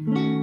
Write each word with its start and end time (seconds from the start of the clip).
Mm-hmm. 0.00 0.37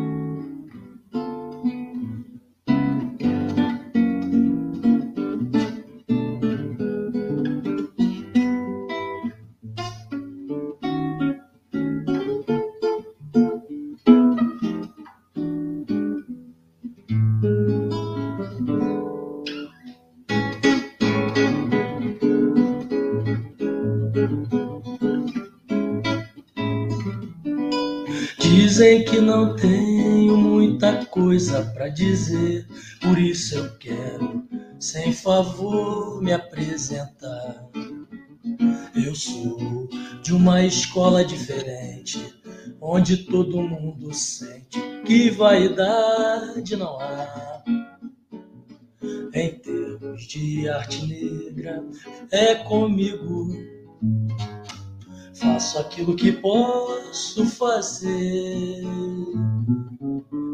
Que 29.06 29.22
não 29.22 29.56
tenho 29.56 30.36
muita 30.36 31.06
coisa 31.06 31.64
para 31.74 31.90
dizer, 31.90 32.68
por 33.00 33.18
isso 33.20 33.56
eu 33.56 33.78
quero, 33.78 34.44
sem 34.80 35.14
favor, 35.14 36.22
me 36.22 36.34
apresentar. 36.34 37.70
Eu 38.96 39.14
sou 39.14 39.88
de 40.22 40.34
uma 40.34 40.64
escola 40.64 41.24
diferente, 41.24 42.36
onde 42.82 43.18
todo 43.18 43.62
mundo 43.62 44.12
sente 44.14 44.82
que 45.06 45.30
vaidade 45.30 46.76
não 46.76 47.00
há. 47.00 47.64
Em 49.34 49.52
termos 49.60 50.24
de 50.28 50.68
arte 50.68 51.06
negra, 51.06 51.84
é 52.32 52.56
comigo 52.56 53.52
Faço 55.36 55.80
aquilo 55.80 56.16
que 56.16 56.32
posso 56.32 57.46
fazer. 57.46 58.84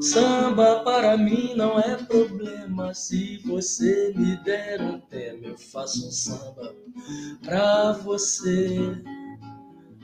Samba 0.01 0.83
para 0.83 1.15
mim 1.15 1.53
não 1.55 1.79
é 1.79 1.95
problema. 1.97 2.91
Se 2.93 3.37
você 3.45 4.11
me 4.15 4.35
der 4.37 4.81
um 4.81 4.99
tema, 4.99 5.47
eu 5.47 5.57
faço 5.57 6.07
um 6.07 6.11
samba 6.11 6.75
pra 7.43 7.93
você. 7.93 9.03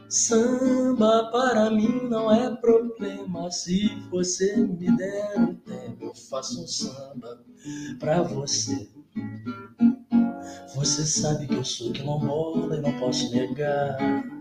Samba 0.08 1.30
para 1.32 1.72
mim 1.72 2.08
não 2.08 2.32
é 2.32 2.56
problema. 2.58 3.50
Se 3.50 3.90
você 4.12 4.56
me 4.58 4.96
der 4.96 5.40
um 5.40 5.56
tema, 5.56 5.98
eu 6.02 6.14
faço 6.14 6.64
um 6.64 6.68
samba 6.68 7.44
pra 7.98 8.22
você. 8.22 8.88
Você 10.76 11.04
sabe 11.06 11.48
que 11.48 11.56
eu 11.56 11.66
sou 11.66 11.92
quilombola 11.92 12.78
e 12.78 12.82
não 12.82 13.00
posso 13.00 13.32
negar. 13.32 14.37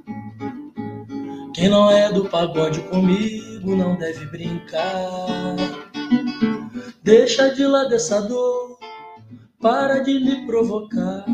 Quem 1.56 1.70
não 1.70 1.90
é 1.90 2.12
do 2.12 2.28
pagode 2.28 2.82
comigo 2.82 3.74
não 3.74 3.96
deve 3.96 4.26
brincar. 4.26 5.56
Deixa 7.02 7.48
de 7.48 7.66
lado 7.66 7.94
essa 7.94 8.20
dor, 8.20 8.78
para 9.58 10.00
de 10.00 10.20
me 10.20 10.44
provocar 10.44 11.24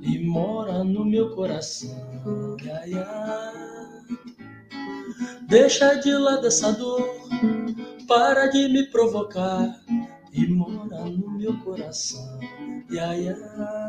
e 0.00 0.20
mora 0.20 0.84
no 0.84 1.04
meu 1.04 1.34
coração. 1.34 2.56
Ai. 2.72 2.92
Deixa 5.48 5.94
de 5.94 6.12
lado 6.12 6.46
essa 6.46 6.70
dor, 6.70 7.28
para 8.06 8.46
de 8.46 8.68
me 8.68 8.84
provocar 8.84 9.74
e 10.34 10.48
mora 10.48 11.04
no 11.04 11.30
meu 11.30 11.56
coração. 11.60 12.40
Iaia, 12.90 13.36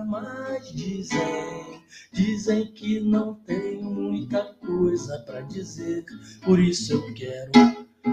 mas 0.08 0.72
dizem, 0.72 1.82
dizem 2.14 2.72
que 2.72 3.00
não 3.00 3.34
tenho 3.34 3.84
muita 3.84 4.44
coisa 4.66 5.20
para 5.26 5.42
dizer, 5.42 6.06
por 6.44 6.60
isso 6.60 6.94
eu 6.94 7.14
quero, 7.16 7.52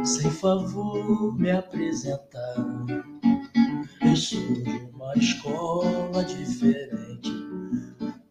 sem 0.02 0.30
favor, 0.30 1.38
me 1.38 1.50
apresentar. 1.50 2.56
Eu 4.00 4.16
sou 4.16 4.40
de 4.40 4.70
uma 4.94 5.12
escola 5.14 6.24
diferente, 6.24 7.30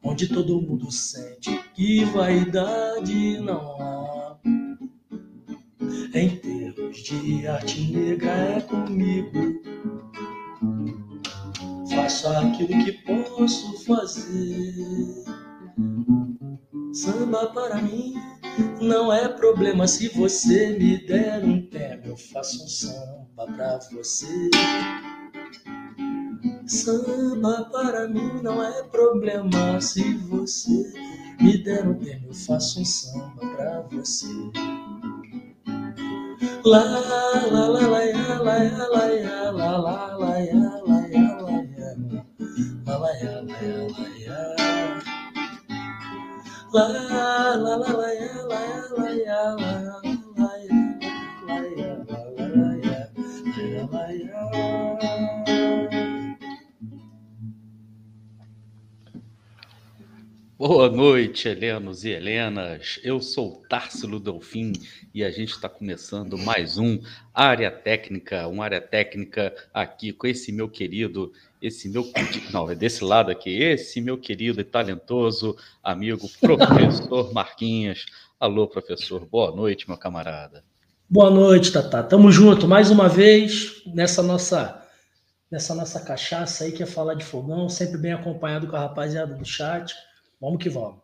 onde 0.03 0.27
todo 0.27 0.61
mundo 0.61 0.91
sente 0.91 1.55
que 1.75 2.03
vaidade 2.05 3.39
não 3.39 3.79
há. 3.79 4.30
Em 6.13 6.35
termos 6.37 6.97
de 6.97 7.47
arte 7.47 7.91
negra 7.91 8.31
é 8.31 8.61
comigo 8.61 9.61
Faço 11.93 12.27
aquilo 12.29 12.83
que 12.83 12.91
posso 13.03 13.85
fazer. 13.85 14.73
Samba 16.93 17.47
para 17.47 17.81
mim 17.81 18.13
não 18.81 19.11
é 19.11 19.27
problema 19.27 19.87
se 19.87 20.07
você 20.09 20.77
me 20.77 21.05
der 21.05 21.43
um 21.43 21.65
tema, 21.67 22.01
eu 22.05 22.17
faço 22.17 22.63
um 22.63 22.67
samba 22.67 23.45
pra 23.55 23.79
você. 23.91 24.49
Samba 26.65 27.69
para 27.71 28.07
mim 28.07 28.41
não 28.41 28.63
é 28.63 28.83
problema 28.83 29.81
se 29.81 30.13
você 30.17 30.93
me 31.41 31.57
der 31.63 31.87
um 31.87 31.95
tema, 31.95 32.27
eu 32.27 32.33
faço 32.33 32.81
um 32.81 32.85
samba 32.85 33.47
pra 33.55 33.81
você. 33.91 34.27
La 36.63 36.77
la 36.77 36.91
la 37.01 37.67
la 37.67 37.69
la 37.69 37.87
la 37.89 37.97
la 37.97 39.07
la 39.07 39.77
la 39.77 39.87
la 39.87 40.11
la 49.57 49.81
la 50.03 50.20
Boa 60.63 60.87
noite, 60.91 61.47
Helenos 61.47 62.03
e 62.03 62.11
Helenas. 62.11 62.99
Eu 63.03 63.19
sou 63.19 63.63
Tarsilo 63.67 64.19
Delfim 64.19 64.73
e 65.11 65.23
a 65.23 65.31
gente 65.31 65.53
está 65.53 65.67
começando 65.67 66.37
mais 66.37 66.77
um 66.77 66.99
Área 67.33 67.71
Técnica, 67.71 68.47
uma 68.47 68.65
área 68.65 68.79
técnica 68.79 69.55
aqui 69.73 70.13
com 70.13 70.27
esse 70.27 70.51
meu 70.51 70.69
querido 70.69 71.33
esse 71.59 71.89
meu 71.89 72.07
não 72.53 72.69
é 72.69 72.75
desse 72.75 73.03
lado 73.03 73.31
aqui, 73.31 73.49
esse 73.49 73.99
meu 73.99 74.19
querido 74.19 74.61
e 74.61 74.63
talentoso 74.63 75.57
amigo 75.83 76.29
professor 76.39 77.33
Marquinhos. 77.33 78.05
Alô, 78.39 78.67
professor. 78.67 79.25
Boa 79.25 79.51
noite, 79.51 79.87
meu 79.87 79.97
camarada. 79.97 80.63
Boa 81.09 81.31
noite, 81.31 81.71
Tata. 81.71 82.03
Tamo 82.03 82.31
junto 82.31 82.67
mais 82.67 82.91
uma 82.91 83.09
vez 83.09 83.81
nessa 83.87 84.21
nossa 84.21 84.79
nessa 85.49 85.73
nossa 85.73 85.99
cachaça 86.01 86.65
aí 86.65 86.71
que 86.71 86.83
é 86.83 86.85
falar 86.85 87.15
de 87.15 87.25
fogão, 87.25 87.67
sempre 87.67 87.97
bem 87.97 88.13
acompanhado 88.13 88.67
com 88.67 88.75
a 88.75 88.81
rapaziada 88.81 89.33
do 89.33 89.43
chat. 89.43 89.91
Vamos 90.41 90.61
que 90.61 90.69
vamos. 90.69 90.99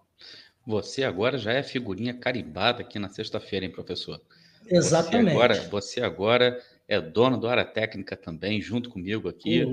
Você 0.65 1.03
agora 1.03 1.37
já 1.37 1.53
é 1.53 1.61
figurinha 1.61 2.13
carimbada 2.13 2.81
aqui 2.81 2.97
na 2.97 3.07
sexta-feira, 3.07 3.65
hein, 3.65 3.71
professor? 3.71 4.19
Exatamente. 4.65 5.31
Você 5.31 5.31
agora, 5.31 5.69
você 5.69 6.01
agora 6.01 6.63
é 6.87 6.99
dono 6.99 7.37
do 7.37 7.47
área 7.47 7.63
técnica 7.63 8.17
também, 8.17 8.59
junto 8.59 8.89
comigo 8.89 9.29
aqui. 9.29 9.63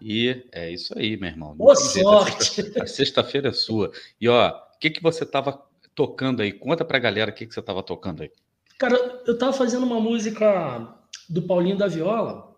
e 0.00 0.44
é 0.52 0.70
isso 0.70 0.96
aí, 0.96 1.16
meu 1.16 1.30
irmão. 1.30 1.56
Boa 1.56 1.74
sorte! 1.74 2.60
A 2.78 2.86
sexta-feira 2.86 3.48
é 3.48 3.52
sua. 3.52 3.90
E 4.20 4.28
ó, 4.28 4.50
o 4.50 4.78
que, 4.78 4.90
que 4.90 5.02
você 5.02 5.24
estava 5.24 5.66
tocando 5.94 6.42
aí? 6.42 6.52
Conta 6.52 6.84
pra 6.84 6.98
galera 6.98 7.30
o 7.30 7.34
que, 7.34 7.46
que 7.46 7.54
você 7.54 7.60
estava 7.60 7.82
tocando 7.82 8.22
aí. 8.22 8.30
Cara, 8.78 9.22
eu 9.26 9.32
estava 9.32 9.54
fazendo 9.54 9.86
uma 9.86 9.98
música 9.98 10.94
do 11.28 11.42
Paulinho 11.42 11.78
da 11.78 11.86
Viola, 11.86 12.54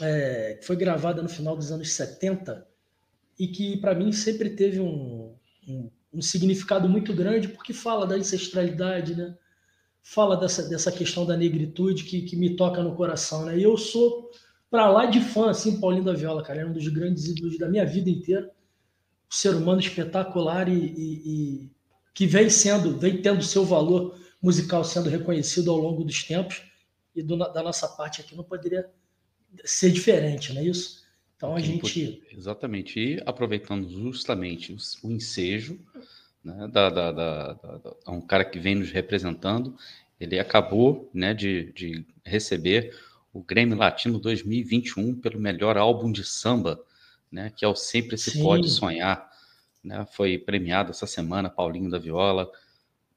é, 0.00 0.58
que 0.60 0.66
foi 0.66 0.76
gravada 0.76 1.22
no 1.22 1.28
final 1.28 1.56
dos 1.56 1.72
anos 1.72 1.90
70 1.92 2.66
e 3.38 3.48
que 3.48 3.78
para 3.78 3.94
mim 3.94 4.12
sempre 4.12 4.50
teve 4.50 4.78
um, 4.78 5.34
um, 5.66 5.90
um 6.12 6.22
significado 6.22 6.88
muito 6.88 7.14
grande 7.14 7.48
porque 7.48 7.72
fala 7.72 8.06
da 8.06 8.16
ancestralidade, 8.16 9.14
né? 9.14 9.36
fala 10.02 10.36
dessa, 10.36 10.68
dessa 10.68 10.90
questão 10.90 11.24
da 11.24 11.36
negritude 11.36 12.04
que, 12.04 12.22
que 12.22 12.36
me 12.36 12.56
toca 12.56 12.82
no 12.82 12.94
coração, 12.94 13.44
né? 13.44 13.56
E 13.56 13.62
eu 13.62 13.76
sou 13.76 14.30
para 14.68 14.90
lá 14.90 15.06
de 15.06 15.20
fã, 15.20 15.50
assim, 15.50 15.78
Paulinho 15.78 16.04
da 16.04 16.14
Viola, 16.14 16.42
cara, 16.42 16.62
é 16.62 16.66
um 16.66 16.72
dos 16.72 16.88
grandes 16.88 17.26
ídolos 17.26 17.58
da 17.58 17.68
minha 17.68 17.86
vida 17.86 18.10
inteira. 18.10 18.46
Um 18.46 19.34
ser 19.34 19.54
humano 19.54 19.80
espetacular 19.80 20.68
e, 20.68 20.72
e, 20.72 21.22
e, 21.24 21.70
que 22.14 22.26
vem 22.26 22.50
sendo, 22.50 22.98
vem 22.98 23.22
tendo 23.22 23.42
seu 23.42 23.64
valor 23.64 24.18
musical 24.42 24.82
sendo 24.82 25.08
reconhecido 25.08 25.70
ao 25.70 25.76
longo 25.76 26.04
dos 26.04 26.24
tempos 26.24 26.62
e 27.14 27.22
do, 27.22 27.36
da 27.36 27.62
nossa 27.62 27.86
parte 27.86 28.20
aqui 28.20 28.34
não 28.34 28.44
poderia 28.44 28.90
ser 29.64 29.90
diferente, 29.90 30.52
não 30.52 30.60
é 30.60 30.64
isso? 30.64 31.01
Então 31.42 31.56
a 31.56 31.58
gente. 31.58 32.22
Exatamente. 32.30 33.00
E 33.00 33.22
aproveitando 33.26 33.90
justamente 33.90 34.76
o 35.02 35.10
ensejo, 35.10 35.76
né, 36.44 36.68
da, 36.68 36.88
da, 36.88 37.10
da, 37.10 37.52
da, 37.54 37.94
um 38.06 38.20
cara 38.20 38.44
que 38.44 38.60
vem 38.60 38.76
nos 38.76 38.92
representando, 38.92 39.76
ele 40.20 40.38
acabou 40.38 41.10
né, 41.12 41.34
de, 41.34 41.72
de 41.72 42.06
receber 42.24 42.96
o 43.32 43.42
Grêmio 43.42 43.76
Latino 43.76 44.20
2021 44.20 45.16
pelo 45.16 45.40
melhor 45.40 45.76
álbum 45.76 46.12
de 46.12 46.22
samba, 46.22 46.80
né, 47.30 47.52
que 47.56 47.64
é 47.64 47.68
o 47.68 47.74
Sempre 47.74 48.16
Se 48.16 48.30
Sim. 48.30 48.42
Pode 48.44 48.70
Sonhar. 48.70 49.28
Né, 49.82 50.06
foi 50.12 50.38
premiado 50.38 50.92
essa 50.92 51.08
semana, 51.08 51.50
Paulinho 51.50 51.90
da 51.90 51.98
Viola. 51.98 52.48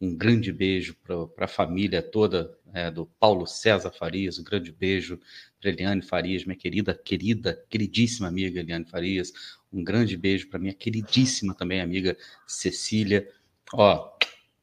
Um 0.02 0.16
grande 0.16 0.52
beijo 0.52 0.96
para 1.06 1.46
a 1.46 1.48
família 1.48 2.02
toda 2.02 2.58
é, 2.74 2.90
do 2.90 3.06
Paulo 3.20 3.46
César 3.46 3.92
Farias, 3.92 4.40
um 4.40 4.44
grande 4.44 4.72
beijo 4.72 5.20
para 5.66 5.72
Eliane 5.72 6.04
Farias, 6.04 6.46
minha 6.46 6.56
querida, 6.56 6.94
querida, 6.94 7.66
queridíssima 7.68 8.28
amiga 8.28 8.60
Eliane 8.60 8.86
Farias. 8.86 9.34
Um 9.74 9.84
grande 9.84 10.16
beijo 10.16 10.48
para 10.48 10.60
minha 10.60 10.74
queridíssima 10.74 11.56
também 11.56 11.82
amiga 11.82 12.16
Cecília. 12.46 13.28
Ó, 13.74 14.16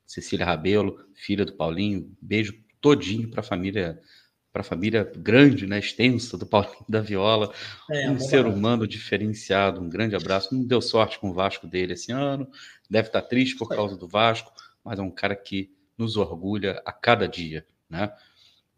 Cecília 0.06 0.46
Rabelo, 0.46 1.04
filha 1.12 1.44
do 1.44 1.54
Paulinho. 1.54 2.16
Beijo 2.20 2.54
todinho 2.80 3.28
para 3.28 3.40
a 3.40 3.42
família 3.42 4.00
para 4.52 4.60
a 4.60 4.64
família 4.64 5.10
grande, 5.16 5.66
né, 5.66 5.78
extensa 5.78 6.36
do 6.36 6.44
Paulinho 6.44 6.84
da 6.86 7.00
Viola, 7.00 7.54
é, 7.90 8.10
um 8.10 8.20
ser 8.20 8.44
humano 8.44 8.86
diferenciado, 8.86 9.80
um 9.80 9.88
grande 9.88 10.14
abraço. 10.14 10.54
Não 10.54 10.62
deu 10.62 10.82
sorte 10.82 11.18
com 11.18 11.30
o 11.30 11.32
Vasco 11.32 11.66
dele 11.66 11.94
esse 11.94 12.12
ano, 12.12 12.46
deve 12.88 13.08
estar 13.08 13.22
tá 13.22 13.26
triste 13.26 13.56
por 13.56 13.70
causa 13.70 13.96
do 13.96 14.06
Vasco, 14.06 14.52
mas 14.84 14.98
é 14.98 15.02
um 15.02 15.10
cara 15.10 15.34
que 15.34 15.74
nos 15.96 16.18
orgulha 16.18 16.82
a 16.84 16.92
cada 16.92 17.26
dia, 17.26 17.66
né? 17.88 18.12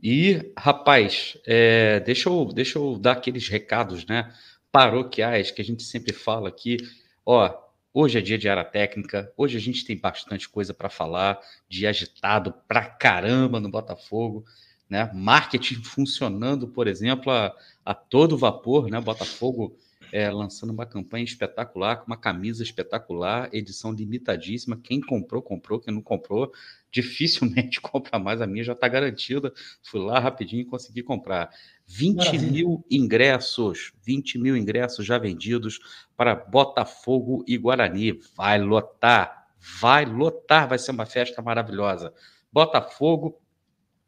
E, 0.02 0.52
rapaz, 0.58 1.36
é, 1.46 2.00
deixa, 2.00 2.28
eu, 2.28 2.44
deixa 2.46 2.78
eu 2.78 2.98
dar 2.98 3.12
aqueles 3.12 3.48
recados, 3.48 4.04
né, 4.06 4.32
paroquiais 4.70 5.50
que 5.50 5.62
a 5.62 5.64
gente 5.64 5.82
sempre 5.82 6.12
fala 6.12 6.48
aqui. 6.48 6.76
Ó, 7.24 7.64
Hoje 7.96 8.18
é 8.18 8.20
dia 8.20 8.36
de 8.36 8.48
área 8.48 8.64
técnica, 8.64 9.32
hoje 9.36 9.56
a 9.56 9.60
gente 9.60 9.84
tem 9.84 9.96
bastante 9.96 10.48
coisa 10.48 10.74
para 10.74 10.90
falar, 10.90 11.38
de 11.68 11.86
agitado 11.86 12.52
pra 12.66 12.84
caramba 12.84 13.60
no 13.60 13.70
Botafogo, 13.70 14.44
né? 14.90 15.08
Marketing 15.14 15.76
funcionando, 15.84 16.66
por 16.66 16.88
exemplo, 16.88 17.30
a, 17.30 17.54
a 17.84 17.94
todo 17.94 18.36
vapor, 18.36 18.90
né? 18.90 19.00
Botafogo 19.00 19.76
é, 20.14 20.30
lançando 20.30 20.70
uma 20.70 20.86
campanha 20.86 21.24
espetacular, 21.24 21.96
com 21.96 22.06
uma 22.06 22.16
camisa 22.16 22.62
espetacular, 22.62 23.50
edição 23.52 23.92
limitadíssima. 23.92 24.76
Quem 24.80 25.00
comprou, 25.00 25.42
comprou, 25.42 25.80
quem 25.80 25.92
não 25.92 26.00
comprou, 26.00 26.52
dificilmente 26.88 27.80
compra 27.82 28.16
mais. 28.16 28.40
A 28.40 28.46
minha 28.46 28.62
já 28.62 28.74
está 28.74 28.86
garantida. 28.86 29.52
Fui 29.82 30.00
lá 30.00 30.20
rapidinho 30.20 30.62
e 30.62 30.66
consegui 30.66 31.02
comprar. 31.02 31.50
20 31.88 32.16
Maravilha. 32.16 32.52
mil 32.52 32.86
ingressos, 32.88 33.92
20 34.04 34.38
mil 34.38 34.56
ingressos 34.56 35.04
já 35.04 35.18
vendidos 35.18 35.80
para 36.16 36.36
Botafogo 36.36 37.44
e 37.44 37.58
Guarani. 37.58 38.20
Vai 38.36 38.60
lotar, 38.60 39.48
vai 39.80 40.04
lotar, 40.04 40.68
vai 40.68 40.78
ser 40.78 40.92
uma 40.92 41.06
festa 41.06 41.42
maravilhosa. 41.42 42.14
Botafogo 42.52 43.42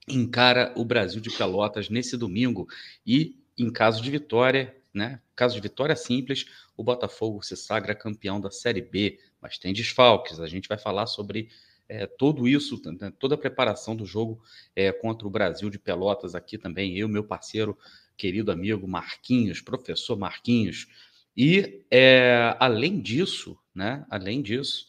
encara 0.07 0.73
o 0.77 0.85
Brasil 0.85 1.21
de 1.21 1.37
Pelotas 1.37 1.91
nesse 1.91 2.17
domingo 2.17 2.69
e, 3.05 3.37
em 3.59 3.73
caso 3.73 4.01
de 4.01 4.09
vitória, 4.09 4.73
né? 4.95 5.21
Caso 5.37 5.55
de 5.55 5.61
vitória 5.61 5.95
simples, 5.95 6.47
o 6.77 6.83
Botafogo 6.83 7.43
se 7.43 7.57
sagra 7.57 7.95
campeão 7.95 8.41
da 8.41 8.51
Série 8.51 8.81
B, 8.81 9.21
mas 9.41 9.59
tem 9.59 9.73
desfalques. 9.73 10.41
A 10.41 10.47
gente 10.47 10.67
vai 10.67 10.79
falar 10.79 11.07
sobre 11.07 11.51
é, 11.89 12.07
tudo 12.07 12.49
isso, 12.49 12.81
né, 13.01 13.13
toda 13.19 13.35
a 13.35 13.39
preparação 13.39 13.95
do 13.95 14.05
jogo 14.05 14.43
é, 14.75 14.91
contra 14.91 15.27
o 15.29 15.31
Brasil 15.31 15.71
de 15.71 15.79
Pelotas 15.79 16.35
aqui 16.35 16.59
também, 16.59 16.97
eu, 16.97 17.09
meu 17.09 17.23
parceiro, 17.23 17.79
querido 18.17 18.51
amigo 18.51 18.89
Marquinhos, 18.89 19.61
professor 19.61 20.17
Marquinhos. 20.17 20.89
E 21.37 21.85
é, 21.91 22.57
além 22.59 23.01
disso, 23.01 23.59
né? 23.75 24.07
Além 24.09 24.41
disso, 24.41 24.89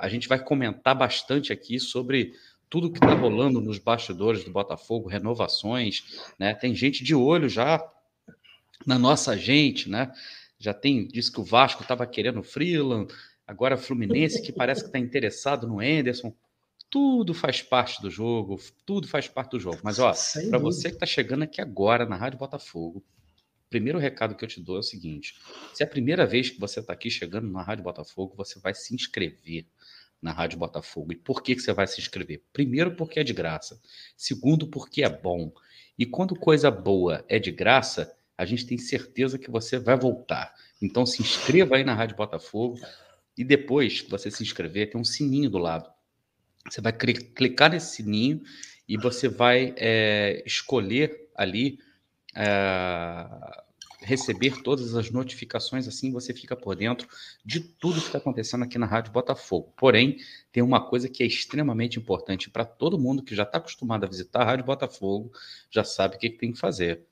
a 0.00 0.08
gente 0.08 0.28
vai 0.28 0.42
comentar 0.42 0.94
bastante 0.94 1.52
aqui 1.52 1.78
sobre 1.80 2.34
tudo 2.70 2.90
que 2.90 2.98
está 2.98 3.14
rolando 3.14 3.60
nos 3.60 3.78
bastidores 3.78 4.44
do 4.44 4.50
Botafogo, 4.50 5.08
renovações, 5.08 6.30
né? 6.38 6.54
Tem 6.54 6.74
gente 6.74 7.02
de 7.02 7.14
olho 7.14 7.48
já 7.48 7.78
na 8.84 8.98
nossa 8.98 9.36
gente, 9.36 9.88
né? 9.88 10.12
Já 10.58 10.74
tem, 10.74 11.06
disse 11.06 11.30
que 11.30 11.40
o 11.40 11.44
Vasco 11.44 11.82
estava 11.82 12.06
querendo 12.06 12.42
Freeland, 12.42 13.12
Agora, 13.46 13.76
Fluminense, 13.76 14.42
que 14.42 14.52
parece 14.52 14.80
que 14.80 14.88
está 14.88 14.98
interessado 14.98 15.68
no 15.68 15.80
Enderson. 15.80 16.34
Tudo 16.90 17.32
faz 17.32 17.62
parte 17.62 18.02
do 18.02 18.10
jogo, 18.10 18.60
tudo 18.84 19.06
faz 19.06 19.28
parte 19.28 19.52
do 19.52 19.60
jogo. 19.60 19.78
Mas, 19.84 19.98
ó, 19.98 20.12
para 20.48 20.58
você 20.58 20.88
que 20.88 20.96
está 20.96 21.06
chegando 21.06 21.44
aqui 21.44 21.60
agora 21.60 22.04
na 22.04 22.16
Rádio 22.16 22.38
Botafogo, 22.38 22.98
o 22.98 23.70
primeiro 23.70 23.98
recado 23.98 24.34
que 24.34 24.44
eu 24.44 24.48
te 24.48 24.60
dou 24.60 24.76
é 24.76 24.80
o 24.80 24.82
seguinte: 24.82 25.36
se 25.72 25.82
é 25.82 25.86
a 25.86 25.88
primeira 25.88 26.26
vez 26.26 26.50
que 26.50 26.58
você 26.58 26.80
está 26.80 26.92
aqui 26.92 27.08
chegando 27.08 27.48
na 27.48 27.62
Rádio 27.62 27.84
Botafogo, 27.84 28.34
você 28.36 28.58
vai 28.58 28.74
se 28.74 28.94
inscrever 28.94 29.66
na 30.20 30.32
Rádio 30.32 30.58
Botafogo. 30.58 31.12
E 31.12 31.16
por 31.16 31.42
que, 31.42 31.54
que 31.54 31.62
você 31.62 31.72
vai 31.72 31.86
se 31.86 32.00
inscrever? 32.00 32.42
Primeiro, 32.52 32.96
porque 32.96 33.20
é 33.20 33.24
de 33.24 33.32
graça. 33.32 33.80
Segundo, 34.16 34.66
porque 34.66 35.04
é 35.04 35.08
bom. 35.08 35.52
E 35.96 36.04
quando 36.04 36.34
coisa 36.34 36.70
boa 36.70 37.24
é 37.28 37.38
de 37.38 37.52
graça, 37.52 38.15
a 38.36 38.44
gente 38.44 38.66
tem 38.66 38.78
certeza 38.78 39.38
que 39.38 39.50
você 39.50 39.78
vai 39.78 39.96
voltar. 39.96 40.54
Então 40.80 41.06
se 41.06 41.22
inscreva 41.22 41.76
aí 41.76 41.84
na 41.84 41.94
Rádio 41.94 42.16
Botafogo. 42.16 42.78
E 43.36 43.44
depois 43.44 44.00
que 44.00 44.10
você 44.10 44.30
se 44.30 44.42
inscrever, 44.42 44.90
tem 44.90 45.00
um 45.00 45.04
sininho 45.04 45.50
do 45.50 45.58
lado. 45.58 45.90
Você 46.68 46.80
vai 46.80 46.92
clicar 46.92 47.70
nesse 47.70 47.96
sininho 47.96 48.42
e 48.88 48.96
você 48.96 49.28
vai 49.28 49.74
é, 49.76 50.42
escolher 50.46 51.28
ali 51.34 51.78
é, 52.34 53.26
receber 54.00 54.62
todas 54.62 54.94
as 54.94 55.10
notificações, 55.10 55.88
assim 55.88 56.12
você 56.12 56.32
fica 56.32 56.56
por 56.56 56.76
dentro 56.76 57.08
de 57.44 57.60
tudo 57.60 58.00
que 58.00 58.06
está 58.06 58.18
acontecendo 58.18 58.64
aqui 58.64 58.78
na 58.78 58.86
Rádio 58.86 59.12
Botafogo. 59.12 59.72
Porém, 59.76 60.16
tem 60.52 60.62
uma 60.62 60.80
coisa 60.88 61.08
que 61.08 61.22
é 61.22 61.26
extremamente 61.26 61.98
importante 61.98 62.50
para 62.50 62.64
todo 62.64 62.98
mundo 62.98 63.22
que 63.22 63.34
já 63.34 63.42
está 63.42 63.58
acostumado 63.58 64.04
a 64.04 64.08
visitar 64.08 64.42
a 64.42 64.44
Rádio 64.44 64.64
Botafogo, 64.64 65.32
já 65.70 65.84
sabe 65.84 66.16
o 66.16 66.18
que, 66.18 66.30
que 66.30 66.38
tem 66.38 66.52
que 66.52 66.58
fazer. 66.58 67.04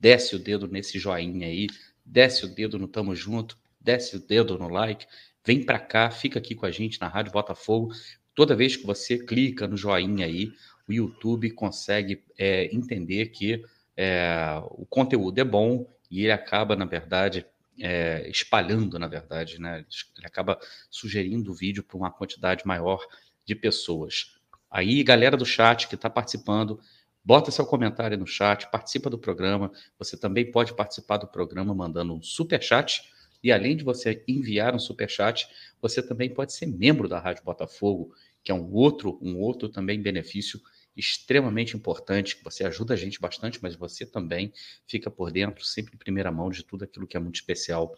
Desce 0.00 0.34
o 0.34 0.38
dedo 0.38 0.66
nesse 0.66 0.98
joinha 0.98 1.46
aí, 1.46 1.68
desce 2.04 2.46
o 2.46 2.48
dedo 2.48 2.78
no 2.78 2.88
Tamo 2.88 3.14
Junto, 3.14 3.56
desce 3.78 4.16
o 4.16 4.20
dedo 4.20 4.58
no 4.58 4.68
like, 4.68 5.06
Vem 5.44 5.64
para 5.64 5.78
cá, 5.78 6.10
fica 6.10 6.38
aqui 6.38 6.54
com 6.54 6.66
a 6.66 6.70
gente 6.70 7.00
na 7.00 7.08
Rádio 7.08 7.32
Botafogo. 7.32 7.92
Toda 8.34 8.54
vez 8.54 8.76
que 8.76 8.86
você 8.86 9.18
clica 9.18 9.66
no 9.66 9.76
joinha 9.76 10.26
aí, 10.26 10.52
o 10.86 10.92
YouTube 10.92 11.50
consegue 11.52 12.22
é, 12.38 12.66
entender 12.74 13.26
que 13.28 13.64
é, 13.96 14.60
o 14.70 14.84
conteúdo 14.86 15.38
é 15.38 15.44
bom 15.44 15.86
e 16.10 16.22
ele 16.22 16.32
acaba, 16.32 16.76
na 16.76 16.84
verdade, 16.84 17.46
é, 17.80 18.28
espalhando, 18.28 18.98
na 18.98 19.08
verdade, 19.08 19.58
né? 19.58 19.84
Ele 20.16 20.26
acaba 20.26 20.58
sugerindo 20.90 21.50
o 21.50 21.54
vídeo 21.54 21.82
para 21.82 21.96
uma 21.96 22.10
quantidade 22.10 22.66
maior 22.66 23.00
de 23.44 23.54
pessoas. 23.54 24.36
Aí, 24.70 25.02
galera 25.02 25.36
do 25.36 25.46
chat 25.46 25.88
que 25.88 25.94
está 25.94 26.10
participando, 26.10 26.78
bota 27.24 27.50
seu 27.50 27.66
comentário 27.66 28.16
no 28.16 28.26
chat, 28.26 28.70
participa 28.70 29.10
do 29.10 29.18
programa. 29.18 29.70
Você 29.98 30.16
também 30.16 30.50
pode 30.50 30.74
participar 30.74 31.18
do 31.18 31.26
programa 31.26 31.74
mandando 31.74 32.14
um 32.14 32.22
super 32.22 32.62
chat 32.62 33.02
e 33.42 33.50
além 33.50 33.76
de 33.76 33.84
você 33.84 34.22
enviar 34.28 34.74
um 34.74 34.78
super 34.78 35.08
chat, 35.08 35.48
você 35.80 36.02
também 36.02 36.32
pode 36.32 36.52
ser 36.52 36.66
membro 36.66 37.08
da 37.08 37.18
Rádio 37.18 37.44
Botafogo, 37.44 38.14
que 38.42 38.52
é 38.52 38.54
um 38.54 38.70
outro, 38.72 39.18
um 39.22 39.38
outro 39.38 39.68
também 39.68 40.00
benefício 40.00 40.60
extremamente 40.96 41.76
importante, 41.76 42.38
você 42.42 42.64
ajuda 42.64 42.94
a 42.94 42.96
gente 42.96 43.20
bastante, 43.20 43.58
mas 43.62 43.76
você 43.76 44.04
também 44.04 44.52
fica 44.86 45.10
por 45.10 45.30
dentro, 45.30 45.64
sempre 45.64 45.94
em 45.94 45.98
primeira 45.98 46.30
mão, 46.30 46.50
de 46.50 46.64
tudo 46.64 46.84
aquilo 46.84 47.06
que 47.06 47.16
é 47.16 47.20
muito 47.20 47.36
especial 47.36 47.94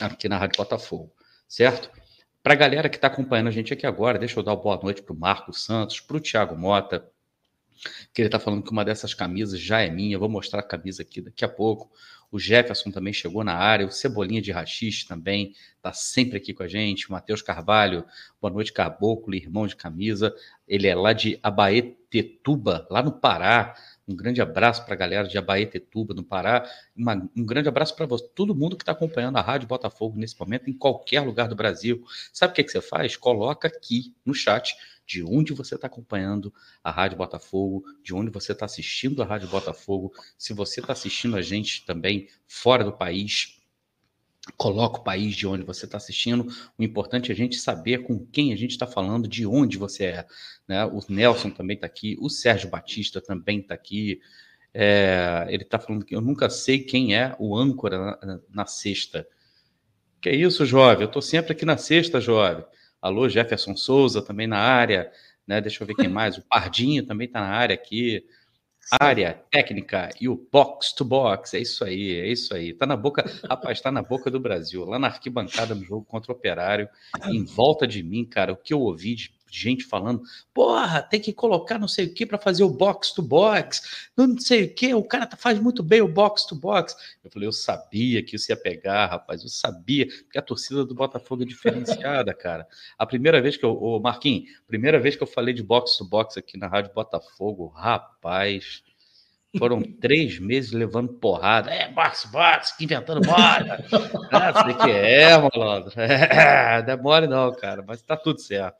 aqui 0.00 0.28
na 0.28 0.38
Rádio 0.38 0.58
Botafogo, 0.58 1.12
certo? 1.48 1.90
Para 2.42 2.52
a 2.52 2.56
galera 2.56 2.88
que 2.88 2.96
está 2.96 3.08
acompanhando 3.08 3.48
a 3.48 3.50
gente 3.50 3.72
aqui 3.72 3.86
agora, 3.86 4.18
deixa 4.18 4.38
eu 4.38 4.44
dar 4.44 4.52
uma 4.52 4.62
boa 4.62 4.78
noite 4.80 5.02
para 5.02 5.12
o 5.12 5.18
Marcos 5.18 5.64
Santos, 5.64 6.00
para 6.00 6.16
o 6.16 6.20
Thiago 6.20 6.56
Mota, 6.56 7.10
que 8.12 8.20
ele 8.20 8.28
está 8.28 8.38
falando 8.38 8.62
que 8.62 8.70
uma 8.70 8.84
dessas 8.84 9.14
camisas 9.14 9.60
já 9.60 9.80
é 9.80 9.90
minha, 9.90 10.18
vou 10.18 10.28
mostrar 10.28 10.60
a 10.60 10.62
camisa 10.62 11.02
aqui 11.02 11.20
daqui 11.20 11.44
a 11.44 11.48
pouco. 11.48 11.90
O 12.30 12.38
Jefferson 12.38 12.90
também 12.90 13.12
chegou 13.12 13.42
na 13.42 13.54
área, 13.54 13.86
o 13.86 13.90
Cebolinha 13.90 14.42
de 14.42 14.52
Rachis 14.52 15.04
também 15.04 15.54
está 15.76 15.94
sempre 15.94 16.36
aqui 16.36 16.52
com 16.52 16.62
a 16.62 16.68
gente. 16.68 17.08
O 17.08 17.12
Matheus 17.12 17.40
Carvalho, 17.40 18.04
boa 18.40 18.52
noite, 18.52 18.70
Caboclo, 18.70 19.34
irmão 19.34 19.66
de 19.66 19.74
camisa. 19.74 20.34
Ele 20.66 20.86
é 20.86 20.94
lá 20.94 21.14
de 21.14 21.38
Abaetetuba, 21.42 22.86
lá 22.90 23.02
no 23.02 23.12
Pará. 23.12 23.74
Um 24.06 24.14
grande 24.14 24.42
abraço 24.42 24.84
para 24.84 24.92
a 24.92 24.96
galera 24.96 25.26
de 25.26 25.38
Abaetetuba, 25.38 26.12
no 26.12 26.22
Pará. 26.22 26.68
Uma, 26.94 27.14
um 27.34 27.46
grande 27.46 27.68
abraço 27.68 27.96
para 27.96 28.06
todo 28.34 28.54
mundo 28.54 28.76
que 28.76 28.82
está 28.82 28.92
acompanhando 28.92 29.38
a 29.38 29.40
Rádio 29.40 29.66
Botafogo 29.66 30.18
nesse 30.18 30.38
momento, 30.38 30.68
em 30.68 30.74
qualquer 30.74 31.20
lugar 31.20 31.48
do 31.48 31.56
Brasil. 31.56 32.04
Sabe 32.30 32.52
o 32.52 32.54
que, 32.54 32.64
que 32.64 32.72
você 32.72 32.82
faz? 32.82 33.16
Coloca 33.16 33.68
aqui 33.68 34.14
no 34.24 34.34
chat 34.34 34.76
de 35.08 35.24
onde 35.24 35.54
você 35.54 35.74
está 35.74 35.86
acompanhando 35.86 36.52
a 36.84 36.90
Rádio 36.90 37.16
Botafogo, 37.16 37.82
de 38.04 38.14
onde 38.14 38.30
você 38.30 38.52
está 38.52 38.66
assistindo 38.66 39.22
a 39.22 39.26
Rádio 39.26 39.48
Botafogo. 39.48 40.12
Se 40.36 40.52
você 40.52 40.80
está 40.80 40.92
assistindo 40.92 41.34
a 41.34 41.40
gente 41.40 41.86
também 41.86 42.28
fora 42.46 42.84
do 42.84 42.92
país, 42.92 43.58
coloca 44.58 45.00
o 45.00 45.02
país 45.02 45.34
de 45.34 45.46
onde 45.46 45.64
você 45.64 45.86
está 45.86 45.96
assistindo. 45.96 46.46
O 46.76 46.82
importante 46.82 47.30
é 47.30 47.34
a 47.34 47.36
gente 47.36 47.56
saber 47.56 48.02
com 48.02 48.18
quem 48.26 48.52
a 48.52 48.56
gente 48.56 48.72
está 48.72 48.86
falando, 48.86 49.26
de 49.26 49.46
onde 49.46 49.78
você 49.78 50.04
é. 50.04 50.26
Né? 50.68 50.84
O 50.84 51.00
Nelson 51.08 51.48
também 51.48 51.76
está 51.76 51.86
aqui, 51.86 52.14
o 52.20 52.28
Sérgio 52.28 52.68
Batista 52.68 53.18
também 53.18 53.60
está 53.60 53.72
aqui. 53.72 54.20
É, 54.74 55.46
ele 55.48 55.62
está 55.62 55.78
falando 55.78 56.04
que 56.04 56.14
eu 56.14 56.20
nunca 56.20 56.50
sei 56.50 56.80
quem 56.80 57.16
é 57.16 57.34
o 57.38 57.56
âncora 57.56 58.18
na, 58.22 58.40
na 58.50 58.66
sexta. 58.66 59.26
Que 60.20 60.28
é 60.28 60.36
isso, 60.36 60.66
jovem? 60.66 61.04
Eu 61.04 61.06
estou 61.06 61.22
sempre 61.22 61.52
aqui 61.52 61.64
na 61.64 61.78
sexta, 61.78 62.20
jovem. 62.20 62.62
Alô, 63.00 63.28
Jefferson 63.28 63.76
Souza 63.76 64.20
também 64.20 64.46
na 64.46 64.58
área, 64.58 65.10
né? 65.46 65.60
Deixa 65.60 65.82
eu 65.82 65.86
ver 65.86 65.94
quem 65.94 66.08
mais. 66.10 66.36
O 66.36 66.42
Pardinho 66.42 67.06
também 67.06 67.26
está 67.26 67.40
na 67.40 67.48
área 67.48 67.74
aqui. 67.74 68.24
Área 68.98 69.34
técnica 69.50 70.08
e 70.18 70.30
o 70.30 70.48
box 70.50 70.94
to 70.94 71.04
box, 71.04 71.52
é 71.52 71.60
isso 71.60 71.84
aí, 71.84 72.18
é 72.20 72.26
isso 72.26 72.54
aí. 72.54 72.72
Tá 72.72 72.86
na 72.86 72.96
boca, 72.96 73.22
rapaz, 73.46 73.80
tá 73.82 73.92
na 73.92 74.02
boca 74.02 74.30
do 74.30 74.40
Brasil, 74.40 74.82
lá 74.86 74.98
na 74.98 75.08
arquibancada 75.08 75.74
no 75.74 75.84
jogo 75.84 76.06
contra 76.06 76.32
o 76.32 76.34
Operário, 76.34 76.88
em 77.26 77.44
volta 77.44 77.86
de 77.86 78.02
mim, 78.02 78.24
cara, 78.24 78.54
o 78.54 78.56
que 78.56 78.72
eu 78.72 78.80
ouvi 78.80 79.14
de 79.14 79.37
gente 79.50 79.84
falando, 79.84 80.22
porra, 80.52 81.02
tem 81.02 81.20
que 81.20 81.32
colocar 81.32 81.78
não 81.78 81.88
sei 81.88 82.06
o 82.06 82.14
que 82.14 82.26
para 82.26 82.38
fazer 82.38 82.64
o 82.64 82.70
box 82.70 83.12
to 83.12 83.22
box, 83.22 84.10
não 84.16 84.38
sei 84.38 84.64
o 84.64 84.74
que, 84.74 84.94
o 84.94 85.02
cara 85.02 85.26
tá, 85.26 85.36
faz 85.36 85.58
muito 85.58 85.82
bem 85.82 86.00
o 86.00 86.08
box 86.08 86.46
to 86.46 86.54
box. 86.54 86.96
Eu 87.22 87.30
falei, 87.30 87.48
eu 87.48 87.52
sabia 87.52 88.22
que 88.22 88.36
isso 88.36 88.50
ia 88.50 88.56
pegar, 88.56 89.06
rapaz, 89.06 89.42
eu 89.42 89.48
sabia, 89.48 90.06
porque 90.06 90.38
a 90.38 90.42
torcida 90.42 90.84
do 90.84 90.94
Botafogo 90.94 91.42
é 91.42 91.46
diferenciada, 91.46 92.32
cara. 92.34 92.66
A 92.98 93.06
primeira 93.06 93.40
vez 93.40 93.56
que 93.56 93.64
eu, 93.64 93.80
ô 93.80 94.00
Marquinhos, 94.00 94.50
primeira 94.66 94.98
vez 94.98 95.16
que 95.16 95.22
eu 95.22 95.26
falei 95.26 95.54
de 95.54 95.62
box 95.62 95.96
to 95.96 96.04
box 96.04 96.38
aqui 96.38 96.56
na 96.56 96.66
Rádio 96.66 96.92
Botafogo, 96.94 97.68
rapaz. 97.68 98.82
Foram 99.56 99.80
três 100.00 100.38
meses 100.38 100.72
levando 100.72 101.14
porrada. 101.14 101.70
É, 101.70 101.90
box, 101.90 102.26
box, 102.26 102.74
inventando 102.80 103.26
moda. 103.26 103.84
ah, 104.30 104.64
sei 104.64 104.74
que 104.74 104.90
é, 104.90 105.38
malandro. 105.38 105.92
É, 106.00 106.82
não 106.82 106.92
é 106.92 106.96
mole 106.96 107.26
não, 107.26 107.52
cara, 107.52 107.82
mas 107.86 108.02
tá 108.02 108.16
tudo 108.16 108.40
certo. 108.40 108.76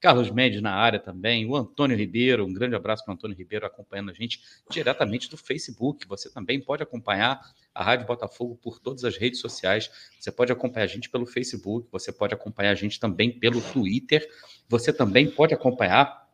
Carlos 0.00 0.30
Mendes 0.30 0.62
na 0.62 0.72
área 0.72 0.98
também, 0.98 1.44
o 1.44 1.54
Antônio 1.54 1.94
Ribeiro, 1.94 2.46
um 2.46 2.52
grande 2.52 2.74
abraço 2.74 3.04
para 3.04 3.12
o 3.12 3.14
Antônio 3.14 3.36
Ribeiro 3.36 3.66
acompanhando 3.66 4.10
a 4.10 4.14
gente 4.14 4.40
diretamente 4.70 5.28
do 5.28 5.36
Facebook. 5.36 6.08
Você 6.08 6.30
também 6.30 6.58
pode 6.58 6.82
acompanhar 6.82 7.38
a 7.74 7.84
Rádio 7.84 8.06
Botafogo 8.06 8.58
por 8.62 8.78
todas 8.78 9.04
as 9.04 9.18
redes 9.18 9.40
sociais. 9.40 9.90
Você 10.18 10.32
pode 10.32 10.50
acompanhar 10.50 10.84
a 10.84 10.88
gente 10.88 11.10
pelo 11.10 11.26
Facebook, 11.26 11.86
você 11.92 12.10
pode 12.10 12.32
acompanhar 12.32 12.70
a 12.70 12.74
gente 12.74 12.98
também 12.98 13.30
pelo 13.30 13.60
Twitter, 13.60 14.26
você 14.66 14.90
também 14.90 15.30
pode 15.30 15.52
acompanhar 15.52 16.26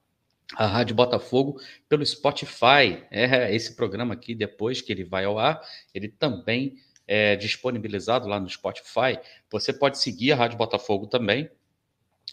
a 0.54 0.64
Rádio 0.64 0.94
Botafogo 0.94 1.60
pelo 1.88 2.06
Spotify. 2.06 3.02
É 3.10 3.52
esse 3.52 3.74
programa 3.74 4.14
aqui, 4.14 4.32
depois 4.32 4.80
que 4.80 4.92
ele 4.92 5.02
vai 5.02 5.24
ao 5.24 5.40
ar, 5.40 5.60
ele 5.92 6.08
também 6.08 6.76
é 7.04 7.34
disponibilizado 7.34 8.28
lá 8.28 8.38
no 8.38 8.48
Spotify. 8.48 9.18
Você 9.50 9.72
pode 9.72 9.98
seguir 9.98 10.30
a 10.30 10.36
Rádio 10.36 10.56
Botafogo 10.56 11.08
também 11.08 11.50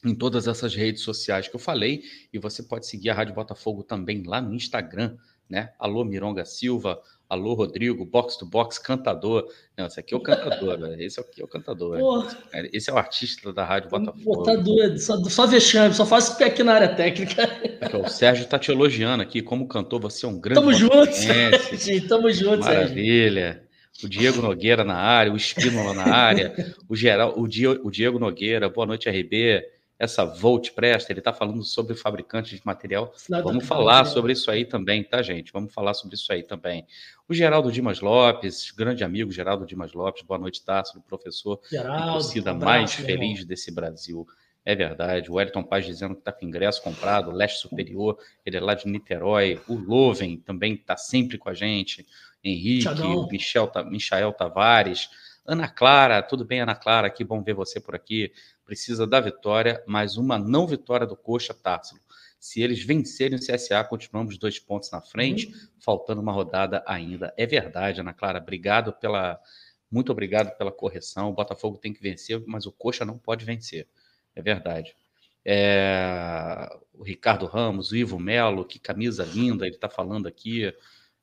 em 0.03 0.13
todas 0.13 0.47
essas 0.47 0.75
redes 0.75 1.01
sociais 1.01 1.47
que 1.47 1.55
eu 1.55 1.59
falei, 1.59 2.03
e 2.31 2.37
você 2.37 2.61
pode 2.61 2.87
seguir 2.87 3.09
a 3.09 3.13
Rádio 3.13 3.33
Botafogo 3.33 3.83
também 3.83 4.23
lá 4.23 4.41
no 4.41 4.53
Instagram, 4.53 5.15
né? 5.49 5.71
Alô 5.79 6.03
Mironga 6.03 6.45
Silva, 6.45 6.99
alô 7.29 7.53
Rodrigo, 7.53 8.05
box 8.05 8.37
to 8.37 8.45
box, 8.45 8.79
cantador. 8.79 9.47
Não, 9.77 9.87
esse 9.87 9.99
aqui 9.99 10.13
é 10.13 10.17
o 10.17 10.19
cantador, 10.19 10.95
esse 10.99 11.19
aqui 11.19 11.41
é 11.41 11.45
o 11.45 11.47
cantador. 11.47 12.27
Esse 12.71 12.89
é 12.89 12.93
o 12.93 12.97
artista 12.97 13.53
da 13.53 13.63
Rádio 13.63 13.89
Botafogo. 13.89 14.43
Tá 14.43 14.55
doido, 14.55 14.97
só, 14.99 15.17
só 15.23 15.47
vexame, 15.47 15.93
só 15.93 16.05
faz 16.05 16.29
pé 16.31 16.45
aqui 16.45 16.63
na 16.63 16.73
área 16.73 16.95
técnica. 16.95 17.43
Aqui, 17.81 17.95
o 17.95 18.07
Sérgio 18.09 18.45
tá 18.45 18.59
te 18.59 18.71
elogiando 18.71 19.23
aqui, 19.23 19.41
como 19.41 19.67
cantor, 19.67 20.01
você 20.01 20.25
é 20.25 20.29
um 20.29 20.39
grande. 20.39 20.59
Tamo 20.59 20.73
juntos, 20.73 21.15
Sérgio, 21.15 22.07
tamo 22.07 22.31
juntos, 22.31 22.65
Maravilha. 22.65 23.53
Sérgio. 23.53 23.73
O 24.03 24.09
Diego 24.09 24.41
Nogueira 24.41 24.83
na 24.83 24.95
área, 24.95 25.31
o 25.31 25.37
Espínola 25.37 25.93
na 25.93 26.11
área, 26.11 26.75
o, 26.89 26.95
geral, 26.95 27.35
o, 27.37 27.47
Diego, 27.47 27.87
o 27.87 27.91
Diego 27.91 28.17
Nogueira, 28.17 28.67
boa 28.67 28.87
noite, 28.87 29.07
RB 29.07 29.63
essa 30.03 30.25
Volt 30.25 30.71
Presta, 30.71 31.11
ele 31.11 31.19
está 31.19 31.31
falando 31.33 31.63
sobre 31.63 31.95
fabricantes 31.95 32.59
de 32.59 32.65
material. 32.65 33.13
Vamos 33.29 33.65
falar 33.65 34.05
sobre 34.05 34.33
isso 34.33 34.51
aí 34.51 34.65
também, 34.65 35.03
tá, 35.03 35.21
gente? 35.21 35.51
Vamos 35.51 35.73
falar 35.73 35.93
sobre 35.93 36.15
isso 36.15 36.31
aí 36.31 36.43
também. 36.43 36.85
O 37.27 37.33
Geraldo 37.33 37.71
Dimas 37.71 38.01
Lopes, 38.01 38.71
grande 38.71 39.03
amigo 39.03 39.31
Geraldo 39.31 39.65
Dimas 39.65 39.93
Lopes, 39.93 40.23
boa 40.23 40.37
noite, 40.37 40.63
Tássio, 40.63 41.01
professor, 41.01 41.59
Geraldo, 41.69 42.13
torcida 42.13 42.53
um 42.53 42.59
mais 42.59 42.93
feliz 42.93 43.31
irmão. 43.31 43.47
desse 43.47 43.71
Brasil. 43.71 44.27
É 44.65 44.75
verdade. 44.75 45.29
O 45.29 45.35
Wellington 45.35 45.63
Paz 45.63 45.85
dizendo 45.85 46.15
que 46.15 46.21
está 46.21 46.31
com 46.31 46.45
ingresso 46.45 46.81
comprado, 46.81 47.31
Leste 47.31 47.59
Superior, 47.59 48.17
ele 48.45 48.57
é 48.57 48.61
lá 48.61 48.73
de 48.73 48.87
Niterói. 48.87 49.59
O 49.67 49.75
Loven 49.75 50.37
também 50.37 50.73
está 50.73 50.95
sempre 50.95 51.37
com 51.37 51.49
a 51.49 51.53
gente. 51.53 52.05
Henrique, 52.43 52.87
o 52.87 53.27
Michel, 53.27 53.71
Michael 53.89 54.31
Tavares. 54.33 55.09
Ana 55.45 55.67
Clara, 55.67 56.21
tudo 56.21 56.45
bem, 56.45 56.61
Ana 56.61 56.75
Clara? 56.75 57.09
Que 57.09 57.23
bom 57.23 57.43
ver 57.43 57.53
você 57.53 57.79
por 57.79 57.93
aqui 57.93 58.31
precisa 58.65 59.05
da 59.05 59.19
vitória, 59.19 59.83
mas 59.85 60.17
uma 60.17 60.37
não 60.39 60.65
vitória 60.67 61.05
do 61.05 61.15
Coxa 61.15 61.53
Társilo. 61.53 62.01
Se 62.39 62.61
eles 62.61 62.83
vencerem 62.83 63.37
o 63.37 63.41
CSA, 63.41 63.83
continuamos 63.85 64.37
dois 64.37 64.59
pontos 64.59 64.91
na 64.91 64.99
frente, 64.99 65.47
uhum. 65.47 65.53
faltando 65.79 66.21
uma 66.21 66.33
rodada 66.33 66.83
ainda. 66.85 67.33
É 67.37 67.45
verdade, 67.45 68.01
Ana 68.01 68.13
Clara. 68.13 68.39
Obrigado 68.39 68.91
pela. 68.91 69.39
Muito 69.89 70.11
obrigado 70.11 70.57
pela 70.57 70.71
correção. 70.71 71.29
O 71.29 71.33
Botafogo 71.33 71.77
tem 71.77 71.93
que 71.93 72.01
vencer, 72.01 72.43
mas 72.45 72.65
o 72.65 72.71
Coxa 72.71 73.05
não 73.05 73.17
pode 73.17 73.45
vencer. 73.45 73.87
É 74.35 74.41
verdade. 74.41 74.93
É... 75.45 76.69
O 76.93 77.03
Ricardo 77.03 77.45
Ramos, 77.45 77.91
o 77.91 77.95
Ivo 77.95 78.19
Melo, 78.19 78.65
que 78.65 78.77
camisa 78.77 79.23
linda, 79.23 79.65
ele 79.65 79.75
está 79.75 79.87
falando 79.87 80.27
aqui. 80.27 80.73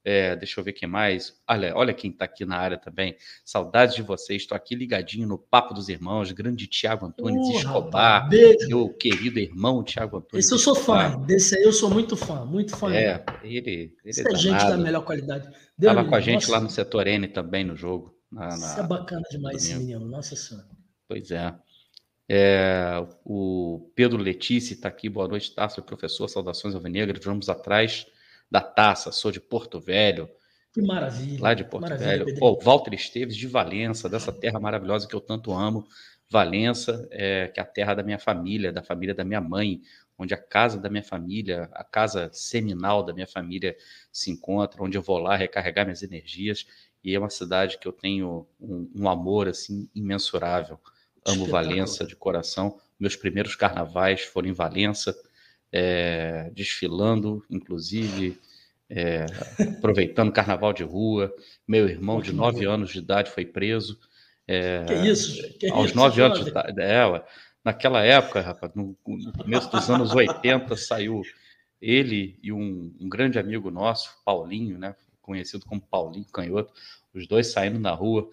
É, 0.03 0.35
deixa 0.35 0.59
eu 0.59 0.65
ver 0.65 0.73
quem 0.73 0.89
mais. 0.89 1.39
Olha, 1.47 1.77
olha 1.77 1.93
quem 1.93 2.11
está 2.11 2.25
aqui 2.25 2.47
na 2.47 2.57
área 2.57 2.79
também. 2.79 3.17
Saudades 3.45 3.95
de 3.95 4.03
vocês. 4.03 4.43
Estou 4.43 4.57
aqui 4.57 4.75
ligadinho 4.75 5.29
no 5.29 5.39
Papo 5.39 5.75
dos 5.75 5.89
Irmãos. 5.89 6.33
Grande 6.33 6.67
Tiago 6.67 7.07
Antunes 7.07 7.47
uh, 7.49 7.59
Escobar. 7.59 8.29
Meu 8.29 8.89
querido 8.95 9.39
irmão 9.39 9.85
Tiago 9.85 10.17
Antunes. 10.17 10.47
Esse 10.47 10.55
eu 10.55 10.59
sou 10.59 10.73
Escobar. 10.73 11.13
fã. 11.13 11.21
Desse 11.21 11.57
aí 11.57 11.65
eu 11.65 11.73
sou 11.73 11.91
muito 11.91 12.17
fã. 12.17 12.47
Muito 12.47 12.75
fã. 12.77 12.95
É, 12.95 13.23
ele, 13.43 13.59
ele 13.59 13.95
Esse 14.05 14.27
é, 14.27 14.33
é 14.33 14.35
gente 14.35 14.65
da 14.65 14.77
melhor 14.79 15.05
qualidade. 15.05 15.51
Estava 15.79 16.05
com 16.05 16.15
a 16.15 16.21
gente 16.21 16.43
Nossa. 16.43 16.53
lá 16.53 16.61
no 16.61 16.71
setor 16.71 17.07
N 17.07 17.29
também 17.29 17.65
no 17.65 17.77
jogo. 17.77 18.15
Na, 18.33 18.49
na... 18.49 18.55
Isso 18.57 18.81
é 18.81 18.87
bacana 18.87 19.23
demais 19.31 19.57
esse 19.57 19.75
menino. 19.75 20.07
Nossa 20.07 20.35
Senhora. 20.35 20.67
Pois 21.07 21.31
é. 21.31 21.55
É, 22.27 23.07
o 23.25 23.91
Pedro 23.95 24.17
Letícia 24.17 24.73
está 24.73 24.89
aqui. 24.89 25.11
Boa 25.11 25.29
noite, 25.29 25.55
Tasso, 25.55 25.83
professor. 25.83 26.27
Saudações 26.27 26.75
Alvinegras. 26.75 27.23
Vamos 27.23 27.51
atrás 27.51 28.07
da 28.51 28.61
taça, 28.61 29.13
sou 29.13 29.31
de 29.31 29.41
Porto 29.41 29.81
Velho. 29.81 30.29
Que 30.73 30.83
maravilha. 30.83 31.41
Lá 31.41 31.55
de 31.55 31.65
Porto 31.65 31.97
Velho. 31.97 32.39
Pô, 32.39 32.59
Walter 32.61 32.95
Esteves 32.95 33.37
de 33.37 33.47
Valença, 33.47 34.09
dessa 34.09 34.33
terra 34.33 34.59
maravilhosa 34.59 35.07
que 35.07 35.15
eu 35.15 35.21
tanto 35.21 35.53
amo. 35.53 35.87
Valença, 36.29 37.09
é, 37.11 37.49
que 37.49 37.59
é 37.59 37.63
a 37.63 37.67
terra 37.67 37.95
da 37.95 38.03
minha 38.03 38.19
família, 38.19 38.73
da 38.73 38.83
família 38.83 39.15
da 39.15 39.25
minha 39.25 39.41
mãe, 39.41 39.81
onde 40.17 40.33
a 40.33 40.37
casa 40.37 40.79
da 40.79 40.89
minha 40.89 41.03
família, 41.03 41.69
a 41.73 41.83
casa 41.83 42.31
seminal 42.33 43.03
da 43.03 43.13
minha 43.13 43.27
família 43.27 43.77
se 44.13 44.31
encontra, 44.31 44.83
onde 44.83 44.97
eu 44.97 45.03
vou 45.03 45.19
lá 45.19 45.35
recarregar 45.35 45.85
minhas 45.85 46.03
energias. 46.03 46.67
E 47.03 47.15
é 47.15 47.19
uma 47.19 47.31
cidade 47.31 47.79
que 47.79 47.89
eu 47.89 47.93
tenho 47.93 48.47
um, 48.61 48.91
um 48.95 49.09
amor 49.09 49.49
assim 49.49 49.89
imensurável. 49.95 50.79
Amo 51.27 51.47
Valença 51.47 52.07
de 52.07 52.15
coração. 52.15 52.79
Meus 52.99 53.17
primeiros 53.17 53.57
carnavais 53.57 54.23
foram 54.23 54.49
em 54.49 54.53
Valença 54.53 55.17
é, 55.73 56.51
desfilando, 56.53 57.45
inclusive, 57.49 58.39
é, 58.89 59.27
aproveitando 59.79 60.33
carnaval 60.33 60.73
de 60.73 60.83
rua. 60.83 61.33
Meu 61.67 61.89
irmão, 61.89 62.21
de 62.21 62.33
nove 62.33 62.65
anos 62.67 62.91
de 62.91 62.99
idade, 62.99 63.31
foi 63.31 63.45
preso. 63.45 63.99
É, 64.47 64.85
que 64.85 64.95
isso? 64.95 65.59
Que 65.59 65.69
aos 65.71 65.95
nove 65.95 66.21
anos 66.21 66.43
de 66.43 66.51
idade. 66.51 66.81
É, 66.81 67.25
naquela 67.65 68.03
época, 68.03 68.41
rapaz, 68.41 68.73
no, 68.75 68.97
no, 69.07 69.33
começo 69.33 69.71
dos 69.71 69.89
anos 69.89 70.13
80, 70.13 70.77
saiu 70.77 71.23
ele 71.81 72.39
e 72.43 72.53
um, 72.53 72.93
um, 73.01 73.09
grande 73.09 73.39
amigo 73.39 73.71
nosso, 73.71 74.11
Paulinho, 74.25 74.79
né, 74.79 74.95
conhecido 75.23 75.65
como 75.65 75.81
Paulinho 75.81 76.27
Canhoto, 76.27 76.73
os 77.15 77.27
dois 77.27 77.47
saindo 77.47 77.79
na 77.79 77.93
rua. 77.93 78.29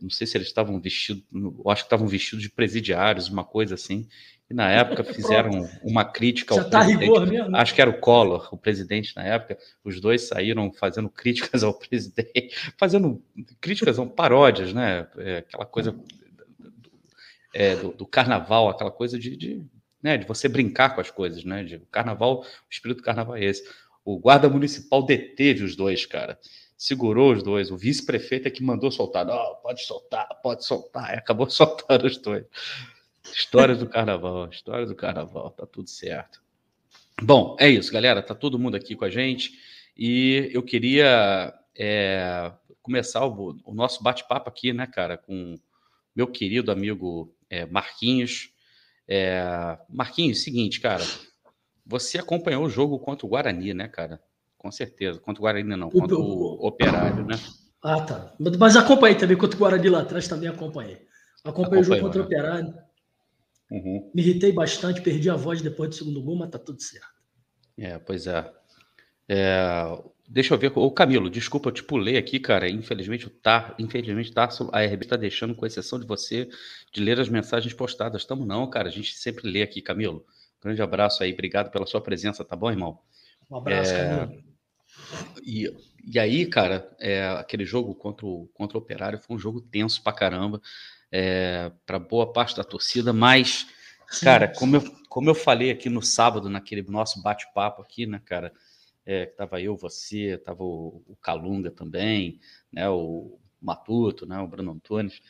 Não 0.00 0.10
sei 0.10 0.26
se 0.26 0.36
eles 0.36 0.48
estavam 0.48 0.80
vestidos, 0.80 1.22
acho 1.68 1.82
que 1.82 1.86
estavam 1.86 2.08
vestidos 2.08 2.42
de 2.42 2.50
presidiários, 2.50 3.28
uma 3.28 3.44
coisa 3.44 3.74
assim. 3.74 4.08
E 4.50 4.54
na 4.54 4.70
época 4.70 5.02
fizeram 5.04 5.68
uma 5.82 6.04
crítica 6.04 6.54
ao 6.54 6.68
tá 6.68 6.80
presidente. 6.80 7.20
Mesmo. 7.30 7.56
Acho 7.56 7.74
que 7.74 7.80
era 7.80 7.90
o 7.90 7.98
Collor, 7.98 8.48
o 8.52 8.56
presidente 8.56 9.14
na 9.16 9.24
época. 9.24 9.58
Os 9.82 10.00
dois 10.00 10.28
saíram 10.28 10.72
fazendo 10.72 11.08
críticas 11.08 11.62
ao 11.62 11.74
presidente, 11.78 12.72
fazendo 12.78 13.22
críticas, 13.60 13.96
são 13.96 14.08
paródias, 14.08 14.72
né? 14.72 15.06
É, 15.18 15.38
aquela 15.38 15.66
coisa 15.66 15.94
é, 17.54 17.76
do, 17.76 17.92
do, 17.92 18.06
carnaval, 18.06 18.68
aquela 18.68 18.90
coisa 18.90 19.18
de, 19.18 19.36
de, 19.36 19.64
né, 20.02 20.18
de 20.18 20.26
você 20.26 20.48
brincar 20.48 20.94
com 20.94 21.00
as 21.00 21.10
coisas, 21.10 21.44
né? 21.44 21.62
De, 21.62 21.76
o 21.76 21.86
carnaval, 21.86 22.40
o 22.40 22.46
espírito 22.70 22.98
do 22.98 23.04
carnaval 23.04 23.36
é 23.36 23.44
esse. 23.44 23.64
O 24.04 24.18
guarda 24.18 24.50
municipal 24.50 25.02
deteve 25.02 25.64
os 25.64 25.74
dois, 25.74 26.04
cara. 26.04 26.38
Segurou 26.76 27.32
os 27.32 27.42
dois. 27.42 27.70
O 27.70 27.76
vice-prefeito 27.76 28.46
é 28.46 28.50
que 28.50 28.62
mandou 28.62 28.90
soltar. 28.90 29.24
Não, 29.24 29.54
pode 29.62 29.82
soltar, 29.86 30.28
pode 30.42 30.66
soltar. 30.66 31.14
E 31.14 31.16
acabou 31.16 31.48
soltando 31.50 32.04
os 32.06 32.18
dois. 32.18 32.44
Histórias 33.32 33.78
do 33.78 33.88
carnaval, 33.88 34.48
histórias 34.48 34.88
do 34.88 34.94
carnaval, 34.94 35.50
tá 35.50 35.66
tudo 35.66 35.88
certo. 35.88 36.42
Bom, 37.22 37.56
é 37.58 37.68
isso, 37.68 37.92
galera. 37.92 38.22
Tá 38.22 38.34
todo 38.34 38.58
mundo 38.58 38.76
aqui 38.76 38.94
com 38.94 39.04
a 39.04 39.10
gente 39.10 39.58
e 39.96 40.50
eu 40.52 40.62
queria 40.62 41.54
é, 41.76 42.52
começar 42.82 43.24
o, 43.24 43.56
o 43.64 43.74
nosso 43.74 44.02
bate-papo 44.02 44.48
aqui, 44.48 44.72
né, 44.72 44.86
cara, 44.86 45.16
com 45.16 45.56
meu 46.14 46.26
querido 46.26 46.70
amigo 46.70 47.34
é, 47.48 47.66
Marquinhos. 47.66 48.50
É, 49.06 49.78
Marquinhos, 49.88 50.42
seguinte, 50.42 50.80
cara, 50.80 51.04
você 51.84 52.18
acompanhou 52.18 52.64
o 52.64 52.70
jogo 52.70 52.98
contra 52.98 53.26
o 53.26 53.28
Guarani, 53.28 53.74
né, 53.74 53.88
cara? 53.88 54.20
Com 54.56 54.70
certeza. 54.70 55.20
Contra 55.20 55.40
o 55.40 55.44
Guarani, 55.44 55.76
não, 55.76 55.90
contra 55.90 56.16
o, 56.16 56.62
o 56.62 56.66
Operário, 56.66 57.24
né? 57.24 57.38
Ah, 57.82 58.00
tá. 58.00 58.32
Mas 58.58 58.76
acompanhei 58.76 59.16
também 59.16 59.36
contra 59.36 59.56
o 59.56 59.58
Guarani 59.58 59.88
lá 59.90 60.00
atrás, 60.00 60.26
também 60.26 60.48
acompanhei. 60.48 61.06
Acompanhei 61.44 61.82
o 61.82 61.84
jogo 61.84 62.00
contra 62.00 62.20
o 62.20 62.22
né? 62.22 62.26
Operário. 62.26 62.83
Uhum. 63.70 64.10
Me 64.14 64.22
irritei 64.22 64.52
bastante, 64.52 65.00
perdi 65.00 65.30
a 65.30 65.36
voz 65.36 65.62
depois 65.62 65.90
do 65.90 65.96
segundo 65.96 66.22
gol, 66.22 66.36
mas 66.36 66.50
tá 66.50 66.58
tudo 66.58 66.80
certo. 66.80 67.06
É, 67.78 67.98
pois 67.98 68.26
é. 68.26 68.50
é 69.28 69.84
deixa 70.28 70.54
eu 70.54 70.58
ver. 70.58 70.72
Ô, 70.76 70.90
Camilo, 70.90 71.30
desculpa, 71.30 71.68
eu 71.68 71.72
te 71.72 71.82
pulei 71.82 72.16
aqui, 72.16 72.38
cara. 72.38 72.68
Infelizmente, 72.68 73.26
o 73.26 73.30
Tar, 73.30 73.74
infelizmente, 73.78 74.32
Tarso, 74.32 74.68
a 74.72 74.84
RB 74.84 75.06
tá 75.06 75.16
deixando, 75.16 75.54
com 75.54 75.66
exceção 75.66 75.98
de 75.98 76.06
você, 76.06 76.48
de 76.92 77.02
ler 77.02 77.20
as 77.20 77.28
mensagens 77.28 77.74
postadas. 77.74 78.22
Estamos 78.22 78.46
não, 78.46 78.68
cara. 78.68 78.88
A 78.88 78.92
gente 78.92 79.14
sempre 79.16 79.50
lê 79.50 79.62
aqui, 79.62 79.80
Camilo. 79.82 80.24
Grande 80.62 80.80
abraço 80.80 81.22
aí, 81.22 81.32
obrigado 81.32 81.70
pela 81.70 81.86
sua 81.86 82.00
presença, 82.00 82.44
tá 82.44 82.56
bom, 82.56 82.70
irmão? 82.70 82.98
Um 83.50 83.56
abraço, 83.56 83.92
é... 83.92 84.28
E, 85.44 85.70
e 86.06 86.18
aí, 86.18 86.46
cara, 86.46 86.90
é, 86.98 87.26
aquele 87.28 87.66
jogo 87.66 87.94
contra 87.94 88.24
o, 88.24 88.48
contra 88.54 88.78
o 88.78 88.80
Operário 88.80 89.18
foi 89.18 89.36
um 89.36 89.38
jogo 89.38 89.60
tenso 89.60 90.02
pra 90.02 90.12
caramba, 90.12 90.62
é, 91.16 91.70
para 91.86 91.96
boa 91.96 92.32
parte 92.32 92.56
da 92.56 92.64
torcida, 92.64 93.12
mas, 93.12 93.68
cara. 94.20 94.48
Como, 94.48 94.74
eu, 94.74 94.82
como 95.08 95.30
eu 95.30 95.34
falei 95.34 95.70
aqui 95.70 95.88
no 95.88 96.02
sábado, 96.02 96.50
naquele 96.50 96.82
nosso 96.82 97.22
bate-papo 97.22 97.80
aqui, 97.80 98.04
né, 98.04 98.20
cara, 98.24 98.52
é, 99.06 99.26
tava 99.26 99.60
eu, 99.60 99.76
você, 99.76 100.36
tava 100.38 100.64
o, 100.64 101.04
o 101.06 101.14
Calunga 101.22 101.70
também, 101.70 102.40
né, 102.72 102.88
o 102.88 103.38
Matuto, 103.62 104.26
né, 104.26 104.40
o 104.40 104.48
Bruno 104.48 104.72
Antunes, 104.72 105.22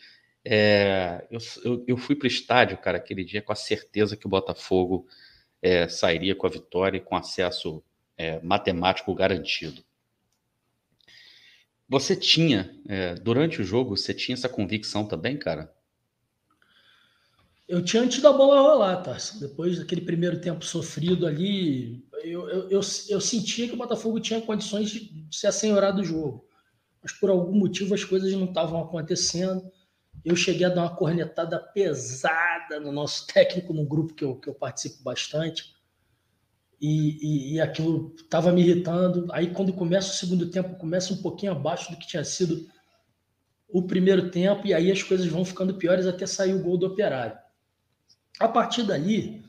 é, 0.42 1.26
eu, 1.30 1.38
eu, 1.62 1.84
eu, 1.86 1.96
fui 1.98 2.16
para 2.16 2.24
o 2.24 2.28
estádio, 2.28 2.78
cara, 2.78 2.96
aquele 2.96 3.22
dia 3.22 3.42
com 3.42 3.52
a 3.52 3.56
certeza 3.56 4.16
que 4.16 4.26
o 4.26 4.30
Botafogo 4.30 5.06
é, 5.60 5.86
sairia 5.86 6.34
com 6.34 6.46
a 6.46 6.50
vitória 6.50 6.96
e 6.96 7.02
com 7.02 7.14
acesso 7.14 7.84
é, 8.16 8.40
matemático 8.40 9.14
garantido. 9.14 9.84
Você 11.86 12.16
tinha, 12.16 12.74
é, 12.88 13.14
durante 13.16 13.60
o 13.60 13.64
jogo, 13.64 13.96
você 13.96 14.14
tinha 14.14 14.34
essa 14.34 14.48
convicção 14.48 15.06
também, 15.06 15.36
cara? 15.36 15.73
Eu 17.66 17.82
tinha 17.82 18.02
antes 18.02 18.20
da 18.20 18.32
bola 18.32 18.60
rolar, 18.60 19.02
tá? 19.02 19.16
Depois 19.40 19.78
daquele 19.78 20.02
primeiro 20.02 20.40
tempo 20.40 20.64
sofrido 20.64 21.26
ali, 21.26 22.04
eu, 22.22 22.48
eu, 22.48 22.70
eu, 22.70 22.80
eu 23.08 23.20
sentia 23.20 23.66
que 23.66 23.74
o 23.74 23.78
Botafogo 23.78 24.20
tinha 24.20 24.40
condições 24.40 24.90
de, 24.90 25.26
se 25.30 25.46
assenhorar 25.46 25.94
do 25.94 26.04
jogo. 26.04 26.46
Mas 27.02 27.12
por 27.12 27.30
algum 27.30 27.56
motivo 27.56 27.94
as 27.94 28.04
coisas 28.04 28.32
não 28.32 28.44
estavam 28.44 28.82
acontecendo 28.82 29.70
eu 30.24 30.34
cheguei 30.34 30.66
a 30.66 30.70
dar 30.70 30.82
uma 30.82 30.96
cornetada 30.96 31.58
pesada 31.58 32.80
no 32.80 32.90
nosso 32.90 33.26
técnico, 33.32 33.72
no 33.72 33.84
grupo 33.84 34.14
que 34.14 34.24
eu, 34.24 34.36
que 34.36 34.48
eu 34.48 34.54
participo 34.54 35.02
bastante. 35.02 35.74
E, 36.80 37.52
e, 37.52 37.54
e 37.54 37.60
aquilo 37.60 38.14
estava 38.18 38.52
me 38.52 38.60
irritando. 38.60 39.26
Aí, 39.32 39.52
quando 39.52 39.72
começa 39.72 40.10
o 40.10 40.14
segundo 40.14 40.50
tempo, 40.50 40.76
começa 40.76 41.12
um 41.12 41.22
pouquinho 41.22 41.52
abaixo 41.52 41.90
do 41.90 41.98
que 41.98 42.06
tinha 42.06 42.24
sido 42.24 42.66
o 43.68 43.82
primeiro 43.82 44.30
tempo, 44.30 44.66
e 44.66 44.74
aí 44.74 44.92
as 44.92 45.02
coisas 45.02 45.26
vão 45.26 45.44
ficando 45.44 45.74
piores 45.74 46.06
até 46.06 46.26
sair 46.26 46.54
o 46.54 46.62
gol 46.62 46.78
do 46.78 46.86
Operário. 46.86 47.36
A 48.40 48.48
partir 48.48 48.82
dali, 48.82 49.44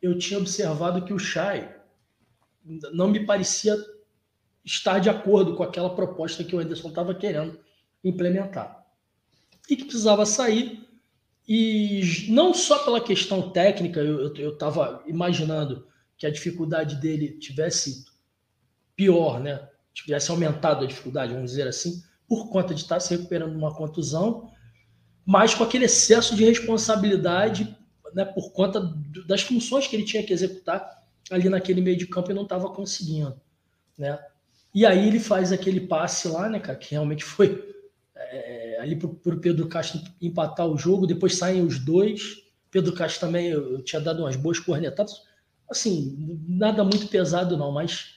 eu 0.00 0.18
tinha 0.18 0.38
observado 0.38 1.04
que 1.04 1.12
o 1.12 1.18
Chay 1.18 1.68
não 2.92 3.08
me 3.08 3.24
parecia 3.26 3.76
estar 4.64 4.98
de 4.98 5.10
acordo 5.10 5.54
com 5.54 5.62
aquela 5.62 5.94
proposta 5.94 6.42
que 6.42 6.56
o 6.56 6.58
Anderson 6.58 6.88
estava 6.88 7.14
querendo 7.14 7.58
implementar 8.02 8.84
e 9.68 9.76
que 9.76 9.84
precisava 9.84 10.24
sair. 10.24 10.82
E 11.46 12.26
não 12.28 12.54
só 12.54 12.84
pela 12.84 13.00
questão 13.00 13.50
técnica, 13.50 14.00
eu 14.00 14.52
estava 14.52 15.02
imaginando 15.06 15.86
que 16.16 16.26
a 16.26 16.30
dificuldade 16.30 16.96
dele 16.96 17.38
tivesse 17.38 18.06
pior, 18.96 19.40
né? 19.40 19.68
Tivesse 19.92 20.30
aumentado 20.30 20.84
a 20.84 20.88
dificuldade, 20.88 21.34
vamos 21.34 21.50
dizer 21.50 21.68
assim, 21.68 22.02
por 22.26 22.48
conta 22.48 22.74
de 22.74 22.80
estar 22.80 22.98
se 23.00 23.14
recuperando 23.14 23.50
de 23.50 23.58
uma 23.58 23.74
contusão, 23.74 24.50
mas 25.26 25.54
com 25.54 25.64
aquele 25.64 25.84
excesso 25.84 26.34
de 26.34 26.44
responsabilidade, 26.44 27.76
né, 28.14 28.24
por 28.24 28.52
conta 28.52 28.80
das 29.26 29.42
funções 29.42 29.86
que 29.86 29.96
ele 29.96 30.04
tinha 30.04 30.22
que 30.22 30.32
executar 30.32 31.02
ali 31.30 31.48
naquele 31.48 31.80
meio 31.80 31.96
de 31.96 32.06
campo 32.06 32.30
e 32.30 32.34
não 32.34 32.42
estava 32.42 32.68
conseguindo, 32.70 33.40
né? 33.98 34.18
E 34.74 34.84
aí 34.84 35.06
ele 35.06 35.20
faz 35.20 35.52
aquele 35.52 35.80
passe 35.80 36.28
lá, 36.28 36.48
né, 36.48 36.58
cara, 36.58 36.76
que 36.76 36.92
realmente 36.92 37.24
foi 37.24 37.74
é, 38.16 38.78
ali 38.80 38.96
para 38.96 39.08
o 39.08 39.40
Pedro 39.40 39.68
Castro 39.68 40.00
empatar 40.20 40.66
o 40.66 40.76
jogo, 40.76 41.06
depois 41.06 41.36
saem 41.36 41.64
os 41.64 41.78
dois. 41.78 42.42
Pedro 42.70 42.92
Castro 42.92 43.26
também, 43.26 43.48
eu, 43.48 43.72
eu, 43.72 43.82
tinha 43.82 44.00
dado 44.00 44.20
umas 44.20 44.36
boas 44.36 44.58
cornetadas. 44.58 45.22
Assim, 45.70 46.16
nada 46.46 46.84
muito 46.84 47.06
pesado 47.06 47.56
não, 47.56 47.70
mas 47.72 48.16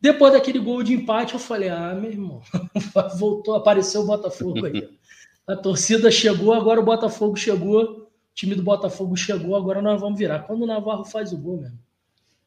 depois 0.00 0.32
daquele 0.32 0.58
gol 0.58 0.82
de 0.82 0.94
empate, 0.94 1.34
eu 1.34 1.40
falei: 1.40 1.68
ah, 1.68 1.94
meu 1.94 2.10
irmão, 2.10 2.42
voltou, 3.18 3.54
apareceu 3.54 4.02
o 4.02 4.06
Botafogo 4.06 4.66
aí. 4.66 4.88
A 5.46 5.54
torcida 5.54 6.10
chegou, 6.10 6.54
agora 6.54 6.80
o 6.80 6.84
Botafogo 6.84 7.36
chegou, 7.36 8.03
time 8.34 8.54
do 8.54 8.62
Botafogo 8.62 9.16
chegou, 9.16 9.56
agora 9.56 9.80
nós 9.80 10.00
vamos 10.00 10.18
virar. 10.18 10.40
Quando 10.40 10.62
o 10.62 10.66
Navarro 10.66 11.04
faz 11.04 11.32
o 11.32 11.38
gol, 11.38 11.60
mesmo. 11.60 11.78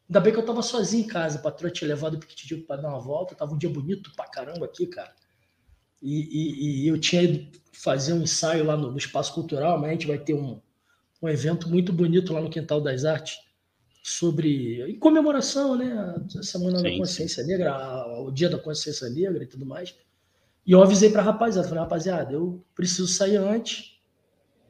Ainda 0.08 0.20
bem 0.20 0.32
que 0.32 0.38
eu 0.38 0.46
tava 0.46 0.62
sozinho 0.62 1.04
em 1.04 1.06
casa, 1.06 1.38
a 1.38 1.42
patroa 1.42 1.70
tinha 1.70 1.88
levado 1.88 2.14
o 2.14 2.18
Piquitidico 2.18 2.66
para 2.66 2.80
dar 2.80 2.88
uma 2.88 3.00
volta, 3.00 3.34
tava 3.34 3.54
um 3.54 3.58
dia 3.58 3.68
bonito 3.68 4.10
pra 4.16 4.26
caramba 4.26 4.64
aqui, 4.64 4.86
cara. 4.86 5.12
E, 6.00 6.20
e, 6.20 6.84
e, 6.84 6.88
eu 6.88 6.98
tinha 6.98 7.22
ido 7.22 7.58
fazer 7.72 8.12
um 8.12 8.22
ensaio 8.22 8.64
lá 8.64 8.76
no, 8.76 8.90
no 8.90 8.96
Espaço 8.96 9.34
Cultural, 9.34 9.78
mas 9.78 9.90
a 9.90 9.92
gente 9.92 10.06
vai 10.06 10.18
ter 10.18 10.32
um, 10.32 10.60
um 11.20 11.28
evento 11.28 11.68
muito 11.68 11.92
bonito 11.92 12.32
lá 12.32 12.40
no 12.40 12.48
Quintal 12.48 12.80
das 12.80 13.04
Artes 13.04 13.38
sobre 14.02 14.80
em 14.90 14.98
comemoração, 14.98 15.76
né, 15.76 15.92
a 16.38 16.42
Semana 16.42 16.78
sim, 16.78 16.84
da 16.84 16.96
Consciência 16.96 17.42
sim. 17.42 17.50
Negra, 17.50 18.06
o 18.20 18.30
Dia 18.30 18.48
da 18.48 18.58
Consciência 18.58 19.10
Negra 19.10 19.42
e 19.42 19.46
tudo 19.46 19.66
mais. 19.66 19.94
E 20.64 20.72
eu 20.72 20.82
avisei 20.82 21.10
para 21.10 21.20
a 21.20 21.24
rapaziada, 21.24 21.68
falei, 21.68 21.82
rapaziada, 21.82 22.32
eu 22.32 22.64
preciso 22.74 23.08
sair 23.08 23.36
antes, 23.36 23.97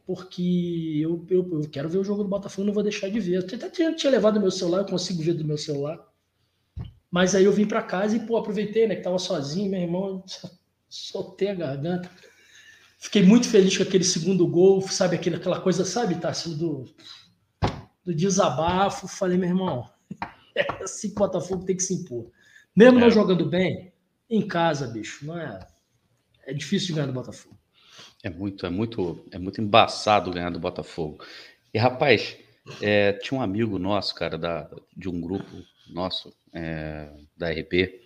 porque 0.09 1.01
eu, 1.03 1.23
eu, 1.29 1.47
eu, 1.53 1.69
quero 1.69 1.87
ver 1.87 1.99
o 1.99 2.03
jogo 2.03 2.23
do 2.23 2.31
Botafogo, 2.31 2.67
não 2.67 2.73
vou 2.73 2.83
deixar 2.83 3.11
de 3.11 3.21
ver. 3.21 3.35
Eu 3.35 3.41
até 3.41 3.69
tinha, 3.69 3.95
tinha 3.95 4.11
levado 4.11 4.41
meu 4.41 4.51
celular, 4.51 4.79
eu 4.79 4.87
consigo 4.87 5.23
ver 5.23 5.35
do 5.35 5.45
meu 5.45 5.59
celular. 5.59 6.03
Mas 7.11 7.35
aí 7.35 7.45
eu 7.45 7.53
vim 7.53 7.67
para 7.67 7.83
casa 7.83 8.17
e, 8.17 8.21
pô, 8.21 8.39
aproveitei, 8.39 8.89
né, 8.89 8.97
que 8.97 9.03
tava 9.03 9.19
sozinho, 9.19 9.71
meu 9.71 9.83
irmão 9.83 10.25
soltei 10.89 11.51
a 11.51 11.55
garganta. 11.55 12.11
Fiquei 12.99 13.23
muito 13.23 13.51
feliz 13.51 13.77
com 13.77 13.83
aquele 13.83 14.03
segundo 14.03 14.47
gol, 14.47 14.81
sabe, 14.81 15.15
aquele, 15.15 15.37
aquela 15.37 15.61
coisa, 15.61 15.85
sabe, 15.85 16.15
Tássio, 16.15 16.57
do, 16.57 16.85
do 18.03 18.15
desabafo. 18.15 19.07
Falei, 19.07 19.37
meu 19.37 19.51
irmão, 19.51 19.91
é 20.57 20.85
assim 20.85 21.09
que 21.09 21.17
o 21.17 21.19
Botafogo 21.19 21.67
tem 21.67 21.77
que 21.77 21.83
se 21.83 21.93
impor. 21.93 22.31
Mesmo 22.75 22.97
é. 22.97 23.03
não 23.03 23.11
jogando 23.11 23.45
bem, 23.45 23.93
em 24.31 24.49
casa, 24.49 24.87
bicho, 24.87 25.27
não 25.27 25.39
é. 25.39 25.59
É 26.47 26.55
difícil 26.55 26.89
de 26.89 26.93
ganhar 26.95 27.09
do 27.09 27.13
Botafogo. 27.13 27.58
É 28.23 28.31
muito, 28.31 28.67
é 28.67 28.71
muito, 28.71 29.25
é 29.31 29.39
muito 29.39 29.61
embaçado 29.61 30.31
ganhar 30.31 30.51
do 30.51 30.59
Botafogo. 30.59 31.25
E 31.73 31.79
rapaz, 31.79 32.37
é, 32.81 33.13
tinha 33.13 33.39
um 33.39 33.43
amigo 33.43 33.79
nosso, 33.79 34.15
cara, 34.15 34.37
da, 34.37 34.69
de 34.97 35.09
um 35.09 35.21
grupo 35.21 35.47
nosso 35.89 36.35
é, 36.53 37.09
da 37.37 37.51
RP, 37.51 38.01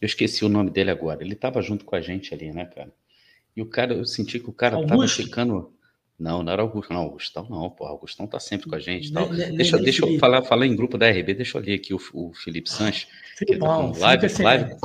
eu 0.00 0.06
esqueci 0.06 0.44
o 0.44 0.48
nome 0.48 0.70
dele 0.70 0.90
agora. 0.90 1.22
Ele 1.22 1.34
estava 1.34 1.62
junto 1.62 1.84
com 1.84 1.96
a 1.96 2.00
gente 2.00 2.34
ali, 2.34 2.52
né, 2.52 2.66
cara? 2.66 2.92
E 3.56 3.62
o 3.62 3.66
cara, 3.66 3.94
eu 3.94 4.04
senti 4.04 4.38
que 4.38 4.50
o 4.50 4.52
cara 4.52 4.80
estava 4.80 5.06
ficando. 5.08 5.72
Não, 6.18 6.42
não 6.42 6.52
era 6.52 6.62
Augusto, 6.62 6.92
não, 6.92 7.00
Augustão 7.00 7.46
não, 7.50 7.68
pô, 7.68 7.86
Augustão 7.86 8.26
tá 8.26 8.38
sempre 8.38 8.68
com 8.68 8.76
a 8.76 8.78
gente. 8.78 9.12
Tal. 9.12 9.28
deixa 9.28 9.76
deixa 9.78 10.06
eu 10.06 10.16
falar, 10.18 10.42
falar 10.42 10.64
em 10.64 10.76
grupo 10.76 10.96
da 10.96 11.10
RB, 11.10 11.34
deixa 11.34 11.58
eu 11.58 11.62
ler 11.62 11.74
aqui 11.74 11.92
o, 11.92 12.00
o 12.12 12.32
Felipe 12.32 12.70
Sanches, 12.70 13.08
que 13.36 13.56
tá 13.56 13.92
live, 13.98 14.42
live, 14.42 14.76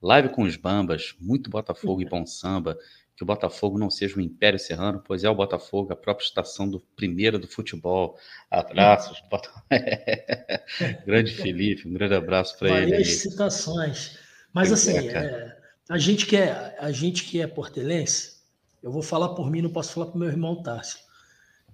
live 0.00 0.28
com 0.28 0.44
os 0.44 0.56
Bambas, 0.56 1.16
muito 1.20 1.50
Botafogo 1.50 2.02
e 2.02 2.04
bom 2.04 2.24
samba, 2.24 2.78
que 3.16 3.22
o 3.22 3.26
Botafogo 3.26 3.78
não 3.78 3.88
seja 3.88 4.18
um 4.18 4.20
império 4.20 4.58
serrano, 4.58 5.02
pois 5.02 5.24
é 5.24 5.30
o 5.30 5.34
Botafogo, 5.34 5.92
a 5.92 5.96
própria 5.96 6.26
estação 6.26 6.68
do 6.68 6.80
primeiro 6.94 7.38
do 7.38 7.48
futebol. 7.48 8.18
Abraços, 8.50 9.22
grande 11.06 11.32
Felipe, 11.32 11.88
um 11.88 11.94
grande 11.94 12.14
abraço 12.14 12.58
para 12.58 12.68
ele. 12.82 12.90
Várias 12.90 13.08
citações. 13.08 14.18
Mas 14.52 14.70
assim, 14.70 15.08
é, 15.08 15.12
é, 15.16 15.56
a, 15.88 15.96
gente 15.96 16.26
que 16.26 16.36
é, 16.36 16.76
a 16.78 16.92
gente 16.92 17.24
que 17.24 17.40
é 17.40 17.46
portelense, 17.46 18.36
eu 18.82 18.92
vou 18.92 19.02
falar 19.02 19.30
por 19.30 19.50
mim, 19.50 19.62
não 19.62 19.70
posso 19.70 19.94
falar 19.94 20.06
para 20.06 20.18
meu 20.18 20.28
irmão 20.28 20.62
Tássio. 20.62 20.98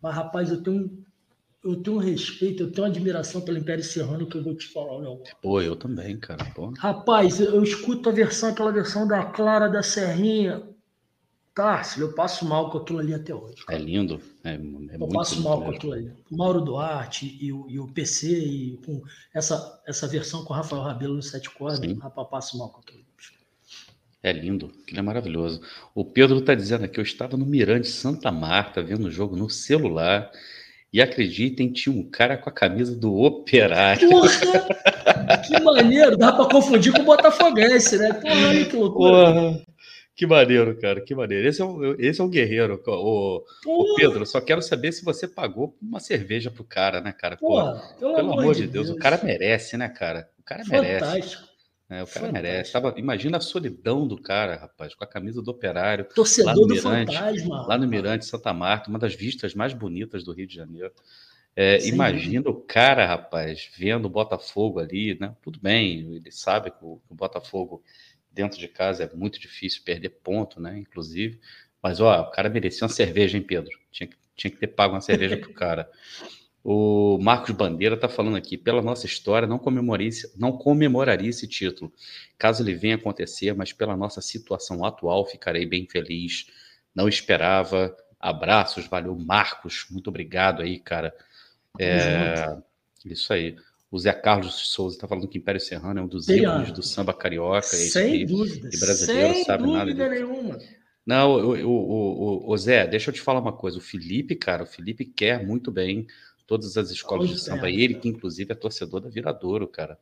Mas, 0.01 0.15
rapaz, 0.15 0.49
eu 0.49 0.63
tenho, 0.63 1.05
eu 1.65 1.77
tenho 1.83 1.97
um 1.97 2.01
respeito, 2.01 2.63
eu 2.63 2.71
tenho 2.71 2.87
uma 2.87 2.93
admiração 2.93 3.41
pelo 3.41 3.59
Império 3.59 3.83
Serrano 3.83 4.27
que 4.27 4.37
eu 4.37 4.45
vou 4.45 4.55
te 4.55 4.69
falar, 4.69 5.01
não. 5.01 5.23
Pô, 5.41 5.61
eu 5.61 5.75
também, 5.75 6.17
cara. 6.19 6.45
Pô. 6.55 6.73
Rapaz, 6.79 7.41
eu, 7.41 7.55
eu 7.55 7.63
escuto 7.65 8.09
a 8.09 8.13
versão, 8.13 8.51
aquela 8.51 8.71
versão 8.71 9.09
da 9.09 9.25
Clara 9.25 9.69
da 9.69 9.83
Serrinha. 9.83 10.72
Tássio, 11.55 12.03
eu 12.03 12.15
passo 12.15 12.47
mal 12.47 12.71
com 12.71 12.79
aquilo 12.79 12.99
ali 12.99 13.13
até 13.13 13.35
hoje. 13.35 13.65
Cara. 13.67 13.79
É 13.79 13.83
lindo. 13.83 14.21
É, 14.43 14.55
é 14.55 14.97
eu 14.99 15.09
passo 15.09 15.43
mal 15.43 15.59
mesmo. 15.59 15.71
com 15.71 15.77
aquilo 15.77 15.93
ali. 15.93 16.13
O 16.31 16.37
Mauro 16.37 16.63
Duarte 16.63 17.39
e 17.41 17.53
o, 17.53 17.67
e 17.69 17.79
o 17.79 17.87
PC, 17.89 18.39
e 18.39 18.77
com 18.87 19.03
essa, 19.35 19.83
essa 19.87 20.07
versão 20.09 20.45
com 20.45 20.55
o 20.55 20.57
Rafael 20.57 20.83
Rabelo 20.83 21.15
no 21.15 21.23
sete 21.23 21.51
cordas, 21.51 21.81
rapaz, 21.99 22.29
passo 22.31 22.59
mal 22.59 22.71
com 22.71 22.81
aquilo 22.81 22.99
ali. 22.99 23.13
É 24.23 24.33
lindo, 24.33 24.73
aquilo 24.83 25.01
é 25.01 25.03
maravilhoso. 25.03 25.61
O 25.95 26.05
Pedro 26.05 26.39
está 26.39 26.55
dizendo 26.55 26.85
aqui, 26.85 26.99
eu 27.01 27.03
estava 27.03 27.37
no 27.37 27.45
Mirante 27.45 27.89
Santa 27.89 28.31
Marta 28.31 28.81
vendo 28.81 29.07
o 29.07 29.11
jogo 29.11 29.37
no 29.37 29.51
celular 29.51 30.31
e 30.93 31.03
acreditem, 31.03 31.73
tinha 31.73 31.95
um 31.95 32.09
cara 32.09 32.37
com 32.37 32.49
a 32.49 32.53
camisa 32.53 32.95
do 32.95 33.15
Operário. 33.17 34.09
Porra, 34.09 34.29
que 35.45 35.61
maneiro, 35.61 36.17
dá 36.17 36.33
para 36.33 36.49
confundir 36.49 36.93
com 36.93 37.03
o 37.03 37.05
Botafoguense, 37.05 37.99
né? 37.99 38.13
Porra, 38.13 38.65
que 38.65 38.77
loucura. 38.77 39.33
Porra. 39.33 39.72
Que 40.15 40.27
maneiro, 40.27 40.79
cara, 40.79 41.01
que 41.01 41.15
maneiro. 41.15 41.49
Esse 41.49 41.63
é 41.63 41.65
um, 41.65 41.95
esse 41.99 42.21
é 42.21 42.25
um 42.25 42.29
guerreiro. 42.29 42.81
O, 42.87 43.45
o 43.67 43.95
Pedro, 43.97 44.27
só 44.27 44.41
quero 44.41 44.61
saber 44.61 44.93
se 44.93 45.05
você 45.05 45.27
pagou 45.27 45.77
uma 45.81 46.01
cerveja 46.01 46.51
pro 46.51 46.65
cara, 46.65 47.01
né, 47.01 47.13
cara? 47.13 47.37
Pô, 47.39 47.63
pelo, 47.99 48.15
pelo, 48.15 48.33
amor 48.33 48.55
de 48.55 48.67
Deus, 48.67 48.89
Deus, 48.89 48.91
o 48.91 49.01
cara 49.01 49.19
merece, 49.23 49.77
né, 49.77 49.89
cara? 49.89 50.29
O 50.39 50.43
cara 50.43 50.65
Fantástico. 50.65 51.03
merece. 51.03 51.53
É, 51.89 52.03
o 52.03 52.07
cara 52.07 52.27
Fantástico. 52.27 52.33
merece. 52.33 52.73
Tava, 52.73 52.95
imagina 52.99 53.39
a 53.39 53.41
solidão 53.41 54.07
do 54.07 54.21
cara, 54.21 54.57
rapaz, 54.57 54.95
com 54.95 55.03
a 55.03 55.07
camisa 55.07 55.41
do 55.41 55.51
operário. 55.51 56.05
Torcedor 56.15 56.55
do 56.55 56.67
Mirante, 56.67 57.15
Fantasma. 57.15 57.67
Lá 57.67 57.79
no 57.79 57.89
Mirante, 57.89 58.27
Santa 58.27 58.53
Marta, 58.53 58.91
uma 58.91 58.99
das 58.99 59.15
vistas 59.15 59.55
mais 59.55 59.73
bonitas 59.73 60.25
do 60.25 60.33
Rio 60.33 60.47
de 60.47 60.55
Janeiro. 60.55 60.93
É, 61.55 61.87
imagina 61.87 62.49
o 62.49 62.55
cara, 62.55 63.07
rapaz, 63.07 63.71
vendo 63.77 64.07
o 64.07 64.11
Botafogo 64.11 64.81
ali, 64.81 65.19
né? 65.21 65.37
Tudo 65.43 65.61
bem, 65.61 66.15
ele 66.15 66.31
sabe 66.31 66.71
que 66.71 66.83
o, 66.83 66.99
o, 67.11 67.15
Botafogo 67.15 67.83
dentro 68.33 68.59
de 68.59 68.69
casa 68.69 69.05
é 69.05 69.15
muito 69.15 69.39
difícil 69.39 69.83
perder 69.85 70.11
ponto, 70.11 70.61
né? 70.61 70.79
Inclusive. 70.79 71.41
Mas, 71.83 72.01
ó, 72.01 72.23
o 72.23 72.31
cara 72.31 72.49
merecia 72.49 72.85
uma 72.85 72.93
cerveja, 72.93 73.37
hein, 73.37 73.43
Pedro? 73.43 73.77
Tinha 73.91 74.07
que, 74.07 74.17
tinha 74.37 74.51
que 74.51 74.57
ter 74.57 74.69
pago 74.69 74.95
uma 74.95 75.01
cerveja 75.01 75.37
pro 75.37 75.53
cara. 75.53 75.91
O 76.65 77.19
Marcos 77.21 77.51
Bandeira 77.51 77.97
está 77.97 78.09
falando 78.09 78.37
aqui, 78.37 78.57
pela 78.57 78.81
nossa 78.81 79.05
história, 79.05 79.49
não 79.49 79.61
não 80.37 80.53
comemoraria 80.53 81.29
esse 81.29 81.49
título, 81.49 81.93
caso 82.39 82.63
ele 82.63 82.73
venha 82.73 82.95
acontecer, 82.95 83.53
mas 83.53 83.73
pela 83.73 83.97
nossa 83.97 84.21
situação 84.21 84.85
atual, 84.85 85.27
ficarei 85.27 85.67
bem 85.67 85.89
feliz. 85.91 86.47
Não 86.95 87.09
esperava. 87.09 87.97
Abraços, 88.21 88.87
valeu, 88.87 89.17
Marcos. 89.17 89.87
Muito 89.91 90.09
obrigado 90.09 90.63
aí, 90.63 90.79
cara. 90.79 91.13
É, 91.81 92.57
isso 93.05 93.33
aí. 93.33 93.57
O 93.93 93.99
Zé 93.99 94.15
Carlos 94.15 94.55
Souza 94.71 94.97
está 94.97 95.07
falando 95.07 95.29
que 95.29 95.37
Império 95.37 95.61
Serrano 95.61 96.01
é 96.01 96.03
um 96.03 96.09
dos 96.09 96.27
ícones 96.27 96.73
do 96.73 96.83
samba 96.83 97.13
carioca. 97.13 97.59
É 97.59 97.61
sem 97.61 98.25
dúvida. 98.25 98.71
E 98.73 98.81
brasileiro 98.81 99.35
sem 99.35 99.45
sabe 99.45 99.65
dúvida 99.65 99.85
nada 99.85 100.09
nenhuma. 100.09 100.59
Não, 101.05 101.33
o, 101.33 101.63
o, 101.63 102.47
o, 102.49 102.53
o, 102.53 102.57
Zé, 102.57 102.87
deixa 102.87 103.11
eu 103.11 103.15
te 103.15 103.21
falar 103.21 103.41
uma 103.41 103.53
coisa. 103.53 103.77
O 103.77 103.83
Felipe, 103.83 104.35
cara, 104.35 104.63
o 104.63 104.67
Felipe 104.67 105.05
quer 105.05 105.45
muito 105.45 105.71
bem 105.71 106.07
todas 106.47 106.79
as 106.79 106.91
escolas 106.91 107.29
de 107.29 107.39
samba. 107.39 107.69
É. 107.69 107.75
Ele, 107.75 107.97
que 107.97 108.09
inclusive 108.09 108.51
é 108.51 108.55
torcedor 108.55 109.03
da 109.03 109.11
Viradouro, 109.11 109.69
cara. 109.69 109.99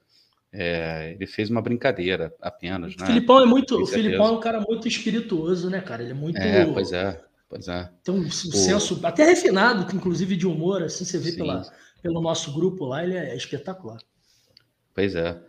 É, 0.53 1.13
ele 1.17 1.27
fez 1.27 1.51
uma 1.51 1.61
brincadeira 1.61 2.33
apenas, 2.41 2.95
né? 2.95 3.03
O 3.03 3.07
Filipão 3.07 3.43
é 3.43 3.47
muito, 3.47 3.83
o 3.83 3.87
Filipão 3.87 4.27
é 4.27 4.31
um 4.31 4.41
cara 4.41 4.61
muito 4.61 4.87
espirituoso, 4.87 5.69
né, 5.69 5.81
cara? 5.81 6.03
Ele 6.03 6.13
é 6.13 6.15
muito. 6.15 6.39
É, 6.39 6.65
pois 6.67 6.93
é, 6.93 7.21
pois 7.49 7.67
é. 7.67 7.91
Tem 8.05 8.15
um, 8.15 8.21
um 8.21 8.31
senso 8.31 9.01
até 9.03 9.25
refinado, 9.25 9.93
inclusive 9.97 10.37
de 10.37 10.47
humor, 10.47 10.83
assim, 10.83 11.05
você 11.05 11.19
vê 11.19 11.33
pela, 11.33 11.65
pelo 12.03 12.21
nosso 12.21 12.53
grupo 12.53 12.85
lá, 12.85 13.03
ele 13.03 13.17
é 13.17 13.37
espetacular. 13.37 13.99
Pois 14.95 15.15
é. 15.15 15.41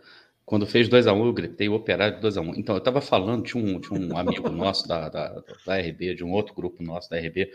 Quando 0.44 0.66
fez 0.66 0.88
2x1, 0.88 1.14
um, 1.14 1.26
eu 1.26 1.32
gritei 1.32 1.68
o 1.68 1.74
operário 1.74 2.20
de 2.20 2.26
2x1. 2.26 2.48
Um. 2.48 2.54
Então, 2.54 2.74
eu 2.74 2.78
estava 2.78 3.00
falando, 3.00 3.44
tinha 3.44 3.62
um, 3.62 3.80
tinha 3.80 3.98
um 3.98 4.16
amigo 4.16 4.48
nosso 4.50 4.86
da, 4.88 5.08
da, 5.08 5.42
da 5.64 5.78
RB, 5.78 6.14
de 6.14 6.24
um 6.24 6.32
outro 6.32 6.54
grupo 6.54 6.82
nosso 6.82 7.08
da 7.08 7.18
RB, 7.18 7.50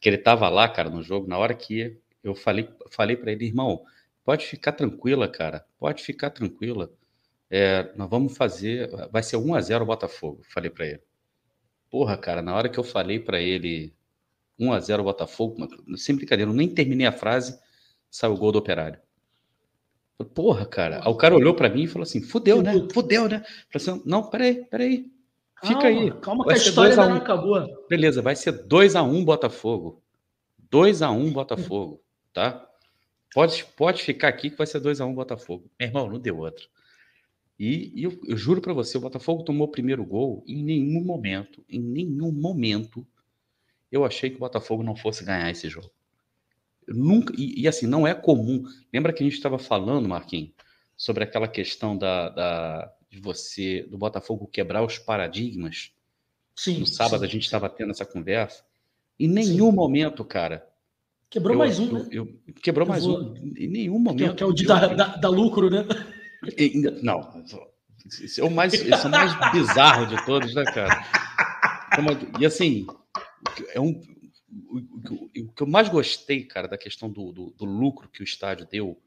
que 0.00 0.08
ele 0.08 0.16
estava 0.16 0.48
lá, 0.48 0.68
cara, 0.68 0.90
no 0.90 1.02
jogo, 1.02 1.26
na 1.26 1.38
hora 1.38 1.54
que 1.54 1.98
eu 2.22 2.34
falei, 2.34 2.68
falei 2.90 3.16
para 3.16 3.32
ele, 3.32 3.46
irmão, 3.46 3.82
pode 4.24 4.46
ficar 4.46 4.72
tranquila, 4.72 5.28
cara, 5.28 5.64
pode 5.78 6.02
ficar 6.02 6.30
tranquila. 6.30 6.92
É, 7.48 7.92
nós 7.96 8.10
vamos 8.10 8.36
fazer, 8.36 8.90
vai 9.10 9.22
ser 9.22 9.36
1 9.36 9.54
a 9.54 9.60
0 9.60 9.84
o 9.84 9.86
Botafogo, 9.86 10.42
falei 10.52 10.70
para 10.70 10.86
ele. 10.86 11.00
Porra, 11.88 12.16
cara, 12.16 12.42
na 12.42 12.54
hora 12.54 12.68
que 12.68 12.78
eu 12.78 12.84
falei 12.84 13.20
para 13.20 13.40
ele 13.40 13.94
1 14.58 14.72
a 14.72 14.80
0 14.80 15.02
o 15.02 15.04
Botafogo, 15.04 15.56
sem 15.96 16.16
brincadeira, 16.16 16.50
eu 16.50 16.54
nem 16.54 16.68
terminei 16.68 17.06
a 17.06 17.12
frase, 17.12 17.58
saiu 18.16 18.34
o 18.34 18.36
gol 18.36 18.52
do 18.52 18.58
Operário. 18.58 18.98
Porra, 20.34 20.64
cara. 20.64 21.00
Aí 21.04 21.10
o 21.10 21.16
cara 21.16 21.34
olhou 21.34 21.54
para 21.54 21.68
mim 21.68 21.82
e 21.82 21.86
falou 21.86 22.04
assim: 22.04 22.22
fudeu, 22.22 22.62
né? 22.62 22.72
Fudeu, 22.92 23.28
né? 23.28 23.44
Falei 23.70 23.98
assim, 23.98 24.02
não, 24.06 24.30
peraí, 24.30 24.64
peraí. 24.64 25.10
Fica 25.62 25.80
calma, 25.80 26.00
aí. 26.00 26.12
Calma 26.20 26.44
que 26.44 26.52
a 26.52 26.56
história 26.56 26.90
ainda 26.90 27.08
não 27.08 27.16
acabou. 27.16 27.86
Beleza, 27.88 28.22
vai 28.22 28.34
ser 28.34 28.66
2x1 28.66 29.04
um 29.04 29.24
Botafogo. 29.24 30.02
2x1 30.70 31.12
um 31.12 31.32
Botafogo 31.32 32.02
tá? 32.36 32.68
Pode, 33.32 33.64
pode 33.76 34.02
ficar 34.02 34.28
aqui 34.28 34.50
que 34.50 34.58
vai 34.58 34.66
ser 34.66 34.78
2 34.78 35.00
a 35.00 35.06
1 35.06 35.08
um 35.08 35.14
Botafogo. 35.14 35.70
Meu 35.80 35.88
irmão, 35.88 36.10
não 36.10 36.18
deu 36.18 36.38
outro. 36.38 36.68
E, 37.58 37.98
e 37.98 38.04
eu, 38.04 38.20
eu, 38.28 38.36
juro 38.36 38.60
para 38.60 38.74
você, 38.74 38.98
o 38.98 39.00
Botafogo 39.00 39.42
tomou 39.42 39.66
o 39.66 39.70
primeiro 39.70 40.04
gol 40.04 40.44
em 40.46 40.62
nenhum 40.62 41.02
momento, 41.02 41.64
em 41.66 41.80
nenhum 41.80 42.30
momento, 42.30 43.06
eu 43.90 44.04
achei 44.04 44.28
que 44.28 44.36
o 44.36 44.40
Botafogo 44.40 44.82
não 44.82 44.94
fosse 44.94 45.24
ganhar 45.24 45.50
esse 45.50 45.66
jogo. 45.70 45.90
Nunca 46.88 47.34
e, 47.36 47.62
e, 47.62 47.68
assim 47.68 47.86
não 47.86 48.06
é 48.06 48.14
comum. 48.14 48.64
Lembra 48.92 49.12
que 49.12 49.22
a 49.22 49.26
gente 49.26 49.36
estava 49.36 49.58
falando, 49.58 50.08
Marquinhos, 50.08 50.50
sobre 50.96 51.24
aquela 51.24 51.48
questão 51.48 51.96
da, 51.96 52.28
da, 52.28 52.92
de 53.10 53.20
você 53.20 53.82
do 53.90 53.98
Botafogo 53.98 54.46
quebrar 54.46 54.84
os 54.84 54.98
paradigmas? 54.98 55.92
Sim. 56.54 56.80
No 56.80 56.86
sábado 56.86 57.20
sim. 57.20 57.26
a 57.26 57.28
gente 57.28 57.44
estava 57.44 57.68
tendo 57.68 57.90
essa 57.90 58.06
conversa. 58.06 58.64
Em 59.18 59.28
nenhum 59.28 59.70
sim. 59.70 59.76
momento, 59.76 60.24
cara, 60.24 60.66
Quebrou 61.28 61.54
eu, 61.54 61.58
mais 61.58 61.78
um, 61.78 61.86
eu, 61.86 61.92
né? 61.92 62.08
Eu, 62.10 62.40
quebrou 62.62 62.86
eu 62.86 62.90
mais 62.90 63.04
vou... 63.04 63.20
um. 63.20 63.36
Em 63.56 63.68
nenhum 63.68 63.98
momento. 63.98 64.36
Que 64.36 64.42
é, 64.42 64.46
o 64.46 64.52
de 64.52 64.64
dar, 64.64 64.94
dar, 64.94 65.18
dar 65.18 65.28
lucro, 65.28 65.68
né? 65.68 65.84
Não. 67.02 67.44
Esse 68.06 68.40
é 68.40 68.44
o 68.44 68.50
mais, 68.50 68.72
esse 68.72 68.92
é 68.92 69.06
o 69.06 69.10
mais 69.10 69.32
bizarro 69.52 70.06
de 70.06 70.24
todos, 70.24 70.54
né, 70.54 70.64
cara? 70.64 71.04
E 72.38 72.46
assim, 72.46 72.86
é 73.74 73.80
um, 73.80 74.00
o, 74.70 75.52
que 75.52 75.62
eu 75.62 75.66
mais 75.66 75.88
gostei, 75.88 76.44
cara, 76.44 76.66
da 76.66 76.78
questão 76.78 77.10
do, 77.10 77.32
do, 77.32 77.50
do, 77.50 77.64
lucro 77.64 78.08
que 78.08 78.20
o 78.20 78.24
estádio 78.24 78.66
deu, 78.70 79.00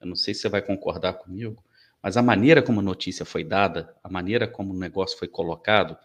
eu 0.00 0.06
não 0.06 0.16
sei 0.16 0.34
se 0.34 0.40
você 0.40 0.48
vai 0.48 0.62
concordar 0.62 1.14
comigo, 1.14 1.62
mas 2.02 2.16
a 2.16 2.22
maneira 2.22 2.62
como 2.62 2.80
a 2.80 2.82
notícia 2.82 3.24
foi 3.24 3.44
dada, 3.44 3.94
a 4.02 4.08
maneira 4.08 4.46
como 4.46 4.72
o 4.72 4.78
negócio 4.78 5.18
foi 5.18 5.28
colocado, 5.28 5.96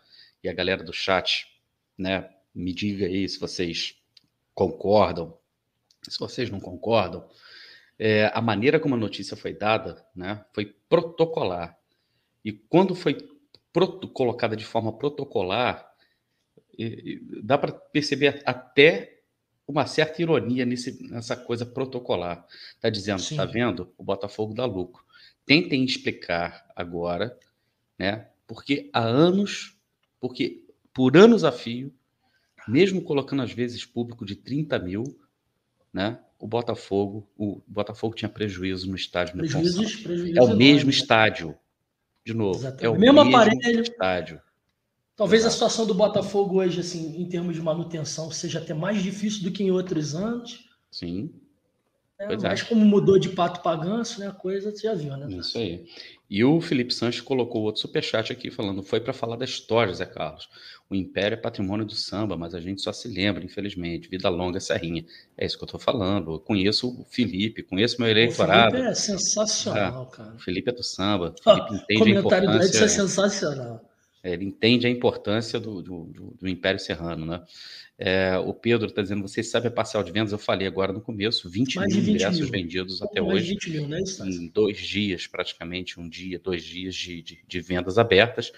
e 0.44 0.50
a 0.50 0.54
galera 0.54 0.84
do 0.84 0.94
chat, 0.94 1.48
né, 1.98 2.30
me 2.54 2.74
diga 2.74 3.06
aí 3.06 3.28
se 3.28 3.40
vocês 3.40 3.96
concordam, 4.54 5.38
se 6.08 6.18
vocês 6.18 6.50
não 6.50 6.60
concordam, 6.60 7.28
é, 7.98 8.32
a 8.34 8.42
maneira 8.42 8.80
como 8.80 8.96
a 8.96 8.98
notícia 8.98 9.36
foi 9.36 9.54
dada 9.54 10.06
né, 10.16 10.44
foi 10.54 10.66
protocolar. 10.88 11.78
E 12.44 12.54
quando 12.54 12.96
foi 12.96 13.18
colocada 14.14 14.56
de 14.56 14.66
forma 14.66 14.98
protocolar, 14.98 15.89
dá 17.44 17.58
para 17.58 17.72
perceber 17.72 18.42
até 18.46 19.20
uma 19.68 19.86
certa 19.86 20.22
ironia 20.22 20.66
nesse, 20.66 21.04
nessa 21.10 21.36
coisa 21.36 21.66
protocolar. 21.66 22.46
Está 22.76 22.90
dizendo, 22.90 23.20
está 23.20 23.46
vendo? 23.46 23.94
O 23.98 24.04
Botafogo 24.04 24.54
dá 24.54 24.66
lucro. 24.66 25.04
Tentem 25.46 25.84
explicar 25.84 26.66
agora, 26.76 27.38
né? 27.98 28.28
Porque 28.48 28.90
há 28.92 29.02
anos, 29.02 29.78
porque 30.20 30.64
por 30.94 31.16
anos 31.16 31.44
a 31.44 31.52
fio, 31.52 31.94
mesmo 32.68 33.02
colocando 33.02 33.44
às 33.44 33.52
vezes 33.52 33.86
público 33.86 34.26
de 34.26 34.36
30 34.36 34.80
mil, 34.80 35.04
né? 35.94 36.20
O 36.40 36.48
Botafogo, 36.48 37.30
o 37.38 37.62
Botafogo 37.68 38.16
tinha 38.16 38.30
prejuízo 38.30 38.90
no 38.90 38.96
estádio 38.96 39.38
prejuízos, 39.38 39.98
prejuízos 39.98 40.38
É 40.38 40.42
o 40.42 40.56
mesmo 40.56 40.90
estádio. 40.90 41.56
De 42.26 42.34
novo, 42.34 42.60
Exatamente. 42.60 42.86
é 42.86 42.90
o 42.90 42.98
mesmo, 43.00 43.24
mesmo 43.24 43.38
aparelho. 43.38 43.82
estádio. 43.82 44.42
Talvez 45.20 45.46
a 45.46 45.50
situação 45.50 45.86
do 45.86 45.94
Botafogo 45.94 46.62
hoje, 46.62 46.80
assim, 46.80 47.22
em 47.22 47.28
termos 47.28 47.54
de 47.54 47.62
manutenção, 47.62 48.32
seja 48.32 48.60
até 48.60 48.74
mais 48.74 49.04
difícil 49.04 49.44
do 49.44 49.52
que 49.52 49.62
em 49.62 49.70
outros 49.70 50.16
anos. 50.16 50.70
Sim. 50.90 51.30
É, 52.18 52.38
mas 52.38 52.62
é. 52.62 52.64
como 52.64 52.86
mudou 52.86 53.20
de 53.20 53.28
pato 53.28 53.62
para 53.62 53.76
ganso, 53.76 54.22
né? 54.22 54.28
A 54.28 54.32
coisa 54.32 54.72
você 54.72 54.88
já 54.88 54.94
viu, 54.94 55.18
né? 55.18 55.28
Isso 55.38 55.58
aí. 55.58 55.86
E 56.30 56.42
o 56.42 56.62
Felipe 56.62 56.94
Sanches 56.94 57.20
colocou 57.20 57.64
outro 57.64 57.82
superchat 57.82 58.32
aqui 58.32 58.50
falando: 58.50 58.82
foi 58.82 59.02
para 59.02 59.12
falar 59.12 59.36
da 59.36 59.44
história, 59.44 59.94
Zé 59.94 60.06
Carlos. 60.06 60.48
O 60.90 60.96
Império 60.96 61.36
é 61.36 61.38
patrimônio 61.38 61.86
do 61.86 61.96
samba, 61.96 62.38
mas 62.38 62.56
a 62.56 62.62
gente 62.62 62.82
só 62.82 62.94
se 62.94 63.10
lembra, 63.10 63.44
infelizmente. 63.44 64.08
Vida 64.08 64.30
longa, 64.30 64.62
Serrinha. 64.62 65.06
É 65.38 65.46
isso 65.46 65.58
que 65.58 65.64
eu 65.66 65.68
estou 65.68 65.82
falando. 65.82 66.32
Eu 66.32 66.40
conheço 66.40 66.88
o 66.88 67.06
Felipe, 67.10 67.62
conheço 67.62 68.00
meu 68.00 68.10
eleitorado. 68.10 68.70
O 68.70 68.78
Felipe 68.78 68.90
é 68.90 68.96
sensacional, 68.96 70.10
é, 70.14 70.16
cara. 70.16 70.36
O 70.36 70.40
Felipe 70.40 70.70
é 70.70 70.74
do 70.74 70.84
samba. 70.84 71.36
O 71.38 71.44
Felipe 71.44 71.76
entende 71.76 72.00
comentário 72.00 72.50
a 72.50 72.56
importância. 72.56 72.58
Do 72.60 72.66
Edson 72.66 72.86
é 72.86 72.88
sensacional. 72.88 73.89
Ele 74.24 74.46
entende 74.46 74.86
a 74.86 74.90
importância 74.90 75.60
do, 75.60 75.82
do, 75.82 76.36
do, 76.40 76.48
Império 76.48 76.80
Serrano, 76.80 77.26
né? 77.26 77.44
É, 77.98 78.38
o 78.38 78.54
Pedro 78.54 78.88
está 78.88 79.02
dizendo, 79.02 79.22
vocês 79.22 79.50
sabem 79.50 79.70
a 79.70 79.72
parcial 79.72 80.04
de 80.04 80.12
vendas? 80.12 80.32
Eu 80.32 80.38
falei 80.38 80.68
agora 80.68 80.92
no 80.92 81.02
começo, 81.02 81.50
20 81.50 81.76
mais 81.76 81.94
mil 81.94 82.04
20 82.04 82.16
ingressos 82.16 82.40
mil. 82.42 82.52
vendidos 82.52 83.02
até 83.02 83.22
mais 83.22 83.34
hoje. 83.34 83.50
20 83.52 83.70
mil, 83.72 83.88
né, 83.88 84.00
em 84.26 84.48
dois 84.48 84.78
dias, 84.78 85.28
praticamente, 85.28 86.00
um 86.00 86.08
dia, 86.08 86.40
dois 86.40 86.64
dias 86.64 86.96
de, 86.96 87.22
de, 87.22 87.40
de, 87.46 87.62
vendas 87.62 87.98
abertas, 87.98 88.52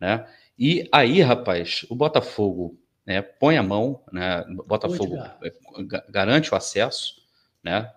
né? 0.00 0.26
E 0.58 0.88
aí, 0.92 1.20
rapaz, 1.20 1.84
o 1.88 1.94
Botafogo 1.94 2.78
né, 3.06 3.22
põe 3.22 3.56
a 3.56 3.62
mão, 3.62 4.02
né? 4.12 4.44
O 4.58 4.64
Botafogo 4.64 5.16
é, 5.16 5.52
garante 6.08 6.52
o 6.52 6.56
acesso, 6.56 7.22
né? 7.62 7.90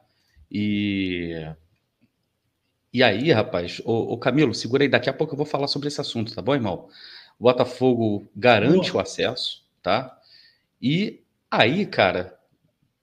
E 0.52 1.46
e 2.98 3.04
aí, 3.04 3.32
rapaz, 3.32 3.80
o, 3.86 4.14
o, 4.14 4.18
Camilo, 4.18 4.56
segura 4.56 4.84
aí, 4.84 4.90
daqui 4.90 5.08
a 5.08 5.14
pouco 5.14 5.34
eu 5.34 5.38
vou 5.38 5.46
falar 5.46 5.68
sobre 5.68 5.88
esse 5.88 6.02
assunto, 6.02 6.34
tá 6.34 6.42
bom, 6.42 6.56
irmão? 6.56 6.90
O 7.38 7.44
Botafogo 7.44 8.28
garante 8.36 8.92
Boa. 8.92 9.04
o 9.04 9.06
acesso, 9.06 9.64
tá? 9.84 10.20
E 10.82 11.22
aí, 11.52 11.86
cara, 11.86 12.36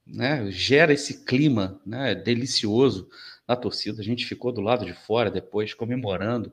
né, 0.05 0.51
gera 0.51 0.91
esse 0.91 1.23
clima 1.23 1.79
né, 1.85 2.13
delicioso 2.13 3.07
na 3.47 3.55
torcida. 3.55 4.01
A 4.01 4.03
gente 4.03 4.25
ficou 4.25 4.51
do 4.51 4.59
lado 4.59 4.85
de 4.85 4.91
fora 4.91 5.31
depois, 5.31 5.73
comemorando 5.73 6.51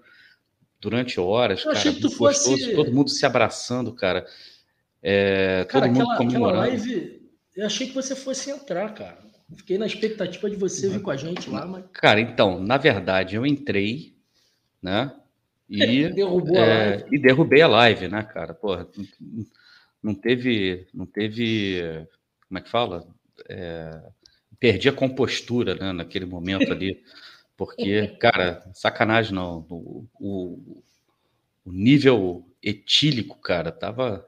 durante 0.80 1.18
horas, 1.18 1.64
eu 1.64 1.72
cara, 1.72 1.90
muito 1.90 2.12
fosse... 2.12 2.48
gostoso, 2.48 2.76
todo 2.76 2.94
mundo 2.94 3.10
se 3.10 3.26
abraçando, 3.26 3.92
cara. 3.92 4.24
É, 5.02 5.66
cara, 5.68 5.86
todo 5.86 5.96
mundo 5.96 6.12
aquela, 6.12 6.16
comemorando. 6.16 6.62
aquela 6.62 6.76
live, 6.78 7.28
eu 7.56 7.66
achei 7.66 7.88
que 7.88 7.94
você 7.94 8.14
fosse 8.14 8.52
entrar, 8.52 8.94
cara. 8.94 9.31
Fiquei 9.56 9.78
na 9.78 9.86
expectativa 9.86 10.48
de 10.48 10.56
você 10.56 10.88
vir 10.88 11.02
com 11.02 11.10
a 11.10 11.16
gente 11.16 11.48
lá, 11.50 11.66
mas... 11.66 11.84
Cara, 11.92 12.20
então, 12.20 12.60
na 12.60 12.76
verdade, 12.76 13.36
eu 13.36 13.46
entrei, 13.46 14.14
né? 14.82 15.14
E, 15.74 16.12
Derrubou 16.12 16.56
é, 16.58 16.60
a 16.60 16.90
live. 16.90 17.04
e 17.16 17.18
derrubei 17.18 17.62
a 17.62 17.66
live, 17.66 18.08
né, 18.08 18.22
cara? 18.22 18.52
Porra, 18.52 18.86
não 20.02 20.14
teve, 20.14 20.86
não 20.92 21.06
teve, 21.06 22.06
como 22.46 22.58
é 22.58 22.60
que 22.60 22.68
fala? 22.68 23.06
É, 23.48 24.02
perdi 24.60 24.90
a 24.90 24.92
compostura 24.92 25.74
né, 25.74 25.92
naquele 25.92 26.26
momento 26.26 26.70
ali, 26.70 27.02
porque, 27.56 28.08
cara, 28.20 28.62
sacanagem 28.74 29.34
não. 29.34 29.64
O, 29.70 30.06
o, 30.20 30.82
o 31.64 31.72
nível 31.72 32.46
etílico, 32.62 33.40
cara, 33.40 33.72
tava, 33.72 34.26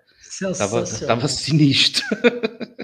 tava, 0.57 0.85
tava 1.07 1.29
sinistro. 1.29 2.05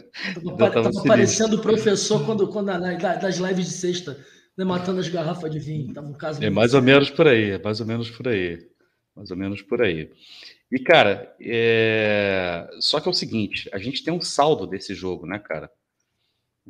Tava, 0.59 0.70
tava 0.70 1.03
parecendo 1.05 1.57
o 1.57 1.62
professor 1.62 2.25
quando, 2.25 2.49
quando 2.49 2.66
das 2.66 3.37
lives 3.37 3.66
de 3.66 3.73
sexta, 3.73 4.25
né, 4.57 4.64
matando 4.64 5.01
as 5.01 5.09
garrafas 5.09 5.51
de 5.51 5.59
vinho. 5.59 5.92
Tava 5.92 6.09
um 6.09 6.12
caso 6.12 6.42
é 6.42 6.51
mais 6.51 6.75
ou 6.75 6.83
menos 6.83 7.11
por 7.11 7.29
aí, 7.29 7.51
é 7.51 7.59
mais 7.59 7.81
ou 7.81 7.87
menos 7.87 8.11
por 8.11 8.29
aí. 8.29 8.68
Mais 9.14 9.31
ou 9.31 9.37
menos 9.37 9.62
por 9.62 9.83
aí. 9.83 10.11
E, 10.70 10.79
cara, 10.79 11.35
é... 11.40 12.68
só 12.81 13.01
que 13.01 13.09
é 13.09 13.11
o 13.11 13.14
seguinte, 13.14 13.68
a 13.73 13.79
gente 13.79 14.05
tem 14.05 14.14
um 14.14 14.20
saldo 14.20 14.66
desse 14.66 14.94
jogo, 14.94 15.27
né, 15.27 15.38
cara? 15.38 15.70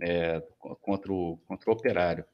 É, 0.00 0.42
contra, 0.80 1.12
o, 1.12 1.38
contra 1.46 1.70
o 1.70 1.74
Operário. 1.74 2.24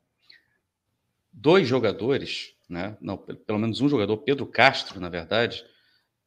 Dois 1.32 1.66
jogadores, 1.66 2.54
né? 2.68 2.96
Não, 3.00 3.16
pelo 3.16 3.58
menos 3.58 3.80
um 3.80 3.88
jogador, 3.88 4.18
Pedro 4.18 4.46
Castro, 4.46 5.00
na 5.00 5.08
verdade, 5.08 5.64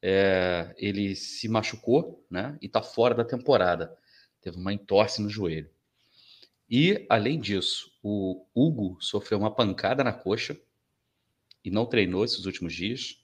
é, 0.01 0.73
ele 0.77 1.15
se 1.15 1.47
machucou, 1.47 2.25
né? 2.29 2.57
E 2.61 2.67
tá 2.67 2.81
fora 2.81 3.15
da 3.15 3.23
temporada. 3.23 3.95
Teve 4.41 4.57
uma 4.57 4.73
entorse 4.73 5.21
no 5.21 5.29
joelho. 5.29 5.69
E, 6.69 7.05
além 7.09 7.39
disso, 7.39 7.91
o 8.03 8.45
Hugo 8.53 8.97
sofreu 9.01 9.39
uma 9.39 9.53
pancada 9.53 10.03
na 10.03 10.13
coxa 10.13 10.57
e 11.63 11.71
não 11.71 11.85
treinou 11.85 12.23
esses 12.23 12.45
últimos 12.45 12.73
dias. 12.73 13.17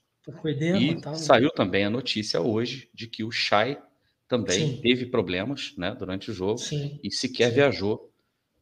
Edema, 0.44 0.78
e 0.78 1.00
tá... 1.00 1.14
saiu 1.14 1.50
também 1.50 1.84
a 1.84 1.90
notícia 1.90 2.40
hoje 2.40 2.90
de 2.92 3.06
que 3.06 3.22
o 3.22 3.30
Chay 3.30 3.78
também 4.26 4.74
Sim. 4.74 4.80
teve 4.82 5.06
problemas 5.06 5.72
né, 5.78 5.94
durante 5.96 6.32
o 6.32 6.34
jogo 6.34 6.58
Sim. 6.58 6.98
e 7.02 7.12
sequer 7.12 7.50
Sim. 7.50 7.54
viajou 7.54 8.12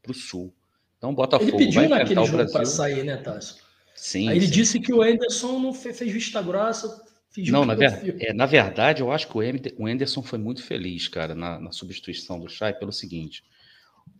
para 0.02 0.12
o 0.12 0.14
Sul. 0.14 0.54
Então 0.98 1.10
o 1.10 1.14
Botafogo 1.14 1.50
ele 1.50 1.66
pediu 1.66 1.80
vai 1.80 1.88
naquele 1.88 2.20
o 2.20 2.26
jogo 2.26 2.52
para 2.52 2.66
sair, 2.66 3.02
né, 3.02 3.16
Tássio? 3.16 3.64
Sim. 3.94 4.28
Aí 4.28 4.36
ele 4.36 4.46
disse 4.46 4.80
que 4.80 4.92
o 4.92 5.00
Anderson 5.00 5.58
não 5.58 5.72
fez, 5.72 5.98
fez 5.98 6.12
vista 6.12 6.42
grossa. 6.42 7.03
Não, 7.48 7.64
na, 7.64 7.74
ver... 7.74 8.16
é, 8.20 8.32
na, 8.32 8.46
verdade, 8.46 9.02
eu 9.02 9.10
acho 9.10 9.28
que 9.28 9.36
o 9.36 9.86
Anderson 9.86 10.22
foi 10.22 10.38
muito 10.38 10.62
feliz, 10.62 11.08
cara, 11.08 11.34
na, 11.34 11.58
na 11.58 11.72
substituição 11.72 12.38
do 12.38 12.48
Chay, 12.48 12.74
pelo 12.74 12.92
seguinte: 12.92 13.42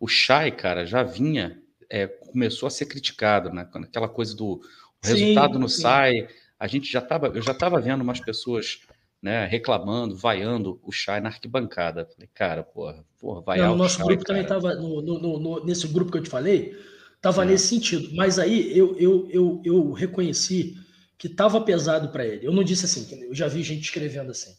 o 0.01 0.09
Chay, 0.09 0.51
cara, 0.51 0.85
já 0.85 1.03
vinha, 1.03 1.61
é, 1.89 2.07
começou 2.07 2.67
a 2.67 2.71
ser 2.71 2.87
criticado, 2.87 3.51
né? 3.51 3.69
Aquela 3.73 4.09
coisa 4.09 4.35
do 4.35 4.61
resultado 5.03 5.59
não 5.59 5.69
sai 5.69 6.27
a 6.59 6.67
gente 6.67 6.91
já 6.91 7.01
estava, 7.01 7.27
eu 7.27 7.43
já 7.43 7.53
estava 7.53 7.81
vendo 7.81 8.01
umas 8.01 8.21
pessoas 8.21 8.81
né, 9.21 9.47
reclamando, 9.47 10.17
vaiando 10.17 10.81
o 10.83 10.93
Chay 10.93 11.21
na 11.21 11.29
arquibancada. 11.29 12.07
Falei, 12.07 12.29
cara, 12.33 12.63
porra, 12.63 13.05
porra 13.19 13.41
vaiar 13.43 13.69
Não, 13.69 13.75
o 13.75 13.79
nosso 13.79 13.99
grupo 13.99 14.25
cara. 14.25 14.27
também 14.27 14.43
estava, 14.43 14.75
no, 14.75 15.03
no, 15.03 15.39
no, 15.39 15.65
nesse 15.65 15.87
grupo 15.89 16.11
que 16.11 16.19
eu 16.19 16.23
te 16.23 16.31
falei, 16.31 16.75
estava 17.17 17.43
é. 17.43 17.47
nesse 17.47 17.69
sentido. 17.69 18.15
Mas 18.15 18.39
aí 18.39 18.77
eu, 18.77 18.97
eu, 18.99 19.29
eu, 19.31 19.63
eu 19.65 19.93
reconheci 19.93 20.75
que 21.17 21.27
estava 21.27 21.61
pesado 21.61 22.09
para 22.09 22.25
ele. 22.25 22.47
Eu 22.47 22.53
não 22.53 22.65
disse 22.65 22.85
assim, 22.85 23.25
eu 23.25 23.35
já 23.35 23.49
vi 23.49 23.63
gente 23.63 23.83
escrevendo 23.83 24.31
assim. 24.31 24.55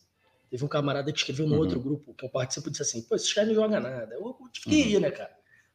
Teve 0.50 0.64
um 0.64 0.68
camarada 0.68 1.12
que 1.12 1.18
escreveu 1.18 1.48
no 1.48 1.56
uhum. 1.56 1.60
outro 1.60 1.80
grupo 1.80 2.14
que 2.14 2.26
eu 2.26 2.30
participo 2.30 2.70
e 2.70 2.72
disse 2.72 2.84
assim: 2.84 3.02
pô, 3.02 3.16
esse 3.16 3.28
Chay 3.28 3.46
não 3.46 3.54
joga 3.54 3.80
nada. 3.80 4.14
Eu, 4.14 4.22
eu 4.22 4.50
tive 4.52 4.70
que 4.70 4.76
uhum. 4.76 4.88
rir, 4.88 5.00
né, 5.00 5.12
cara? 5.12 5.32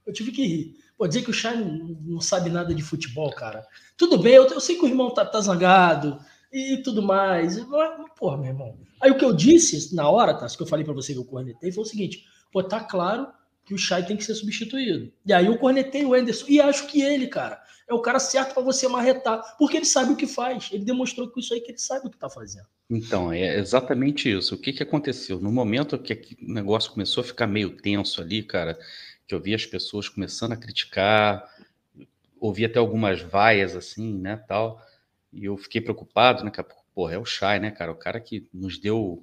Eu 0.06 0.12
tive 0.12 0.32
que 0.32 0.46
rir. 0.46 0.76
Pô, 0.96 1.06
dizer 1.06 1.22
que 1.22 1.30
o 1.30 1.34
Chay 1.34 1.56
não, 1.56 1.98
não, 2.00 2.20
sabe 2.20 2.50
nada 2.50 2.74
de 2.74 2.82
futebol, 2.82 3.30
cara. 3.30 3.66
Tudo 3.96 4.16
bem, 4.18 4.34
eu, 4.34 4.46
eu 4.46 4.60
sei 4.60 4.76
que 4.76 4.84
o 4.84 4.88
irmão 4.88 5.12
tá, 5.12 5.24
tá 5.24 5.40
zangado 5.40 6.18
e 6.52 6.78
tudo 6.78 7.02
mais. 7.02 7.58
Mas, 7.66 8.10
porra, 8.16 8.38
meu 8.38 8.46
irmão. 8.46 8.78
Aí 9.02 9.10
o 9.10 9.18
que 9.18 9.24
eu 9.24 9.34
disse 9.34 9.94
na 9.94 10.08
hora, 10.08 10.34
tá? 10.34 10.46
Que 10.46 10.62
eu 10.62 10.66
falei 10.66 10.84
para 10.84 10.94
você 10.94 11.12
que 11.12 11.18
eu 11.18 11.24
cornetei, 11.24 11.72
foi 11.72 11.82
o 11.82 11.86
seguinte: 11.86 12.24
pô, 12.52 12.62
tá 12.62 12.80
claro 12.80 13.28
que 13.64 13.74
o 13.74 13.78
Chay 13.78 14.04
tem 14.04 14.16
que 14.16 14.24
ser 14.24 14.34
substituído. 14.34 15.12
E 15.26 15.32
aí 15.32 15.46
eu 15.46 15.58
cornetei 15.58 16.04
o 16.04 16.14
Anderson. 16.14 16.46
E 16.48 16.60
acho 16.60 16.86
que 16.86 17.02
ele, 17.02 17.26
cara, 17.26 17.62
é 17.90 17.94
o 17.94 18.00
cara 18.00 18.20
certo 18.20 18.54
para 18.54 18.62
você 18.62 18.86
marretar, 18.86 19.56
porque 19.58 19.76
ele 19.76 19.84
sabe 19.84 20.12
o 20.12 20.16
que 20.16 20.26
faz. 20.26 20.70
Ele 20.72 20.84
demonstrou 20.84 21.28
com 21.28 21.40
isso 21.40 21.52
aí 21.52 21.60
que 21.60 21.72
ele 21.72 21.78
sabe 21.78 22.06
o 22.06 22.10
que 22.10 22.16
tá 22.16 22.30
fazendo. 22.30 22.66
Então, 22.88 23.32
é 23.32 23.58
exatamente 23.58 24.30
isso. 24.30 24.54
O 24.54 24.58
que, 24.58 24.72
que 24.72 24.82
aconteceu? 24.82 25.40
No 25.40 25.50
momento 25.50 25.98
que 25.98 26.36
o 26.40 26.52
negócio 26.52 26.92
começou 26.92 27.22
a 27.22 27.24
ficar 27.24 27.46
meio 27.46 27.76
tenso 27.76 28.20
ali, 28.20 28.42
cara, 28.42 28.78
que 29.26 29.34
eu 29.34 29.40
vi 29.40 29.54
as 29.54 29.66
pessoas 29.66 30.08
começando 30.08 30.52
a 30.52 30.56
criticar, 30.56 31.48
ouvi 32.40 32.64
até 32.64 32.78
algumas 32.78 33.20
vaias 33.20 33.76
assim, 33.76 34.18
né, 34.18 34.36
tal, 34.48 34.84
e 35.32 35.44
eu 35.44 35.56
fiquei 35.56 35.80
preocupado, 35.80 36.42
né, 36.42 36.50
cara, 36.50 36.68
porra, 36.94 37.14
é 37.14 37.18
o 37.18 37.24
Shai, 37.24 37.60
né, 37.60 37.70
cara, 37.70 37.92
o 37.92 37.96
cara 37.96 38.20
que 38.20 38.48
nos 38.52 38.78
deu 38.78 39.22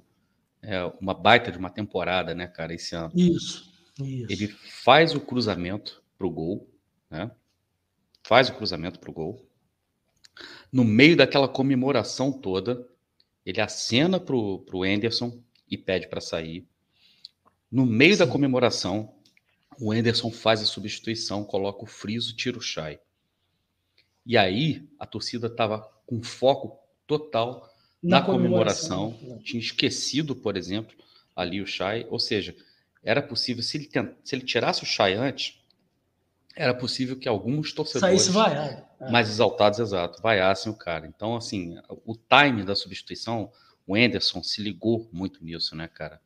é, 0.62 0.84
uma 1.00 1.12
baita 1.12 1.50
de 1.50 1.58
uma 1.58 1.68
temporada, 1.68 2.34
né, 2.34 2.46
cara, 2.46 2.72
esse 2.74 2.94
ano. 2.94 3.12
Isso, 3.14 3.70
isso. 4.00 4.32
Ele 4.32 4.48
faz 4.48 5.14
o 5.14 5.20
cruzamento 5.20 6.02
pro 6.16 6.30
gol, 6.30 6.68
né, 7.10 7.30
faz 8.28 8.50
o 8.50 8.54
cruzamento 8.54 9.00
pro 9.00 9.10
gol, 9.10 9.48
no 10.70 10.84
meio 10.84 11.16
daquela 11.16 11.48
comemoração 11.48 12.30
toda, 12.30 12.86
ele 13.44 13.58
acena 13.58 14.20
pro, 14.20 14.58
pro 14.66 14.82
Anderson 14.82 15.42
e 15.66 15.78
pede 15.78 16.08
para 16.08 16.20
sair. 16.20 16.68
No 17.72 17.86
meio 17.86 18.12
Sim. 18.12 18.18
da 18.18 18.26
comemoração, 18.26 19.14
o 19.80 19.94
Enderson 19.94 20.30
faz 20.30 20.60
a 20.60 20.66
substituição, 20.66 21.42
coloca 21.42 21.84
o 21.84 21.86
friso, 21.86 22.36
tira 22.36 22.58
o 22.58 22.60
Chay. 22.60 23.00
E 24.26 24.36
aí 24.36 24.86
a 24.98 25.06
torcida 25.06 25.46
estava 25.46 25.80
com 26.04 26.22
foco 26.22 26.78
total 27.06 27.66
na, 28.02 28.20
na 28.20 28.26
comemoração. 28.26 29.12
comemoração. 29.12 29.42
Tinha 29.42 29.60
esquecido, 29.60 30.36
por 30.36 30.54
exemplo, 30.54 30.94
ali 31.34 31.62
o 31.62 31.66
Chay. 31.66 32.06
Ou 32.10 32.18
seja, 32.18 32.54
era 33.02 33.22
possível, 33.22 33.62
se 33.62 33.78
ele, 33.78 33.86
tent... 33.86 34.14
se 34.22 34.36
ele 34.36 34.44
tirasse 34.44 34.82
o 34.82 34.86
Chay 34.86 35.14
antes, 35.14 35.57
era 36.58 36.74
possível 36.74 37.16
que 37.16 37.28
alguns 37.28 37.72
torcedores 37.72 38.26
vaiar, 38.26 38.84
é. 39.00 39.10
mais 39.10 39.30
exaltados, 39.30 39.78
exato, 39.78 40.20
vaiassem 40.20 40.72
o 40.72 40.74
cara. 40.74 41.06
Então, 41.06 41.36
assim, 41.36 41.78
o 42.04 42.16
time 42.16 42.64
da 42.64 42.74
substituição, 42.74 43.52
o 43.86 43.96
Enderson 43.96 44.42
se 44.42 44.60
ligou 44.60 45.08
muito 45.12 45.42
nisso, 45.44 45.76
né, 45.76 45.86
cara? 45.86 46.20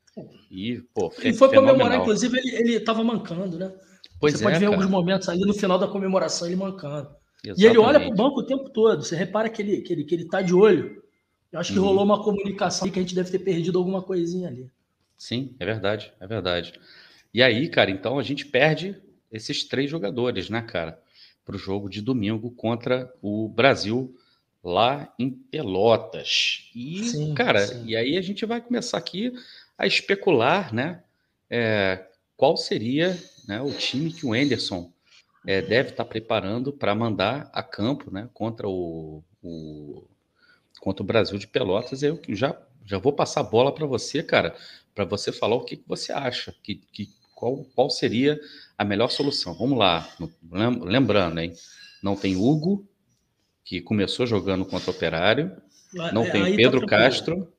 E, 0.50 0.80
pô, 0.94 1.10
foi, 1.10 1.34
foi 1.34 1.54
comemorar, 1.54 2.00
inclusive, 2.00 2.38
ele, 2.38 2.56
ele 2.56 2.80
tava 2.80 3.04
mancando, 3.04 3.58
né? 3.58 3.72
Pois 4.18 4.34
Você 4.34 4.42
é, 4.42 4.46
pode 4.46 4.58
ver 4.58 4.66
cara. 4.66 4.76
alguns 4.76 4.90
momentos 4.90 5.28
ali 5.28 5.42
no 5.42 5.52
final 5.52 5.78
da 5.78 5.86
comemoração 5.86 6.48
ele 6.48 6.56
mancando. 6.56 7.10
Exatamente. 7.44 7.60
E 7.60 7.66
ele 7.66 7.78
olha 7.78 8.00
pro 8.00 8.14
banco 8.14 8.40
o 8.40 8.46
tempo 8.46 8.70
todo. 8.70 9.02
Você 9.02 9.16
repara 9.16 9.50
que 9.50 9.60
ele, 9.60 9.82
que 9.82 9.92
ele, 9.92 10.04
que 10.04 10.14
ele 10.14 10.28
tá 10.28 10.40
de 10.40 10.54
olho. 10.54 11.02
Eu 11.50 11.60
acho 11.60 11.72
que 11.72 11.78
uhum. 11.78 11.86
rolou 11.86 12.04
uma 12.04 12.22
comunicação 12.22 12.88
que 12.88 12.98
a 12.98 13.02
gente 13.02 13.14
deve 13.14 13.30
ter 13.30 13.40
perdido 13.40 13.78
alguma 13.78 14.00
coisinha 14.00 14.48
ali. 14.48 14.70
Sim, 15.18 15.54
é 15.58 15.66
verdade, 15.66 16.12
é 16.20 16.26
verdade. 16.26 16.72
E 17.34 17.42
aí, 17.42 17.68
cara, 17.68 17.90
então 17.90 18.18
a 18.18 18.22
gente 18.22 18.46
perde 18.46 18.96
esses 19.32 19.64
três 19.64 19.90
jogadores, 19.90 20.50
né, 20.50 20.62
cara, 20.62 21.00
para 21.44 21.56
o 21.56 21.58
jogo 21.58 21.88
de 21.88 22.00
domingo 22.00 22.50
contra 22.50 23.12
o 23.20 23.48
Brasil 23.48 24.14
lá 24.62 25.12
em 25.18 25.30
Pelotas. 25.30 26.70
E, 26.74 27.04
sim, 27.04 27.34
cara, 27.34 27.66
sim. 27.66 27.84
e 27.86 27.96
aí 27.96 28.16
a 28.16 28.22
gente 28.22 28.46
vai 28.46 28.60
começar 28.60 28.98
aqui 28.98 29.32
a 29.76 29.86
especular, 29.86 30.72
né? 30.72 31.02
É, 31.50 32.06
qual 32.36 32.56
seria 32.56 33.18
né, 33.46 33.60
o 33.60 33.72
time 33.72 34.12
que 34.12 34.24
o 34.24 34.32
Anderson 34.32 34.92
é, 35.46 35.60
deve 35.60 35.90
estar 35.90 36.04
preparando 36.04 36.72
para 36.72 36.94
mandar 36.94 37.50
a 37.52 37.62
campo, 37.62 38.10
né? 38.12 38.28
Contra 38.32 38.68
o, 38.68 39.24
o, 39.42 40.04
contra 40.80 41.02
o 41.02 41.06
Brasil 41.06 41.38
de 41.38 41.48
Pelotas. 41.48 42.02
Eu 42.02 42.20
já 42.28 42.56
já 42.84 42.98
vou 42.98 43.12
passar 43.12 43.40
a 43.40 43.44
bola 43.44 43.72
para 43.72 43.86
você, 43.86 44.22
cara, 44.22 44.56
para 44.94 45.04
você 45.04 45.32
falar 45.32 45.56
o 45.56 45.64
que, 45.64 45.76
que 45.76 45.88
você 45.88 46.12
acha, 46.12 46.54
que, 46.62 46.76
que 46.92 47.08
qual, 47.42 47.64
qual 47.74 47.90
seria 47.90 48.40
a 48.78 48.84
melhor 48.84 49.10
solução. 49.10 49.52
Vamos 49.54 49.76
lá, 49.76 50.08
lembrando, 50.84 51.40
hein? 51.40 51.52
Não 52.00 52.14
tem 52.14 52.36
Hugo, 52.36 52.86
que 53.64 53.80
começou 53.80 54.24
jogando 54.28 54.64
contra 54.64 54.92
o 54.92 54.94
Operário. 54.94 55.60
Não 56.12 56.22
tem 56.30 56.52
tá 56.52 56.56
Pedro 56.56 56.80
tá 56.82 56.86
Castro. 56.86 57.52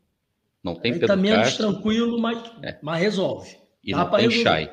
Não 0.64 0.74
tem 0.74 0.94
aí 0.94 1.00
Pedro 1.00 1.08
tá 1.14 1.18
menos 1.18 1.48
Castro. 1.48 1.74
tranquilo, 1.74 2.18
mas, 2.18 2.50
é. 2.62 2.80
mas 2.82 3.02
resolve. 3.02 3.58
E 3.84 3.92
Dá 3.92 4.06
não 4.06 4.12
tem 4.12 4.32
Chay. 4.32 4.72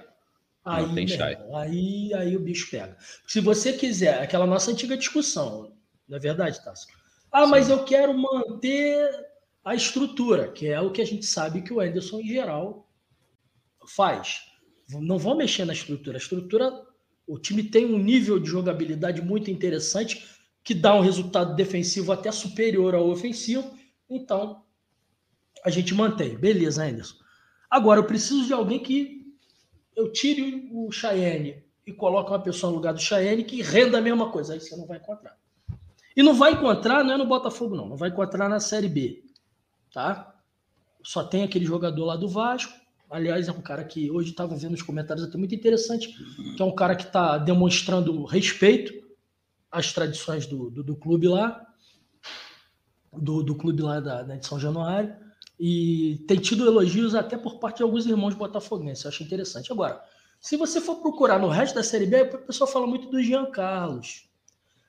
Aí, 0.65 0.87
não 0.87 0.95
tem 0.95 1.09
Chay. 1.09 1.39
Aí, 1.57 2.15
aí 2.15 2.37
o 2.37 2.41
bicho 2.41 2.71
pega. 2.71 2.97
Se 3.27 3.41
você 3.41 3.73
quiser, 3.73 4.23
aquela 4.23 4.47
nossa 4.47 4.71
antiga 4.71 4.97
discussão, 4.97 5.73
não 6.09 6.19
é 6.19 6.21
verdade, 6.21 6.63
Tássio? 6.65 6.89
Ah, 7.33 7.47
Sim. 7.47 7.51
mas 7.51 7.69
eu 7.69 7.83
quero 7.83 8.17
manter 8.17 9.11
a 9.65 9.75
estrutura, 9.75 10.53
que 10.53 10.69
é 10.69 10.81
o 10.81 10.93
que 10.93 11.03
a 11.03 11.07
gente 11.07 11.27
sabe 11.27 11.63
que 11.63 11.73
o 11.73 11.81
Anderson, 11.81 12.21
em 12.21 12.29
geral, 12.29 12.89
faz. 13.89 14.50
Não 14.93 15.19
vão 15.19 15.37
mexer 15.37 15.65
na 15.65 15.73
estrutura. 15.73 16.17
A 16.17 16.21
estrutura, 16.21 16.87
o 17.27 17.39
time 17.39 17.63
tem 17.63 17.87
um 17.87 17.99
nível 17.99 18.39
de 18.39 18.49
jogabilidade 18.49 19.23
muito 19.23 19.51
interessante, 19.51 20.27
que 20.65 20.75
dá 20.75 20.95
um 20.95 21.01
resultado 21.01 21.55
defensivo 21.55 22.13
até 22.13 22.33
superior 22.33 22.95
ao 22.95 23.09
ofensivo. 23.09 23.77
Então, 24.09 24.63
a 25.65 25.71
gente 25.71 25.95
mantém. 25.95 26.37
Beleza, 26.37 26.85
Anderson. 26.85 27.17
Agora, 27.71 28.01
eu 28.01 28.05
preciso 28.05 28.47
de 28.47 28.53
alguém 28.53 28.81
que 28.81 29.21
eu 29.95 30.13
tire 30.13 30.69
o 30.73 30.91
Cheyenne 30.91 31.63
e 31.87 31.93
coloque 31.93 32.31
uma 32.31 32.41
pessoa 32.41 32.71
no 32.71 32.77
lugar 32.77 32.95
do 32.95 33.01
Cheyenne 33.01 33.45
que 33.45 33.63
renda 33.63 33.99
a 33.99 34.03
mesma 34.03 34.31
coisa. 34.31 34.55
Aí 34.55 34.61
você 34.61 34.77
não 34.77 34.87
vai 34.87 34.99
encontrar. 34.99 35.39
E 36.17 36.23
não 36.23 36.35
vai 36.35 36.53
encontrar, 36.53 37.05
não 37.05 37.15
é 37.15 37.17
no 37.17 37.27
Botafogo, 37.27 37.77
não. 37.77 37.89
Não 37.89 37.97
vai 37.97 38.09
encontrar 38.09 38.49
na 38.49 38.61
Série 38.61 38.89
B. 38.89 39.23
Tá? 39.93 40.35
Só 41.03 41.25
tem 41.25 41.43
aquele 41.43 41.65
jogador 41.65 42.05
lá 42.05 42.17
do 42.17 42.29
Vasco. 42.29 42.80
Aliás, 43.11 43.49
é 43.49 43.53
um 43.53 43.61
cara 43.61 43.85
que 43.85 44.11
hoje 44.11 44.31
estava 44.31 44.55
vendo 44.55 44.75
os 44.75 44.83
comentários 44.83 45.27
até 45.27 45.37
muito 45.37 45.55
interessante, 45.55 46.17
que 46.57 46.63
é 46.63 46.65
um 46.65 46.75
cara 46.75 46.95
que 46.95 47.03
está 47.03 47.37
demonstrando 47.39 48.25
respeito 48.25 48.93
às 49.71 49.93
tradições 49.93 50.47
do, 50.47 50.71
do, 50.71 50.85
do 50.85 50.97
clube 50.97 51.27
lá, 51.27 51.67
do, 53.13 53.43
do 53.43 53.57
clube 53.57 53.83
lá 53.83 53.99
da, 53.99 54.23
da, 54.23 54.37
de 54.37 54.47
São 54.47 54.61
Januário, 54.61 55.17
e 55.59 56.25
tem 56.29 56.39
tido 56.39 56.65
elogios 56.67 57.15
até 57.15 57.37
por 57.37 57.59
parte 57.59 57.79
de 57.79 57.83
alguns 57.83 58.07
irmãos 58.07 58.35
botafoguenses. 58.35 59.05
Eu 59.05 59.09
acho 59.11 59.25
interessante. 59.25 59.73
Agora, 59.73 60.01
se 60.41 60.57
você 60.57 60.81
for 60.81 60.97
procurar 60.97 61.39
no 61.39 61.49
resto 61.49 61.75
da 61.75 61.83
Série 61.83 62.07
B, 62.07 62.23
o 62.23 62.47
pessoal 62.47 62.71
fala 62.71 62.87
muito 62.87 63.11
do 63.11 63.23
Jean 63.23 63.51
Carlos. 63.51 64.31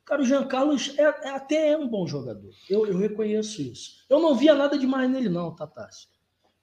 Cara, 0.05 0.21
o 0.21 0.25
Jean 0.25 0.45
Carlos 0.45 0.93
é, 0.97 1.03
é 1.03 1.29
até 1.29 1.71
é 1.71 1.77
um 1.77 1.88
bom 1.88 2.07
jogador. 2.07 2.51
Eu, 2.69 2.86
eu, 2.86 2.97
reconheço 2.97 3.62
isso. 3.62 4.05
Eu 4.10 4.19
não 4.19 4.36
via 4.36 4.53
nada 4.53 4.77
demais 4.77 5.10
nele, 5.10 5.27
não, 5.27 5.53
Tatácio. 5.55 6.07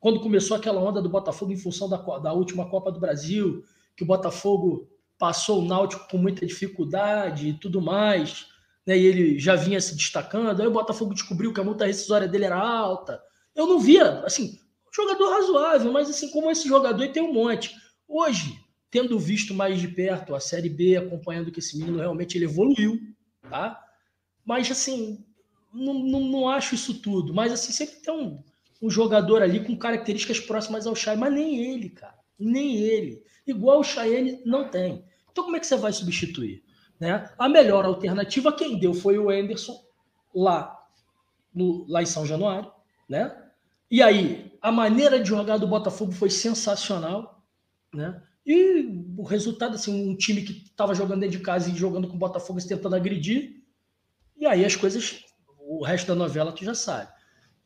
Quando 0.01 0.21
começou 0.21 0.57
aquela 0.57 0.81
onda 0.81 1.03
do 1.03 1.09
Botafogo 1.09 1.53
em 1.53 1.57
função 1.57 1.89
da, 1.89 1.97
da 1.97 2.33
última 2.33 2.69
Copa 2.69 2.93
do 2.93 3.01
Brasil, 3.01 3.65
que 3.97 4.05
o 4.05 4.07
Botafogo 4.07 4.89
passou 5.19 5.61
o 5.61 5.65
Náutico 5.65 6.09
com 6.09 6.19
muita 6.19 6.47
dificuldade 6.47 7.49
e 7.49 7.53
tudo 7.53 7.81
mais, 7.81 8.47
né, 8.87 8.97
e 8.97 9.05
ele 9.05 9.39
já 9.39 9.57
vinha 9.57 9.81
se 9.81 9.97
destacando, 9.97 10.61
aí 10.61 10.67
o 10.67 10.73
Botafogo 10.73 11.13
descobriu 11.13 11.53
que 11.53 11.61
a 11.61 11.65
multa 11.65 11.87
rescisória 11.87 12.29
dele 12.29 12.45
era 12.45 12.59
alta. 12.59 13.21
Eu 13.55 13.67
não 13.67 13.81
via, 13.81 14.21
assim, 14.21 14.59
jogador 14.95 15.31
razoável, 15.31 15.93
mas 15.93 16.09
assim, 16.09 16.31
como 16.31 16.51
esse 16.51 16.69
jogador 16.69 17.09
tem 17.09 17.23
um 17.23 17.33
monte. 17.33 17.75
Hoje, 18.07 18.59
tendo 18.91 19.19
visto 19.19 19.53
mais 19.53 19.81
de 19.81 19.89
perto 19.89 20.35
a 20.35 20.41
Série 20.41 20.71
B, 20.71 20.97
acompanhando 20.97 21.51
que 21.51 21.59
esse 21.59 21.77
menino 21.77 21.99
realmente 21.99 22.39
ele 22.39 22.45
evoluiu, 22.45 22.99
tá? 23.51 23.79
Mas, 24.45 24.71
assim, 24.71 25.25
não, 25.73 25.95
não, 25.95 26.21
não 26.21 26.49
acho 26.49 26.75
isso 26.75 27.03
tudo. 27.03 27.35
Mas, 27.35 27.53
assim, 27.53 27.73
sempre 27.73 27.97
tem 27.97 28.15
um, 28.15 28.43
um 28.81 28.89
jogador 28.91 29.43
ali 29.43 29.65
com 29.65 29.77
características 29.77 30.41
próximas 30.41 30.87
ao 30.87 30.95
Chay, 30.95 31.17
mas 31.17 31.33
nem 31.33 31.73
ele, 31.73 31.91
cara. 31.91 32.15
Nem 32.39 32.77
ele. 32.77 33.23
Igual 33.47 33.81
o 33.81 33.85
Chayenne 33.85 34.41
não 34.45 34.69
tem. 34.69 35.05
Então, 35.31 35.45
como 35.45 35.57
é 35.57 35.61
que 35.61 35.67
você 35.67 35.77
vai 35.77 35.93
substituir? 35.93 36.63
Né? 37.01 37.31
A 37.39 37.49
melhor 37.49 37.85
alternativa, 37.85 38.53
quem 38.53 38.79
deu 38.79 38.95
foi 38.95 39.19
o 39.19 39.31
Anderson 39.31 39.81
lá, 40.35 40.77
no, 41.55 41.85
lá 41.89 42.03
em 42.03 42.07
São 42.07 42.27
Januário. 42.27 42.71
Né? 43.09 43.35
E 43.91 44.03
aí, 44.03 44.53
a 44.61 44.71
maneira 44.71 45.19
de 45.21 45.29
jogar 45.29 45.57
do 45.57 45.67
Botafogo 45.67 46.13
foi 46.13 46.31
sensacional. 46.31 47.43
Né? 47.93 48.23
E 48.47 49.05
o 49.17 49.25
resultado, 49.25 49.75
assim, 49.75 50.11
um 50.11 50.17
time 50.17 50.43
que 50.43 50.53
estava 50.53 50.95
jogando 50.95 51.21
dentro 51.21 51.39
de 51.39 51.45
casa 51.45 51.71
e 51.71 51.77
jogando 51.77 52.09
com 52.09 52.15
o 52.15 52.19
Botafogo 52.19 52.61
tentando 52.67 52.97
agredir. 52.97 53.63
E 54.37 54.47
aí 54.47 54.65
as 54.65 54.77
coisas, 54.77 55.25
o 55.59 55.85
resto 55.85 56.07
da 56.07 56.15
novela 56.15 56.53
tu 56.53 56.65
já 56.65 56.75
sabe. 56.75 57.11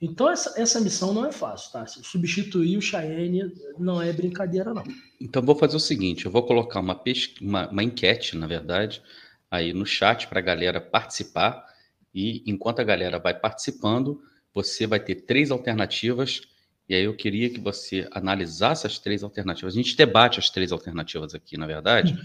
Então 0.03 0.29
essa, 0.29 0.61
essa 0.61 0.81
missão 0.81 1.15
não 1.15 1.25
é 1.25 1.31
fácil, 1.31 1.71
tá? 1.71 1.87
Substituir 1.87 2.77
o 2.77 2.83
Cheyenne 2.83 3.55
não 3.79 4.03
é 4.03 4.12
brincadeira, 4.12 4.75
não. 4.75 4.83
Então 5.21 5.41
vou 5.41 5.55
fazer 5.55 5.77
o 5.77 5.81
seguinte: 5.81 6.27
eu 6.27 6.31
vou 6.33 6.43
colocar 6.43 6.81
uma, 6.81 7.01
uma, 7.41 7.69
uma 7.69 7.83
enquete, 7.85 8.37
na 8.37 8.49
verdade, 8.49 9.01
aí 9.49 9.73
no 9.73 9.87
chat 9.87 10.27
para 10.27 10.41
a 10.41 10.43
galera 10.43 10.81
participar. 10.81 11.65
E 12.12 12.43
enquanto 12.47 12.81
a 12.81 12.85
galera 12.85 13.19
vai 13.21 13.33
participando, 13.33 14.21
você 14.53 14.87
vai 14.87 14.99
ter 14.99 15.15
três 15.15 15.51
alternativas 15.51 16.43
e 16.88 16.95
aí 16.95 17.05
eu 17.05 17.15
queria 17.15 17.49
que 17.49 17.61
você 17.61 18.09
analisasse 18.12 18.87
as 18.87 18.99
três 18.99 19.23
alternativas. 19.23 19.73
A 19.73 19.77
gente 19.77 19.97
debate 19.97 20.38
as 20.38 20.51
três 20.51 20.73
alternativas 20.73 21.35
aqui, 21.35 21.57
na 21.57 21.67
verdade, 21.67 22.12
uhum. 22.12 22.19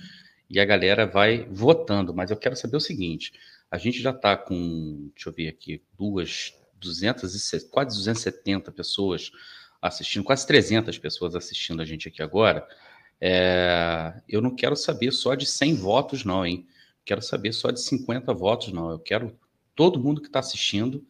e 0.50 0.60
a 0.60 0.66
galera 0.66 1.06
vai 1.06 1.48
votando. 1.50 2.14
Mas 2.14 2.32
eu 2.32 2.38
quero 2.38 2.56
saber 2.56 2.76
o 2.76 2.82
seguinte: 2.82 3.32
a 3.70 3.78
gente 3.78 4.02
já 4.02 4.12
está 4.12 4.36
com, 4.36 5.10
deixa 5.14 5.30
eu 5.30 5.34
ver 5.34 5.48
aqui, 5.48 5.82
duas, 5.98 6.54
200 6.80 7.68
quase 7.70 7.98
270 7.98 8.72
pessoas 8.72 9.32
assistindo, 9.82 10.24
quase 10.24 10.46
300 10.48 10.98
pessoas 10.98 11.36
assistindo 11.36 11.82
a 11.82 11.86
gente 11.86 12.08
aqui 12.08 12.22
agora. 12.22 12.68
É, 13.20 14.14
eu 14.28 14.42
não 14.42 14.56
quero 14.56 14.76
saber 14.76 15.12
só 15.12 15.36
de 15.36 15.46
100 15.46 15.76
votos, 15.76 16.24
não, 16.24 16.46
hein? 16.46 16.68
Quero 17.06 17.22
saber 17.22 17.54
só 17.54 17.72
de 17.72 17.82
50 17.82 18.34
votos, 18.34 18.72
não. 18.72 18.92
Eu 18.92 19.00
quero 19.00 19.38
todo 19.76 20.00
mundo 20.00 20.22
que 20.22 20.28
está 20.28 20.40
assistindo 20.40 21.06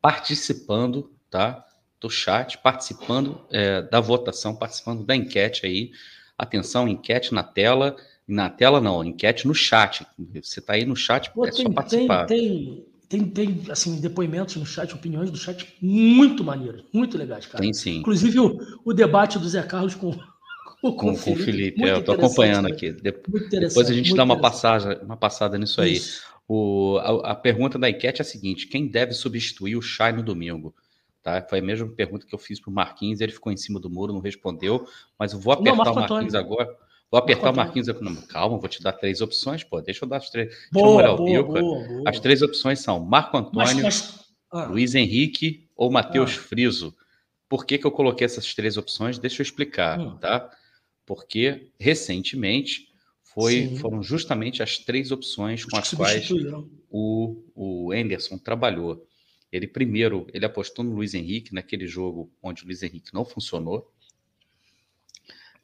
participando, 0.00 1.12
tá? 1.28 1.66
do 2.00 2.08
chat, 2.08 2.56
participando 2.58 3.40
é, 3.50 3.82
da 3.82 4.00
votação, 4.00 4.56
participando 4.56 5.04
da 5.04 5.14
enquete 5.14 5.66
aí. 5.66 5.92
Atenção, 6.36 6.88
enquete 6.88 7.34
na 7.34 7.42
tela. 7.42 7.94
Na 8.26 8.48
tela 8.48 8.80
não, 8.80 9.04
enquete 9.04 9.46
no 9.46 9.54
chat. 9.54 10.06
Você 10.42 10.60
está 10.60 10.74
aí 10.74 10.86
no 10.86 10.96
chat, 10.96 11.30
Pô, 11.30 11.44
é 11.44 11.50
tem, 11.50 11.66
só 11.66 11.72
participar. 11.72 12.24
Tem, 12.24 12.38
tem, 12.38 12.86
tem, 13.18 13.62
assim, 13.68 14.00
depoimentos 14.00 14.54
no 14.54 14.64
chat, 14.64 14.94
opiniões 14.94 15.32
do 15.32 15.36
chat 15.36 15.74
muito 15.82 16.44
maneiras, 16.44 16.84
muito 16.92 17.18
legais, 17.18 17.44
cara. 17.44 17.60
Tem 17.60 17.72
sim. 17.72 17.96
Inclusive 17.96 18.38
o, 18.38 18.58
o 18.84 18.92
debate 18.92 19.36
do 19.36 19.48
Zé 19.48 19.62
Carlos 19.64 19.96
com, 19.96 20.12
com, 20.80 20.94
com, 20.94 21.12
o 21.12 21.16
Felipe. 21.16 21.44
Felipe. 21.44 21.84
É, 21.84 21.90
eu 21.90 21.98
estou 21.98 22.14
acompanhando 22.14 22.68
né? 22.68 22.72
aqui. 22.72 22.92
De, 22.92 23.12
depois 23.50 23.90
a 23.90 23.92
gente 23.92 24.14
dá 24.14 24.22
uma 24.22 24.40
passada, 24.40 25.02
uma 25.02 25.16
passada 25.16 25.58
nisso 25.58 25.80
aí. 25.80 26.00
O, 26.46 26.98
a, 26.98 27.32
a, 27.32 27.34
pergunta 27.34 27.80
da 27.80 27.90
enquete 27.90 28.20
é 28.20 28.22
a 28.22 28.24
seguinte: 28.24 28.68
quem 28.68 28.86
deve 28.86 29.12
substituir 29.12 29.74
o 29.74 29.82
Chay 29.82 30.12
no 30.12 30.22
domingo? 30.22 30.72
Tá? 31.20 31.44
Foi 31.50 31.58
a 31.58 31.62
mesma 31.62 31.88
pergunta 31.88 32.24
que 32.24 32.34
eu 32.34 32.38
fiz 32.38 32.60
para 32.60 32.70
o 32.70 32.74
Marquinhos, 32.74 33.20
ele 33.20 33.32
ficou 33.32 33.52
em 33.52 33.56
cima 33.56 33.80
do 33.80 33.90
muro, 33.90 34.12
não 34.12 34.20
respondeu, 34.20 34.86
mas 35.18 35.32
eu 35.32 35.40
vou 35.40 35.52
apertar 35.52 35.84
não, 35.84 35.92
o 35.92 35.94
Marquinhos 35.96 36.34
Antônio. 36.34 36.38
agora. 36.38 36.89
Vou 37.10 37.18
apertar 37.18 37.50
o 37.50 37.56
Marquinhos. 37.56 37.88
Não, 38.00 38.14
calma, 38.22 38.58
vou 38.58 38.68
te 38.68 38.82
dar 38.82 38.92
três 38.92 39.20
opções, 39.20 39.64
pô. 39.64 39.80
Deixa 39.80 40.04
eu 40.04 40.08
dar 40.08 40.18
as 40.18 40.30
três. 40.30 40.54
Boa, 40.70 41.16
boa, 41.16 41.42
boa, 41.42 41.60
boa, 41.60 42.02
As 42.06 42.20
três 42.20 42.40
opções 42.40 42.80
são 42.80 43.00
Marco 43.00 43.36
Antônio, 43.36 43.82
mas, 43.82 43.82
mas... 43.82 44.24
Ah. 44.52 44.66
Luiz 44.66 44.94
Henrique 44.94 45.68
ou 45.76 45.90
Matheus 45.90 46.30
ah. 46.30 46.40
Friso. 46.40 46.94
Por 47.48 47.66
que, 47.66 47.78
que 47.78 47.86
eu 47.86 47.90
coloquei 47.90 48.24
essas 48.24 48.54
três 48.54 48.76
opções? 48.76 49.18
Deixa 49.18 49.42
eu 49.42 49.44
explicar, 49.44 49.98
hum. 49.98 50.16
tá? 50.18 50.50
Porque 51.04 51.72
recentemente 51.80 52.90
foi, 53.22 53.76
foram 53.76 54.02
justamente 54.02 54.62
as 54.62 54.78
três 54.78 55.10
opções 55.10 55.64
com 55.64 55.76
as 55.76 55.92
quais 55.92 56.28
o, 56.88 57.42
o 57.56 57.92
Anderson 57.92 58.38
trabalhou. 58.38 59.04
Ele 59.50 59.66
primeiro, 59.66 60.28
ele 60.32 60.44
apostou 60.44 60.84
no 60.84 60.94
Luiz 60.94 61.12
Henrique 61.12 61.52
naquele 61.52 61.88
jogo 61.88 62.32
onde 62.40 62.62
o 62.62 62.66
Luiz 62.66 62.84
Henrique 62.84 63.12
não 63.12 63.24
funcionou. 63.24 63.92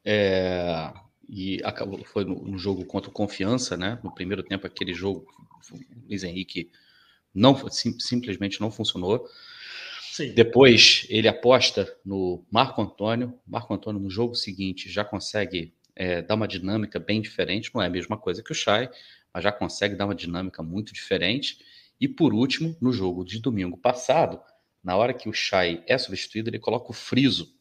É, 0.04 0.92
e 1.28 1.60
acabou, 1.64 2.02
foi 2.04 2.24
no, 2.24 2.42
no, 2.42 2.58
jogo 2.58 2.84
contra 2.84 3.10
o 3.10 3.12
Confiança, 3.12 3.76
né? 3.76 3.98
No 4.02 4.14
primeiro 4.14 4.42
tempo, 4.42 4.66
aquele 4.66 4.94
jogo, 4.94 5.26
o 5.72 6.06
Luiz 6.08 6.22
Henrique 6.22 6.70
não 7.34 7.68
sim, 7.68 7.98
simplesmente 7.98 8.60
não 8.60 8.70
funcionou. 8.70 9.28
Sim. 10.12 10.32
Depois 10.32 11.06
ele 11.10 11.28
aposta 11.28 11.94
no 12.04 12.44
Marco 12.50 12.80
Antônio. 12.80 13.38
Marco 13.46 13.74
Antônio 13.74 14.00
no 14.00 14.08
jogo 14.08 14.34
seguinte 14.34 14.88
já 14.90 15.04
consegue 15.04 15.74
é, 15.94 16.22
dar 16.22 16.34
uma 16.34 16.48
dinâmica 16.48 16.98
bem 16.98 17.20
diferente. 17.20 17.70
Não 17.74 17.82
é 17.82 17.86
a 17.86 17.90
mesma 17.90 18.16
coisa 18.16 18.42
que 18.42 18.52
o 18.52 18.54
Chay, 18.54 18.88
mas 19.34 19.44
já 19.44 19.52
consegue 19.52 19.94
dar 19.94 20.06
uma 20.06 20.14
dinâmica 20.14 20.62
muito 20.62 20.92
diferente. 20.92 21.58
E 22.00 22.08
por 22.08 22.32
último, 22.32 22.76
no 22.80 22.92
jogo 22.92 23.24
de 23.24 23.40
domingo 23.40 23.76
passado, 23.76 24.40
na 24.82 24.96
hora 24.96 25.12
que 25.12 25.28
o 25.28 25.32
Chay 25.32 25.82
é 25.86 25.98
substituído, 25.98 26.48
ele 26.48 26.58
coloca 26.58 26.90
o 26.90 26.94
Friso 26.94 27.54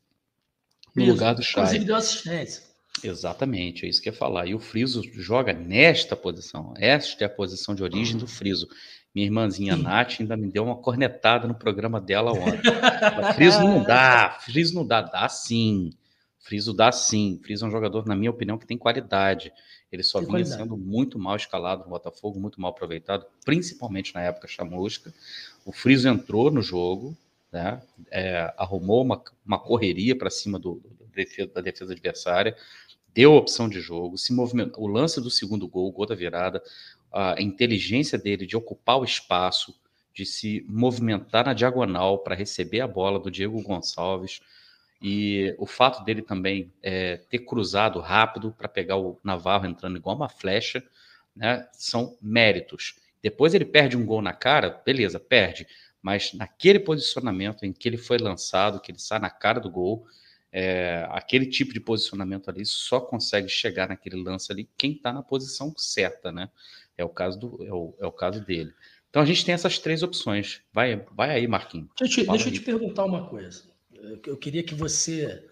no 0.96 1.06
lugar 1.06 1.34
do 1.34 1.44
Chay. 1.44 1.64
Inclusive 1.64 1.86
deu 1.86 1.96
assistência. 1.96 2.75
Exatamente, 3.04 3.86
é 3.86 3.90
isso 3.90 4.02
que 4.02 4.10
eu 4.10 4.14
ia 4.14 4.18
falar. 4.18 4.48
E 4.48 4.56
o 4.56 4.60
Friso 4.60 5.02
joga 5.14 5.54
nesta 5.54 6.16
posição. 6.16 6.74
Esta 6.78 7.24
é 7.24 7.28
a 7.28 7.30
posição 7.30 7.76
de 7.76 7.84
origem 7.84 8.18
do 8.18 8.28
Friso. 8.28 8.68
Minha 9.14 9.28
irmãzinha. 9.28 9.76
Nath 9.78 10.18
ainda 10.20 10.36
me 10.36 10.52
deu 10.52 10.64
uma 10.64 10.76
cornetada 10.76 11.48
no 11.48 11.56
programa 11.56 12.02
dela 12.02 12.32
ontem. 12.32 12.72
Friso 13.36 13.60
não 13.60 13.84
dá, 13.84 14.38
Friso 14.42 14.76
não 14.76 14.86
dá, 14.86 15.02
dá 15.02 15.30
sim. 15.30 15.92
Friso 16.40 16.74
dá 16.74 16.92
sim. 16.92 17.40
Friso 17.44 17.66
é 17.66 17.68
um 17.68 17.72
jogador, 17.72 18.06
na 18.06 18.16
minha 18.16 18.30
opinião, 18.30 18.58
que 18.58 18.68
tem 18.68 18.78
qualidade. 18.78 19.54
Ele 19.92 20.04
só 20.04 20.20
tem 20.20 20.28
vinha 20.28 20.40
qualidade. 20.40 20.62
sendo 20.62 20.78
muito 20.78 21.18
mal 21.18 21.36
escalado 21.36 21.84
no 21.84 21.90
Botafogo, 21.90 22.40
muito 22.40 22.60
mal 22.60 22.72
aproveitado, 22.72 23.26
principalmente 23.46 24.14
na 24.14 24.22
época 24.22 24.48
chamusca. 24.48 25.14
O 25.66 25.72
Friso 25.72 26.08
entrou 26.10 26.52
no 26.52 26.62
jogo, 26.62 27.18
né? 27.52 27.82
É, 28.12 28.54
arrumou 28.58 29.02
uma, 29.02 29.24
uma 29.46 29.58
correria 29.58 30.16
para 30.16 30.30
cima 30.30 30.60
do, 30.60 30.76
do 30.76 31.06
da 31.54 31.62
defesa 31.62 31.94
adversária, 31.94 32.56
deu 33.16 33.34
opção 33.34 33.70
de 33.70 33.80
jogo, 33.80 34.18
se 34.18 34.34
movimentou. 34.34 34.84
O 34.84 34.88
lance 34.88 35.22
do 35.22 35.32
segundo 35.32 35.68
gol, 35.70 35.88
o 35.88 35.92
gol 35.92 36.06
da 36.06 36.14
virada, 36.14 36.62
a 37.12 37.42
inteligência 37.42 38.18
dele 38.18 38.46
de 38.46 38.58
ocupar 38.58 39.00
o 39.00 39.06
espaço, 39.06 39.74
de 40.14 40.26
se 40.26 40.66
movimentar 40.68 41.46
na 41.46 41.54
diagonal 41.54 42.20
para 42.20 42.36
receber 42.36 42.82
a 42.82 42.88
bola 42.88 43.18
do 43.18 43.32
Diego 43.32 43.62
Gonçalves 43.64 44.42
e 45.02 45.56
o 45.58 45.66
fato 45.66 46.04
dele 46.04 46.22
também 46.22 46.72
é, 46.84 47.18
ter 47.30 47.40
cruzado 47.40 48.00
rápido 48.00 48.52
para 48.52 48.68
pegar 48.68 48.98
o 48.98 49.20
Navarro 49.24 49.66
entrando 49.66 49.98
igual 49.98 50.16
uma 50.16 50.30
flecha, 50.30 50.84
né, 51.34 51.68
são 51.74 52.18
méritos. 52.22 52.96
Depois 53.22 53.54
ele 53.54 53.66
perde 53.66 53.96
um 53.96 54.06
gol 54.06 54.22
na 54.22 54.34
cara, 54.34 54.82
beleza, 54.86 55.20
perde. 55.20 55.68
Mas 56.02 56.34
naquele 56.34 56.80
posicionamento 56.80 57.64
em 57.66 57.72
que 57.72 57.88
ele 57.88 57.98
foi 57.98 58.18
lançado, 58.18 58.80
que 58.80 58.92
ele 58.92 59.00
sai 59.00 59.20
na 59.20 59.30
cara 59.30 59.60
do 59.60 59.70
gol, 59.70 60.06
é, 60.58 61.08
aquele 61.12 61.46
tipo 61.46 61.74
de 61.74 61.80
posicionamento 61.80 62.50
ali 62.50 62.66
só 62.66 63.00
consegue 63.00 63.50
chegar 63.50 63.90
naquele 63.90 64.16
lance 64.16 64.52
ali 64.52 64.70
quem 64.78 64.94
está 64.94 65.12
na 65.12 65.22
posição 65.22 65.74
certa, 65.76 66.32
né? 66.32 66.50
É 66.98 67.04
o 67.04 67.10
caso 67.10 67.40
do, 67.40 67.64
é 67.64 67.74
o, 67.74 67.94
é 68.00 68.06
o 68.06 68.12
caso 68.12 68.40
dele. 68.44 68.74
Então 69.10 69.22
a 69.22 69.26
gente 69.26 69.44
tem 69.44 69.54
essas 69.54 69.80
três 69.80 70.04
opções. 70.04 70.62
Vai, 70.72 71.06
vai 71.12 71.32
aí, 71.32 71.48
Marquinhos. 71.48 71.90
Deixa, 72.00 72.22
eu 72.22 72.26
te, 72.26 72.32
deixa 72.32 72.50
eu 72.50 72.54
te 72.54 72.62
perguntar 72.62 73.06
uma 73.06 73.28
coisa 73.28 73.76
eu 74.26 74.38
queria 74.38 74.64
que 74.64 74.76
você 74.76 75.44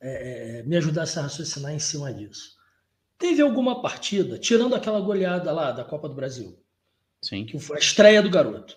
é, 0.00 0.58
é, 0.58 0.62
me 0.64 0.76
ajudasse 0.76 1.18
a 1.18 1.22
raciocinar 1.22 1.72
em 1.72 1.78
cima 1.78 2.12
disso. 2.12 2.56
Teve 3.18 3.40
alguma 3.40 3.80
partida, 3.80 4.38
tirando 4.38 4.74
aquela 4.74 5.00
goleada 5.00 5.52
lá 5.52 5.70
da 5.70 5.84
Copa 5.84 6.08
do 6.08 6.14
Brasil, 6.14 6.58
Sim. 7.22 7.46
que 7.46 7.58
foi 7.58 7.76
a 7.76 7.80
estreia 7.80 8.20
do 8.20 8.30
garoto. 8.30 8.76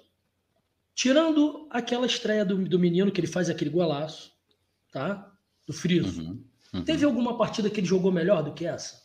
Tirando 0.93 1.67
aquela 1.69 2.05
estreia 2.05 2.45
do, 2.45 2.57
do 2.57 2.79
menino 2.79 3.11
que 3.11 3.19
ele 3.19 3.27
faz 3.27 3.49
aquele 3.49 3.71
golaço, 3.71 4.31
tá? 4.91 5.34
Do 5.67 5.73
Friso. 5.73 6.21
Uhum, 6.21 6.43
uhum. 6.73 6.83
Teve 6.83 7.05
alguma 7.05 7.37
partida 7.37 7.69
que 7.69 7.79
ele 7.79 7.87
jogou 7.87 8.11
melhor 8.11 8.43
do 8.43 8.53
que 8.53 8.65
essa? 8.65 9.03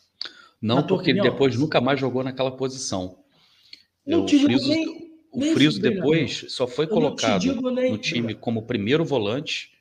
Não, 0.61 0.87
porque 0.87 1.11
ele 1.11 1.23
depois 1.23 1.57
nunca 1.57 1.81
mais 1.81 1.99
jogou 1.99 2.23
naquela 2.23 2.51
posição. 2.51 3.19
Não 4.07 4.23
o 4.23 4.27
te 4.27 4.39
Friso, 4.39 4.69
nem, 4.69 5.11
o 5.33 5.41
Friso 5.55 5.81
depois 5.81 6.47
só 6.49 6.67
foi 6.67 6.87
colocado 6.87 7.45
no 7.45 7.99
time 7.99 8.35
como 8.35 8.67
primeiro 8.67 9.05
volante 9.05 9.73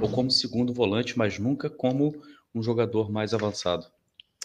ou 0.00 0.08
como 0.08 0.30
segundo 0.30 0.72
volante, 0.72 1.18
mas 1.18 1.38
nunca 1.38 1.68
como 1.68 2.22
um 2.54 2.62
jogador 2.62 3.10
mais 3.10 3.32
avançado. 3.32 3.86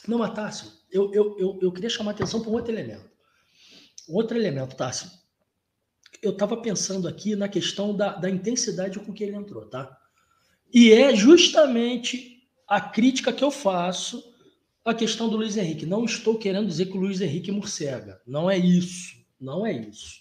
Não, 0.07 0.19
mas 0.19 0.33
Tássio, 0.33 0.71
eu, 0.91 1.13
eu, 1.13 1.35
eu, 1.37 1.59
eu 1.61 1.71
queria 1.71 1.89
chamar 1.89 2.11
a 2.11 2.13
atenção 2.13 2.41
para 2.41 2.49
um 2.49 2.53
outro 2.53 2.71
elemento. 2.71 3.09
Outro 4.07 4.37
elemento, 4.37 4.75
Tássio. 4.75 5.09
Eu 6.21 6.31
estava 6.31 6.57
pensando 6.57 7.07
aqui 7.07 7.35
na 7.35 7.49
questão 7.49 7.95
da, 7.95 8.13
da 8.13 8.29
intensidade 8.29 8.99
com 8.99 9.11
que 9.11 9.23
ele 9.23 9.35
entrou, 9.35 9.65
tá? 9.65 9.99
E 10.75 10.91
é 10.91 11.15
justamente 11.15 12.43
a 12.67 12.81
crítica 12.81 13.31
que 13.31 13.45
eu 13.45 13.49
faço 13.49 14.21
à 14.83 14.93
questão 14.93 15.29
do 15.29 15.37
Luiz 15.37 15.55
Henrique. 15.55 15.85
Não 15.85 16.03
estou 16.03 16.37
querendo 16.37 16.67
dizer 16.67 16.87
que 16.87 16.97
o 16.97 16.99
Luiz 16.99 17.21
Henrique 17.21 17.49
morcega. 17.49 18.19
Não 18.27 18.51
é 18.51 18.57
isso. 18.57 19.15
Não 19.39 19.65
é 19.65 19.71
isso. 19.71 20.19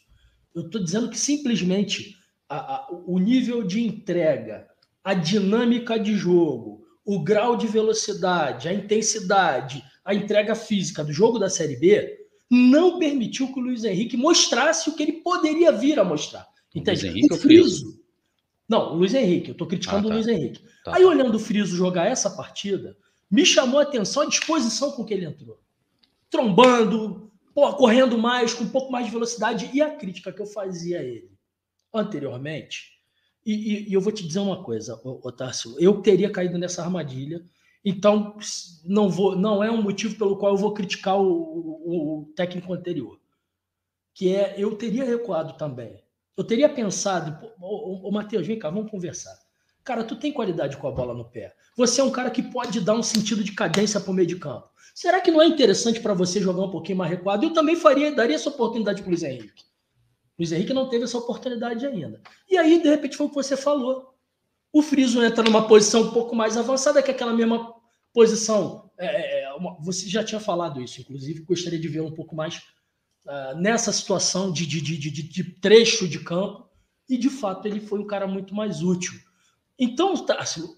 Eu 0.55 0.67
estou 0.67 0.81
dizendo 0.81 1.11
que 1.11 1.19
simplesmente 1.19 2.17
a, 2.49 2.77
a, 2.77 2.89
o 3.05 3.19
nível 3.19 3.65
de 3.65 3.83
entrega, 3.85 4.69
a 5.03 5.13
dinâmica 5.13 5.99
de 5.99 6.15
jogo, 6.15 6.87
o 7.05 7.19
grau 7.19 7.57
de 7.57 7.67
velocidade, 7.67 8.69
a 8.69 8.73
intensidade, 8.73 9.83
a 10.05 10.15
entrega 10.15 10.55
física 10.55 11.03
do 11.03 11.13
jogo 11.13 11.37
da 11.37 11.51
Série 11.51 11.77
B 11.77 12.17
não 12.49 13.01
permitiu 13.01 13.53
que 13.53 13.59
o 13.59 13.63
Luiz 13.63 13.83
Henrique 13.83 14.17
mostrasse 14.17 14.89
o 14.89 14.95
que 14.95 15.03
ele 15.03 15.15
poderia 15.15 15.73
vir 15.73 15.99
a 15.99 16.05
mostrar. 16.05 16.47
Entende? 16.73 17.03
Luiz 17.03 17.17
Henrique 17.17 17.35
o 17.35 17.39
Friso. 17.39 18.04
Não, 18.69 18.93
o 18.93 18.97
Luiz 18.97 19.15
Henrique, 19.15 19.49
eu 19.49 19.53
estou 19.53 19.67
criticando 19.67 20.07
ah, 20.07 20.09
tá. 20.09 20.09
o 20.09 20.13
Luiz 20.13 20.27
Henrique. 20.27 20.65
Tá. 20.85 20.97
Aí, 20.97 21.05
olhando 21.05 21.35
o 21.35 21.41
Friso 21.41 21.77
jogar 21.77 22.07
essa 22.07 22.31
partida, 22.31 22.97
me 23.31 23.45
chamou 23.45 23.81
a 23.81 23.83
atenção 23.83 24.23
a 24.23 24.27
disposição 24.27 24.93
com 24.93 25.05
que 25.05 25.13
ele 25.13 25.27
entrou. 25.27 25.61
Trombando, 26.31 27.31
pô, 27.55 27.73
correndo 27.75 28.17
mais, 28.17 28.55
com 28.55 28.65
um 28.65 28.71
pouco 28.71 28.91
mais 28.91 29.07
de 29.07 29.13
velocidade. 29.13 29.71
E 29.73 29.83
a 29.83 29.91
crítica 29.91 30.33
que 30.33 30.41
eu 30.41 30.47
fazia 30.47 31.01
a 31.01 31.03
ele 31.03 31.31
anteriormente 31.93 32.95
e, 33.45 33.53
e, 33.53 33.91
e, 33.91 33.93
eu 33.93 34.01
vou 34.01 34.13
te 34.13 34.27
dizer 34.27 34.39
uma 34.39 34.63
coisa, 34.63 34.99
Otávio, 35.05 35.77
eu 35.79 36.01
teria 36.01 36.31
caído 36.31 36.57
nessa 36.57 36.83
armadilha, 36.83 37.45
então 37.85 38.37
não, 38.85 39.11
vou, 39.11 39.37
não 39.37 39.63
é 39.63 39.71
um 39.71 39.83
motivo 39.83 40.17
pelo 40.17 40.39
qual 40.39 40.53
eu 40.53 40.59
vou 40.59 40.73
criticar 40.73 41.21
o, 41.21 41.27
o, 41.27 42.21
o 42.21 42.33
técnico 42.35 42.73
anterior. 42.73 43.21
Que 44.15 44.35
é, 44.35 44.55
eu 44.57 44.75
teria 44.77 45.05
recuado 45.05 45.59
também. 45.59 46.03
Eu 46.37 46.45
teria 46.45 46.69
pensado, 46.69 47.53
ô, 47.61 48.11
Matheus, 48.11 48.47
vem 48.47 48.59
cá, 48.59 48.71
vamos 48.71 48.91
conversar. 48.91 49.37
Cara, 49.85 50.03
tu 50.03 50.17
tem 50.17 50.33
qualidade 50.33 50.77
com 50.77 50.89
a 50.89 50.91
bola 50.91 51.15
no 51.15 51.31
pé. 51.31 51.55
Você 51.77 52.01
é 52.01 52.05
um 52.05 52.11
cara 52.11 52.31
que 52.31 52.43
pode 52.43 52.81
dar 52.81 52.95
um 52.95 53.03
sentido 53.03 53.45
de 53.45 53.53
cadência 53.53 54.01
para 54.01 54.11
o 54.11 54.15
meio 54.15 54.27
de 54.27 54.37
campo. 54.37 54.69
Será 54.95 55.21
que 55.21 55.31
não 55.31 55.43
é 55.43 55.47
interessante 55.47 56.01
para 56.01 56.15
você 56.15 56.41
jogar 56.41 56.63
um 56.63 56.71
pouquinho 56.71 56.99
mais 56.99 57.11
recuado? 57.11 57.45
Eu 57.45 57.53
também 57.53 57.77
faria, 57.77 58.13
daria 58.13 58.37
essa 58.37 58.49
oportunidade 58.49 59.03
para 59.03 59.09
o 59.09 59.11
Luiz 59.11 59.23
Henrique. 59.23 59.65
Luiz 60.39 60.53
Henrique 60.53 60.73
não 60.73 60.89
teve 60.89 61.05
essa 61.05 61.19
oportunidade 61.19 61.87
ainda. 61.87 62.21
E 62.49 62.57
aí, 62.57 62.83
de 62.83 62.89
repente, 62.89 63.17
foi 63.17 63.27
o 63.27 63.29
que 63.29 63.35
você 63.35 63.57
falou. 63.57 64.15
O 64.73 64.83
Friso 64.83 65.23
entra 65.23 65.45
numa 65.45 65.69
posição 65.69 66.03
um 66.03 66.11
pouco 66.11 66.35
mais 66.35 66.57
avançada 66.57 67.03
que 67.03 67.11
aquela 67.11 67.33
mesma 67.33 67.75
posição. 68.13 68.91
É, 68.99 69.07
é, 69.07 69.43
é, 69.45 69.53
uma, 69.55 69.77
você 69.81 70.09
já 70.09 70.25
tinha 70.25 70.41
falado 70.41 70.81
isso, 70.81 71.01
inclusive, 71.01 71.43
gostaria 71.43 71.79
de 71.79 71.89
ver 71.89 72.01
um 72.01 72.13
pouco 72.13 72.35
mais 72.35 72.63
uh, 73.27 73.57
nessa 73.57 73.93
situação 73.93 74.51
de, 74.51 74.67
de, 74.67 74.81
de, 74.81 75.11
de, 75.11 75.45
trecho 75.61 76.09
de 76.09 76.21
campo. 76.21 76.69
E, 77.09 77.19
de 77.19 77.29
fato, 77.29 77.67
ele 77.67 77.81
foi 77.81 77.99
um 77.99 78.07
cara 78.07 78.27
muito 78.27 78.55
mais 78.55 78.83
útil. 78.83 79.15
Então, 79.79 80.15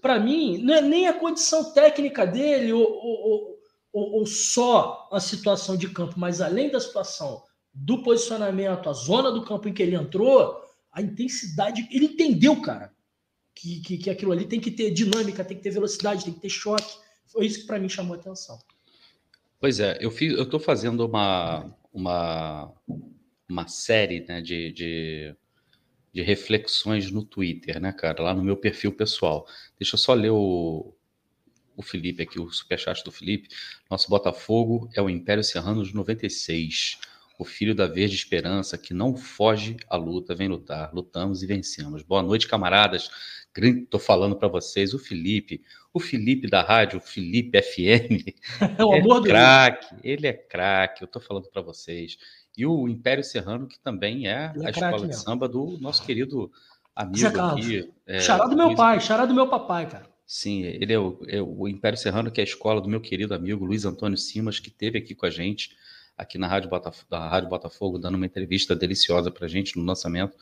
para 0.01 0.19
mim, 0.19 0.57
não 0.57 0.73
é 0.73 0.81
nem 0.81 1.07
a 1.07 1.13
condição 1.13 1.71
técnica 1.71 2.25
dele 2.25 2.73
ou, 2.73 2.81
ou, 2.81 3.59
ou, 3.93 4.11
ou, 4.19 4.25
só 4.25 5.07
a 5.11 5.19
situação 5.19 5.77
de 5.77 5.87
campo, 5.89 6.15
mas 6.17 6.41
além 6.41 6.69
da 6.69 6.79
situação 6.79 7.43
do 7.73 8.01
posicionamento, 8.01 8.89
a 8.89 8.93
zona 8.93 9.31
do 9.31 9.45
campo 9.45 9.69
em 9.69 9.73
que 9.73 9.83
ele 9.83 9.95
entrou, 9.95 10.59
a 10.91 11.01
intensidade. 11.01 11.87
Ele 11.91 12.05
entendeu, 12.05 12.59
cara, 12.59 12.91
que, 13.53 13.79
que, 13.81 13.97
que 13.97 14.09
aquilo 14.09 14.31
ali 14.31 14.45
tem 14.45 14.59
que 14.59 14.71
ter 14.71 14.91
dinâmica, 14.91 15.45
tem 15.45 15.57
que 15.57 15.63
ter 15.63 15.71
velocidade, 15.71 16.25
tem 16.25 16.33
que 16.33 16.41
ter 16.41 16.49
choque. 16.49 16.97
Foi 17.27 17.45
isso 17.45 17.61
que 17.61 17.67
para 17.67 17.79
mim 17.79 17.87
chamou 17.87 18.15
a 18.15 18.19
atenção. 18.19 18.57
Pois 19.59 19.79
é, 19.79 19.97
eu 19.99 20.11
fiz, 20.11 20.33
eu 20.33 20.43
estou 20.43 20.59
fazendo 20.59 21.05
uma, 21.05 21.65
uma, 21.93 22.71
uma 23.49 23.67
série 23.67 24.25
né, 24.27 24.41
de, 24.41 24.71
de, 24.71 25.35
de, 26.13 26.21
reflexões 26.21 27.11
no 27.11 27.23
Twitter, 27.23 27.79
né, 27.79 27.91
cara, 27.91 28.23
lá 28.23 28.33
no 28.33 28.43
meu 28.43 28.57
perfil 28.57 28.91
pessoal. 28.91 29.47
Deixa 29.79 29.95
eu 29.95 29.99
só 29.99 30.13
ler 30.13 30.31
o, 30.31 30.93
o 31.75 31.81
Felipe 31.81 32.23
aqui, 32.23 32.39
o 32.39 32.51
superchat 32.51 33.03
do 33.03 33.11
Felipe. 33.11 33.49
Nosso 33.89 34.09
Botafogo 34.09 34.89
é 34.93 35.01
o 35.01 35.09
Império 35.09 35.43
Serrano 35.43 35.83
de 35.83 35.93
96 35.93 36.99
o 37.37 37.45
filho 37.45 37.75
da 37.75 37.85
verde 37.85 38.15
esperança 38.15 38.77
que 38.77 38.93
não 38.93 39.15
foge 39.15 39.77
à 39.87 39.95
luta, 39.95 40.33
vem 40.33 40.47
lutar, 40.47 40.91
lutamos 40.93 41.43
e 41.43 41.45
vencemos. 41.45 42.01
Boa 42.01 42.23
noite, 42.23 42.47
camaradas. 42.47 43.11
Estou 43.55 43.99
falando 43.99 44.35
para 44.35 44.47
vocês, 44.47 44.93
o 44.93 44.99
Felipe, 44.99 45.63
o 45.93 45.99
Felipe 45.99 46.47
da 46.47 46.61
rádio, 46.61 46.99
o 46.99 47.01
Felipe 47.01 47.59
FM, 47.59 48.35
é 48.77 48.83
o 48.83 48.93
amor 48.93 49.25
é 49.25 49.29
craque, 49.29 49.95
ele 50.03 50.27
é 50.27 50.33
craque, 50.33 51.03
eu 51.03 51.05
estou 51.05 51.21
falando 51.21 51.49
para 51.49 51.61
vocês. 51.61 52.17
E 52.55 52.65
o 52.65 52.87
Império 52.87 53.23
Serrano, 53.23 53.67
que 53.67 53.79
também 53.79 54.27
é, 54.27 54.51
é 54.55 54.67
a 54.67 54.69
escola 54.69 54.91
mesmo. 54.91 55.09
de 55.09 55.15
samba 55.15 55.47
do 55.47 55.77
nosso 55.79 56.03
querido 56.03 56.51
amigo 56.95 57.27
aqui. 57.27 57.91
É, 58.05 58.19
xará 58.19 58.45
do 58.45 58.55
meu 58.55 58.67
Luiz... 58.67 58.77
pai, 58.77 58.99
xará 58.99 59.25
do 59.25 59.33
meu 59.33 59.47
papai, 59.47 59.87
cara. 59.89 60.07
Sim, 60.25 60.63
ele 60.63 60.91
é 60.91 60.99
o, 60.99 61.19
é 61.27 61.41
o 61.41 61.67
Império 61.67 61.97
Serrano, 61.97 62.29
que 62.29 62.41
é 62.41 62.43
a 62.43 62.47
escola 62.47 62.81
do 62.81 62.89
meu 62.89 62.99
querido 62.99 63.33
amigo 63.33 63.63
Luiz 63.63 63.85
Antônio 63.85 64.17
Simas, 64.17 64.59
que 64.59 64.69
esteve 64.69 64.97
aqui 64.99 65.15
com 65.15 65.25
a 65.25 65.29
gente 65.29 65.75
aqui 66.17 66.37
na 66.37 66.47
Rádio 66.47 66.69
Botafogo, 66.69 67.07
da 67.09 67.29
Rádio 67.29 67.49
Botafogo, 67.49 67.99
dando 67.99 68.15
uma 68.15 68.25
entrevista 68.25 68.75
deliciosa 68.75 69.29
para 69.29 69.45
a 69.45 69.47
gente 69.47 69.77
no 69.77 69.85
lançamento. 69.85 70.35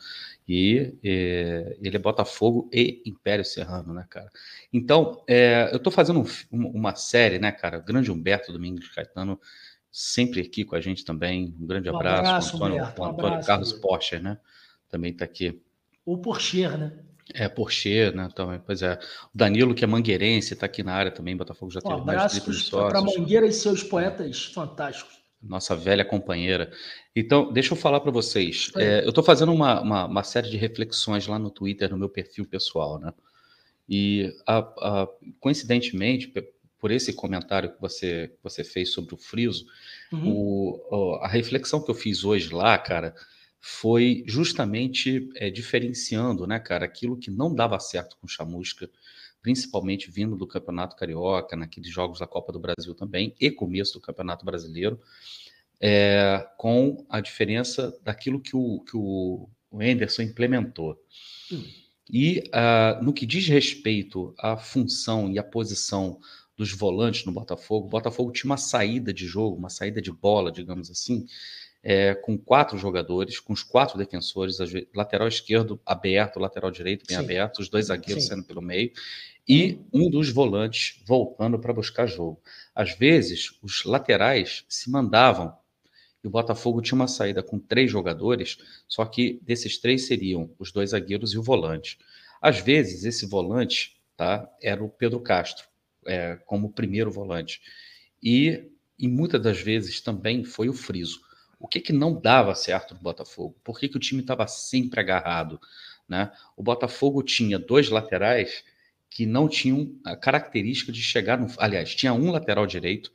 E 0.48 0.94
é, 1.04 1.76
ele 1.82 1.96
é 1.96 1.98
Botafogo 1.98 2.68
e 2.72 3.02
Império 3.04 3.44
Serrano, 3.44 3.92
né, 3.92 4.06
cara? 4.08 4.30
Então, 4.72 5.22
é, 5.28 5.68
eu 5.70 5.76
estou 5.76 5.92
fazendo 5.92 6.24
um, 6.50 6.66
uma 6.68 6.94
série, 6.94 7.38
né, 7.38 7.52
cara? 7.52 7.78
O 7.78 7.82
grande 7.82 8.10
Humberto 8.10 8.52
Domingos 8.52 8.88
Caetano, 8.88 9.38
sempre 9.92 10.40
aqui 10.40 10.64
com 10.64 10.74
a 10.74 10.80
gente 10.80 11.04
também. 11.04 11.54
Um 11.60 11.66
grande 11.66 11.90
um 11.90 11.96
abraço. 11.96 12.20
abraço 12.20 12.56
Antônio, 12.56 12.76
Humberto, 12.76 13.02
um 13.02 13.04
Antônio 13.04 13.26
abraço, 13.26 13.46
Carlos 13.46 13.72
Porsche, 13.74 14.18
né? 14.18 14.38
Também 14.88 15.12
está 15.12 15.26
aqui. 15.26 15.60
O 16.06 16.16
Porsche, 16.16 16.66
né? 16.68 16.92
É, 17.34 17.48
Porsche, 17.48 18.12
né? 18.12 18.30
Também, 18.34 18.60
pois 18.64 18.80
é. 18.80 18.94
O 19.34 19.36
Danilo, 19.36 19.74
que 19.74 19.84
é 19.84 19.86
mangueirense, 19.86 20.54
está 20.54 20.64
aqui 20.64 20.82
na 20.82 20.94
área 20.94 21.10
também. 21.10 21.36
Botafogo 21.36 21.70
já 21.70 21.80
um 21.84 21.88
teve 21.88 22.00
mais 22.02 22.32
de 22.32 22.40
30 22.40 22.88
Para 22.88 23.02
Mangueira 23.02 23.46
e 23.46 23.52
seus 23.52 23.82
poetas 23.82 24.46
fantásticos 24.46 25.25
nossa 25.42 25.76
velha 25.76 26.04
companheira. 26.04 26.70
Então, 27.14 27.52
deixa 27.52 27.72
eu 27.72 27.76
falar 27.76 28.00
para 28.00 28.10
vocês. 28.10 28.70
É, 28.76 29.04
eu 29.04 29.10
estou 29.10 29.22
fazendo 29.22 29.52
uma, 29.52 29.80
uma, 29.80 30.06
uma, 30.06 30.22
série 30.22 30.50
de 30.50 30.56
reflexões 30.56 31.26
lá 31.26 31.38
no 31.38 31.50
Twitter, 31.50 31.90
no 31.90 31.98
meu 31.98 32.08
perfil 32.08 32.46
pessoal, 32.46 32.98
né? 32.98 33.12
E, 33.88 34.34
a, 34.46 34.58
a, 34.58 35.08
coincidentemente, 35.38 36.32
por 36.78 36.90
esse 36.90 37.12
comentário 37.12 37.72
que 37.72 37.80
você, 37.80 38.32
você 38.42 38.64
fez 38.64 38.92
sobre 38.92 39.14
o 39.14 39.18
friso, 39.18 39.66
uhum. 40.12 40.80
o, 40.90 41.18
a 41.22 41.28
reflexão 41.28 41.82
que 41.82 41.90
eu 41.90 41.94
fiz 41.94 42.24
hoje 42.24 42.52
lá, 42.52 42.76
cara, 42.78 43.14
foi 43.60 44.22
justamente 44.26 45.28
é, 45.36 45.50
diferenciando, 45.50 46.46
né, 46.46 46.58
cara, 46.58 46.84
aquilo 46.84 47.16
que 47.16 47.30
não 47.30 47.54
dava 47.54 47.78
certo 47.80 48.16
com 48.20 48.28
chamusca, 48.28 48.88
principalmente 49.46 50.10
vindo 50.10 50.36
do 50.36 50.44
Campeonato 50.44 50.96
Carioca, 50.96 51.54
naqueles 51.54 51.88
jogos 51.88 52.18
da 52.18 52.26
Copa 52.26 52.52
do 52.52 52.58
Brasil 52.58 52.96
também, 52.96 53.32
e 53.40 53.48
começo 53.48 53.92
do 53.92 54.00
Campeonato 54.00 54.44
Brasileiro, 54.44 55.00
é, 55.80 56.44
com 56.58 57.06
a 57.08 57.20
diferença 57.20 57.96
daquilo 58.02 58.40
que 58.40 58.56
o, 58.56 58.80
que 58.80 58.96
o, 58.96 59.48
o 59.70 59.80
Anderson 59.80 60.22
implementou. 60.22 61.00
Hum. 61.52 61.62
E 62.10 62.42
uh, 62.48 63.04
no 63.04 63.12
que 63.12 63.24
diz 63.24 63.46
respeito 63.46 64.34
à 64.36 64.56
função 64.56 65.30
e 65.30 65.38
à 65.38 65.44
posição 65.44 66.18
dos 66.56 66.72
volantes 66.72 67.24
no 67.24 67.30
Botafogo, 67.30 67.86
o 67.86 67.90
Botafogo 67.90 68.32
tinha 68.32 68.50
uma 68.50 68.56
saída 68.56 69.14
de 69.14 69.28
jogo, 69.28 69.56
uma 69.56 69.70
saída 69.70 70.02
de 70.02 70.10
bola, 70.10 70.50
digamos 70.50 70.90
assim, 70.90 71.24
é, 71.88 72.16
com 72.16 72.36
quatro 72.36 72.76
jogadores, 72.76 73.38
com 73.38 73.52
os 73.52 73.62
quatro 73.62 73.96
defensores, 73.96 74.58
lateral 74.92 75.28
esquerdo 75.28 75.80
aberto, 75.86 76.40
lateral 76.40 76.68
direito 76.68 77.06
bem 77.06 77.16
Sim. 77.16 77.22
aberto, 77.22 77.60
os 77.60 77.68
dois 77.68 77.86
zagueiros 77.86 78.24
Sim. 78.24 78.30
saindo 78.30 78.44
pelo 78.44 78.60
meio, 78.60 78.90
e 79.48 79.78
um 79.92 80.10
dos 80.10 80.28
volantes 80.30 81.00
voltando 81.06 81.60
para 81.60 81.72
buscar 81.72 82.08
jogo. 82.08 82.42
Às 82.74 82.92
vezes, 82.98 83.56
os 83.62 83.84
laterais 83.84 84.64
se 84.68 84.90
mandavam 84.90 85.56
e 86.24 86.26
o 86.26 86.30
Botafogo 86.30 86.82
tinha 86.82 86.96
uma 86.96 87.06
saída 87.06 87.40
com 87.40 87.56
três 87.56 87.88
jogadores, 87.88 88.58
só 88.88 89.04
que 89.04 89.38
desses 89.44 89.78
três 89.78 90.08
seriam 90.08 90.50
os 90.58 90.72
dois 90.72 90.90
zagueiros 90.90 91.34
e 91.34 91.38
o 91.38 91.42
volante. 91.42 91.98
Às 92.42 92.58
vezes, 92.58 93.04
esse 93.04 93.26
volante 93.26 93.96
tá, 94.16 94.52
era 94.60 94.82
o 94.82 94.88
Pedro 94.88 95.20
Castro. 95.20 95.68
é, 96.04 96.36
como 96.46 96.72
primeiro 96.72 97.10
volante. 97.10 97.60
E, 98.22 98.70
e 98.98 99.08
muitas 99.08 99.40
das 99.42 99.60
vezes 99.60 100.00
também 100.00 100.44
foi 100.44 100.68
o 100.68 100.72
friso. 100.72 101.20
O 101.58 101.66
que, 101.66 101.80
que 101.80 101.92
não 101.92 102.20
dava 102.20 102.54
certo 102.54 102.94
no 102.94 103.00
Botafogo? 103.00 103.56
Por 103.64 103.78
que, 103.78 103.88
que 103.88 103.96
o 103.96 104.00
time 104.00 104.20
estava 104.20 104.46
sempre 104.46 105.00
agarrado? 105.00 105.60
Né? 106.08 106.30
O 106.56 106.62
Botafogo 106.62 107.22
tinha 107.22 107.58
dois 107.58 107.88
laterais 107.88 108.64
que 109.08 109.24
não 109.24 109.48
tinham 109.48 109.94
a 110.04 110.16
característica 110.16 110.92
de 110.92 111.02
chegar 111.02 111.38
no. 111.38 111.46
Aliás, 111.58 111.94
tinha 111.94 112.12
um 112.12 112.30
lateral 112.30 112.66
direito 112.66 113.10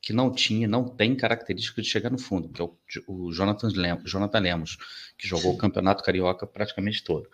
que 0.00 0.12
não 0.12 0.30
tinha, 0.30 0.68
não 0.68 0.86
tem 0.86 1.16
característica 1.16 1.82
de 1.82 1.88
chegar 1.88 2.10
no 2.10 2.18
fundo, 2.18 2.48
que 2.48 2.60
é 2.60 2.64
o, 2.64 2.76
o 3.08 3.32
Jonathan, 3.32 3.68
Lemos, 3.74 4.10
Jonathan 4.10 4.38
Lemos, 4.38 4.76
que 5.16 5.26
jogou 5.26 5.52
Sim. 5.52 5.56
o 5.56 5.58
Campeonato 5.58 6.04
Carioca 6.04 6.46
praticamente 6.46 7.02
todo. 7.02 7.28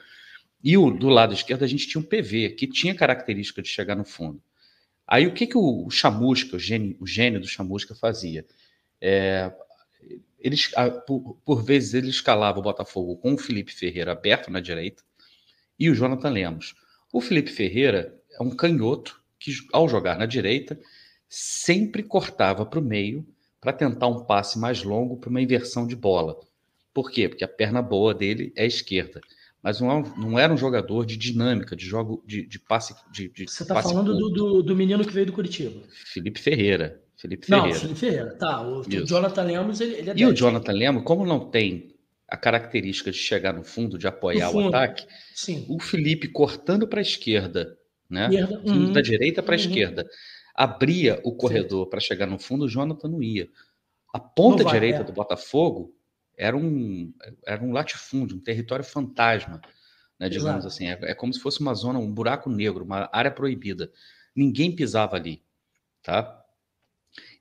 E 0.63 0.79
o, 0.79 0.91
do 0.91 1.09
lado 1.09 1.35
esquerdo 1.35 1.65
a 1.65 1.67
gente 1.67 1.89
tinha 1.89 2.01
um 2.01 2.05
PV, 2.05 2.51
que 2.51 2.67
tinha 2.67 2.95
característica 2.95 3.61
de 3.61 3.69
chegar 3.69 3.97
no 3.97 4.05
fundo. 4.05 4.41
Aí 5.07 5.27
o 5.27 5.35
que, 5.35 5.47
que 5.47 5.59
o 5.59 5.91
Chamusca, 5.91 6.57
o 6.57 6.59
gênio, 6.59 6.97
o 7.01 7.07
gênio 7.07 7.41
do 7.41 7.49
Chamusca, 7.49 7.95
fazia? 7.95 8.47
É, 9.01 9.53
eles, 10.43 10.71
por, 11.07 11.37
por, 11.45 11.63
vezes 11.63 11.95
ele 11.95 12.11
escalava 12.11 12.59
o 12.59 12.63
Botafogo 12.63 13.17
com 13.17 13.35
o 13.35 13.39
Felipe 13.39 13.73
Ferreira 13.73 14.13
aberto 14.13 14.51
na 14.51 14.61
direita 14.61 15.03
e 15.79 15.89
o 15.89 15.95
Jonathan 15.95 16.31
Lemos. 16.31 16.75
O 17.13 17.21
Felipe 17.21 17.51
Ferreira 17.51 18.19
é 18.31 18.43
um 18.43 18.51
canhoto 18.51 19.21
que, 19.39 19.53
ao 19.73 19.89
jogar 19.89 20.19
na 20.19 20.27
direita, 20.27 20.79
sempre 21.29 22.03
cortava 22.03 22.67
para 22.67 22.79
o 22.79 22.83
meio 22.83 23.27
para 23.61 23.73
tentar 23.73 24.09
um 24.09 24.25
passe 24.25 24.59
mais 24.59 24.83
longo 24.83 25.17
para 25.17 25.31
uma 25.31 25.41
inversão 25.41 25.87
de 25.87 25.95
bola. 25.95 26.39
Por 26.93 27.11
quê? 27.11 27.29
Porque 27.29 27.45
a 27.45 27.49
perna 27.49 27.81
boa 27.81 28.13
dele 28.13 28.53
é 28.57 28.67
esquerda. 28.67 29.21
Mas 29.63 29.81
não, 29.81 30.01
é 30.01 30.03
não 30.19 30.39
era 30.39 30.53
um 30.53 30.57
jogador 30.57 31.07
de 31.07 31.17
dinâmica, 31.17 31.77
de 31.77 31.87
jogo 31.87 32.23
de, 32.27 32.45
de 32.47 32.59
passe. 32.59 32.95
De, 33.13 33.29
de 33.29 33.47
Você 33.49 33.63
está 33.63 33.81
falando 33.81 34.17
do, 34.17 34.31
do, 34.31 34.63
do, 34.63 34.77
menino 34.77 35.05
que 35.05 35.13
veio 35.13 35.27
do 35.27 35.33
Curitiba. 35.33 35.81
Felipe 36.13 36.41
Ferreira. 36.41 37.02
Felipe 37.23 37.47
Ferreira. 37.47 37.69
Não, 37.69 37.75
Felipe 37.75 37.99
Ferreira. 37.99 38.35
Tá. 38.35 38.63
O, 38.63 38.83
Jonathan 38.83 39.43
Lemos, 39.43 39.81
ele, 39.81 39.95
ele 39.95 40.11
é 40.11 40.13
E 40.13 40.17
10, 40.17 40.31
o 40.31 40.35
Jonathan 40.35 40.73
Lemos, 40.73 41.03
como 41.05 41.25
não 41.25 41.51
tem 41.51 41.95
a 42.29 42.37
característica 42.37 43.11
de 43.11 43.17
chegar 43.17 43.53
no 43.53 43.63
fundo, 43.63 43.97
de 43.97 44.07
apoiar 44.07 44.51
fundo. 44.51 44.65
o 44.65 44.69
ataque, 44.69 45.07
Sim. 45.35 45.65
o 45.69 45.79
Felipe 45.79 46.29
cortando 46.29 46.87
para 46.87 47.01
a 47.01 47.03
esquerda, 47.03 47.79
né? 48.11 48.29
Uhum. 48.65 48.93
Da 48.93 49.01
direita 49.01 49.43
para 49.43 49.55
a 49.55 49.59
uhum. 49.59 49.65
esquerda 49.65 50.07
abria 50.55 51.21
o 51.25 51.35
corredor 51.35 51.87
para 51.87 52.01
chegar 52.01 52.27
no 52.27 52.39
fundo, 52.39 52.65
o 52.65 52.69
Jonathan 52.69 53.09
não 53.09 53.23
ia. 53.23 53.49
A 54.13 54.19
ponta 54.19 54.63
vai, 54.65 54.75
direita 54.75 55.01
é. 55.01 55.05
do 55.05 55.13
Botafogo 55.13 55.95
era 56.37 56.57
um, 56.57 57.13
era 57.47 57.63
um 57.63 57.73
latifúndio, 57.73 58.37
um 58.37 58.41
território 58.41 58.85
fantasma, 58.85 59.61
né, 60.19 60.29
digamos 60.29 60.65
Exato. 60.65 60.67
assim. 60.67 60.89
É, 60.89 60.99
é, 61.11 61.15
como 61.15 61.33
se 61.33 61.41
fosse 61.41 61.61
uma 61.61 61.75
zona, 61.75 61.99
um 61.99 62.13
buraco 62.13 62.51
negro, 62.51 62.85
uma 62.85 63.09
área 63.13 63.31
proibida. 63.31 63.91
Ninguém 64.35 64.75
pisava 64.75 65.17
ali, 65.17 65.43
tá? 66.03 66.42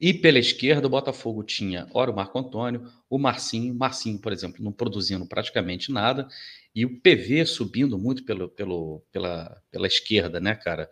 E 0.01 0.15
pela 0.15 0.39
esquerda, 0.39 0.87
o 0.87 0.89
Botafogo 0.89 1.43
tinha, 1.43 1.87
ora, 1.93 2.09
o 2.09 2.15
Marco 2.15 2.39
Antônio, 2.39 2.91
o 3.07 3.19
Marcinho, 3.19 3.75
Marcinho, 3.75 4.17
por 4.17 4.33
exemplo, 4.33 4.63
não 4.63 4.71
produzindo 4.71 5.27
praticamente 5.27 5.91
nada, 5.91 6.27
e 6.73 6.83
o 6.83 6.99
PV 6.99 7.45
subindo 7.45 7.99
muito 7.99 8.25
pelo, 8.25 8.49
pelo, 8.49 9.03
pela, 9.11 9.61
pela 9.69 9.85
esquerda, 9.85 10.39
né, 10.39 10.55
cara? 10.55 10.89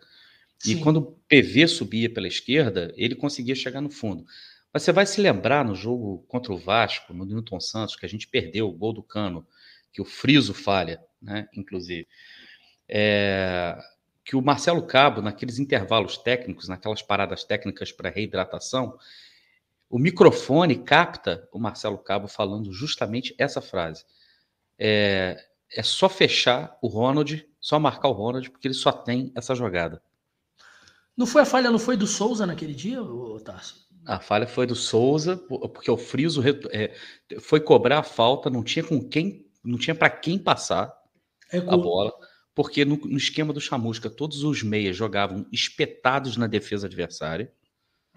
E 0.64 0.76
quando 0.76 0.98
o 0.98 1.18
PV 1.26 1.66
subia 1.66 2.08
pela 2.08 2.28
esquerda, 2.28 2.94
ele 2.96 3.16
conseguia 3.16 3.54
chegar 3.56 3.80
no 3.80 3.90
fundo. 3.90 4.24
Mas 4.72 4.84
você 4.84 4.92
vai 4.92 5.04
se 5.04 5.20
lembrar 5.20 5.64
no 5.64 5.74
jogo 5.74 6.24
contra 6.28 6.52
o 6.52 6.58
Vasco, 6.58 7.12
no 7.12 7.24
Newton 7.24 7.58
Santos, 7.58 7.96
que 7.96 8.06
a 8.06 8.08
gente 8.08 8.28
perdeu 8.28 8.68
o 8.68 8.72
gol 8.72 8.92
do 8.92 9.02
Cano, 9.02 9.44
que 9.92 10.00
o 10.00 10.04
Friso 10.04 10.54
falha, 10.54 11.02
né? 11.20 11.48
Inclusive. 11.56 12.06
É, 12.88 13.76
que 14.30 14.36
o 14.36 14.40
Marcelo 14.40 14.80
Cabo, 14.80 15.20
naqueles 15.20 15.58
intervalos 15.58 16.16
técnicos, 16.16 16.68
naquelas 16.68 17.02
paradas 17.02 17.42
técnicas 17.42 17.90
para 17.90 18.10
reidratação, 18.10 18.96
o 19.88 19.98
microfone 19.98 20.76
capta 20.76 21.48
o 21.50 21.58
Marcelo 21.58 21.98
Cabo 21.98 22.28
falando 22.28 22.72
justamente 22.72 23.34
essa 23.36 23.60
frase. 23.60 24.04
É, 24.78 25.36
é 25.68 25.82
só 25.82 26.08
fechar 26.08 26.78
o 26.80 26.86
Ronald, 26.86 27.44
só 27.60 27.80
marcar 27.80 28.06
o 28.06 28.12
Ronald, 28.12 28.48
porque 28.50 28.68
ele 28.68 28.74
só 28.74 28.92
tem 28.92 29.32
essa 29.34 29.52
jogada. 29.52 30.00
Não 31.16 31.26
foi 31.26 31.42
a 31.42 31.44
falha, 31.44 31.68
não 31.68 31.80
foi 31.80 31.96
do 31.96 32.06
Souza 32.06 32.46
naquele 32.46 32.72
dia, 32.72 33.00
Tarso? 33.44 33.88
A 34.06 34.20
falha 34.20 34.46
foi 34.46 34.64
do 34.64 34.76
Souza, 34.76 35.38
porque 35.74 35.90
o 35.90 35.96
Friso 35.96 36.40
é, 36.70 36.94
foi 37.40 37.58
cobrar 37.58 37.98
a 37.98 38.04
falta, 38.04 38.48
não 38.48 38.62
tinha 38.62 38.84
com 38.84 39.02
quem, 39.02 39.44
não 39.64 39.76
tinha 39.76 39.94
para 39.96 40.08
quem 40.08 40.38
passar 40.38 40.96
é 41.50 41.58
a 41.58 41.76
bola, 41.76 42.12
porque 42.60 42.84
no, 42.84 42.98
no, 42.98 43.16
esquema 43.16 43.54
do 43.54 43.60
Chamusca 43.60 44.10
todos 44.10 44.44
os 44.44 44.62
meias 44.62 44.94
jogavam 44.94 45.46
espetados 45.50 46.36
na 46.36 46.46
defesa 46.46 46.86
adversária. 46.86 47.50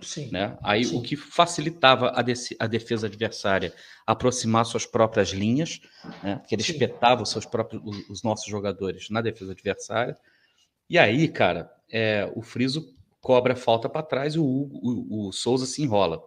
Sim. 0.02 0.30
Né? 0.34 0.58
Aí 0.62 0.84
sim. 0.84 0.98
o 0.98 1.02
que 1.02 1.16
facilitava 1.16 2.12
a, 2.14 2.22
de, 2.22 2.34
a, 2.60 2.68
defesa 2.68 3.08
adversária 3.08 3.74
aproximar 4.06 4.66
suas 4.66 4.86
próprias 4.86 5.30
linhas, 5.30 5.80
né? 6.22 6.36
porque 6.40 6.56
ele 6.56 6.62
sim. 6.62 6.74
espetava 6.74 7.24
os 7.24 7.30
seus 7.30 7.46
próprios 7.46 7.82
os, 7.86 8.10
os 8.10 8.22
nossos 8.22 8.48
jogadores 8.48 9.10
na 9.10 9.22
defesa 9.22 9.54
adversária. 9.54 10.18
E 10.90 10.98
aí, 10.98 11.30
cara, 11.30 11.72
é, 11.90 12.30
o 12.36 12.42
Friso 12.42 12.94
cobra 13.22 13.54
a 13.54 13.56
falta 13.56 13.88
para 13.88 14.04
trás 14.04 14.36
e 14.36 14.40
o, 14.40 14.44
o, 14.44 15.30
o, 15.30 15.32
Souza 15.32 15.66
se 15.66 15.82
enrola. 15.82 16.22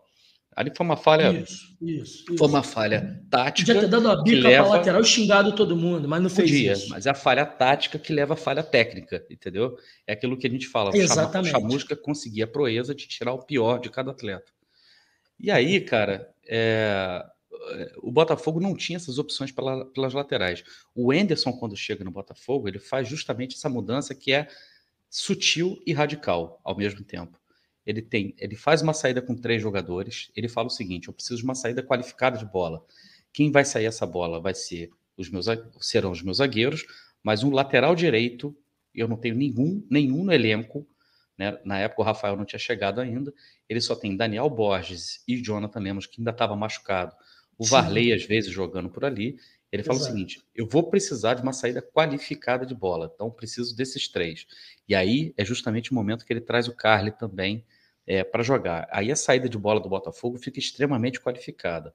Ali 0.57 0.73
foi 0.75 0.87
uma 0.87 0.97
falha. 0.97 1.39
Isso, 1.39 1.77
isso, 1.83 2.25
isso. 2.25 2.39
Foi 2.39 2.49
uma 2.49 2.63
falha 2.63 3.23
tática. 3.31 3.75
Podia 3.75 3.83
ter 3.83 3.89
dado 3.89 4.11
a 4.11 4.23
bica 4.23 4.49
leva... 4.49 4.65
para 4.65 4.79
lateral 4.79 5.03
e 5.03 5.05
xingado 5.05 5.55
todo 5.55 5.77
mundo, 5.77 6.09
mas 6.09 6.23
não 6.23 6.31
fez 6.31 6.51
Podia, 6.51 6.73
isso. 6.73 6.89
Mas 6.89 7.05
é 7.05 7.11
a 7.11 7.15
falha 7.15 7.45
tática 7.45 7.99
que 7.99 8.11
leva 8.11 8.33
a 8.33 8.37
falha 8.39 8.63
técnica, 8.63 9.23
entendeu? 9.29 9.77
É 10.07 10.15
aquilo 10.15 10.35
que 10.35 10.47
a 10.47 10.51
gente 10.51 10.67
fala. 10.67 10.97
Exatamente. 10.97 11.55
O 11.55 11.61
Chamusca 11.61 11.95
conseguia 11.95 12.45
a 12.45 12.49
proeza 12.49 12.95
de 12.95 13.07
tirar 13.07 13.35
o 13.35 13.43
pior 13.43 13.79
de 13.79 13.91
cada 13.91 14.13
atleta. 14.13 14.51
E 15.39 15.51
aí, 15.51 15.79
cara, 15.79 16.33
é... 16.49 17.23
o 17.99 18.11
Botafogo 18.11 18.59
não 18.59 18.75
tinha 18.75 18.97
essas 18.97 19.19
opções 19.19 19.53
pela, 19.53 19.85
pelas 19.85 20.15
laterais. 20.15 20.65
O 20.95 21.13
Enderson, 21.13 21.53
quando 21.53 21.77
chega 21.77 22.03
no 22.03 22.11
Botafogo, 22.11 22.67
ele 22.67 22.79
faz 22.79 23.07
justamente 23.07 23.57
essa 23.57 23.69
mudança 23.69 24.15
que 24.15 24.33
é 24.33 24.49
sutil 25.11 25.79
e 25.87 25.93
radical 25.93 26.59
ao 26.65 26.75
mesmo 26.75 27.05
tempo. 27.05 27.39
Ele 27.87 28.03
tem, 28.03 28.35
ele 28.39 28.57
faz 28.57 28.83
uma 28.83 28.93
saída 28.93 29.23
com 29.23 29.35
três 29.35 29.63
jogadores. 29.63 30.31
Ele 30.35 30.49
fala 30.49 30.67
o 30.67 30.71
seguinte: 30.71 31.09
eu 31.09 31.15
preciso 31.15 31.37
de 31.37 31.45
uma 31.45 31.55
saída 31.55 31.83
qualificada 31.83 32.37
de 32.37 32.45
bola. 32.45 32.85
Quem 33.33 33.53
vai 33.53 33.65
sair 33.65 33.85
essa 33.85 34.05
bola 34.05 34.41
vai 34.41 34.55
ser 34.55 34.91
os 35.17 35.31
meus, 35.31 35.47
serão 35.81 36.11
os 36.11 36.23
meus 36.23 36.39
zagueiros, 36.39 36.85
mas 37.23 37.43
um 37.43 37.51
lateral 37.51 37.95
direito 37.95 38.57
eu 38.95 39.07
não 39.07 39.17
tenho 39.17 39.35
nenhum, 39.35 39.87
nenhum 39.91 40.25
no 40.25 40.33
elenco. 40.33 40.87
Né? 41.39 41.59
Na 41.65 41.79
época 41.79 42.01
o 42.01 42.05
Rafael 42.05 42.37
não 42.37 42.47
tinha 42.47 42.59
chegado 42.59 43.01
ainda. 43.01 43.33
Ele 43.69 43.81
só 43.81 43.95
tem 43.95 44.17
Daniel 44.17 44.49
Borges 44.49 45.23
e 45.29 45.37
Jonathan 45.37 45.81
Lemos 45.81 46.07
que 46.07 46.21
ainda 46.21 46.31
estava 46.31 46.57
machucado. 46.57 47.15
O 47.59 47.65
Sim. 47.65 47.71
Varley 47.71 48.13
às 48.13 48.25
vezes 48.25 48.51
jogando 48.51 48.89
por 48.89 49.05
ali. 49.05 49.39
Ele 49.71 49.83
fala 49.83 49.99
Exato. 49.99 50.13
o 50.13 50.15
seguinte: 50.15 50.43
eu 50.55 50.67
vou 50.67 50.89
precisar 50.89 51.35
de 51.35 51.43
uma 51.43 51.53
saída 51.53 51.83
qualificada 51.83 52.65
de 52.65 52.75
bola, 52.75 53.11
então 53.15 53.31
preciso 53.31 53.77
desses 53.77 54.09
três. 54.09 54.47
E 54.89 54.95
aí 54.95 55.35
é 55.37 55.45
justamente 55.45 55.93
o 55.93 55.95
momento 55.95 56.25
que 56.25 56.33
ele 56.33 56.41
traz 56.41 56.69
o 56.69 56.75
Carly 56.75 57.11
também 57.11 57.65
é, 58.07 58.23
para 58.23 58.43
jogar. 58.43 58.89
Aí 58.91 59.11
a 59.11 59.17
saída 59.17 59.49
de 59.49 59.59
bola 59.59 59.81
do 59.81 59.89
Botafogo 59.89 60.39
fica 60.39 60.59
extremamente 60.59 61.21
qualificada. 61.21 61.93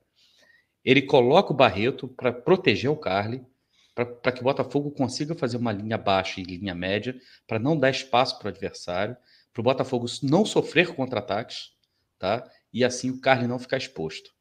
Ele 0.84 1.02
coloca 1.02 1.54
o 1.54 1.56
Barreto 1.56 2.08
para 2.08 2.34
proteger 2.34 2.90
o 2.90 2.98
Carly, 2.98 3.46
para 3.94 4.32
que 4.32 4.42
o 4.42 4.44
Botafogo 4.44 4.90
consiga 4.92 5.36
fazer 5.36 5.58
uma 5.58 5.72
linha 5.72 5.98
baixa 5.98 6.42
e 6.42 6.44
linha 6.44 6.74
média, 6.74 7.16
para 7.48 7.60
não 7.60 7.78
dar 7.78 7.90
espaço 7.90 8.38
para 8.40 8.48
o 8.48 8.50
adversário, 8.50 9.16
para 9.54 9.62
o 9.62 9.64
Botafogo 9.64 10.06
não 10.24 10.46
sofrer 10.46 10.94
contra-ataques, 10.96 11.72
tá? 12.18 12.50
E 12.74 12.84
assim 12.84 13.12
o 13.12 13.20
Carly 13.20 13.48
não 13.48 13.60
ficar 13.60 13.78
exposto. 13.78 14.34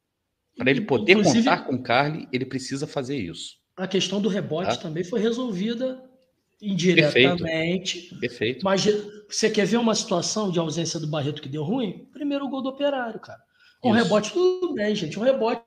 Para 0.57 0.71
ele 0.71 0.81
poder 0.81 1.13
Inclusive, 1.13 1.43
contar 1.43 1.65
com 1.65 1.75
o 1.75 1.83
Carly, 1.83 2.27
ele 2.31 2.45
precisa 2.45 2.87
fazer 2.87 3.17
isso. 3.17 3.57
A 3.75 3.87
questão 3.87 4.21
do 4.21 4.29
rebote 4.29 4.75
tá? 4.75 4.77
também 4.77 5.03
foi 5.03 5.19
resolvida 5.19 6.10
indiretamente. 6.61 8.01
Perfeito. 8.01 8.19
Perfeito. 8.19 8.63
Mas 8.63 8.85
você 9.27 9.49
quer 9.49 9.65
ver 9.65 9.77
uma 9.77 9.95
situação 9.95 10.51
de 10.51 10.59
ausência 10.59 10.99
do 10.99 11.07
Barreto 11.07 11.41
que 11.41 11.49
deu 11.49 11.63
ruim? 11.63 12.07
Primeiro 12.13 12.47
gol 12.47 12.61
do 12.61 12.69
Operário, 12.69 13.19
cara. 13.19 13.41
Um 13.83 13.95
isso. 13.95 14.03
rebote, 14.03 14.31
tudo 14.31 14.73
bem, 14.73 14.93
gente. 14.95 15.17
Um 15.17 15.23
rebote 15.23 15.63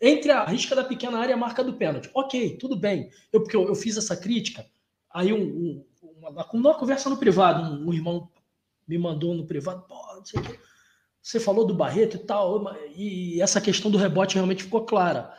entre 0.00 0.30
a 0.30 0.44
risca 0.44 0.74
da 0.74 0.84
pequena 0.84 1.18
área 1.18 1.32
e 1.32 1.34
a 1.34 1.36
marca 1.38 1.62
do 1.62 1.74
pênalti. 1.74 2.10
Ok, 2.14 2.56
tudo 2.56 2.76
bem. 2.76 3.10
Eu, 3.32 3.42
porque 3.42 3.56
eu, 3.56 3.68
eu 3.68 3.74
fiz 3.74 3.96
essa 3.96 4.16
crítica, 4.16 4.66
aí 5.12 5.32
um, 5.32 5.42
um, 5.42 5.84
uma, 6.18 6.50
uma, 6.52 6.74
conversa 6.74 7.10
no 7.10 7.16
privado, 7.16 7.62
um, 7.62 7.88
um 7.88 7.92
irmão 7.92 8.28
me 8.88 8.98
mandou 8.98 9.34
no 9.34 9.46
privado, 9.46 9.84
pô, 9.86 9.94
não 10.16 10.24
sei 10.24 10.40
o 10.40 10.42
quê 10.42 10.58
você 11.24 11.40
falou 11.40 11.66
do 11.66 11.74
Barreto 11.74 12.18
e 12.18 12.20
tal, 12.20 12.76
e 12.94 13.40
essa 13.40 13.58
questão 13.58 13.90
do 13.90 13.96
rebote 13.96 14.34
realmente 14.34 14.64
ficou 14.64 14.84
clara. 14.84 15.32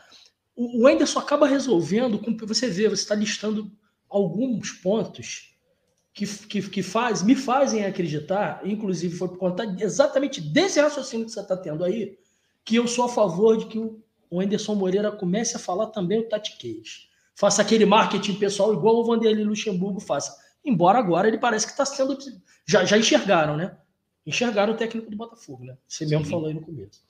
O 0.56 0.84
Anderson 0.84 1.20
acaba 1.20 1.46
resolvendo, 1.46 2.18
com, 2.18 2.36
você 2.44 2.68
vê, 2.68 2.88
você 2.88 3.02
está 3.02 3.14
listando 3.14 3.70
alguns 4.08 4.72
pontos 4.72 5.54
que, 6.12 6.26
que, 6.26 6.62
que 6.68 6.82
faz, 6.82 7.22
me 7.22 7.34
fazem 7.34 7.84
acreditar, 7.84 8.60
inclusive 8.64 9.16
foi 9.16 9.28
por 9.28 9.38
conta 9.38 9.64
exatamente 9.78 10.40
desse 10.40 10.80
raciocínio 10.80 11.26
que 11.26 11.32
você 11.32 11.40
está 11.40 11.56
tendo 11.56 11.84
aí, 11.84 12.18
que 12.64 12.76
eu 12.76 12.86
sou 12.86 13.04
a 13.04 13.08
favor 13.08 13.56
de 13.56 13.66
que 13.66 13.78
o 13.78 14.40
Anderson 14.40 14.74
Moreira 14.74 15.12
comece 15.12 15.56
a 15.56 15.60
falar 15.60 15.88
também 15.88 16.18
o 16.18 16.28
tatiquês. 16.28 17.08
Faça 17.34 17.62
aquele 17.62 17.84
marketing 17.84 18.34
pessoal 18.36 18.72
igual 18.72 18.96
o 18.96 19.04
Vanderlei 19.04 19.44
Luxemburgo 19.44 20.00
faça. 20.00 20.34
Embora 20.64 20.98
agora 20.98 21.28
ele 21.28 21.38
parece 21.38 21.66
que 21.66 21.72
está 21.72 21.84
sendo. 21.84 22.16
Já, 22.66 22.84
já 22.84 22.98
enxergaram, 22.98 23.56
né? 23.56 23.76
enxergaram 24.26 24.74
o 24.74 24.76
técnico 24.76 25.10
do 25.10 25.16
Botafogo, 25.16 25.64
né? 25.64 25.78
Você 25.86 26.04
Sim. 26.04 26.10
mesmo 26.10 26.26
falou 26.26 26.48
aí 26.48 26.54
no 26.54 26.60
começo. 26.60 27.00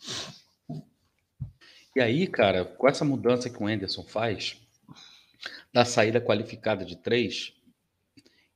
E 1.95 2.01
aí, 2.01 2.27
cara, 2.27 2.65
com 2.65 2.87
essa 2.87 3.05
mudança 3.05 3.49
que 3.49 3.63
o 3.63 3.67
Anderson 3.67 4.03
faz, 4.03 4.61
da 5.73 5.85
saída 5.85 6.21
qualificada 6.21 6.85
de 6.85 6.97
três, 6.97 7.55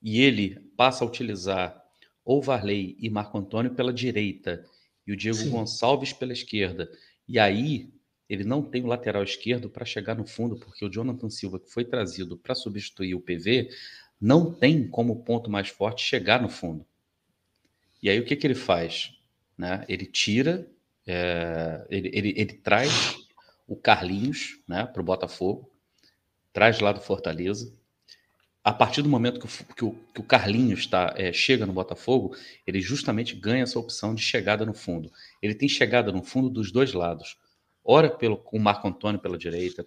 e 0.03 0.21
ele 0.21 0.59
passa 0.77 1.05
a 1.05 1.07
utilizar 1.07 1.81
ou 2.25 2.41
Varley 2.43 2.97
e 2.99 3.11
Marco 3.11 3.39
Antônio 3.39 3.75
pela 3.75 3.93
direita 3.93 4.65
e 5.07 5.13
o 5.13 5.17
Diego 5.17 5.39
Sim. 5.39 5.51
Gonçalves 5.51 6.13
pela 6.13 6.33
esquerda. 6.33 6.91
E 7.27 7.39
aí 7.39 7.93
ele 8.29 8.45
não 8.45 8.63
tem 8.63 8.83
o 8.85 8.87
lateral 8.87 9.25
esquerdo 9.25 9.69
para 9.69 9.85
chegar 9.85 10.17
no 10.17 10.25
fundo, 10.25 10.57
porque 10.57 10.85
o 10.85 10.91
Jonathan 10.91 11.29
Silva, 11.29 11.59
que 11.59 11.71
foi 11.71 11.85
trazido 11.85 12.39
para 12.39 12.55
substituir 12.55 13.15
o 13.15 13.21
PV, 13.21 13.71
não 14.21 14.53
tem 14.53 14.87
como 14.87 15.25
ponto 15.25 15.51
mais 15.51 15.69
forte 15.69 16.05
chegar 16.05 16.41
no 16.41 16.49
fundo. 16.49 16.87
E 18.03 18.09
aí 18.09 18.21
o 18.21 18.25
que, 18.25 18.37
que 18.37 18.47
ele 18.47 18.55
faz? 18.55 19.19
Né? 19.59 19.85
Ele 19.89 20.07
tira, 20.07 20.71
é, 21.07 21.87
ele, 21.91 22.11
ele, 22.13 22.35
ele 22.37 22.53
traz 22.55 23.17
o 23.67 23.77
Carlinhos 23.77 24.61
né, 24.67 24.87
para 24.87 25.01
o 25.01 25.05
Botafogo, 25.05 25.70
traz 26.53 26.81
lá 26.81 26.93
do 26.93 27.01
Fortaleza, 27.01 27.73
a 28.63 28.73
partir 28.73 29.03
do 29.03 29.09
momento 29.09 29.41
que 29.41 29.47
o, 29.47 29.75
que 29.75 29.85
o, 29.85 29.93
que 30.15 30.21
o 30.21 30.25
Carlinhos 30.25 30.89
é, 31.17 31.33
chega 31.33 31.65
no 31.65 31.73
Botafogo, 31.73 32.37
ele 32.67 32.81
justamente 32.81 33.35
ganha 33.35 33.63
essa 33.63 33.79
opção 33.79 34.15
de 34.15 34.23
chegada 34.23 34.67
no 34.67 34.75
fundo. 34.75 35.11
Ele 35.41 35.55
tem 35.55 35.69
chegada 35.69 36.13
no 36.13 36.23
fundo 36.23 36.51
dos 36.51 36.71
dois 36.71 36.93
lados. 36.93 37.39
Ora 37.83 38.11
pelo, 38.11 38.37
com 38.37 38.59
o 38.59 38.61
Marco 38.61 38.87
Antônio 38.87 39.21
pela 39.21 39.39
direita, 39.39 39.87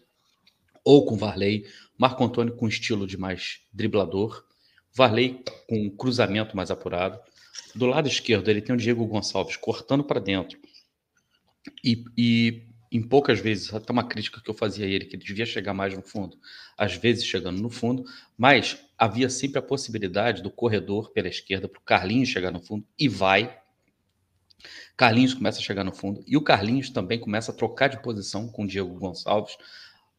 ou 0.84 1.06
com 1.06 1.14
o 1.14 1.18
Varley. 1.18 1.66
Marco 1.98 2.24
Antônio 2.24 2.56
com 2.56 2.68
estilo 2.68 3.06
de 3.06 3.16
mais 3.16 3.62
driblador. 3.72 4.44
Varley 4.92 5.44
com 5.70 5.86
um 5.86 5.90
cruzamento 5.90 6.58
mais 6.58 6.72
apurado. 6.72 7.20
Do 7.76 7.86
lado 7.86 8.08
esquerdo, 8.08 8.50
ele 8.50 8.62
tem 8.62 8.74
o 8.74 8.78
Diego 8.78 9.06
Gonçalves 9.06 9.56
cortando 9.56 10.04
para 10.04 10.20
dentro 10.20 10.60
e, 11.84 12.04
e 12.18 12.68
em 12.94 13.02
poucas 13.02 13.40
vezes, 13.40 13.74
até 13.74 13.92
uma 13.92 14.08
crítica 14.08 14.40
que 14.40 14.48
eu 14.48 14.54
fazia 14.54 14.86
a 14.86 14.88
ele, 14.88 15.06
que 15.06 15.16
ele 15.16 15.24
devia 15.24 15.48
chegar 15.48 15.74
mais 15.74 15.96
no 15.96 16.04
fundo, 16.04 16.38
às 16.78 16.96
vezes 16.96 17.26
chegando 17.26 17.60
no 17.60 17.70
fundo, 17.70 18.06
mas 18.38 18.78
havia 18.96 19.30
sempre 19.30 19.58
a 19.58 19.64
possibilidade 19.64 20.44
do 20.44 20.52
corredor 20.52 21.12
pela 21.12 21.28
esquerda 21.28 21.68
para 21.68 21.80
o 21.80 21.84
Carlinhos 21.84 22.30
chegar 22.30 22.52
no 22.52 22.62
fundo 22.62 22.86
e 22.98 23.10
vai. 23.10 23.58
Carlinhos 24.96 25.34
começa 25.34 25.58
a 25.58 25.64
chegar 25.64 25.84
no 25.84 25.92
fundo 25.92 26.24
e 26.28 26.38
o 26.38 26.42
Carlinhos 26.42 26.92
também 26.92 27.20
começa 27.20 27.52
a 27.52 27.56
trocar 27.56 27.88
de 27.88 28.02
posição 28.02 28.48
com 28.48 28.64
o 28.64 28.68
Diego 28.68 28.94
Gonçalves. 28.94 29.58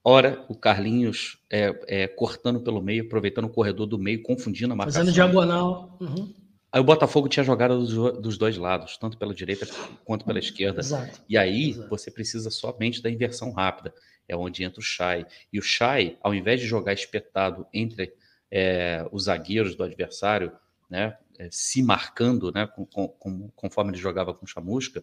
Ora, 0.03 0.45
o 0.49 0.57
Carlinhos 0.57 1.39
é, 1.49 1.81
é, 1.87 2.09
cortando 2.09 2.61
pelo 2.61 2.83
meio, 2.83 3.05
aproveitando 3.05 3.45
o 3.45 3.51
corredor 3.51 3.87
do 3.87 3.99
meio, 3.99 4.21
confundindo 4.21 4.73
a 4.73 4.77
marcação. 4.77 5.01
Fazendo 5.01 5.15
diagonal. 5.15 5.97
Uhum. 6.01 6.35
Aí 6.75 6.81
o 6.81 6.85
Botafogo 6.85 7.29
tinha 7.29 7.45
jogado 7.45 7.79
dos, 7.79 8.21
dos, 8.21 8.37
dois 8.37 8.57
lados, 8.57 8.97
tanto 8.97 9.17
pela 9.17 9.33
direita 9.33 9.65
quanto 10.05 10.25
pela 10.25 10.41
esquerda. 10.41 10.81
Exato. 10.81 11.23
E 11.29 11.39
aí 11.39 11.71
Exato. 11.71 11.89
você 11.89 12.11
precisa 12.11 12.51
somente 12.51 13.01
da 13.01 13.09
inversão 13.09 13.53
rápida. 13.53 13.95
É 14.27 14.37
onde 14.37 14.65
entra 14.65 14.81
o 14.81 14.83
Chay. 14.83 15.25
E 15.53 15.59
o 15.61 15.63
Chay, 15.63 16.19
ao 16.21 16.35
invés 16.35 16.59
de 16.59 16.67
jogar 16.67 16.93
espetado 16.93 17.65
entre 17.73 18.13
é, 18.51 19.07
os 19.13 19.27
zagueiros 19.27 19.77
do 19.77 19.85
adversário, 19.85 20.51
né, 20.91 21.17
é, 21.39 21.49
se 21.49 21.81
marcando, 21.81 22.51
né, 22.51 22.67
com, 22.67 22.85
com, 22.85 23.49
conforme 23.55 23.93
ele 23.93 23.99
jogava 23.99 24.35
com 24.35 24.45
o 24.45 24.49
Chamusca, 24.49 25.01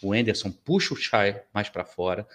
o 0.00 0.14
Enderson 0.14 0.52
puxa 0.52 0.94
o 0.94 0.96
Chay 0.96 1.42
mais 1.52 1.68
para 1.68 1.84
fora, 1.84 2.28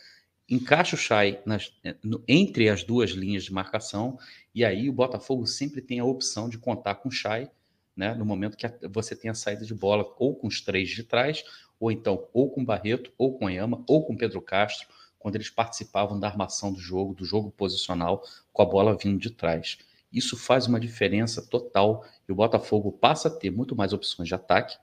encaixa 0.50 0.98
o 0.98 1.00
Chay 1.00 1.40
nas, 1.46 1.72
é, 1.86 1.96
no, 2.04 2.22
entre 2.28 2.68
as 2.68 2.84
duas 2.84 3.12
linhas 3.12 3.46
de 3.46 3.54
marcação, 3.54 4.20
e 4.54 4.66
aí 4.66 4.90
o 4.90 4.94
Botafogo 4.94 5.48
sempre 5.48 5.82
tem 5.82 6.00
a 6.00 6.06
opção 6.06 6.50
de 6.50 6.58
contar 6.58 6.96
com 6.96 7.08
o 7.08 7.12
Chay 7.14 7.50
né, 7.96 8.14
no 8.14 8.26
momento 8.26 8.58
que 8.58 8.68
você 8.88 9.16
tem 9.16 9.30
a 9.30 9.36
saída 9.36 9.66
de 9.66 9.74
bola 9.74 10.06
ou 10.18 10.36
com 10.36 10.48
os 10.48 10.62
três 10.62 10.90
de 10.90 11.04
trás, 11.04 11.44
ou 11.80 11.92
então 11.92 12.28
ou 12.34 12.50
com 12.50 12.64
Barreto, 12.64 13.12
ou 13.18 13.38
com 13.38 13.50
Yama, 13.50 13.84
ou 13.88 14.06
com 14.06 14.16
Pedro 14.16 14.42
Castro, 14.42 14.88
quando 15.20 15.36
eles 15.36 15.50
participavam 15.50 16.20
da 16.20 16.28
armação 16.28 16.74
do 16.74 16.80
jogo, 16.80 17.14
do 17.14 17.24
jogo 17.24 17.52
posicional, 17.52 18.24
com 18.52 18.62
a 18.62 18.66
bola 18.66 18.98
vindo 18.98 19.20
de 19.20 19.32
trás. 19.32 19.78
Isso 20.12 20.38
faz 20.38 20.68
uma 20.68 20.80
diferença 20.80 21.42
total 21.42 22.06
e 22.28 22.32
o 22.32 22.36
Botafogo 22.36 22.92
passa 22.92 23.30
a 23.30 23.32
ter 23.32 23.50
muito 23.50 23.76
mais 23.76 23.94
opções 23.94 24.28
de 24.28 24.36
ataque, 24.36 24.78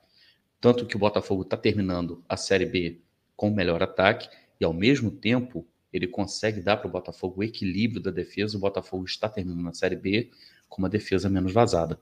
tanto 0.59 0.85
que 0.85 0.95
o 0.95 0.99
Botafogo 0.99 1.43
está 1.43 1.55
terminando 1.55 2.23
a 2.27 2.35
Série 2.35 2.65
B 2.65 3.01
com 3.35 3.49
o 3.49 3.55
melhor 3.55 3.81
ataque 3.81 4.29
e, 4.59 4.65
ao 4.65 4.73
mesmo 4.73 5.09
tempo, 5.09 5.65
ele 5.91 6.07
consegue 6.07 6.61
dar 6.61 6.77
para 6.77 6.87
o 6.87 6.91
Botafogo 6.91 7.39
o 7.39 7.43
equilíbrio 7.43 8.01
da 8.01 8.11
defesa. 8.11 8.57
O 8.57 8.61
Botafogo 8.61 9.05
está 9.05 9.27
terminando 9.27 9.67
a 9.67 9.73
Série 9.73 9.95
B 9.95 10.31
com 10.69 10.81
uma 10.81 10.89
defesa 10.89 11.29
menos 11.29 11.51
vazada. 11.51 11.99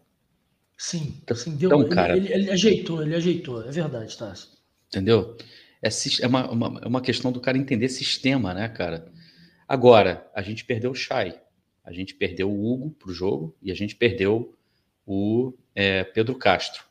Sim, 0.80 1.20
então, 1.22 1.36
sim 1.36 1.58
deu, 1.58 1.68
então, 1.68 1.90
cara, 1.90 2.16
ele, 2.16 2.28
ele, 2.28 2.44
ele, 2.44 2.52
ajeitou, 2.52 3.02
ele 3.04 3.14
ajeitou, 3.14 3.68
é 3.68 3.70
verdade, 3.70 4.18
tá? 4.18 4.34
Entendeu? 4.88 5.36
É, 5.82 5.90
é 6.22 6.28
uma, 6.28 6.50
uma, 6.50 6.82
é 6.82 6.88
uma 6.88 7.02
questão 7.02 7.34
do 7.34 7.42
cara 7.42 7.58
entender 7.58 7.90
sistema, 7.90 8.54
né, 8.54 8.70
cara? 8.70 9.12
Agora, 9.68 10.26
a 10.34 10.42
gente 10.42 10.64
perdeu 10.64 10.92
o 10.92 10.96
Chay, 10.96 11.38
a 11.84 11.92
gente 11.92 12.16
perdeu 12.16 12.50
o 12.50 12.66
Hugo 12.66 12.92
pro 12.92 13.14
jogo 13.14 13.54
e 13.62 13.74
a 13.74 13.76
gente 13.76 13.94
perdeu 13.94 14.56
o 15.06 15.54
é, 15.76 16.06
Pedro 16.06 16.34
Castro. 16.36 16.86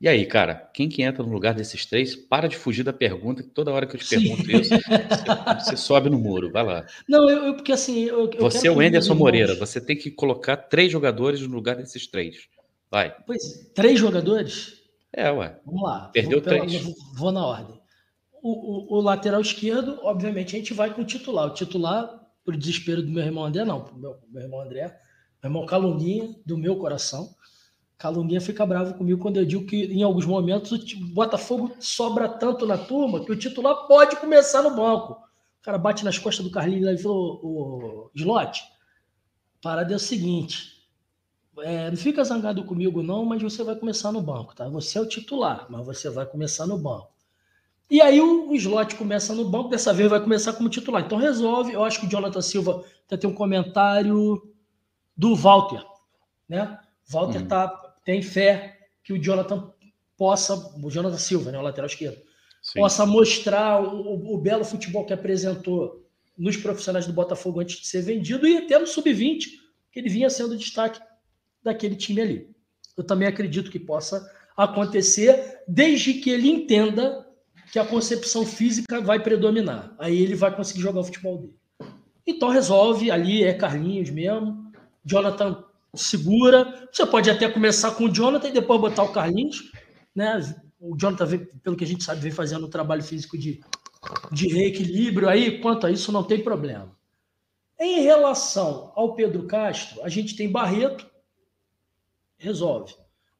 E 0.00 0.08
aí, 0.08 0.26
cara, 0.26 0.68
quem 0.74 0.88
que 0.88 1.00
entra 1.00 1.22
no 1.22 1.32
lugar 1.32 1.54
desses 1.54 1.86
três? 1.86 2.16
Para 2.16 2.48
de 2.48 2.56
fugir 2.56 2.82
da 2.82 2.92
pergunta, 2.92 3.44
que 3.44 3.48
toda 3.48 3.70
hora 3.70 3.86
que 3.86 3.94
eu 3.94 4.00
te 4.00 4.08
pergunto 4.08 4.44
Sim. 4.44 4.60
isso, 4.60 4.70
você, 4.70 5.64
você, 5.64 5.76
sobe 5.76 6.10
no 6.10 6.18
muro, 6.18 6.50
vai 6.50 6.64
lá. 6.64 6.84
Não, 7.08 7.30
eu, 7.30 7.44
eu 7.44 7.54
porque 7.54 7.70
assim. 7.70 8.06
Eu, 8.06 8.28
eu 8.28 8.40
você 8.40 8.66
é 8.66 8.72
o 8.72 8.80
Anderson 8.80 9.14
Moreira, 9.14 9.54
você 9.54 9.80
tem 9.80 9.96
que 9.96 10.10
colocar 10.10 10.56
três 10.56 10.90
jogadores 10.90 11.40
no 11.42 11.54
lugar 11.54 11.76
desses 11.76 12.08
três. 12.08 12.48
Vai. 12.94 13.12
Pois, 13.26 13.72
três 13.74 13.98
jogadores? 13.98 14.74
É, 15.12 15.28
ué. 15.28 15.60
Vamos 15.66 15.82
lá. 15.82 16.10
Perdeu 16.12 16.40
vou, 16.40 16.48
três. 16.48 16.80
Vou, 16.80 16.94
vou, 17.16 17.32
na 17.32 17.44
ordem. 17.44 17.80
O, 18.40 18.50
o, 18.94 18.98
o, 18.98 19.00
lateral 19.00 19.40
esquerdo, 19.40 19.98
obviamente, 20.04 20.54
a 20.54 20.58
gente 20.60 20.72
vai 20.72 20.94
com 20.94 21.02
o 21.02 21.04
titular. 21.04 21.48
O 21.48 21.54
titular, 21.54 22.08
por 22.44 22.56
desespero 22.56 23.02
do 23.02 23.10
meu 23.10 23.24
irmão 23.24 23.46
André, 23.46 23.64
não, 23.64 23.80
pro 23.80 23.98
meu, 23.98 24.16
meu 24.30 24.42
irmão 24.44 24.60
André, 24.60 24.96
meu 25.42 25.50
irmão 25.50 25.66
Calunguinha, 25.66 26.36
do 26.46 26.56
meu 26.56 26.76
coração. 26.76 27.34
Calunguinha 27.98 28.40
fica 28.40 28.64
bravo 28.64 28.94
comigo 28.94 29.20
quando 29.20 29.38
eu 29.38 29.44
digo 29.44 29.66
que, 29.66 29.86
em 29.86 30.04
alguns 30.04 30.24
momentos, 30.24 30.70
o 30.70 31.06
Botafogo 31.12 31.74
sobra 31.80 32.28
tanto 32.28 32.64
na 32.64 32.78
turma 32.78 33.24
que 33.24 33.32
o 33.32 33.36
titular 33.36 33.88
pode 33.88 34.14
começar 34.18 34.62
no 34.62 34.76
banco. 34.76 35.14
O 35.14 35.62
cara 35.62 35.78
bate 35.78 36.04
nas 36.04 36.16
costas 36.16 36.44
do 36.44 36.52
Carlinhos 36.52 37.00
e 37.00 37.02
falou: 37.02 37.40
o 37.42 38.10
Slot, 38.14 38.62
parada 39.60 39.92
é 39.92 39.96
o 39.96 39.98
seguinte 39.98 40.73
é, 41.58 41.90
não 41.90 41.96
fica 41.96 42.24
zangado 42.24 42.64
comigo, 42.64 43.02
não, 43.02 43.24
mas 43.24 43.42
você 43.42 43.62
vai 43.62 43.76
começar 43.76 44.10
no 44.10 44.20
banco, 44.20 44.54
tá? 44.54 44.68
Você 44.68 44.98
é 44.98 45.00
o 45.00 45.08
titular, 45.08 45.66
mas 45.70 45.84
você 45.84 46.10
vai 46.10 46.26
começar 46.26 46.66
no 46.66 46.78
banco. 46.78 47.12
E 47.90 48.00
aí 48.00 48.20
o, 48.20 48.50
o 48.50 48.54
slot 48.54 48.96
começa 48.96 49.34
no 49.34 49.48
banco, 49.48 49.68
dessa 49.68 49.92
vez 49.92 50.08
vai 50.10 50.20
começar 50.20 50.52
como 50.54 50.68
titular. 50.68 51.04
Então 51.04 51.18
resolve. 51.18 51.72
Eu 51.72 51.84
acho 51.84 52.00
que 52.00 52.06
o 52.06 52.08
Jonathan 52.08 52.40
Silva 52.40 52.84
até 53.06 53.16
tem 53.16 53.28
um 53.28 53.34
comentário 53.34 54.42
do 55.16 55.34
Walter, 55.36 55.84
né? 56.48 56.78
Walter 57.08 57.42
uhum. 57.42 57.46
tá, 57.46 57.68
tem 58.04 58.22
fé 58.22 58.78
que 59.02 59.12
o 59.12 59.22
Jonathan 59.22 59.70
possa, 60.16 60.54
o 60.82 60.90
Jonathan 60.90 61.18
Silva, 61.18 61.52
né, 61.52 61.58
o 61.58 61.62
lateral 61.62 61.86
esquerdo, 61.86 62.20
Sim. 62.62 62.80
possa 62.80 63.04
mostrar 63.04 63.82
o, 63.82 64.34
o, 64.34 64.38
belo 64.38 64.64
futebol 64.64 65.04
que 65.04 65.12
apresentou 65.12 66.02
nos 66.36 66.56
profissionais 66.56 67.06
do 67.06 67.12
Botafogo 67.12 67.60
antes 67.60 67.80
de 67.80 67.86
ser 67.86 68.02
vendido 68.02 68.46
e 68.46 68.56
até 68.56 68.78
no 68.78 68.86
sub-20, 68.86 69.44
que 69.92 70.00
ele 70.00 70.08
vinha 70.08 70.30
sendo 70.30 70.56
destaque 70.56 71.00
daquele 71.64 71.96
time 71.96 72.20
ali. 72.20 72.54
Eu 72.96 73.02
também 73.02 73.26
acredito 73.26 73.70
que 73.70 73.78
possa 73.78 74.30
acontecer, 74.56 75.62
desde 75.66 76.14
que 76.14 76.30
ele 76.30 76.48
entenda 76.48 77.26
que 77.72 77.78
a 77.78 77.84
concepção 77.84 78.46
física 78.46 79.00
vai 79.00 79.18
predominar. 79.18 79.94
Aí 79.98 80.20
ele 80.22 80.36
vai 80.36 80.54
conseguir 80.54 80.80
jogar 80.80 81.00
o 81.00 81.04
futebol 81.04 81.38
dele. 81.38 81.54
Então 82.26 82.48
resolve, 82.48 83.10
ali 83.10 83.42
é 83.42 83.52
Carlinhos 83.52 84.10
mesmo. 84.10 84.72
Jonathan 85.04 85.64
segura. 85.94 86.88
Você 86.92 87.06
pode 87.06 87.30
até 87.30 87.48
começar 87.48 87.92
com 87.92 88.04
o 88.04 88.12
Jonathan 88.12 88.48
e 88.48 88.52
depois 88.52 88.80
botar 88.80 89.02
o 89.02 89.12
Carlinhos. 89.12 89.72
Né? 90.14 90.40
O 90.80 90.96
Jonathan, 90.96 91.26
vem, 91.26 91.44
pelo 91.62 91.76
que 91.76 91.84
a 91.84 91.86
gente 91.86 92.04
sabe, 92.04 92.20
vem 92.20 92.32
fazendo 92.32 92.66
um 92.66 92.70
trabalho 92.70 93.02
físico 93.02 93.36
de, 93.36 93.60
de 94.30 94.48
reequilíbrio 94.48 95.28
aí. 95.28 95.60
Quanto 95.60 95.86
a 95.86 95.90
isso, 95.90 96.12
não 96.12 96.22
tem 96.22 96.42
problema. 96.42 96.94
Em 97.78 98.02
relação 98.02 98.92
ao 98.94 99.14
Pedro 99.14 99.46
Castro, 99.46 100.02
a 100.02 100.08
gente 100.08 100.36
tem 100.36 100.50
Barreto, 100.50 101.06
resolve. 102.44 102.94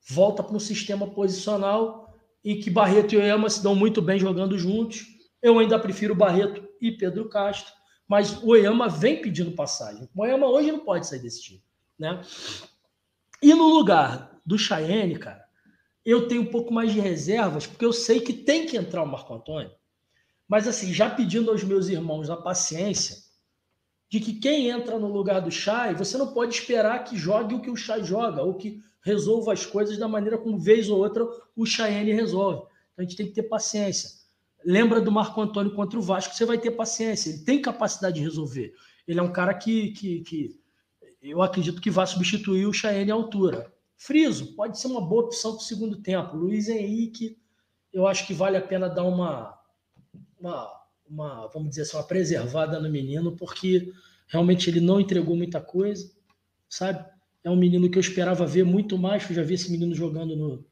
Volta 0.08 0.42
para 0.42 0.56
um 0.56 0.60
sistema 0.60 1.06
posicional 1.06 2.14
e 2.42 2.56
que 2.56 2.70
Barreto 2.70 3.14
e 3.14 3.18
Oyama 3.18 3.48
se 3.48 3.62
dão 3.62 3.74
muito 3.74 4.02
bem 4.02 4.18
jogando 4.18 4.58
juntos. 4.58 5.06
Eu 5.40 5.58
ainda 5.58 5.78
prefiro 5.78 6.14
Barreto 6.14 6.66
e 6.80 6.90
Pedro 6.92 7.28
Castro, 7.28 7.72
mas 8.06 8.42
o 8.42 8.52
vem 8.90 9.20
pedindo 9.20 9.52
passagem. 9.52 10.08
O 10.14 10.22
Oyama 10.22 10.46
hoje 10.46 10.72
não 10.72 10.80
pode 10.80 11.06
sair 11.06 11.20
desse 11.20 11.42
time, 11.42 11.62
né? 11.98 12.20
E 13.42 13.54
no 13.54 13.68
lugar 13.68 14.40
do 14.44 14.58
Chayenne, 14.58 15.18
cara, 15.18 15.44
eu 16.04 16.28
tenho 16.28 16.42
um 16.42 16.50
pouco 16.50 16.72
mais 16.72 16.92
de 16.92 17.00
reservas, 17.00 17.66
porque 17.66 17.84
eu 17.84 17.92
sei 17.92 18.20
que 18.20 18.32
tem 18.32 18.66
que 18.66 18.76
entrar 18.76 19.02
o 19.02 19.06
Marco 19.06 19.34
Antônio. 19.34 19.72
Mas 20.46 20.68
assim, 20.68 20.92
já 20.92 21.08
pedindo 21.08 21.50
aos 21.50 21.64
meus 21.64 21.88
irmãos 21.88 22.28
a 22.28 22.36
paciência, 22.36 23.16
de 24.10 24.20
que 24.20 24.34
quem 24.34 24.68
entra 24.68 24.98
no 24.98 25.08
lugar 25.08 25.40
do 25.40 25.50
Chay, 25.50 25.94
você 25.94 26.16
não 26.18 26.32
pode 26.32 26.54
esperar 26.54 27.02
que 27.04 27.16
jogue 27.16 27.54
o 27.54 27.60
que 27.60 27.70
o 27.70 27.76
Chay 27.76 28.04
joga, 28.04 28.42
ou 28.42 28.54
que 28.54 28.80
resolva 29.04 29.52
as 29.52 29.66
coisas 29.66 29.98
da 29.98 30.08
maneira 30.08 30.38
como, 30.38 30.58
vez 30.58 30.88
ou 30.88 30.98
outra, 30.98 31.24
o 31.54 31.66
Cheyenne 31.66 32.12
resolve. 32.12 32.62
Então 32.92 32.98
a 32.98 33.02
gente 33.02 33.16
tem 33.16 33.26
que 33.26 33.32
ter 33.32 33.44
paciência. 33.44 34.10
Lembra 34.64 35.00
do 35.00 35.12
Marco 35.12 35.40
Antônio 35.40 35.74
contra 35.74 35.98
o 35.98 36.02
Vasco, 36.02 36.34
você 36.34 36.46
vai 36.46 36.56
ter 36.56 36.70
paciência. 36.70 37.28
Ele 37.28 37.44
tem 37.44 37.60
capacidade 37.60 38.16
de 38.16 38.22
resolver. 38.22 38.74
Ele 39.06 39.20
é 39.20 39.22
um 39.22 39.30
cara 39.30 39.52
que, 39.52 39.90
que, 39.90 40.20
que 40.20 40.60
eu 41.20 41.42
acredito 41.42 41.82
que 41.82 41.90
vai 41.90 42.06
substituir 42.06 42.66
o 42.66 42.72
Cheyenne 42.72 43.12
à 43.12 43.14
altura. 43.14 43.70
Friso 43.94 44.54
pode 44.54 44.80
ser 44.80 44.86
uma 44.86 45.02
boa 45.02 45.24
opção 45.24 45.52
para 45.52 45.60
o 45.60 45.64
segundo 45.64 45.96
tempo. 45.96 46.36
Luiz 46.36 46.68
Henrique, 46.68 47.38
eu 47.92 48.06
acho 48.06 48.26
que 48.26 48.32
vale 48.32 48.56
a 48.56 48.62
pena 48.62 48.88
dar 48.88 49.04
uma, 49.04 49.54
uma, 50.40 50.82
uma, 51.06 51.46
vamos 51.48 51.68
dizer 51.68 51.82
assim, 51.82 51.96
uma 51.98 52.02
preservada 52.02 52.80
no 52.80 52.90
menino, 52.90 53.36
porque 53.36 53.92
realmente 54.26 54.70
ele 54.70 54.80
não 54.80 54.98
entregou 54.98 55.36
muita 55.36 55.60
coisa, 55.60 56.10
sabe? 56.68 57.13
É 57.44 57.50
um 57.50 57.56
menino 57.56 57.90
que 57.90 57.98
eu 57.98 58.00
esperava 58.00 58.46
ver 58.46 58.64
muito 58.64 58.96
mais, 58.96 59.28
eu 59.28 59.36
já 59.36 59.42
vi 59.42 59.54
esse 59.54 59.70
menino 59.70 59.94
jogando 59.94 60.34
no, 60.34 60.64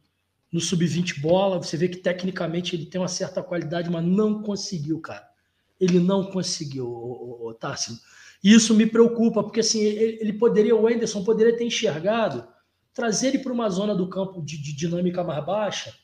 no 0.51 0.59
sub-20 0.59 1.21
bola. 1.21 1.63
Você 1.63 1.77
vê 1.77 1.87
que 1.87 1.99
tecnicamente 1.99 2.75
ele 2.75 2.87
tem 2.87 2.99
uma 2.99 3.09
certa 3.09 3.43
qualidade, 3.43 3.91
mas 3.91 4.03
não 4.03 4.43
conseguiu, 4.43 4.99
cara. 4.99 5.29
Ele 5.79 6.01
não 6.01 6.31
conseguiu, 6.31 6.87
o, 6.87 7.51
o. 7.51 7.59
E 8.43 8.53
isso 8.55 8.75
me 8.75 8.87
preocupa, 8.87 9.43
porque 9.43 9.61
assim, 9.61 9.81
ele, 9.81 10.19
ele, 10.21 10.33
poderia, 10.33 10.75
o 10.75 10.87
Anderson 10.87 11.23
poderia 11.23 11.57
ter 11.57 11.65
enxergado, 11.65 12.47
trazer 12.93 13.29
ele 13.29 13.39
para 13.39 13.53
uma 13.53 13.69
zona 13.69 13.95
do 13.95 14.09
campo 14.09 14.43
de, 14.43 14.61
de, 14.61 14.73
dinâmica 14.75 15.23
mais 15.23 15.45
baixa, 15.45 15.95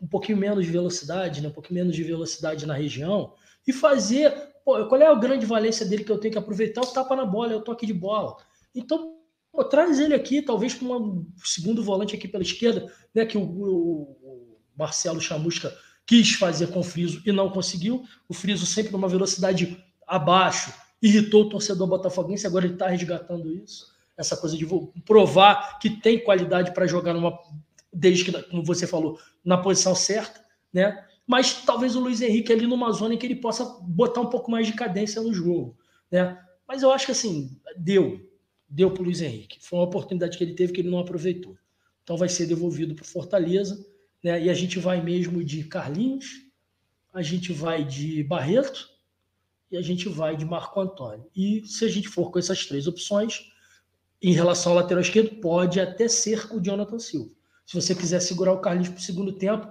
um 0.00 0.06
pouquinho 0.06 0.38
menos 0.38 0.64
de 0.64 0.70
velocidade, 0.70 1.40
né? 1.40 1.48
um 1.48 1.52
pouquinho 1.52 1.80
menos 1.80 1.96
de 1.96 2.02
velocidade 2.04 2.66
na 2.66 2.74
região, 2.74 3.32
e 3.66 3.72
fazer. 3.72 4.30
Pô, 4.64 4.86
qual 4.86 5.00
é 5.00 5.06
a 5.06 5.14
grande 5.14 5.46
valência 5.46 5.86
dele 5.86 6.04
que 6.04 6.10
eu 6.10 6.18
tenho 6.18 6.32
que 6.32 6.38
aproveitar? 6.38 6.82
O 6.82 6.86
tapa 6.86 7.16
na 7.16 7.24
bola, 7.24 7.52
é 7.52 7.56
o 7.56 7.62
toque 7.62 7.86
de 7.86 7.94
bola. 7.94 8.36
Então, 8.74 9.15
Pô, 9.56 9.64
traz 9.64 9.98
ele 9.98 10.12
aqui, 10.12 10.42
talvez 10.42 10.74
com 10.74 10.84
um 10.84 11.26
segundo 11.42 11.82
volante 11.82 12.14
aqui 12.14 12.28
pela 12.28 12.42
esquerda, 12.42 12.92
né? 13.14 13.24
Que 13.24 13.38
o, 13.38 13.40
o, 13.40 14.02
o 14.22 14.58
Marcelo 14.78 15.18
Chamusca 15.18 15.74
quis 16.04 16.34
fazer 16.34 16.66
com 16.66 16.80
o 16.80 16.84
Friso 16.84 17.22
e 17.24 17.32
não 17.32 17.48
conseguiu. 17.48 18.04
O 18.28 18.34
Friso 18.34 18.66
sempre 18.66 18.92
numa 18.92 19.08
velocidade 19.08 19.82
abaixo, 20.06 20.74
irritou 21.00 21.44
o 21.44 21.48
torcedor 21.48 21.86
botafoguense, 21.86 22.46
agora 22.46 22.66
ele 22.66 22.74
está 22.74 22.86
resgatando 22.86 23.50
isso. 23.50 23.86
Essa 24.14 24.36
coisa 24.36 24.54
de 24.58 24.66
provar 25.06 25.78
que 25.78 25.88
tem 25.88 26.22
qualidade 26.22 26.74
para 26.74 26.86
jogar 26.86 27.14
numa, 27.14 27.38
desde 27.90 28.26
que, 28.26 28.42
como 28.42 28.62
você 28.62 28.86
falou, 28.86 29.18
na 29.42 29.56
posição 29.56 29.94
certa, 29.94 30.38
né? 30.70 31.02
Mas 31.26 31.64
talvez 31.64 31.96
o 31.96 32.00
Luiz 32.00 32.20
Henrique 32.20 32.52
ali 32.52 32.66
numa 32.66 32.92
zona 32.92 33.14
em 33.14 33.18
que 33.18 33.24
ele 33.24 33.36
possa 33.36 33.64
botar 33.80 34.20
um 34.20 34.28
pouco 34.28 34.50
mais 34.50 34.66
de 34.66 34.74
cadência 34.74 35.22
no 35.22 35.32
jogo, 35.32 35.78
né? 36.12 36.38
Mas 36.68 36.82
eu 36.82 36.92
acho 36.92 37.06
que 37.06 37.12
assim, 37.12 37.58
deu 37.74 38.20
deu 38.68 38.90
para 38.90 39.02
o 39.02 39.04
Luiz 39.04 39.20
Henrique. 39.20 39.58
Foi 39.60 39.78
uma 39.78 39.86
oportunidade 39.86 40.36
que 40.36 40.44
ele 40.44 40.54
teve 40.54 40.72
que 40.72 40.80
ele 40.80 40.90
não 40.90 40.98
aproveitou. 40.98 41.56
Então 42.02 42.16
vai 42.16 42.28
ser 42.28 42.46
devolvido 42.46 42.94
para 42.94 43.04
Fortaleza, 43.04 43.84
né? 44.22 44.44
E 44.44 44.50
a 44.50 44.54
gente 44.54 44.78
vai 44.78 45.02
mesmo 45.02 45.42
de 45.42 45.64
Carlinhos, 45.64 46.26
a 47.12 47.22
gente 47.22 47.52
vai 47.52 47.84
de 47.84 48.22
Barreto 48.22 48.88
e 49.70 49.76
a 49.76 49.82
gente 49.82 50.08
vai 50.08 50.36
de 50.36 50.44
Marco 50.44 50.80
Antônio. 50.80 51.26
E 51.34 51.66
se 51.66 51.84
a 51.84 51.88
gente 51.88 52.08
for 52.08 52.30
com 52.30 52.38
essas 52.38 52.66
três 52.66 52.86
opções, 52.86 53.50
em 54.22 54.32
relação 54.32 54.72
ao 54.72 54.78
lateral 54.78 55.02
esquerdo, 55.02 55.40
pode 55.40 55.80
até 55.80 56.08
ser 56.08 56.46
o 56.52 56.60
Jonathan 56.60 56.98
Silva. 56.98 57.30
Se 57.64 57.74
você 57.74 57.94
quiser 57.94 58.20
segurar 58.20 58.52
o 58.52 58.60
Carlinhos 58.60 58.88
para 58.88 58.98
o 58.98 59.02
segundo 59.02 59.32
tempo, 59.32 59.68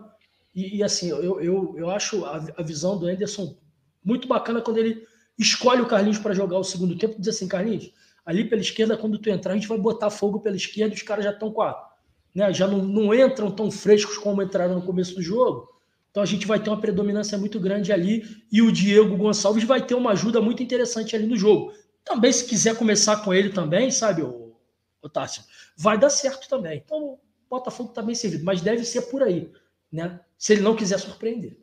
e, 0.53 0.77
e, 0.77 0.83
assim, 0.83 1.09
eu, 1.09 1.41
eu, 1.41 1.75
eu 1.77 1.89
acho 1.89 2.23
a, 2.25 2.37
a 2.57 2.63
visão 2.63 2.97
do 2.97 3.07
Anderson 3.07 3.57
muito 4.03 4.27
bacana 4.27 4.61
quando 4.61 4.77
ele 4.77 5.05
escolhe 5.37 5.81
o 5.81 5.87
Carlinhos 5.87 6.17
para 6.17 6.33
jogar 6.33 6.57
o 6.57 6.63
segundo 6.63 6.97
tempo, 6.97 7.19
diz 7.19 7.35
assim, 7.35 7.47
Carlinhos, 7.47 7.91
ali 8.25 8.43
pela 8.43 8.61
esquerda, 8.61 8.97
quando 8.97 9.19
tu 9.19 9.29
entrar, 9.29 9.51
a 9.51 9.55
gente 9.55 9.67
vai 9.67 9.77
botar 9.77 10.09
fogo 10.09 10.39
pela 10.39 10.55
esquerda, 10.55 10.95
os 10.95 11.01
caras 11.01 11.23
já 11.23 11.31
estão 11.31 11.51
com 11.51 11.61
a. 11.61 11.91
Né, 12.33 12.51
já 12.53 12.67
não, 12.67 12.79
não 12.79 13.13
entram 13.13 13.49
tão 13.49 13.71
frescos 13.71 14.17
como 14.17 14.41
entraram 14.41 14.75
no 14.75 14.81
começo 14.81 15.15
do 15.15 15.21
jogo. 15.21 15.69
Então 16.11 16.23
a 16.23 16.25
gente 16.25 16.47
vai 16.47 16.61
ter 16.61 16.69
uma 16.69 16.79
predominância 16.79 17.37
muito 17.37 17.59
grande 17.59 17.93
ali 17.93 18.23
e 18.51 18.61
o 18.61 18.71
Diego 18.71 19.15
Gonçalves 19.15 19.63
vai 19.63 19.85
ter 19.85 19.95
uma 19.95 20.11
ajuda 20.11 20.41
muito 20.41 20.63
interessante 20.63 21.15
ali 21.15 21.27
no 21.27 21.37
jogo. 21.37 21.73
Também, 22.03 22.31
se 22.31 22.45
quiser 22.45 22.77
começar 22.77 23.17
com 23.17 23.33
ele 23.33 23.49
também, 23.49 23.89
sabe, 23.91 24.21
o, 24.21 24.55
o 25.01 25.09
Tássio, 25.09 25.43
vai 25.77 25.97
dar 25.97 26.09
certo 26.09 26.47
também. 26.47 26.81
Então, 26.83 27.13
o 27.13 27.19
Botafogo 27.49 27.89
está 27.89 28.01
bem 28.01 28.15
servido, 28.15 28.43
mas 28.45 28.61
deve 28.61 28.83
ser 28.85 29.03
por 29.03 29.23
aí, 29.23 29.51
né? 29.91 30.19
Se 30.37 30.53
ele 30.53 30.61
não 30.61 30.75
quiser 30.75 30.99
surpreender. 30.99 31.57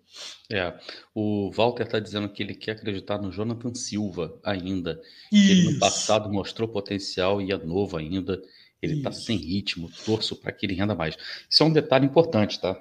É, 0.51 0.79
o 1.15 1.51
Walter 1.53 1.85
está 1.85 1.99
dizendo 1.99 2.29
que 2.29 2.43
ele 2.43 2.55
quer 2.55 2.73
acreditar 2.73 3.19
no 3.19 3.31
Jonathan 3.31 3.75
Silva 3.75 4.39
ainda. 4.43 5.01
Isso. 5.31 5.51
Ele 5.53 5.73
no 5.73 5.79
passado 5.79 6.31
mostrou 6.31 6.69
potencial 6.69 7.41
e 7.41 7.53
é 7.53 7.59
novo 7.59 7.97
ainda. 7.97 8.43
Ele 8.81 8.97
está 8.97 9.13
sem 9.13 9.37
ritmo, 9.37 9.91
torço 10.05 10.35
para 10.35 10.51
que 10.53 10.67
ele 10.67 10.75
renda 10.75 10.95
mais. 10.95 11.17
Isso 11.49 11.63
é 11.63 11.67
um 11.67 11.73
detalhe 11.73 12.07
importante, 12.07 12.61
tá? 12.61 12.81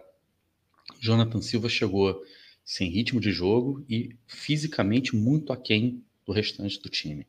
Jonathan 1.00 1.42
Silva 1.42 1.70
chegou 1.70 2.24
sem 2.64 2.90
ritmo 2.90 3.20
de 3.20 3.32
jogo 3.32 3.86
e 3.90 4.16
fisicamente 4.26 5.16
muito 5.16 5.52
aquém 5.54 6.04
do 6.26 6.32
restante 6.32 6.82
do 6.82 6.90
time. 6.90 7.28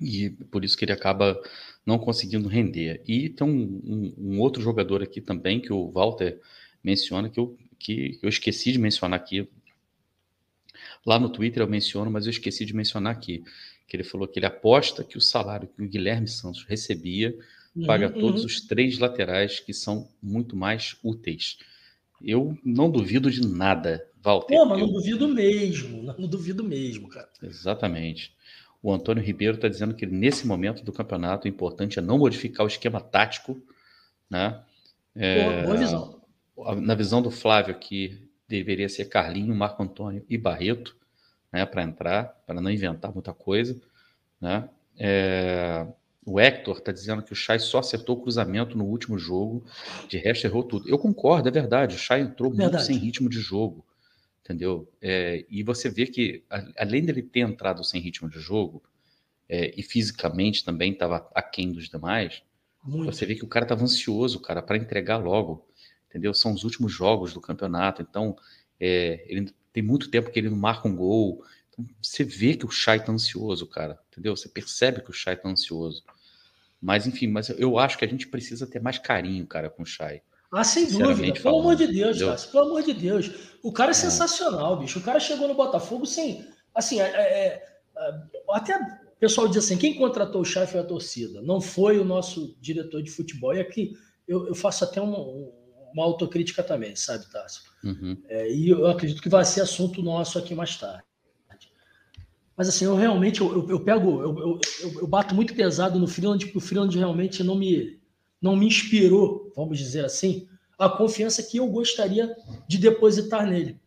E 0.00 0.30
por 0.50 0.64
isso 0.64 0.76
que 0.76 0.84
ele 0.84 0.92
acaba 0.92 1.40
não 1.84 1.98
conseguindo 1.98 2.48
render. 2.48 3.02
E 3.06 3.28
tem 3.28 3.46
um, 3.46 3.80
um, 3.84 4.14
um 4.18 4.40
outro 4.40 4.62
jogador 4.62 5.02
aqui 5.02 5.20
também 5.20 5.60
que 5.60 5.72
o 5.72 5.90
Walter 5.90 6.40
menciona 6.86 7.28
que 7.28 7.40
eu 7.40 7.58
que 7.78 8.18
eu 8.22 8.28
esqueci 8.28 8.72
de 8.72 8.78
mencionar 8.78 9.18
aqui. 9.18 9.48
Lá 11.04 11.18
no 11.18 11.28
Twitter 11.28 11.62
eu 11.62 11.68
menciono, 11.68 12.10
mas 12.10 12.24
eu 12.24 12.30
esqueci 12.30 12.64
de 12.64 12.74
mencionar 12.74 13.12
aqui. 13.12 13.44
Que 13.86 13.96
ele 13.96 14.04
falou 14.04 14.26
que 14.26 14.38
ele 14.38 14.46
aposta 14.46 15.04
que 15.04 15.18
o 15.18 15.20
salário 15.20 15.68
que 15.68 15.82
o 15.82 15.88
Guilherme 15.88 16.26
Santos 16.26 16.64
recebia 16.64 17.36
uhum, 17.74 17.86
paga 17.86 18.08
uhum. 18.08 18.20
todos 18.20 18.44
os 18.44 18.60
três 18.60 18.98
laterais 18.98 19.60
que 19.60 19.74
são 19.74 20.08
muito 20.22 20.56
mais 20.56 20.96
úteis. 21.02 21.58
Eu 22.22 22.56
não 22.64 22.90
duvido 22.90 23.30
de 23.30 23.46
nada, 23.46 24.08
Walter. 24.22 24.56
Pô, 24.56 24.64
mas 24.64 24.80
eu... 24.80 24.86
não 24.86 24.92
duvido 24.94 25.28
mesmo, 25.28 26.02
não 26.18 26.26
duvido 26.26 26.64
mesmo, 26.64 27.08
cara. 27.08 27.28
Exatamente. 27.42 28.34
O 28.82 28.92
Antônio 28.92 29.22
Ribeiro 29.22 29.56
está 29.56 29.68
dizendo 29.68 29.94
que 29.94 30.06
nesse 30.06 30.46
momento 30.46 30.82
do 30.82 30.92
campeonato 30.92 31.46
o 31.46 31.48
importante 31.48 31.98
é 31.98 32.02
não 32.02 32.18
modificar 32.18 32.64
o 32.64 32.68
esquema 32.68 33.00
tático, 33.00 33.60
né? 34.30 34.62
É... 35.14 35.44
Boa, 35.44 35.62
boa 35.62 35.76
visão 35.76 36.15
na 36.80 36.94
visão 36.94 37.20
do 37.20 37.30
Flávio, 37.30 37.78
que 37.78 38.26
deveria 38.48 38.88
ser 38.88 39.06
Carlinho, 39.06 39.54
Marco 39.54 39.82
Antônio 39.82 40.24
e 40.28 40.38
Barreto, 40.38 40.96
né, 41.52 41.66
para 41.66 41.82
entrar, 41.82 42.24
para 42.46 42.60
não 42.60 42.70
inventar 42.70 43.12
muita 43.12 43.32
coisa, 43.32 43.80
né? 44.40 44.68
É, 44.98 45.86
o 46.24 46.40
Hector 46.40 46.78
está 46.78 46.90
dizendo 46.90 47.22
que 47.22 47.32
o 47.32 47.36
Chay 47.36 47.60
só 47.60 47.78
acertou 47.78 48.16
o 48.16 48.20
cruzamento 48.20 48.76
no 48.76 48.84
último 48.84 49.16
jogo, 49.16 49.64
de 50.08 50.18
resto 50.18 50.44
errou 50.46 50.64
tudo. 50.64 50.88
Eu 50.88 50.98
concordo, 50.98 51.48
é 51.48 51.52
verdade. 51.52 51.94
O 51.94 51.98
Chay 51.98 52.20
entrou 52.20 52.50
verdade. 52.50 52.72
muito 52.72 52.86
sem 52.86 52.96
ritmo 52.96 53.28
de 53.28 53.38
jogo, 53.38 53.86
entendeu? 54.42 54.90
É, 55.00 55.44
e 55.48 55.62
você 55.62 55.88
vê 55.88 56.06
que, 56.06 56.42
além 56.76 57.04
dele 57.04 57.22
ter 57.22 57.40
entrado 57.40 57.84
sem 57.84 58.00
ritmo 58.00 58.28
de 58.28 58.40
jogo, 58.40 58.82
é, 59.48 59.72
e 59.78 59.82
fisicamente 59.84 60.64
também 60.64 60.92
estava 60.92 61.28
aquém 61.32 61.70
dos 61.70 61.88
demais, 61.88 62.42
muito. 62.82 63.12
você 63.12 63.24
vê 63.24 63.36
que 63.36 63.44
o 63.44 63.48
cara 63.48 63.64
estava 63.64 63.84
ansioso, 63.84 64.40
cara, 64.40 64.60
para 64.60 64.76
entregar 64.76 65.18
logo 65.18 65.64
entendeu? 66.08 66.32
São 66.34 66.52
os 66.52 66.64
últimos 66.64 66.92
jogos 66.92 67.32
do 67.32 67.40
campeonato, 67.40 68.02
então 68.02 68.36
é, 68.80 69.24
ele 69.26 69.52
tem 69.72 69.82
muito 69.82 70.10
tempo 70.10 70.30
que 70.30 70.38
ele 70.38 70.50
não 70.50 70.56
marca 70.56 70.88
um 70.88 70.96
gol. 70.96 71.44
Então, 71.68 71.84
você 72.02 72.24
vê 72.24 72.54
que 72.54 72.64
o 72.64 72.70
Chay 72.70 73.04
tá 73.04 73.12
ansioso, 73.12 73.66
cara, 73.66 73.98
entendeu? 74.10 74.36
Você 74.36 74.48
percebe 74.48 75.02
que 75.02 75.10
o 75.10 75.14
Chay 75.14 75.36
tá 75.36 75.48
ansioso. 75.48 76.02
Mas 76.80 77.06
enfim, 77.06 77.26
mas 77.26 77.48
eu 77.50 77.78
acho 77.78 77.98
que 77.98 78.04
a 78.04 78.08
gente 78.08 78.28
precisa 78.28 78.66
ter 78.66 78.80
mais 78.80 78.98
carinho, 78.98 79.46
cara, 79.46 79.68
com 79.70 79.82
o 79.82 79.86
Chay. 79.86 80.22
Ah, 80.52 80.64
sem 80.64 80.86
dúvida. 80.86 81.40
Pelo 81.40 81.60
amor 81.60 81.76
de 81.76 81.86
Deus, 81.86 82.18
cara. 82.18 82.36
Pelo 82.36 82.66
amor 82.66 82.82
de 82.82 82.94
Deus. 82.94 83.30
O 83.62 83.72
cara 83.72 83.90
é, 83.90 83.92
é 83.92 83.94
sensacional, 83.94 84.78
bicho. 84.78 84.98
O 84.98 85.02
cara 85.02 85.18
chegou 85.18 85.48
no 85.48 85.54
Botafogo 85.54 86.06
sem. 86.06 86.46
Assim, 86.74 87.00
é, 87.00 87.04
é, 87.04 87.48
é 87.48 87.76
até 88.50 88.76
o 89.16 89.18
pessoal 89.18 89.48
diz 89.48 89.58
assim: 89.58 89.76
quem 89.76 89.94
contratou 89.94 90.42
o 90.42 90.44
Chay 90.44 90.66
foi 90.66 90.80
a 90.80 90.84
torcida. 90.84 91.40
Não 91.42 91.60
foi 91.60 91.98
o 91.98 92.04
nosso 92.04 92.54
diretor 92.60 93.02
de 93.02 93.10
futebol. 93.10 93.54
E 93.54 93.60
aqui 93.60 93.96
eu, 94.28 94.46
eu 94.48 94.54
faço 94.54 94.84
até 94.84 95.00
um, 95.00 95.52
uma 95.96 96.04
autocrítica 96.04 96.62
também, 96.62 96.94
sabe, 96.94 97.24
Tássio? 97.30 97.62
Uhum. 97.82 98.22
É, 98.28 98.52
e 98.52 98.68
eu 98.68 98.86
acredito 98.86 99.22
que 99.22 99.28
vai 99.28 99.44
ser 99.44 99.62
assunto 99.62 100.02
nosso 100.02 100.38
aqui 100.38 100.54
mais 100.54 100.76
tarde. 100.76 101.02
Mas 102.56 102.68
assim, 102.68 102.84
eu 102.86 102.94
realmente 102.94 103.40
eu, 103.40 103.52
eu, 103.52 103.70
eu 103.70 103.80
pego, 103.80 104.22
eu, 104.22 104.60
eu, 105.00 105.06
bato 105.06 105.34
muito 105.34 105.54
pesado 105.54 105.98
no 105.98 106.08
Freeland, 106.08 106.44
porque 106.44 106.58
o 106.58 106.60
Freeland 106.60 106.96
realmente 106.96 107.42
não 107.42 107.54
me, 107.54 107.98
não 108.40 108.56
me 108.56 108.66
inspirou, 108.66 109.52
vamos 109.54 109.78
dizer 109.78 110.04
assim, 110.04 110.48
a 110.78 110.88
confiança 110.88 111.42
que 111.42 111.58
eu 111.58 111.66
gostaria 111.66 112.34
de 112.66 112.78
depositar 112.78 113.46
nele, 113.46 113.78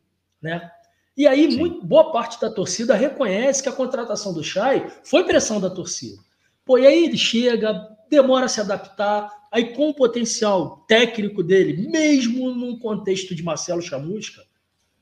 né? 0.42 0.70
E 1.18 1.28
aí, 1.28 1.58
muito, 1.58 1.86
boa 1.86 2.12
parte 2.12 2.40
da 2.40 2.50
torcida 2.50 2.96
reconhece 2.96 3.62
que 3.62 3.70
a 3.70 3.74
contratação 3.74 4.34
do 4.34 4.44
Chay 4.44 4.88
foi 5.04 5.26
pressão 5.26 5.60
da 5.60 5.70
torcida. 5.70 6.22
Pô, 6.64 6.78
e 6.78 6.88
aí 6.88 7.06
ele 7.06 7.18
chega, 7.18 7.90
demora 8.10 8.46
a 8.46 8.48
se 8.48 8.62
adaptar, 8.62 9.30
Aí, 9.52 9.74
com 9.74 9.90
o 9.90 9.94
potencial 9.94 10.86
técnico 10.88 11.44
dele, 11.44 11.90
mesmo 11.90 12.54
num 12.54 12.78
contexto 12.78 13.34
de 13.34 13.44
Marcelo 13.44 13.82
Chamusca, 13.82 14.44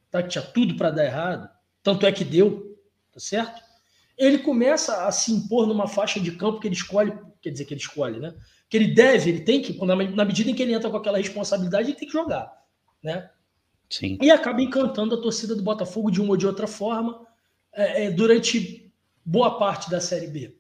tá, 0.10 0.24
que 0.24 0.30
tinha 0.30 0.44
tudo 0.44 0.76
para 0.76 0.92
dar 0.92 1.06
errado, 1.06 1.50
tanto 1.84 2.06
é 2.06 2.12
que 2.12 2.24
deu, 2.24 2.78
tá 3.12 3.20
certo? 3.20 3.68
ele 4.18 4.40
começa 4.40 5.06
a 5.06 5.12
se 5.12 5.32
impor 5.32 5.68
numa 5.68 5.88
faixa 5.88 6.20
de 6.20 6.32
campo 6.32 6.60
que 6.60 6.68
ele 6.68 6.76
escolhe, 6.76 7.14
quer 7.40 7.52
dizer, 7.52 7.66
que 7.66 7.74
ele 7.74 7.82
escolhe, 7.82 8.20
né? 8.20 8.34
Que 8.68 8.76
ele 8.76 8.94
deve, 8.94 9.30
ele 9.30 9.42
tem 9.42 9.62
que, 9.62 9.78
na 9.86 10.26
medida 10.26 10.50
em 10.50 10.56
que 10.56 10.64
ele 10.64 10.74
entra 10.74 10.90
com 10.90 10.98
aquela 10.98 11.20
responsabilidade, 11.20 11.90
ele 11.90 11.98
tem 11.98 12.08
que 12.08 12.14
jogar, 12.14 12.52
né? 13.04 13.30
Sim. 13.90 14.18
E 14.22 14.32
acaba 14.32 14.62
encantando 14.62 15.16
a 15.16 15.22
torcida 15.22 15.56
do 15.56 15.62
Botafogo 15.62 16.10
de 16.10 16.20
uma 16.20 16.32
ou 16.32 16.38
de 16.38 16.48
outra 16.48 16.68
forma 16.68 17.26
é, 17.72 18.06
é, 18.06 18.12
durante 18.12 18.92
boa 19.24 19.58
parte 19.58 19.90
da 19.90 20.02
Série 20.02 20.28
B. 20.28 20.58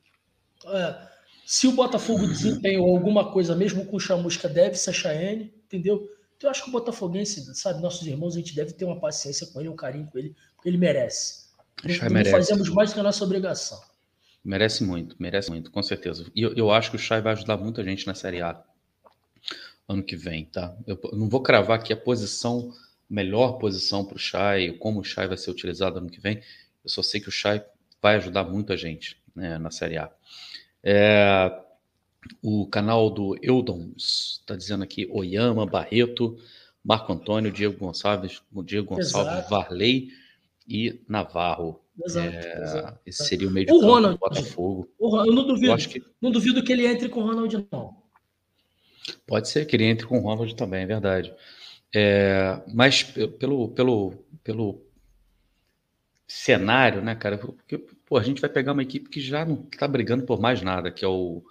É, 0.67 1.07
se 1.50 1.66
o 1.66 1.72
Botafogo 1.72 2.28
desempenhou 2.28 2.93
alguma 2.93 3.32
coisa, 3.32 3.56
mesmo 3.56 3.86
com 3.86 3.95
o 3.95 4.00
Chamusca, 4.02 4.50
deve 4.50 4.76
ser 4.76 4.89
a 4.89 4.93
Chaene, 4.93 5.54
entendeu? 5.66 6.06
Então 6.36 6.50
eu 6.50 6.52
acho 6.52 6.62
que 6.62 6.68
o 6.68 6.74
Botafoguense, 6.74 7.56
sabe, 7.56 7.82
nossos 7.82 8.06
irmãos, 8.06 8.36
a 8.36 8.39
gente 8.39 8.54
deve 8.54 8.74
ter 8.74 8.84
uma 8.84 9.00
paciência 9.00 9.48
com 9.48 9.62
ele, 9.62 9.70
um 9.70 9.76
carinho 9.76 10.10
com 10.12 10.18
ele, 10.18 10.36
porque 10.58 10.68
ele 10.68 10.78
merece. 10.78 11.45
Não 11.82 12.10
merece. 12.10 12.32
fazemos 12.32 12.68
mais 12.68 12.89
do 12.89 12.95
que 12.95 13.00
a 13.00 13.04
nossa 13.04 13.24
obrigação. 13.24 13.80
Merece 14.43 14.84
muito, 14.84 15.16
merece 15.18 15.50
muito, 15.50 15.72
com 15.72 15.82
certeza. 15.82 16.30
E 16.36 16.41
eu, 16.41 16.54
eu 16.54 16.70
acho 16.70 16.89
que 16.89 16.98
o 16.98 17.00
Chay 17.00 17.22
vai 17.22 17.32
ajudar 17.32 17.56
muita 17.56 17.82
gente 17.82 18.06
na 18.06 18.14
Série 18.14 18.41
A 18.41 18.62
ano 19.88 20.04
que 20.04 20.18
vem, 20.18 20.43
tá? 20.48 20.76
Eu 20.86 21.00
não 21.14 21.30
vou 21.30 21.41
cravar 21.41 21.80
aqui 21.80 21.93
a 21.93 21.98
posição, 21.98 22.74
melhor 23.10 23.54
posição 23.54 24.04
para 24.04 24.18
o 24.18 24.20
Chay, 24.20 24.74
como 24.74 25.00
o 25.00 25.04
Chay 25.04 25.30
vai 25.30 25.38
ser 25.38 25.50
utilizado 25.50 25.98
ano 25.98 26.10
que 26.10 26.20
vem. 26.20 26.41
Eu 26.84 26.89
só 26.89 27.02
sei 27.02 27.22
que 27.22 27.30
o 27.30 27.32
Chay 27.32 27.64
vai 28.02 28.18
ajudar 28.18 28.43
muita 28.43 28.76
gente 28.76 29.18
né, 29.34 29.58
na 29.58 29.72
Série 29.72 29.98
A. 29.98 30.12
É, 30.89 31.51
o 32.41 32.65
canal 32.65 33.09
do 33.09 33.38
Eudons 33.41 34.39
está 34.39 34.55
dizendo 34.55 34.85
aqui 34.85 35.05
Oyama, 35.11 35.65
Barreto, 35.65 36.38
Marco 36.81 37.11
Antônio, 37.11 37.51
Diego 37.51 37.77
Gonçalves, 37.77 38.41
Diego 38.63 38.95
Gonçalves, 38.95 39.33
exato. 39.33 39.49
Varley 39.49 40.11
e 40.65 41.01
Navarro. 41.05 41.81
Exato, 42.01 42.33
é, 42.33 42.63
exato, 42.63 42.99
Esse 43.05 43.25
seria 43.25 43.49
o 43.49 43.51
meio 43.51 43.65
de 43.65 43.73
o 43.73 43.81
Ronald, 43.81 44.15
do 44.15 44.19
Botafogo. 44.19 44.89
O, 44.97 45.25
eu 45.25 45.33
não 45.33 45.45
duvido, 45.45 45.73
eu 45.73 45.77
que... 45.77 46.01
não 46.21 46.31
duvido 46.31 46.63
que 46.63 46.71
ele 46.71 46.88
entre 46.88 47.09
com 47.09 47.19
o 47.19 47.25
Ronald, 47.25 47.67
não. 47.69 47.97
Pode 49.25 49.49
ser 49.49 49.65
que 49.65 49.75
ele 49.75 49.83
entre 49.83 50.07
com 50.07 50.19
o 50.19 50.21
Ronald 50.21 50.55
também, 50.55 50.83
é 50.83 50.88
verdade. 50.88 51.33
É, 51.93 52.61
mas 52.73 53.03
pelo, 53.03 53.67
pelo, 53.69 54.13
pelo 54.41 54.81
cenário, 56.25 57.01
né, 57.01 57.13
cara? 57.13 57.38
Porque, 57.38 57.85
pô, 58.08 58.18
a 58.18 58.24
gente 58.24 58.41
vai 58.41 58.49
pegar 58.49 58.72
uma 58.72 58.82
equipe 58.82 59.10
que 59.10 59.20
já 59.20 59.45
não 59.45 59.68
está 59.72 59.88
brigando 59.88 60.24
por 60.24 60.39
mais 60.39 60.62
nada, 60.62 60.89
que 60.89 61.03
é 61.03 61.08
o, 61.08 61.43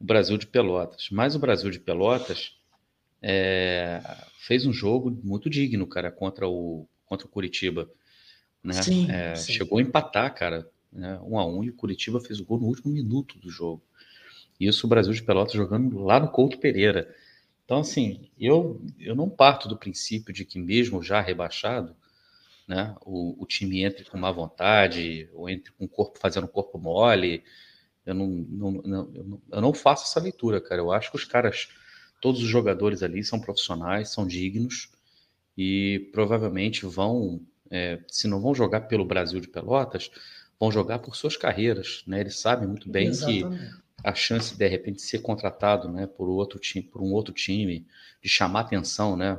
o, 0.00 0.04
Brasil 0.04 0.36
de 0.38 0.46
Pelotas. 0.46 1.08
Mas 1.12 1.36
o 1.36 1.38
Brasil 1.38 1.70
de 1.70 1.78
Pelotas 1.78 2.56
é, 3.22 4.00
fez 4.38 4.66
um 4.66 4.72
jogo 4.72 5.16
muito 5.22 5.48
digno, 5.50 5.86
cara, 5.86 6.10
contra 6.10 6.48
o, 6.48 6.88
contra 7.04 7.26
o 7.26 7.30
Curitiba. 7.30 7.88
Né? 8.64 8.82
Sim, 8.82 9.10
é, 9.10 9.36
sim. 9.36 9.52
Chegou 9.52 9.78
a 9.78 9.82
empatar, 9.82 10.34
cara, 10.34 10.68
né? 10.90 11.20
um 11.22 11.38
a 11.38 11.46
um, 11.46 11.62
e 11.62 11.68
o 11.68 11.74
Curitiba 11.74 12.20
fez 12.20 12.40
o 12.40 12.44
gol 12.44 12.58
no 12.58 12.66
último 12.66 12.90
minuto 12.90 13.38
do 13.38 13.50
jogo. 13.50 13.82
Isso 14.58 14.86
o 14.86 14.90
Brasil 14.90 15.12
de 15.12 15.22
Pelotas 15.22 15.52
jogando 15.52 15.98
lá 15.98 16.18
no 16.18 16.30
Couto 16.30 16.58
Pereira. 16.58 17.14
Então, 17.64 17.80
assim, 17.80 18.30
eu, 18.40 18.80
eu 18.98 19.14
não 19.14 19.28
parto 19.28 19.68
do 19.68 19.76
princípio 19.76 20.32
de 20.32 20.46
que 20.46 20.58
mesmo 20.58 21.02
já 21.02 21.20
rebaixado, 21.20 21.94
né? 22.68 22.94
O, 23.00 23.42
o, 23.42 23.46
time 23.46 23.82
entre 23.82 24.04
com 24.04 24.18
má 24.18 24.30
vontade, 24.30 25.28
ou 25.32 25.48
entre 25.48 25.72
com 25.72 25.86
o 25.86 25.88
corpo 25.88 26.18
fazendo 26.18 26.46
corpo 26.46 26.78
mole. 26.78 27.42
Eu 28.04 28.14
não, 28.14 28.26
não, 28.26 28.70
não, 28.70 29.10
eu 29.14 29.24
não, 29.24 29.42
eu 29.52 29.60
não 29.60 29.72
faço 29.72 30.04
essa 30.04 30.20
leitura, 30.20 30.60
cara. 30.60 30.82
Eu 30.82 30.92
acho 30.92 31.10
que 31.10 31.16
os 31.16 31.24
caras, 31.24 31.68
todos 32.20 32.42
os 32.42 32.48
jogadores 32.48 33.02
ali 33.02 33.24
são 33.24 33.40
profissionais, 33.40 34.10
são 34.10 34.26
dignos 34.26 34.90
e 35.56 36.10
provavelmente 36.12 36.84
vão, 36.84 37.40
é, 37.70 37.98
se 38.06 38.28
não 38.28 38.40
vão 38.40 38.54
jogar 38.54 38.82
pelo 38.82 39.04
Brasil 39.04 39.40
de 39.40 39.48
Pelotas, 39.48 40.10
vão 40.60 40.70
jogar 40.70 40.98
por 40.98 41.16
suas 41.16 41.36
carreiras, 41.36 42.02
né? 42.06 42.20
Eles 42.20 42.38
sabem 42.38 42.68
muito 42.68 42.88
bem 42.88 43.08
Exatamente. 43.08 43.58
que 43.58 43.78
a 44.04 44.14
chance 44.14 44.52
de, 44.52 44.58
de 44.58 44.68
repente 44.68 45.02
ser 45.02 45.20
contratado, 45.20 45.90
né, 45.90 46.06
por 46.06 46.28
outro 46.28 46.58
time, 46.58 46.84
por 46.84 47.02
um 47.02 47.12
outro 47.12 47.32
time, 47.32 47.86
de 48.22 48.28
chamar 48.28 48.60
atenção, 48.60 49.16
né? 49.16 49.38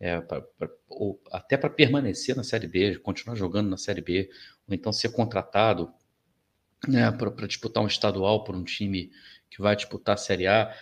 É, 0.00 0.20
pra, 0.20 0.40
pra, 0.40 0.68
ou 0.88 1.20
até 1.32 1.56
para 1.56 1.70
permanecer 1.70 2.36
na 2.36 2.44
Série 2.44 2.66
B, 2.66 2.98
continuar 2.98 3.34
jogando 3.34 3.68
na 3.68 3.76
Série 3.76 4.00
B, 4.00 4.30
ou 4.66 4.74
então 4.74 4.92
ser 4.92 5.10
contratado 5.10 5.92
né, 6.86 7.10
para 7.10 7.46
disputar 7.46 7.82
um 7.82 7.86
estadual 7.86 8.44
por 8.44 8.54
um 8.54 8.62
time 8.62 9.10
que 9.50 9.60
vai 9.60 9.74
disputar 9.74 10.14
a 10.14 10.18
Série 10.18 10.46
A, 10.46 10.72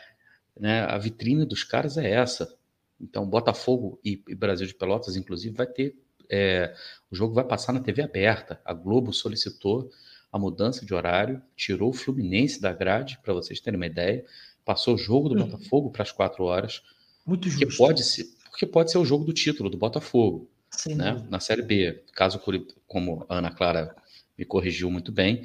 né, 0.59 0.83
a 0.83 0.99
vitrine 0.99 1.47
dos 1.47 1.65
caras 1.65 1.97
é 1.97 2.11
essa. 2.11 2.55
Então, 3.01 3.27
Botafogo 3.27 4.01
e, 4.05 4.23
e 4.29 4.35
Brasil 4.35 4.67
de 4.67 4.75
Pelotas, 4.75 5.17
inclusive, 5.17 5.55
vai 5.55 5.67
ter. 5.67 5.95
É, 6.29 6.75
o 7.11 7.15
jogo 7.15 7.35
vai 7.35 7.45
passar 7.45 7.73
na 7.73 7.81
TV 7.81 8.03
aberta. 8.03 8.61
A 8.65 8.73
Globo 8.73 9.13
solicitou 9.13 9.91
a 10.33 10.39
mudança 10.39 10.85
de 10.85 10.93
horário, 10.93 11.41
tirou 11.55 11.91
o 11.91 11.95
Fluminense 11.95 12.61
da 12.61 12.73
grade, 12.73 13.19
para 13.23 13.33
vocês 13.33 13.61
terem 13.61 13.79
uma 13.79 13.87
ideia, 13.87 14.25
passou 14.65 14.95
o 14.95 14.99
jogo 14.99 15.29
do 15.29 15.37
hum. 15.37 15.47
Botafogo 15.47 15.91
para 15.91 16.03
as 16.03 16.13
quatro 16.13 16.45
horas. 16.45 16.83
Muito 17.25 17.49
justo. 17.49 17.67
Que 17.67 17.77
pode 17.77 18.05
ser, 18.05 18.27
porque 18.57 18.65
pode 18.65 18.91
ser 18.91 18.97
o 18.97 19.05
jogo 19.05 19.23
do 19.23 19.35
título 19.35 19.69
do 19.69 19.77
Botafogo, 19.77 20.49
Sim. 20.71 20.95
né? 20.95 21.23
Na 21.29 21.39
Série 21.39 21.61
B. 21.61 22.03
Caso, 22.15 22.41
como 22.87 23.27
a 23.29 23.37
Ana 23.37 23.51
Clara 23.51 23.95
me 24.37 24.47
corrigiu 24.47 24.91
muito 24.91 25.13
bem, 25.13 25.45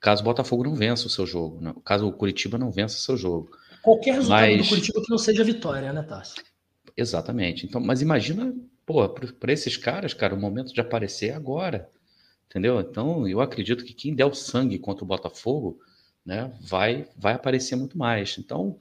caso 0.00 0.22
o 0.22 0.24
Botafogo 0.24 0.64
não 0.64 0.74
vença 0.74 1.06
o 1.06 1.10
seu 1.10 1.24
jogo, 1.24 1.60
né? 1.60 1.72
caso 1.84 2.08
o 2.08 2.12
Curitiba 2.12 2.58
não 2.58 2.72
vença 2.72 2.96
o 2.96 3.00
seu 3.00 3.16
jogo. 3.16 3.56
Qualquer 3.80 4.14
resultado 4.14 4.40
mas... 4.40 4.62
do 4.62 4.68
Curitiba 4.68 5.00
que 5.00 5.10
não 5.10 5.18
seja 5.18 5.44
vitória, 5.44 5.92
né, 5.92 6.02
Tassi? 6.02 6.42
Exatamente. 6.96 7.64
Então, 7.64 7.80
mas 7.80 8.02
imagina, 8.02 8.52
pô, 8.84 9.08
para 9.08 9.52
esses 9.52 9.76
caras, 9.76 10.12
cara, 10.12 10.34
o 10.34 10.40
momento 10.40 10.74
de 10.74 10.80
aparecer 10.80 11.30
é 11.30 11.34
agora. 11.34 11.88
Entendeu? 12.50 12.80
Então, 12.80 13.28
eu 13.28 13.40
acredito 13.40 13.84
que 13.84 13.94
quem 13.94 14.16
der 14.16 14.24
o 14.24 14.34
sangue 14.34 14.80
contra 14.80 15.04
o 15.04 15.06
Botafogo, 15.06 15.78
né, 16.26 16.52
vai 16.60 17.06
vai 17.16 17.34
aparecer 17.34 17.76
muito 17.76 17.96
mais. 17.96 18.36
Então, 18.36 18.80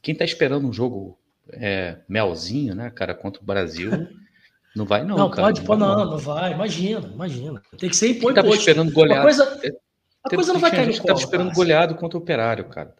quem 0.00 0.14
está 0.14 0.24
esperando 0.24 0.66
um 0.66 0.72
jogo 0.72 1.19
é, 1.54 1.98
melzinho, 2.08 2.74
né, 2.74 2.90
cara, 2.90 3.14
contra 3.14 3.42
o 3.42 3.44
Brasil. 3.44 3.90
Não 4.74 4.84
vai, 4.84 5.02
não. 5.02 5.16
Não, 5.16 5.28
cara, 5.28 5.48
pode, 5.48 5.62
pô, 5.62 5.76
não, 5.76 5.96
não, 5.96 6.10
não 6.12 6.18
vai, 6.18 6.52
imagina, 6.52 7.10
imagina. 7.12 7.60
Tem 7.76 7.90
que 7.90 7.96
ser 7.96 8.10
impor 8.10 8.32
Tava 8.32 8.50
esperando 8.50 8.92
goleado. 8.92 9.18
A 9.18 9.22
coisa, 9.24 9.60
a 10.22 10.30
coisa 10.30 10.52
não 10.52 10.60
vai 10.60 10.70
cair 10.70 10.86
no 10.86 10.92
colo. 10.92 11.06
Tava 11.08 11.18
esperando 11.18 11.46
cara. 11.46 11.56
goleado 11.56 11.94
contra 11.96 12.16
o 12.16 12.22
operário, 12.22 12.68
cara. 12.68 12.94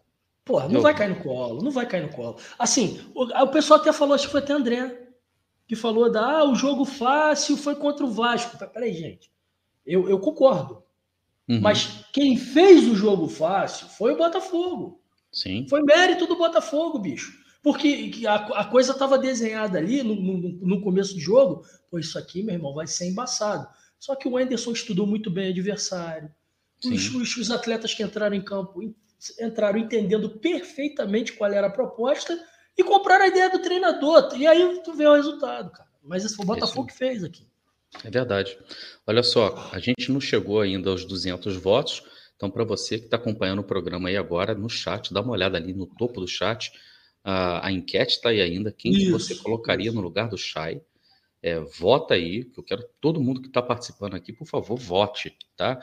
Porra, 0.44 0.66
não 0.66 0.74
Eu... 0.74 0.82
vai 0.82 0.92
cair 0.92 1.10
no 1.10 1.22
colo, 1.22 1.62
não 1.62 1.70
vai 1.70 1.86
cair 1.86 2.02
no 2.02 2.08
colo. 2.08 2.38
Assim, 2.58 3.00
o, 3.14 3.22
o 3.22 3.48
pessoal 3.48 3.78
até 3.78 3.92
falou, 3.92 4.16
acho 4.16 4.26
que 4.26 4.32
foi 4.32 4.40
até 4.40 4.52
André, 4.52 5.00
que 5.68 5.76
falou 5.76 6.10
da, 6.10 6.38
ah, 6.38 6.50
o 6.50 6.56
jogo 6.56 6.84
fácil 6.84 7.56
foi 7.56 7.76
contra 7.76 8.04
o 8.04 8.10
Vasco. 8.10 8.58
Peraí, 8.58 8.92
gente. 8.92 9.30
Eu, 9.86 10.08
eu 10.10 10.18
concordo. 10.18 10.82
Uhum. 11.48 11.60
Mas 11.60 12.04
quem 12.12 12.36
fez 12.36 12.88
o 12.88 12.96
jogo 12.96 13.28
fácil 13.28 13.86
foi 13.88 14.14
o 14.14 14.16
Botafogo. 14.16 15.00
Sim. 15.32 15.66
Foi 15.68 15.82
mérito 15.82 16.26
do 16.26 16.36
Botafogo, 16.36 16.98
bicho. 16.98 17.39
Porque 17.62 18.12
a, 18.26 18.34
a 18.60 18.64
coisa 18.64 18.92
estava 18.92 19.18
desenhada 19.18 19.78
ali 19.78 20.02
no, 20.02 20.14
no, 20.14 20.50
no, 20.66 20.80
começo 20.80 21.14
do 21.14 21.20
jogo. 21.20 21.64
Pô, 21.90 21.98
isso 21.98 22.18
aqui, 22.18 22.42
meu 22.42 22.54
irmão, 22.54 22.74
vai 22.74 22.86
ser 22.86 23.06
embaçado. 23.06 23.68
Só 23.98 24.14
que 24.14 24.26
o 24.26 24.38
Anderson 24.38 24.72
estudou 24.72 25.06
muito 25.06 25.30
bem 25.30 25.48
o 25.48 25.50
adversário. 25.50 26.30
Os, 26.82 27.14
os, 27.14 27.36
os, 27.36 27.50
atletas 27.50 27.92
que 27.92 28.02
entraram 28.02 28.34
em 28.34 28.42
campo 28.42 28.80
entraram 29.38 29.78
entendendo 29.78 30.30
perfeitamente 30.30 31.34
qual 31.34 31.52
era 31.52 31.66
a 31.66 31.70
proposta 31.70 32.38
e 32.76 32.82
compraram 32.82 33.24
a 33.26 33.28
ideia 33.28 33.50
do 33.50 33.58
treinador. 33.58 34.30
E 34.34 34.46
aí 34.46 34.80
tu 34.82 34.94
vê 34.94 35.06
o 35.06 35.14
resultado, 35.14 35.70
cara. 35.70 35.90
Mas 36.02 36.24
esse 36.24 36.34
foi 36.34 36.44
o 36.44 36.48
Botafogo 36.48 36.86
que 36.86 36.96
fez 36.96 37.22
aqui. 37.22 37.46
É 38.02 38.10
verdade. 38.10 38.56
Olha 39.06 39.22
só, 39.22 39.68
a 39.70 39.78
gente 39.78 40.10
não 40.10 40.20
chegou 40.20 40.62
ainda 40.62 40.88
aos 40.88 41.04
200 41.04 41.56
votos. 41.56 42.02
Então, 42.34 42.50
para 42.50 42.64
você 42.64 42.98
que 42.98 43.04
está 43.04 43.18
acompanhando 43.18 43.58
o 43.58 43.64
programa 43.64 44.08
aí 44.08 44.16
agora, 44.16 44.54
no 44.54 44.70
chat, 44.70 45.12
dá 45.12 45.20
uma 45.20 45.32
olhada 45.32 45.58
ali 45.58 45.74
no 45.74 45.84
topo 45.86 46.20
do 46.20 46.26
chat 46.26 46.72
a, 47.22 47.66
a 47.66 47.72
enquete 47.72 48.16
está 48.16 48.30
aí 48.30 48.40
ainda. 48.40 48.72
Quem 48.72 48.92
que 48.92 49.10
você 49.10 49.34
colocaria 49.36 49.92
no 49.92 50.00
lugar 50.00 50.28
do 50.28 50.38
Chay? 50.38 50.80
É, 51.42 51.58
vota 51.58 52.14
aí, 52.14 52.44
que 52.44 52.58
eu 52.58 52.64
quero 52.64 52.84
todo 53.00 53.20
mundo 53.20 53.40
que 53.40 53.48
está 53.48 53.62
participando 53.62 54.14
aqui, 54.14 54.32
por 54.32 54.46
favor, 54.46 54.76
vote, 54.76 55.36
tá? 55.56 55.80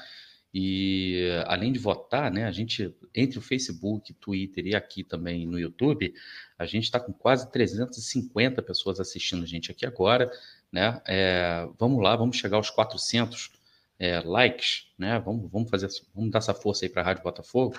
E 0.53 1.29
além 1.45 1.71
de 1.71 1.79
votar, 1.79 2.31
né, 2.31 2.45
a 2.45 2.51
gente, 2.51 2.93
entre 3.13 3.37
o 3.37 3.41
Facebook, 3.41 4.13
Twitter 4.13 4.65
e 4.67 4.75
aqui 4.75 5.03
também 5.03 5.45
no 5.45 5.59
YouTube, 5.59 6.13
a 6.57 6.65
gente 6.65 6.85
está 6.85 6.99
com 6.99 7.11
quase 7.11 7.51
350 7.51 8.61
pessoas 8.61 8.99
assistindo 8.99 9.43
a 9.43 9.47
gente 9.47 9.71
aqui 9.71 9.85
agora, 9.85 10.31
né? 10.71 11.01
É, 11.05 11.67
vamos 11.77 12.01
lá, 12.01 12.15
vamos 12.15 12.37
chegar 12.37 12.57
aos 12.57 12.69
400 12.69 13.51
é, 13.99 14.19
likes, 14.19 14.85
né? 14.97 15.19
Vamos, 15.19 15.49
vamos 15.51 15.69
fazer, 15.69 15.87
vamos 16.13 16.31
dar 16.31 16.39
essa 16.39 16.53
força 16.53 16.85
aí 16.85 16.89
para 16.89 17.01
a 17.01 17.05
Rádio 17.05 17.23
Botafogo. 17.23 17.75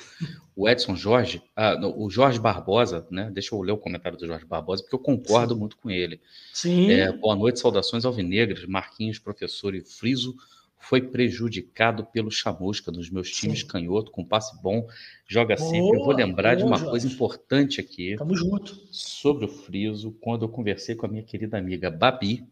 O 0.57 0.69
Edson 0.69 0.97
Jorge, 0.97 1.43
ah, 1.55 1.77
o 1.97 2.11
Jorge 2.11 2.41
Barbosa, 2.41 3.07
né? 3.11 3.31
Deixa 3.33 3.55
eu 3.55 3.61
ler 3.63 3.73
o 3.73 3.79
comentário 3.79 4.19
do 4.19 4.27
Jorge 4.27 4.45
Barbosa, 4.45 4.83
porque 4.83 4.97
eu 4.97 5.01
concordo 5.01 5.55
Sim. 5.55 5.61
muito 5.61 5.77
com 5.77 5.91
ele. 5.91 6.21
Sim. 6.53 6.91
É, 6.91 7.13
boa 7.13 7.37
noite, 7.37 7.61
saudações 7.61 8.05
alvinegras, 8.05 8.65
Marquinhos, 8.67 9.19
professor 9.19 9.75
e 9.75 9.81
Friso 9.81 10.35
foi 10.81 11.03
prejudicado 11.03 12.05
pelo 12.07 12.31
chamusca 12.31 12.91
nos 12.91 13.11
meus 13.11 13.31
times 13.31 13.61
Sim. 13.61 13.67
canhoto, 13.67 14.11
com 14.11 14.25
passe 14.25 14.61
bom, 14.63 14.87
joga 15.27 15.57
boa, 15.57 15.69
sempre. 15.71 15.99
Eu 15.99 16.05
vou 16.05 16.15
lembrar 16.15 16.51
boa, 16.51 16.57
de 16.57 16.65
uma 16.65 16.77
Jorge. 16.77 16.91
coisa 16.91 17.07
importante 17.07 17.81
aqui. 17.81 18.17
Tamo 18.17 18.37
junto. 18.37 18.81
Sobre 18.91 19.45
o 19.45 19.49
Friso, 19.49 20.13
quando 20.21 20.45
eu 20.45 20.49
conversei 20.49 20.95
com 20.95 21.07
a 21.07 21.09
minha 21.09 21.23
querida 21.23 21.59
amiga 21.59 21.91
Babi, 21.91 22.47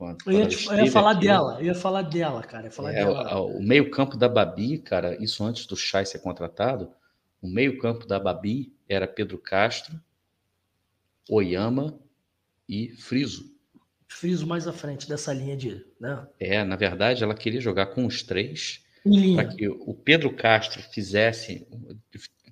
eu 0.00 0.32
ia, 0.32 0.48
eu 0.48 0.84
ia 0.84 0.90
falar 0.90 1.12
aqui, 1.12 1.26
dela, 1.26 1.56
eu 1.60 1.66
ia 1.66 1.74
falar 1.74 2.02
dela, 2.02 2.42
cara. 2.42 2.70
Falar 2.70 2.92
é, 2.92 2.94
dela. 2.96 3.38
O, 3.38 3.58
o 3.58 3.62
meio-campo 3.62 4.16
da 4.16 4.28
Babi, 4.28 4.78
cara, 4.78 5.16
isso 5.22 5.44
antes 5.44 5.66
do 5.66 5.76
Chay 5.76 6.04
ser 6.04 6.18
contratado, 6.18 6.90
o 7.40 7.48
meio-campo 7.48 8.06
da 8.06 8.18
Babi 8.18 8.74
era 8.88 9.06
Pedro 9.06 9.38
Castro, 9.38 10.00
Oyama 11.28 11.98
e 12.68 12.88
Friso. 12.96 13.54
Friso 14.08 14.46
mais 14.46 14.66
à 14.66 14.72
frente 14.72 15.08
dessa 15.08 15.32
linha 15.32 15.56
de. 15.56 15.84
Né? 15.98 16.26
É, 16.38 16.64
na 16.64 16.76
verdade, 16.76 17.22
ela 17.22 17.34
queria 17.34 17.60
jogar 17.60 17.86
com 17.86 18.06
os 18.06 18.22
três 18.22 18.84
para 19.34 19.44
que 19.46 19.68
o 19.68 19.92
Pedro 19.92 20.34
Castro 20.34 20.82
fizesse, 20.82 21.66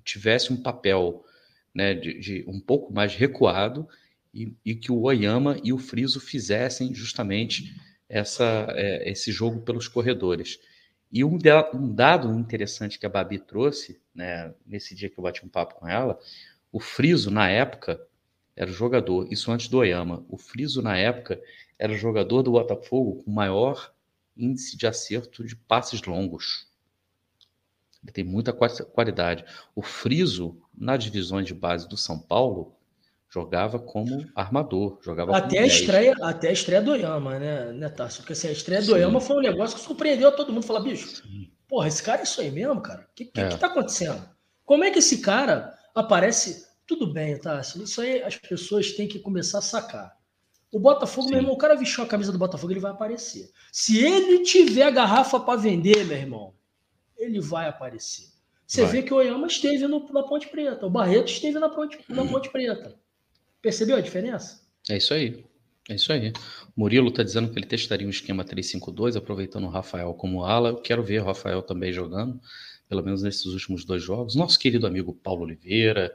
tivesse 0.03 0.53
um 0.53 0.61
papel 0.61 1.25
né, 1.73 1.93
de, 1.93 2.19
de 2.19 2.45
um 2.47 2.59
pouco 2.59 2.93
mais 2.93 3.15
recuado 3.15 3.87
e, 4.33 4.55
e, 4.65 4.75
que 4.75 4.91
o 4.91 5.01
Oyama 5.01 5.59
e 5.63 5.71
o 5.71 5.77
Friso 5.77 6.19
fizessem 6.19 6.93
justamente 6.93 7.75
essa, 8.09 8.67
é, 8.71 9.09
esse 9.09 9.31
jogo 9.31 9.61
pelos 9.61 9.87
corredores. 9.87 10.59
E 11.11 11.23
um, 11.23 11.37
de, 11.37 11.51
um, 11.73 11.93
dado 11.93 12.33
interessante 12.33 12.97
que 12.97 13.05
a 13.05 13.09
Babi 13.09 13.37
trouxe, 13.37 14.01
né, 14.15 14.53
nesse 14.65 14.95
dia 14.95 15.09
que 15.09 15.19
eu 15.19 15.23
bati 15.23 15.45
um 15.45 15.49
papo 15.49 15.75
com 15.75 15.87
ela, 15.87 16.19
o 16.71 16.79
Friso, 16.79 17.29
na 17.29 17.47
época, 17.47 18.01
era 18.55 18.69
o 18.69 18.73
jogador, 18.73 19.31
isso 19.31 19.51
antes 19.51 19.67
do 19.67 19.77
Oyama, 19.77 20.25
o 20.27 20.37
Friso, 20.37 20.81
na 20.81 20.97
época, 20.97 21.39
era 21.77 21.93
o 21.93 21.97
jogador 21.97 22.41
do 22.41 22.51
Botafogo 22.51 23.23
com 23.23 23.31
maior 23.31 23.93
índice 24.35 24.75
de 24.75 24.87
acerto 24.87 25.43
de 25.43 25.55
passes 25.55 26.01
longos. 26.03 26.67
Ele 28.03 28.11
tem 28.11 28.23
muita 28.23 28.51
qualidade. 28.51 29.45
O 29.75 29.81
Friso, 29.81 30.57
nas 30.75 31.03
divisões 31.03 31.45
de 31.45 31.53
base 31.53 31.87
do 31.87 31.95
São 31.95 32.19
Paulo, 32.19 32.75
jogava 33.33 33.79
como 33.79 34.27
armador, 34.35 34.99
jogava 35.01 35.35
até 35.35 35.57
a 35.57 35.65
estreia 35.65 36.13
Até 36.21 36.49
a 36.49 36.51
estreia 36.51 36.81
do 36.81 36.91
Oyama, 36.91 37.39
né, 37.39 37.71
né 37.71 37.89
Tarso? 37.89 38.19
Porque 38.19 38.33
assim, 38.33 38.47
a 38.47 38.51
estreia 38.51 38.81
Sim. 38.81 38.87
do 38.87 38.93
Oyama 38.93 39.19
foi 39.19 39.37
um 39.37 39.41
negócio 39.41 39.75
que 39.75 39.83
surpreendeu 39.83 40.35
todo 40.35 40.53
mundo. 40.53 40.65
Falar, 40.65 40.81
bicho, 40.81 41.07
Sim. 41.07 41.49
porra, 41.67 41.87
esse 41.87 42.03
cara 42.03 42.21
é 42.21 42.23
isso 42.23 42.39
aí 42.39 42.51
mesmo, 42.51 42.79
cara? 42.79 43.01
O 43.01 43.15
que, 43.15 43.25
que, 43.25 43.41
é. 43.41 43.49
que 43.49 43.57
tá 43.57 43.67
acontecendo? 43.67 44.23
Como 44.63 44.83
é 44.83 44.91
que 44.91 44.99
esse 44.99 45.19
cara 45.19 45.73
aparece... 45.95 46.71
Tudo 46.85 47.11
bem, 47.11 47.39
Tarso, 47.39 47.81
isso 47.81 48.01
aí 48.01 48.21
as 48.21 48.35
pessoas 48.35 48.91
têm 48.91 49.07
que 49.07 49.17
começar 49.17 49.59
a 49.59 49.61
sacar. 49.61 50.15
O 50.71 50.79
Botafogo, 50.79 51.27
Sim. 51.27 51.33
meu 51.33 51.39
irmão, 51.39 51.55
o 51.55 51.57
cara 51.57 51.75
vestiu 51.75 52.03
a 52.03 52.07
camisa 52.07 52.31
do 52.31 52.37
Botafogo, 52.37 52.73
ele 52.73 52.79
vai 52.79 52.91
aparecer. 52.91 53.49
Se 53.71 54.05
ele 54.05 54.43
tiver 54.43 54.91
garrafa 54.91 55.39
para 55.39 55.59
vender, 55.59 56.05
meu 56.05 56.17
irmão, 56.17 56.53
ele 57.17 57.39
vai 57.39 57.69
aparecer. 57.69 58.27
Você 58.67 58.81
vai. 58.81 58.91
vê 58.91 59.03
que 59.03 59.13
o 59.13 59.17
Oyama 59.17 59.47
esteve 59.47 59.87
no, 59.87 60.07
na 60.11 60.23
Ponte 60.23 60.49
Preta, 60.49 60.85
o 60.85 60.89
Barreto 60.89 61.31
esteve 61.31 61.57
na 61.57 61.69
Ponte, 61.69 61.97
na 62.09 62.25
Ponte 62.25 62.51
Preta. 62.51 63.01
Percebeu 63.63 63.95
a 63.95 64.01
diferença? 64.01 64.61
É 64.89 64.97
isso 64.97 65.13
aí. 65.13 65.45
É 65.89 65.95
isso 65.95 66.11
aí. 66.11 66.33
O 66.75 66.81
Murilo 66.81 67.07
está 67.07 67.23
dizendo 67.23 67.49
que 67.49 67.57
ele 67.57 67.65
testaria 67.65 68.05
um 68.05 68.09
esquema 68.09 68.43
3-5-2, 68.43 69.15
aproveitando 69.15 69.63
o 69.63 69.69
Rafael 69.69 70.13
como 70.13 70.43
ala. 70.43 70.69
Eu 70.69 70.81
quero 70.81 71.01
ver 71.01 71.21
o 71.21 71.25
Rafael 71.25 71.61
também 71.61 71.93
jogando, 71.93 72.41
pelo 72.89 73.01
menos 73.01 73.23
nesses 73.23 73.45
últimos 73.45 73.85
dois 73.85 74.03
jogos. 74.03 74.35
Nosso 74.35 74.59
querido 74.59 74.85
amigo 74.85 75.13
Paulo 75.13 75.43
Oliveira, 75.43 76.13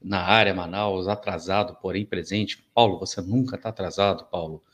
na 0.00 0.22
área 0.22 0.54
Manaus, 0.54 1.06
atrasado, 1.06 1.76
porém 1.82 2.06
presente. 2.06 2.64
Paulo, 2.74 2.98
você 2.98 3.20
nunca 3.20 3.56
está 3.56 3.68
atrasado, 3.68 4.24
Paulo. 4.30 4.64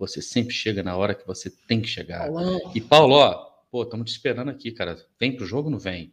Você 0.00 0.20
sempre 0.20 0.52
chega 0.52 0.82
na 0.82 0.96
hora 0.96 1.14
que 1.14 1.24
você 1.24 1.48
tem 1.48 1.80
que 1.80 1.88
chegar. 1.88 2.28
Olá. 2.28 2.58
E 2.74 2.80
Paulo, 2.80 3.14
ó, 3.14 3.34
pô, 3.70 3.84
estamos 3.84 4.10
te 4.10 4.14
esperando 4.14 4.50
aqui, 4.50 4.72
cara. 4.72 4.96
Vem 5.18 5.36
pro 5.36 5.46
jogo, 5.46 5.70
não 5.70 5.78
vem? 5.78 6.12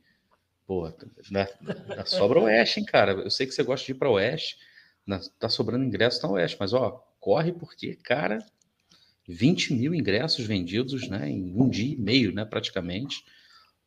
Pô, 0.67 0.91
né? 1.31 1.47
sobra 2.05 2.39
o 2.39 2.43
Oeste, 2.43 2.79
hein, 2.79 2.85
cara. 2.85 3.13
Eu 3.13 3.31
sei 3.31 3.47
que 3.47 3.53
você 3.53 3.63
gosta 3.63 3.83
de 3.83 3.93
ir 3.93 3.95
para 3.95 4.09
o 4.09 4.13
Oeste. 4.13 4.57
Tá 5.39 5.49
sobrando 5.49 5.83
ingressos 5.83 6.21
na 6.21 6.29
Oeste, 6.29 6.57
mas 6.59 6.73
ó, 6.73 7.03
corre 7.19 7.51
porque, 7.51 7.95
cara, 7.95 8.39
20 9.27 9.73
mil 9.73 9.93
ingressos 9.93 10.45
vendidos, 10.45 11.07
né, 11.07 11.29
em 11.29 11.53
um 11.55 11.69
dia 11.69 11.93
e 11.93 11.97
meio, 11.97 12.33
né, 12.33 12.45
praticamente. 12.45 13.23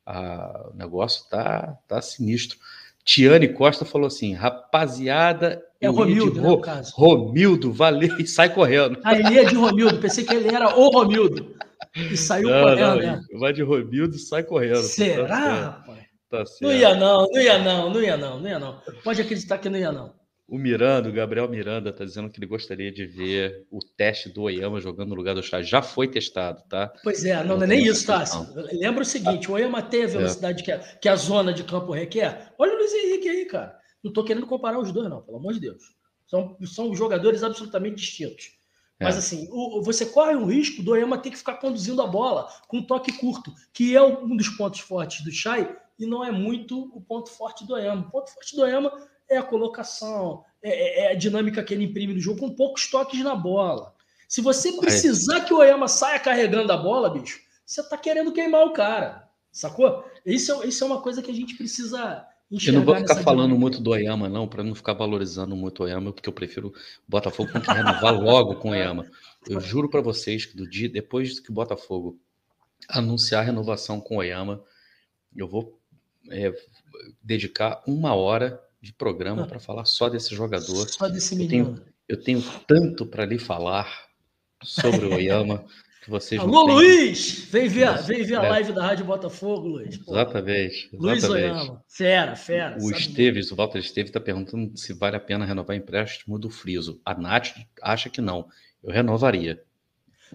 Ah, 0.06 0.70
o 0.72 0.76
negócio 0.76 1.28
tá, 1.28 1.76
tá 1.86 2.00
sinistro. 2.00 2.58
Tiane 3.04 3.48
Costa 3.48 3.84
falou 3.84 4.06
assim: 4.06 4.34
rapaziada. 4.34 5.64
É 5.80 5.88
o 5.88 5.92
Romildo, 5.92 6.40
né, 6.40 6.56
caso. 6.62 6.92
Romildo, 6.94 7.72
valeu, 7.72 8.18
e 8.18 8.26
sai 8.26 8.52
correndo. 8.52 8.98
Ah, 9.02 9.14
ele 9.14 9.38
é 9.38 9.44
de 9.44 9.54
Romildo, 9.54 9.98
pensei 9.98 10.24
que 10.24 10.34
ele 10.34 10.54
era 10.54 10.76
o 10.76 10.90
Romildo. 10.90 11.54
E 11.94 12.16
saiu 12.16 12.48
não, 12.48 12.62
correndo, 12.62 12.80
não, 12.80 12.96
né? 12.96 13.22
Vai 13.38 13.52
de 13.52 13.62
Romildo 13.62 14.16
e 14.16 14.18
sai 14.18 14.42
correndo. 14.42 14.82
Será, 14.82 15.26
tá 15.26 15.70
rapaz? 15.70 15.98
Tá 16.30 16.44
não 16.60 16.72
ia 16.72 16.94
não, 16.94 17.26
não 17.30 17.40
ia 17.40 17.58
não, 17.58 17.90
não 17.90 18.02
ia 18.02 18.16
não, 18.16 18.40
não 18.40 18.48
ia 18.48 18.58
não. 18.58 18.82
Pode 19.02 19.22
acreditar 19.22 19.58
que 19.58 19.70
não 19.70 19.78
ia 19.78 19.90
não. 19.90 20.12
O 20.48 20.56
Miranda, 20.56 21.10
o 21.10 21.12
Gabriel 21.12 21.46
Miranda, 21.46 21.90
está 21.90 22.06
dizendo 22.06 22.30
que 22.30 22.38
ele 22.38 22.46
gostaria 22.46 22.90
de 22.90 23.04
ver 23.04 23.66
o 23.70 23.80
teste 23.80 24.30
do 24.30 24.42
Oyama 24.44 24.80
jogando 24.80 25.10
no 25.10 25.14
lugar 25.14 25.34
do 25.34 25.42
Chá. 25.42 25.60
Já 25.60 25.82
foi 25.82 26.08
testado, 26.08 26.62
tá? 26.70 26.90
Pois 27.04 27.22
é, 27.22 27.44
não, 27.44 27.58
não 27.58 27.64
é 27.64 27.66
nem 27.66 27.84
isso, 27.84 28.06
tá? 28.06 28.24
Lembra 28.72 29.02
o 29.02 29.06
seguinte: 29.06 29.50
o 29.50 29.54
Oyama 29.54 29.82
tem 29.82 30.00
a 30.00 30.04
é. 30.04 30.06
velocidade 30.06 30.62
é. 30.62 30.64
que, 30.64 30.72
a, 30.72 30.78
que 30.78 31.08
a 31.08 31.16
zona 31.16 31.52
de 31.52 31.64
campo 31.64 31.92
requer. 31.92 32.54
Olha 32.58 32.72
o 32.72 32.78
Luiz 32.78 32.94
Henrique 32.94 33.28
aí, 33.28 33.44
cara. 33.44 33.78
Não 34.02 34.08
estou 34.08 34.24
querendo 34.24 34.46
comparar 34.46 34.78
os 34.78 34.90
dois, 34.90 35.10
não, 35.10 35.20
pelo 35.20 35.36
amor 35.36 35.52
de 35.52 35.60
Deus. 35.60 35.82
São, 36.26 36.56
são 36.64 36.94
jogadores 36.94 37.42
absolutamente 37.42 37.96
distintos. 37.96 38.52
É. 38.98 39.04
Mas 39.04 39.18
assim, 39.18 39.48
o, 39.50 39.82
você 39.82 40.06
corre 40.06 40.34
um 40.34 40.46
risco 40.46 40.82
do 40.82 40.92
Oyama 40.92 41.18
ter 41.18 41.30
que 41.30 41.36
ficar 41.36 41.54
conduzindo 41.54 42.00
a 42.00 42.06
bola 42.06 42.48
com 42.66 42.78
um 42.78 42.86
toque 42.86 43.12
curto, 43.12 43.52
que 43.72 43.94
é 43.94 44.02
um 44.02 44.34
dos 44.34 44.48
pontos 44.48 44.80
fortes 44.80 45.22
do 45.22 45.30
Chay 45.30 45.76
e 45.98 46.06
não 46.06 46.24
é 46.24 46.32
muito 46.32 46.90
o 46.96 47.02
ponto 47.02 47.28
forte 47.30 47.66
do 47.66 47.74
Oyama. 47.74 48.06
O 48.06 48.10
ponto 48.10 48.32
forte 48.32 48.56
do 48.56 48.62
Oyama 48.62 48.90
é 49.28 49.36
a 49.36 49.42
colocação, 49.42 50.44
é, 50.62 50.70
é, 50.70 51.00
é, 51.00 51.12
a 51.12 51.14
dinâmica 51.14 51.62
que 51.62 51.74
ele 51.74 51.84
imprime 51.84 52.14
no 52.14 52.20
jogo 52.20 52.40
com 52.40 52.54
poucos 52.54 52.90
toques 52.90 53.22
na 53.22 53.34
bola. 53.34 53.94
Se 54.28 54.40
você 54.40 54.72
precisar 54.72 55.42
que 55.42 55.54
o 55.54 55.58
Oyama 55.58 55.88
saia 55.88 56.18
carregando 56.18 56.72
a 56.72 56.76
bola, 56.76 57.10
bicho, 57.10 57.40
você 57.64 57.82
tá 57.82 57.96
querendo 57.96 58.32
queimar 58.32 58.66
o 58.66 58.72
cara, 58.72 59.28
sacou? 59.50 60.04
Isso, 60.24 60.64
isso 60.64 60.84
é 60.84 60.86
uma 60.86 61.00
coisa 61.00 61.22
que 61.22 61.30
a 61.30 61.34
gente 61.34 61.56
precisa 61.56 62.26
eu 62.50 62.72
não 62.72 62.84
vou 62.84 62.96
ficar 62.96 63.16
falando 63.16 63.48
dinâmica. 63.48 63.60
muito 63.60 63.80
do 63.82 63.90
Oyama, 63.90 64.26
não, 64.26 64.48
para 64.48 64.64
não 64.64 64.74
ficar 64.74 64.94
valorizando 64.94 65.54
muito 65.54 65.80
o 65.80 65.82
Oyama, 65.84 66.14
porque 66.14 66.30
eu 66.30 66.32
prefiro 66.32 66.68
o 66.68 66.72
Botafogo 67.06 67.52
tem 67.52 67.60
que 67.60 67.70
renovar 67.70 68.18
logo 68.18 68.56
com 68.56 68.68
o 68.68 68.72
Oyama. 68.72 69.06
Eu 69.46 69.60
juro 69.60 69.90
para 69.90 70.00
vocês 70.00 70.46
que 70.46 70.56
do 70.56 70.68
dia 70.68 70.88
depois 70.88 71.38
que 71.38 71.50
o 71.50 71.52
Botafogo 71.52 72.18
anunciar 72.88 73.42
a 73.42 73.44
renovação 73.44 74.00
com 74.00 74.14
o 74.14 74.18
Oyama, 74.18 74.64
eu 75.36 75.46
vou 75.46 75.78
é, 76.30 76.54
dedicar 77.22 77.82
uma 77.86 78.14
hora 78.14 78.62
de 78.80 78.92
programa 78.92 79.46
para 79.46 79.58
falar 79.58 79.84
só 79.84 80.08
desse 80.08 80.34
jogador. 80.34 80.88
Só 80.88 81.08
desse 81.08 81.34
menino. 81.34 81.82
Eu 82.08 82.16
tenho, 82.16 82.40
eu 82.40 82.42
tenho 82.42 82.60
tanto 82.66 83.06
para 83.06 83.24
lhe 83.24 83.38
falar 83.38 84.08
sobre 84.62 85.06
o 85.06 85.14
Oyama. 85.14 85.64
que 86.02 86.10
vocês 86.10 86.40
Alô, 86.40 86.62
Luiz! 86.62 87.48
Vem 87.50 87.68
ver, 87.68 88.02
vem 88.02 88.24
ver 88.24 88.38
a 88.38 88.44
é. 88.44 88.48
live 88.50 88.72
da 88.72 88.86
Rádio 88.86 89.04
Botafogo, 89.04 89.68
Luiz. 89.68 89.98
Pô. 89.98 90.12
Exatamente, 90.12 90.88
Luiz 90.92 91.24
Oyama. 91.24 91.82
Fera, 91.88 92.36
fera. 92.36 92.78
O 92.80 92.90
Esteves, 92.90 93.50
o 93.50 93.56
Walter 93.56 93.78
Esteves 93.78 94.10
está 94.10 94.20
perguntando 94.20 94.76
se 94.76 94.92
vale 94.92 95.16
a 95.16 95.20
pena 95.20 95.44
renovar 95.44 95.76
empréstimo 95.76 96.38
do 96.38 96.48
Friso. 96.48 97.00
A 97.04 97.14
Nath 97.14 97.54
acha 97.82 98.08
que 98.08 98.20
não. 98.20 98.48
Eu 98.82 98.92
renovaria. 98.92 99.62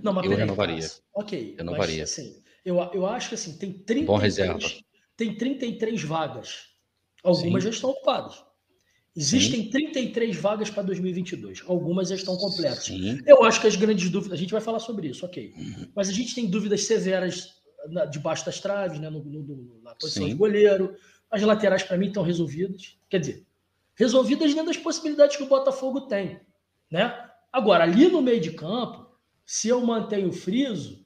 Não, 0.02 0.12
mas 0.12 0.26
eu 0.26 0.36
renovaria. 0.36 0.76
Mas, 0.76 1.02
ok. 1.14 1.56
Renovaria. 1.58 2.02
Mas, 2.02 2.12
assim, 2.12 2.44
eu, 2.66 2.78
eu 2.94 3.06
acho 3.06 3.30
que 3.30 3.36
assim, 3.36 3.58
tem 3.58 3.72
33, 3.72 4.06
Bom 4.06 4.18
reserva. 4.18 4.60
tem 5.16 5.36
33 5.36 6.04
vagas 6.04 6.73
Algumas 7.24 7.64
Sim. 7.64 7.70
já 7.70 7.76
estão 7.76 7.90
ocupadas. 7.92 8.44
Existem 9.16 9.64
Sim. 9.64 9.70
33 9.70 10.36
vagas 10.36 10.70
para 10.70 10.84
2022. 10.84 11.64
Algumas 11.68 12.10
já 12.10 12.16
estão 12.16 12.36
completas. 12.36 12.86
Sim. 12.86 13.20
Eu 13.26 13.44
acho 13.44 13.62
que 13.62 13.68
as 13.68 13.76
grandes 13.76 14.10
dúvidas, 14.10 14.38
a 14.38 14.42
gente 14.42 14.52
vai 14.52 14.62
falar 14.62 14.80
sobre 14.80 15.08
isso, 15.08 15.26
ok. 15.26 15.54
Uhum. 15.56 15.88
Mas 15.96 16.10
a 16.10 16.12
gente 16.12 16.34
tem 16.34 16.48
dúvidas 16.48 16.84
severas 16.86 17.54
na, 17.90 18.06
debaixo 18.06 18.46
das 18.46 18.60
traves, 18.60 19.00
né, 19.00 19.10
no, 19.10 19.24
no, 19.24 19.82
na 19.84 19.94
posição 19.96 20.24
Sim. 20.24 20.30
de 20.30 20.36
goleiro. 20.36 20.96
As 21.30 21.42
laterais, 21.44 21.84
para 21.84 21.98
mim, 21.98 22.08
estão 22.08 22.24
resolvidas. 22.24 22.98
Quer 23.08 23.20
dizer, 23.20 23.46
resolvidas 23.96 24.52
dentro 24.52 24.68
das 24.68 24.78
possibilidades 24.78 25.38
que 25.38 25.44
o 25.44 25.48
Botafogo 25.48 26.02
tem. 26.02 26.40
Né? 26.90 27.14
Agora, 27.52 27.84
ali 27.84 28.08
no 28.08 28.22
meio 28.22 28.42
de 28.42 28.52
campo, 28.52 29.08
se 29.46 29.68
eu 29.68 29.80
mantenho 29.82 30.30
o 30.30 30.34
friso, 30.34 31.06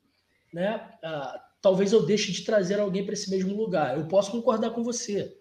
né, 0.53 0.89
ah, 1.03 1.43
talvez 1.61 1.91
eu 1.91 2.05
deixe 2.05 2.32
de 2.32 2.43
trazer 2.43 2.80
alguém 2.80 3.03
para 3.03 3.13
esse 3.13 3.30
mesmo 3.30 3.55
lugar. 3.55 3.97
Eu 3.97 4.07
posso 4.07 4.32
concordar 4.32 4.70
com 4.70 4.82
você. 4.82 5.38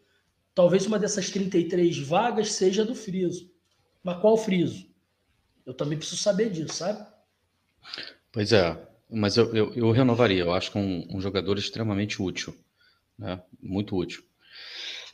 Talvez 0.56 0.86
uma 0.86 0.98
dessas 0.98 1.28
33 1.28 1.98
vagas 1.98 2.54
seja 2.54 2.82
do 2.82 2.94
friso. 2.94 3.52
Mas 4.02 4.18
qual 4.22 4.38
friso? 4.38 4.88
Eu 5.66 5.74
também 5.74 5.98
preciso 5.98 6.22
saber 6.22 6.48
disso, 6.48 6.72
sabe? 6.72 7.06
Pois 8.32 8.54
é, 8.54 8.74
mas 9.10 9.36
eu, 9.36 9.54
eu, 9.54 9.74
eu 9.74 9.90
renovaria. 9.90 10.44
Eu 10.44 10.54
acho 10.54 10.72
que 10.72 10.78
um, 10.78 11.06
um 11.10 11.20
jogador 11.20 11.58
extremamente 11.58 12.22
útil. 12.22 12.56
Né? 13.18 13.38
Muito 13.60 13.94
útil. 13.94 14.22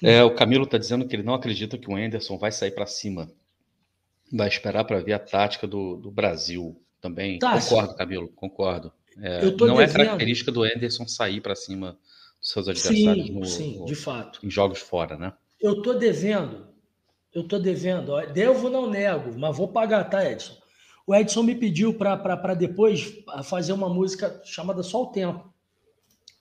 É, 0.00 0.22
o 0.22 0.32
Camilo 0.32 0.62
está 0.62 0.78
dizendo 0.78 1.08
que 1.08 1.16
ele 1.16 1.24
não 1.24 1.34
acredita 1.34 1.76
que 1.76 1.90
o 1.90 1.96
Anderson 1.96 2.38
vai 2.38 2.52
sair 2.52 2.70
para 2.70 2.86
cima. 2.86 3.28
Vai 4.32 4.46
esperar 4.46 4.84
para 4.84 5.00
ver 5.00 5.14
a 5.14 5.18
tática 5.18 5.66
do, 5.66 5.96
do 5.96 6.12
Brasil 6.12 6.80
também. 7.00 7.40
Tá, 7.40 7.60
concordo, 7.60 7.96
Camilo, 7.96 8.28
concordo. 8.28 8.92
É, 9.18 9.44
não 9.44 9.56
devendo... 9.56 9.80
é 9.80 9.88
característica 9.88 10.52
do 10.52 10.62
Anderson 10.62 11.08
sair 11.08 11.40
para 11.40 11.56
cima 11.56 11.98
seus 12.42 12.66
adversários 12.66 13.26
sim, 13.26 13.32
no, 13.32 13.46
sim, 13.46 13.84
de 13.84 13.94
fato. 13.94 14.44
em 14.44 14.50
jogos 14.50 14.80
fora, 14.80 15.16
né? 15.16 15.32
Eu 15.60 15.80
tô 15.80 15.94
devendo, 15.94 16.66
eu 17.32 17.46
tô 17.46 17.58
devendo, 17.58 18.14
devo 18.32 18.68
não 18.68 18.90
nego, 18.90 19.38
mas 19.38 19.56
vou 19.56 19.68
pagar, 19.68 20.04
tá, 20.10 20.28
Edson? 20.28 20.60
O 21.06 21.14
Edson 21.14 21.44
me 21.44 21.54
pediu 21.54 21.94
para 21.94 22.54
depois 22.54 23.14
fazer 23.44 23.72
uma 23.72 23.88
música 23.88 24.40
chamada 24.44 24.82
Só 24.82 25.02
o 25.02 25.06
Tempo, 25.06 25.52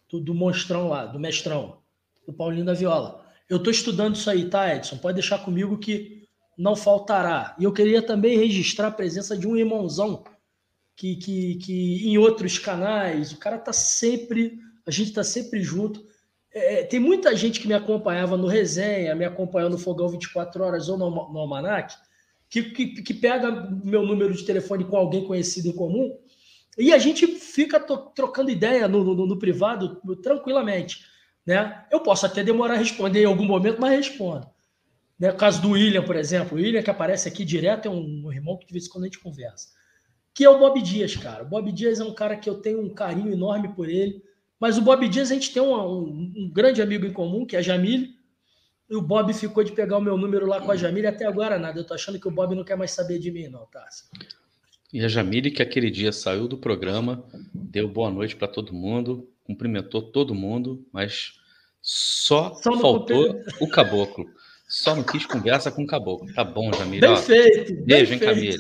do, 0.10 0.20
do 0.20 0.34
monstrão 0.34 0.90
lá, 0.90 1.06
do 1.06 1.20
mestrão, 1.20 1.80
do 2.26 2.34
Paulinho 2.34 2.66
da 2.66 2.74
Viola. 2.74 3.24
Eu 3.48 3.58
estou 3.58 3.72
estudando 3.72 4.16
isso 4.16 4.30
aí, 4.30 4.50
tá, 4.50 4.76
Edson? 4.76 4.98
Pode 4.98 5.16
deixar 5.16 5.40
comigo 5.40 5.78
que 5.78 6.24
não 6.58 6.76
faltará. 6.76 7.56
E 7.60 7.64
eu 7.64 7.74
queria 7.74 8.02
também 8.02 8.38
registrar 8.38 8.88
a 8.88 8.92
presença 8.92 9.38
de 9.38 9.48
um 9.48 9.56
irmãozão 9.56 10.24
que, 10.96 11.16
que, 11.16 11.56
que 11.56 12.08
em 12.08 12.18
outros 12.18 12.60
canais, 12.60 13.32
o 13.32 13.38
cara 13.38 13.58
tá 13.58 13.74
sempre, 13.74 14.60
a 14.86 14.92
gente 14.92 15.14
tá 15.14 15.24
sempre 15.24 15.62
junto. 15.62 16.06
É, 16.54 16.84
tem 16.84 17.00
muita 17.00 17.36
gente 17.36 17.60
que 17.60 17.68
me 17.68 17.74
acompanhava 17.74 18.36
no 18.36 18.48
Resenha, 18.48 19.16
me 19.16 19.26
acompanhou 19.26 19.70
no 19.70 19.78
Fogão 19.78 20.10
24 20.10 20.64
Horas 20.64 20.90
ou 20.90 20.98
no, 20.98 21.10
no 21.10 21.40
Almanac, 21.40 21.96
que, 22.50 22.64
que, 22.64 23.02
que 23.02 23.14
pega 23.14 23.70
meu 23.84 24.06
número 24.06 24.34
de 24.34 24.44
telefone 24.44 24.84
com 24.84 24.98
alguém 24.98 25.26
conhecido 25.26 25.70
em 25.70 25.76
comum 25.76 26.18
e 26.78 26.94
a 26.94 26.98
gente 26.98 27.28
fica 27.28 27.80
trocando 27.80 28.50
ideia 28.50 28.88
no, 28.88 29.04
no, 29.04 29.28
no, 29.28 29.40
privado 29.40 30.02
tranquilamente. 30.22 31.06
Né? 31.46 31.86
Eu 31.92 32.00
posso 32.02 32.26
até 32.26 32.44
demorar 32.44 32.76
a 32.76 32.78
responder 32.78 33.24
em 33.24 33.26
algum 33.26 33.46
momento, 33.46 33.80
mas 33.80 33.92
respondo. 33.92 34.48
Né? 35.20 35.32
O 35.32 35.36
caso 35.36 35.62
do 35.62 35.72
William, 35.72 36.04
por 36.04 36.16
exemplo. 36.16 36.58
O 36.58 36.62
William, 36.62 36.82
que 36.82 36.90
aparece 36.90 37.28
aqui 37.28 37.44
direto, 37.44 37.88
é 37.88 37.92
um 37.92 38.32
irmão 38.32 38.58
que 38.58 38.66
de 38.66 38.74
vez 38.74 38.86
em 38.86 38.90
quando 38.90 39.04
a 39.04 39.08
gente 39.08 39.20
conversa. 39.20 39.70
Que 40.34 40.46
é 40.46 40.50
o 40.50 40.60
Bob 40.60 40.82
Dias, 40.82 41.16
cara. 41.18 41.44
O 41.44 41.48
Bob 41.48 41.72
Dias 41.72 42.00
é 42.00 42.04
um 42.06 42.14
cara 42.14 42.38
que 42.38 42.50
eu 42.50 42.62
tenho 42.62 42.82
um 42.82 42.94
carinho 42.94 43.34
enorme 43.34 43.74
por 43.76 43.90
ele. 43.90 44.24
Mas 44.62 44.78
o 44.78 44.82
Bob 44.82 45.08
Dias, 45.10 45.32
a 45.32 45.34
gente 45.34 45.52
tem 45.52 45.60
um, 45.60 45.74
um, 45.74 46.34
um 46.38 46.52
grande 46.54 46.84
amigo 46.84 47.04
em 47.04 47.12
comum, 47.12 47.48
que 47.48 47.56
é 47.56 47.60
a 47.60 47.64
Jamile. 47.64 48.16
E 48.88 48.96
o 48.96 49.02
Bob 49.02 49.34
ficou 49.34 49.64
de 49.64 49.72
pegar 49.72 49.98
o 49.98 50.02
meu 50.02 50.16
número 50.16 50.46
lá 50.46 50.62
com 50.62 50.72
a 50.72 50.76
Jamile 50.76 51.08
até 51.08 51.26
agora 51.26 51.58
nada. 51.58 51.80
Eu 51.80 51.84
tô 51.84 51.96
achando 51.96 52.20
que 52.20 52.28
o 52.28 52.32
Bob 52.32 52.54
não 52.54 52.64
quer 52.64 52.78
mais 52.78 52.92
saber 52.92 53.18
de 53.18 53.32
mim, 53.32 53.48
não, 53.48 53.66
tá? 53.66 53.84
E 54.94 55.04
a 55.04 55.08
Jamile, 55.08 55.50
que 55.50 55.64
aquele 55.64 55.90
dia 55.90 56.12
saiu 56.12 56.48
do 56.48 56.60
programa, 56.60 57.26
deu 57.52 57.88
boa 57.88 58.12
noite 58.12 58.36
para 58.36 58.48
todo 58.48 58.72
mundo, 58.72 59.28
cumprimentou 59.44 60.00
todo 60.00 60.36
mundo, 60.36 60.86
mas 60.94 61.40
só, 61.82 62.54
só 62.54 62.78
faltou 62.80 63.42
o 63.60 63.68
caboclo. 63.68 64.30
Só 64.68 64.96
não 64.96 65.04
quis 65.04 65.26
conversa 65.26 65.72
com 65.72 65.84
o 65.84 65.88
caboclo. 65.88 66.32
Tá 66.36 66.44
bom, 66.44 66.72
Jamile. 66.72 67.02
Bem 67.02 67.18
feito. 67.18 67.84
Beijo, 67.84 68.12
bem 68.12 68.14
hein, 68.14 68.20
Camille. 68.20 68.58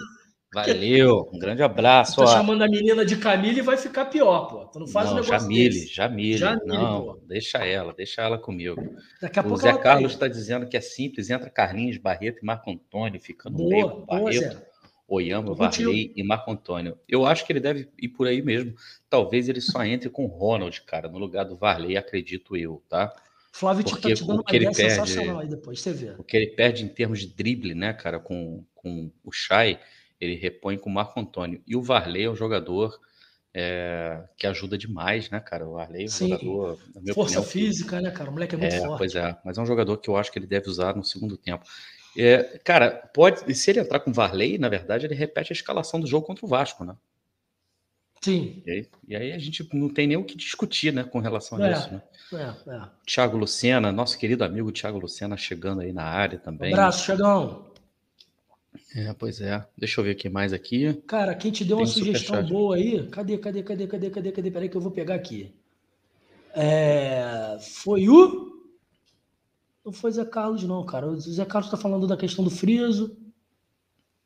Valeu, 0.54 1.30
um 1.32 1.39
grande 1.39 1.64
abraço. 1.64 2.18
Tá 2.18 2.28
chamando 2.28 2.62
a 2.62 2.68
menina 2.68 3.06
de 3.06 3.16
Camille 3.16 3.60
e 3.60 3.62
vai 3.62 3.78
ficar 3.78 4.06
pior, 4.06 4.47
pô. 4.47 4.66
Tu 4.66 4.80
não 4.80 4.88
faz 4.88 5.06
não, 5.08 5.14
um 5.14 5.22
negócio 5.22 5.39
Jamile, 5.39 5.70
desse. 5.70 5.88
Jamile, 5.88 6.38
Jamile. 6.38 6.68
Não, 6.68 7.04
pô. 7.04 7.20
deixa 7.26 7.60
ela, 7.60 7.93
deixa 7.93 8.22
ela 8.22 8.38
comigo. 8.38 8.76
Daqui 9.22 9.39
a 9.39 9.41
o 9.41 9.45
pouco 9.45 9.62
Zé 9.62 9.78
Carlos 9.78 10.12
está 10.12 10.28
dizendo 10.28 10.68
que 10.68 10.76
é 10.76 10.82
simples, 10.82 11.30
entra 11.30 11.49
Carlinhos, 11.49 11.97
Barreto 11.97 12.39
e 12.41 12.45
Marco 12.45 12.70
Antônio, 12.70 13.18
fica 13.22 13.49
no 13.49 13.58
boa, 13.58 13.70
meio 13.70 13.89
com 13.89 14.06
Barreto, 14.06 14.58
boa, 14.58 14.72
Oyama, 15.08 15.54
Varley 15.54 16.12
e 16.16 16.24
Marco 16.24 16.52
Antônio. 16.52 16.97
Eu 17.08 17.26
acho 17.26 17.45
que 17.45 17.54
ele 17.54 17.62
deve 17.62 17.89
ir 17.97 18.10
por 18.10 18.28
aí 18.28 18.41
mesmo. 18.41 18.74
Talvez 19.10 19.47
ele 19.47 19.62
só 19.62 19.86
entre 19.86 20.10
com 20.10 20.26
o 20.26 20.28
Ronald, 20.28 20.82
cara, 20.82 21.08
no 21.08 21.18
lugar 21.18 21.45
do 21.45 21.56
Varley, 21.56 21.95
acredito 21.95 22.58
eu, 22.58 22.84
tá? 22.89 23.14
Flávio 23.54 23.84
Porque 23.84 24.10
tá 24.10 24.16
te 24.16 24.26
dando 24.26 24.39
o 24.39 24.43
que 24.43 24.56
ele 24.56 24.72
perde, 24.72 25.20
aí 25.20 25.47
depois, 25.47 25.82
você 25.82 25.91
vê. 25.91 26.12
O 26.18 26.24
que 26.24 26.36
ele 26.36 26.47
perde 26.47 26.84
em 26.86 26.88
termos 26.88 27.20
de 27.20 27.28
drible, 27.28 27.74
né, 27.74 27.91
cara, 27.93 28.20
com, 28.20 28.66
com 28.74 29.12
o 29.24 29.32
Chay 29.32 29.78
ele 30.22 30.36
repõe 30.36 30.78
com 30.78 30.89
o 30.89 30.93
Marco 30.93 31.19
Antônio. 31.19 31.61
E 31.67 31.76
o 31.76 31.82
Varley 31.82 32.24
é 32.26 32.30
um 32.30 32.36
jogador 32.36 32.99
é, 33.53 34.24
que 34.38 34.45
ajuda 34.45 34.78
demais, 34.78 35.30
né, 35.32 35.39
cara? 35.39 35.67
O 35.67 35.74
Varley 35.74 36.03
é 36.03 36.05
um 36.05 36.09
Sim. 36.09 36.30
jogador. 36.30 36.80
Força 37.13 37.39
opinião, 37.39 37.43
física, 37.43 37.97
que... 37.97 38.03
né, 38.03 38.11
cara? 38.11 38.30
O 38.30 38.34
moleque 38.34 38.55
é 38.55 38.57
muito 38.57 38.74
é, 38.74 38.80
forte. 38.80 38.97
Pois 38.99 39.15
é, 39.15 39.36
mas 39.43 39.57
é 39.57 39.61
um 39.61 39.65
jogador 39.65 39.97
que 39.97 40.09
eu 40.09 40.15
acho 40.15 40.32
que 40.32 40.38
ele 40.38 40.47
deve 40.47 40.69
usar 40.69 40.95
no 40.95 41.03
segundo 41.03 41.36
tempo. 41.36 41.65
É, 42.15 42.59
cara, 42.63 42.91
pode. 43.13 43.53
Se 43.55 43.72
ele 43.72 43.80
entrar 43.80 43.99
com 43.99 44.11
o 44.11 44.13
Varley, 44.13 44.57
na 44.57 44.69
verdade, 44.69 45.05
ele 45.05 45.15
repete 45.15 45.51
a 45.51 45.55
escalação 45.55 45.99
do 45.99 46.07
jogo 46.07 46.28
contra 46.28 46.45
o 46.45 46.49
Vasco, 46.49 46.86
né? 46.86 46.95
Sim. 48.22 48.61
E 48.67 48.72
aí, 48.72 48.88
e 49.07 49.15
aí, 49.15 49.32
a 49.32 49.39
gente 49.39 49.67
não 49.74 49.89
tem 49.89 50.05
nem 50.05 50.17
o 50.17 50.24
que 50.24 50.38
discutir, 50.38 50.93
né, 50.93 51.03
com 51.03 51.17
relação 51.17 51.57
a 51.57 51.67
é, 51.67 51.72
isso, 51.72 51.91
né? 51.91 52.01
É, 52.34 52.72
é. 52.72 52.82
Tiago 53.03 53.36
Lucena, 53.36 53.91
nosso 53.91 54.17
querido 54.17 54.43
amigo 54.43 54.72
Tiago 54.72 54.99
Lucena, 54.99 55.36
chegando 55.36 55.82
aí 55.82 55.91
na 55.91 56.03
área 56.03 56.38
também. 56.38 56.72
Um 56.72 56.76
abraço, 56.76 57.03
Tiagão. 57.05 57.70
É, 58.95 59.13
pois 59.13 59.41
é. 59.41 59.65
Deixa 59.78 59.99
eu 59.99 60.05
ver 60.05 60.11
o 60.11 60.15
que 60.15 60.30
mais 60.30 60.53
aqui. 60.53 60.93
Cara, 61.07 61.36
quem 61.36 61.51
te 61.51 61.63
deu 61.63 61.78
Tem 61.78 61.86
uma 61.86 61.91
sugestão 61.91 62.45
boa 62.45 62.76
aí? 62.76 63.07
Cadê, 63.07 63.38
cadê, 63.38 63.63
cadê, 63.63 63.88
cadê, 63.88 64.09
cadê, 64.09 64.32
cadê? 64.32 64.51
Peraí 64.51 64.69
que 64.69 64.78
eu 64.78 64.82
vou 64.82 64.91
pegar 64.91 65.15
aqui. 65.15 65.53
É... 66.53 67.57
Foi 67.61 68.07
o. 68.09 68.51
Não 69.86 69.91
foi 69.91 70.11
Zé 70.11 70.26
Carlos, 70.26 70.63
não, 70.63 70.86
cara. 70.86 71.07
O 71.07 71.19
Zé 71.19 71.45
Carlos 71.45 71.72
tá 71.72 71.78
falando 71.78 72.07
da 72.07 72.17
questão 72.17 72.43
do 72.43 72.51
friso. 72.51 73.17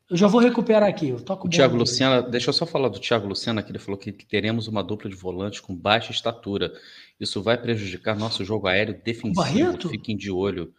Eu 0.08 0.16
já 0.16 0.28
vou 0.28 0.40
recuperar 0.40 0.88
aqui. 0.88 1.08
Eu 1.08 1.20
toco 1.20 1.48
o 1.48 1.50
Thiago 1.50 1.76
Lucena, 1.76 2.22
deixa 2.22 2.50
eu 2.50 2.52
só 2.52 2.64
falar 2.64 2.88
do 2.88 3.00
Thiago 3.00 3.26
Lucena, 3.26 3.60
que 3.62 3.72
ele 3.72 3.78
falou 3.78 3.98
que 3.98 4.12
teremos 4.12 4.68
uma 4.68 4.82
dupla 4.82 5.10
de 5.10 5.16
volantes 5.16 5.58
com 5.58 5.74
baixa 5.74 6.12
estatura. 6.12 6.72
Isso 7.18 7.42
vai 7.42 7.60
prejudicar 7.60 8.16
nosso 8.16 8.44
jogo 8.44 8.68
aéreo 8.68 9.00
defensivo. 9.04 9.34
Barreto? 9.34 9.88
Fiquem 9.88 10.16
de 10.16 10.30
olho. 10.30 10.72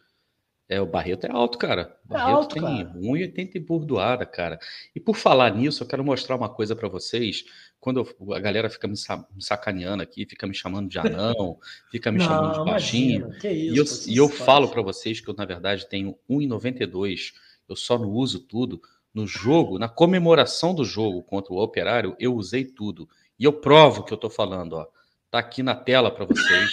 É, 0.69 0.81
o 0.81 0.85
Barreto 0.85 1.25
é 1.25 1.31
alto, 1.31 1.57
cara. 1.57 1.97
O 2.09 2.13
é 2.13 2.17
Barreto 2.17 2.35
alto, 2.35 2.53
tem 2.53 2.63
cara. 2.63 2.93
1,80 2.99 3.55
e 3.55 3.59
burdoada, 3.59 4.25
cara. 4.25 4.59
E 4.93 4.99
por 4.99 5.15
falar 5.15 5.55
nisso, 5.55 5.83
eu 5.83 5.87
quero 5.87 6.03
mostrar 6.03 6.35
uma 6.35 6.49
coisa 6.49 6.75
para 6.75 6.89
vocês. 6.89 7.45
Quando 7.79 8.01
eu, 8.01 8.33
a 8.33 8.39
galera 8.39 8.69
fica 8.69 8.87
me, 8.87 8.95
sacaneando 9.39 10.03
aqui, 10.03 10.25
fica 10.25 10.45
me 10.45 10.53
chamando 10.53 10.89
de 10.89 10.99
anão, 10.99 11.57
fica 11.89 12.11
me 12.11 12.17
Não, 12.17 12.25
chamando 12.25 12.59
de 12.59 12.65
baixinho. 12.69 13.27
Imagina, 13.27 13.53
e 13.53 13.77
eu, 13.77 13.85
e 14.07 14.17
eu 14.17 14.27
falo 14.27 14.67
para 14.67 14.81
vocês 14.81 15.21
que 15.21 15.29
eu, 15.29 15.35
na 15.35 15.45
verdade, 15.45 15.87
tenho 15.87 16.17
1,92. 16.29 17.33
Eu 17.69 17.75
só 17.75 17.97
não 17.97 18.09
uso 18.09 18.39
tudo. 18.41 18.81
No 19.13 19.25
jogo, 19.25 19.79
na 19.79 19.87
comemoração 19.87 20.75
do 20.75 20.83
jogo 20.83 21.23
contra 21.23 21.53
o 21.53 21.57
Operário, 21.57 22.15
eu 22.19 22.35
usei 22.35 22.65
tudo. 22.65 23.07
E 23.39 23.45
eu 23.45 23.53
provo 23.53 24.03
que 24.03 24.13
eu 24.13 24.17
tô 24.17 24.29
falando, 24.29 24.73
ó. 24.73 24.87
Tá 25.31 25.39
aqui 25.39 25.61
na 25.63 25.75
tela 25.75 26.11
para 26.11 26.25
vocês. 26.25 26.71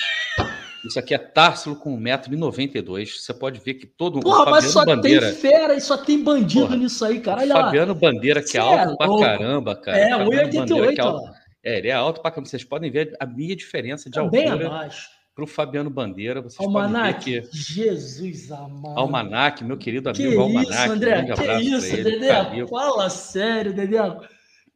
Isso 0.85 0.99
aqui 0.99 1.14
é 1.14 1.18
Társilo 1.18 1.76
com 1.76 1.99
1,92m. 1.99 3.07
Você 3.07 3.32
pode 3.32 3.61
ver 3.61 3.74
que 3.74 3.87
todo 3.87 4.14
mundo. 4.14 4.24
Porra, 4.24 4.51
mas 4.51 4.66
só 4.66 4.85
Bandeira, 4.85 5.30
tem 5.30 5.35
fera 5.37 5.74
e 5.74 5.80
só 5.80 5.97
tem 5.97 6.22
bandido 6.22 6.66
Porra, 6.66 6.76
nisso 6.76 7.05
aí, 7.05 7.20
cara. 7.20 7.47
Fabiano 7.47 7.95
Bandeira, 7.95 8.43
que 8.43 8.59
é 8.59 8.61
alto 8.61 8.93
é, 8.93 8.97
pra 8.97 9.07
louco. 9.07 9.22
caramba, 9.22 9.76
cara. 9.76 9.99
É, 9.99 10.11
1,88, 10.12 10.99
é, 10.99 11.01
alto, 11.01 11.35
é, 11.64 11.78
ele 11.78 11.89
é 11.89 11.93
alto 11.93 12.20
pra 12.20 12.30
caramba. 12.30 12.49
Vocês 12.49 12.64
podem 12.64 12.91
ver 12.91 13.16
a 13.18 13.26
minha 13.26 13.57
diferença 13.57 14.11
de 14.11 14.14
Também 14.14 14.49
altura. 14.49 14.66
abaixo. 14.68 15.09
Para 15.35 15.45
o 15.45 15.49
Fabiano 15.49 15.91
Bandeira, 15.91 16.41
vocês 16.41 16.64
Almanac, 16.64 17.24
podem 17.24 17.41
ver 17.41 17.49
que... 17.51 17.57
Jesus 17.57 18.53
amado. 18.53 18.97
Almanac, 18.97 19.64
meu 19.64 19.76
querido 19.76 20.09
amigo 20.09 20.30
que 20.30 20.39
Almanac. 20.39 20.70
Isso, 20.70 20.93
André, 20.93 21.22
um 21.22 21.35
que 21.35 21.62
isso, 21.64 21.97
Dedé, 22.05 22.66
fala 22.68 23.11
sério, 23.11 23.74
Dedé. 23.74 23.99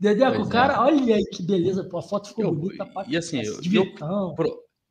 Dedé, 0.00 0.28
o 0.28 0.48
cara, 0.48 0.74
é. 0.74 0.78
olha 0.78 1.16
aí 1.16 1.24
que 1.26 1.44
beleza, 1.44 1.84
pô, 1.84 1.98
a 1.98 2.02
foto 2.02 2.28
ficou 2.28 2.46
eu, 2.46 2.54
bonita 2.54 2.88
E 3.06 3.16
assim, 3.16 3.40
eu, 3.40 3.60
eu, 3.72 3.94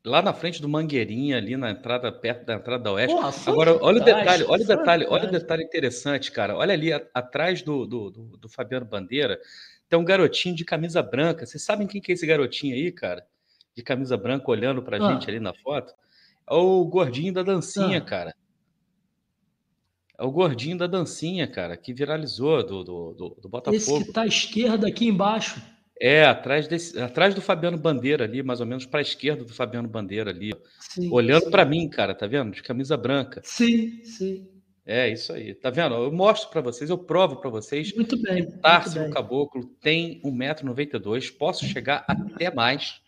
lá 0.08 0.22
na 0.22 0.34
frente 0.34 0.62
do 0.62 0.70
Mangueirinha, 0.70 1.38
ali 1.38 1.58
na 1.58 1.70
entrada, 1.70 2.12
perto 2.12 2.46
da 2.46 2.56
entrada 2.56 2.84
da 2.84 2.92
Oeste. 2.94 3.14
Porra, 3.14 3.34
Agora, 3.46 3.78
olha 3.84 4.02
o 4.02 4.06
detalhe, 4.06 4.44
olha 4.44 4.64
o 4.64 4.68
detalhe, 4.68 5.06
olha 5.08 5.28
o 5.28 5.32
detalhe 5.32 5.64
interessante, 5.64 6.32
cara. 6.32 6.56
Olha 6.56 6.74
ali 6.74 6.94
a, 6.94 7.06
atrás 7.14 7.62
do, 7.62 7.86
do, 7.86 8.10
do, 8.10 8.38
do, 8.38 8.50
Fabiano 8.50 8.86
Bandeira, 8.86 9.40
tem 9.90 10.00
um 10.00 10.06
garotinho 10.06 10.56
de 10.56 10.64
camisa 10.64 11.04
branca. 11.04 11.46
Vocês 11.46 11.62
sabem 11.62 11.86
quem 11.86 12.02
que 12.02 12.12
é 12.12 12.16
esse 12.16 12.26
garotinho 12.26 12.74
aí, 12.74 12.92
cara? 12.92 13.26
De 13.76 13.84
camisa 13.84 14.18
branca 14.18 14.50
olhando 14.50 14.82
pra 14.82 14.98
ah. 14.98 15.12
gente 15.12 15.30
ali 15.30 15.40
na 15.40 15.54
foto? 15.54 15.94
É 16.50 16.54
o 16.54 16.86
gordinho 16.86 17.34
da 17.34 17.44
dancinha, 17.44 17.98
ah. 17.98 18.02
cara. 18.02 18.36
É 20.18 20.24
o 20.24 20.32
gordinho 20.32 20.78
da 20.78 20.88
dancinha, 20.88 21.48
cara, 21.48 21.78
que 21.78 21.94
viralizou 21.94 22.66
do, 22.66 22.84
do, 22.84 23.14
do, 23.14 23.38
do 23.42 23.50
Botafogo. 23.50 23.76
Esse 23.76 24.06
que 24.06 24.12
tá 24.12 24.22
à 24.22 24.28
esquerda 24.28 24.88
aqui 24.88 25.08
embaixo. 25.08 25.62
É, 26.00 26.26
atrás, 26.26 26.68
desse, 26.68 27.00
atrás 27.00 27.34
do 27.34 27.42
Fabiano 27.42 27.78
Bandeira 27.78 28.24
ali, 28.24 28.44
mais 28.44 28.60
ou 28.60 28.66
menos 28.66 28.86
para 28.86 29.00
a 29.00 29.02
esquerda 29.02 29.44
do 29.44 29.54
Fabiano 29.54 29.88
Bandeira 29.88 30.30
ali. 30.30 30.54
Sim, 30.80 31.10
olhando 31.12 31.50
para 31.50 31.66
mim, 31.66 31.90
cara, 31.90 32.14
tá 32.14 32.28
vendo? 32.28 32.52
De 32.52 32.62
camisa 32.62 32.96
branca. 32.96 33.42
Sim, 33.44 34.04
sim. 34.04 34.48
É 34.86 35.10
isso 35.10 35.34
aí, 35.34 35.54
tá 35.54 35.70
vendo? 35.70 35.96
Eu 35.96 36.12
mostro 36.14 36.50
para 36.50 36.62
vocês, 36.62 36.90
eu 36.90 36.98
provo 36.98 37.36
para 37.38 37.50
vocês. 37.50 37.94
Muito 37.94 38.22
bem. 38.22 38.46
Que 38.46 38.58
Társilo 38.60 39.10
Caboclo 39.10 39.66
tem 39.82 40.22
1,92m, 40.24 41.38
posso 41.38 41.66
chegar 41.66 42.06
até 42.08 42.54
mais, 42.54 43.02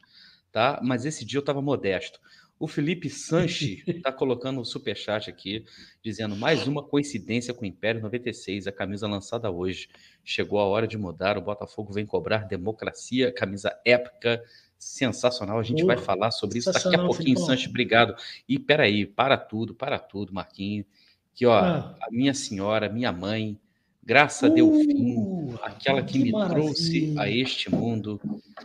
tá? 0.51 0.81
Mas 0.83 1.05
esse 1.05 1.23
dia 1.23 1.37
eu 1.37 1.41
estava 1.41 1.61
modesto. 1.61 2.19
O 2.59 2.67
Felipe 2.67 3.09
Sanchi 3.09 3.81
está 3.87 4.11
colocando 4.11 4.59
um 4.59 4.65
superchat 4.65 5.29
aqui, 5.29 5.63
dizendo 6.03 6.35
mais 6.35 6.67
uma 6.67 6.83
coincidência 6.83 7.53
com 7.53 7.63
o 7.63 7.65
Império 7.65 8.01
96, 8.01 8.67
a 8.67 8.71
camisa 8.71 9.07
lançada 9.07 9.49
hoje. 9.49 9.87
Chegou 10.25 10.59
a 10.59 10.65
hora 10.65 10.85
de 10.85 10.97
mudar, 10.97 11.37
o 11.37 11.41
Botafogo 11.41 11.93
vem 11.93 12.05
cobrar 12.05 12.39
democracia, 12.39 13.31
camisa 13.31 13.73
épica, 13.85 14.43
sensacional. 14.77 15.57
A 15.57 15.63
gente 15.63 15.85
vai 15.85 15.95
falar 15.95 16.31
sobre 16.31 16.59
isso 16.59 16.69
daqui 16.69 16.93
a 16.93 16.99
pouquinho, 16.99 17.39
Sanchi, 17.39 17.69
obrigado. 17.69 18.13
E 18.47 18.59
peraí, 18.59 19.05
para 19.05 19.37
tudo, 19.37 19.73
para 19.73 19.97
tudo, 19.97 20.33
Marquinhos. 20.33 20.85
Que 21.33 21.45
ó, 21.45 21.53
ah. 21.57 21.95
a 22.01 22.11
minha 22.11 22.33
senhora, 22.33 22.89
minha 22.89 23.13
mãe, 23.13 23.57
Graça 24.03 24.47
uh, 24.47 24.53
deu 24.53 24.73
fim, 24.73 25.55
aquela 25.61 26.01
que, 26.01 26.13
que 26.13 26.19
me 26.19 26.31
maravilha. 26.31 26.61
trouxe 26.61 27.13
a 27.17 27.29
este 27.29 27.69
mundo, 27.69 28.19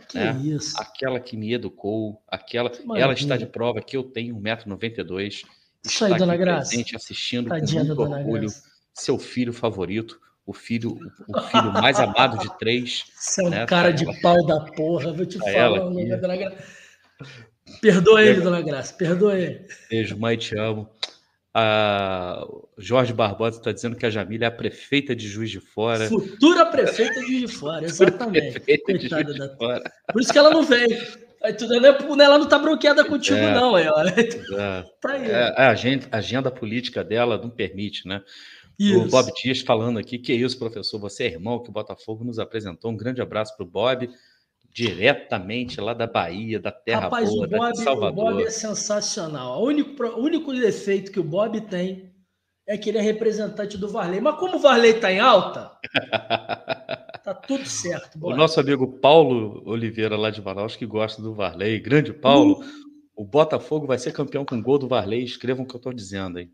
que 0.07 0.17
né? 0.17 0.31
Isso? 0.43 0.73
aquela 0.79 1.19
que 1.19 1.37
me 1.37 1.53
educou, 1.53 2.21
aquela. 2.27 2.71
Ela 2.95 3.13
está 3.13 3.37
de 3.37 3.45
prova 3.45 3.81
que 3.81 3.95
eu 3.95 4.03
tenho 4.03 4.35
1,92m. 4.35 5.45
Está 5.83 6.07
aí, 6.07 6.17
dona 6.17 6.35
Graça. 6.35 6.69
presente 6.69 6.95
assistindo 6.95 7.49
Tadinha 7.49 7.81
com 7.81 7.87
muito 7.87 8.01
orgulho. 8.01 8.41
Graça. 8.41 8.63
Seu 8.93 9.19
filho 9.19 9.53
favorito, 9.53 10.19
o 10.45 10.53
filho, 10.53 10.97
o 11.27 11.41
filho 11.41 11.73
mais 11.73 11.99
amado 11.99 12.37
de 12.39 12.57
três. 12.57 13.03
Você 13.13 13.43
é 13.43 13.45
um 13.45 13.49
né? 13.49 13.65
cara 13.65 13.91
de 13.91 14.05
pau 14.21 14.45
da 14.45 14.61
porra, 14.61 15.13
vou 15.13 15.25
te 15.25 15.37
falar. 15.37 15.79
Dona 15.79 16.37
Graça. 16.37 16.57
Perdoa 17.81 18.23
ele, 18.23 18.41
dona 18.41 18.61
Graça, 18.61 18.93
perdoa 18.93 19.37
ele. 19.37 19.65
Beijo, 19.89 20.17
mãe, 20.17 20.37
te 20.37 20.57
amo. 20.57 20.89
A 21.57 22.45
Jorge 22.77 23.13
Barbosa 23.13 23.59
está 23.59 23.71
dizendo 23.71 23.95
que 23.95 24.05
a 24.05 24.09
Jamília 24.09 24.43
é 24.43 24.47
a 24.49 24.51
prefeita 24.51 25.15
de 25.15 25.25
Juiz 25.25 25.49
de 25.49 25.61
Fora. 25.61 26.05
Futura 26.09 26.65
prefeita 26.65 27.21
de 27.21 27.27
Juiz 27.27 27.39
de 27.39 27.47
Fora, 27.47 27.85
exatamente. 27.87 28.59
Coitada 28.59 29.33
da... 29.33 29.55
Fora. 29.55 29.91
Por 30.11 30.21
isso 30.21 30.33
que 30.33 30.37
ela 30.37 30.49
não 30.49 30.63
veio. 30.63 30.97
Ela 31.41 32.37
não 32.37 32.43
está 32.43 32.59
bloqueada 32.59 33.05
contigo, 33.05 33.37
é, 33.37 33.53
não. 33.53 33.77
É, 33.77 33.85
tá 34.99 35.11
aí. 35.11 35.31
É, 35.31 35.53
a, 35.55 35.69
agenda, 35.69 36.07
a 36.11 36.17
agenda 36.17 36.51
política 36.51 37.05
dela 37.05 37.37
não 37.37 37.49
permite, 37.49 38.05
né? 38.05 38.21
Isso. 38.77 39.03
O 39.03 39.07
Bob 39.07 39.31
Dias 39.41 39.61
falando 39.61 39.97
aqui, 39.97 40.19
que 40.19 40.33
isso, 40.33 40.59
professor, 40.59 40.99
você 40.99 41.23
é 41.23 41.27
irmão 41.27 41.63
que 41.63 41.69
o 41.69 41.71
Botafogo 41.71 42.25
nos 42.25 42.37
apresentou. 42.37 42.91
Um 42.91 42.97
grande 42.97 43.21
abraço 43.21 43.55
para 43.55 43.65
o 43.65 43.69
Bob, 43.69 44.09
diretamente 44.75 45.79
lá 45.79 45.93
da 45.93 46.05
Bahia, 46.05 46.59
da 46.59 46.69
Terra 46.69 47.03
Rapaz, 47.03 47.29
Boa, 47.29 47.45
o 47.45 47.49
Bob, 47.49 47.71
de 47.71 47.81
Salvador. 47.81 48.11
O 48.11 48.31
Bob 48.33 48.43
é 48.43 48.49
sensacional. 48.49 49.61
O 49.61 49.65
único, 49.65 50.03
o 50.03 50.19
único 50.19 50.53
defeito 50.53 51.13
que 51.13 51.19
o 51.19 51.23
Bob 51.23 51.61
tem 51.61 52.13
é 52.67 52.77
que 52.77 52.89
ele 52.89 52.97
é 52.97 53.01
representante 53.01 53.77
do 53.77 53.87
Varley. 53.87 54.19
Mas 54.19 54.37
como 54.37 54.57
o 54.57 54.59
Varley 54.59 54.91
está 54.91 55.09
em 55.13 55.19
alta, 55.21 55.71
tá 57.23 57.33
tudo 57.33 57.65
certo. 57.65 58.19
Bob. 58.19 58.33
O 58.33 58.35
nosso 58.35 58.59
amigo 58.59 58.85
Paulo 58.99 59.63
Oliveira, 59.65 60.17
lá 60.17 60.29
de 60.29 60.41
Manaus, 60.41 60.75
que 60.75 60.85
gosta 60.85 61.21
do 61.21 61.33
Varley, 61.33 61.79
grande 61.79 62.11
Paulo, 62.11 62.61
uh. 62.61 62.65
o 63.15 63.23
Botafogo 63.23 63.87
vai 63.87 63.97
ser 63.97 64.11
campeão 64.11 64.43
com 64.43 64.61
gol 64.61 64.77
do 64.77 64.89
Varley. 64.89 65.23
Escrevam 65.23 65.63
o 65.63 65.67
que 65.67 65.75
eu 65.75 65.79
estou 65.79 65.93
dizendo, 65.93 66.37
hein? 66.37 66.51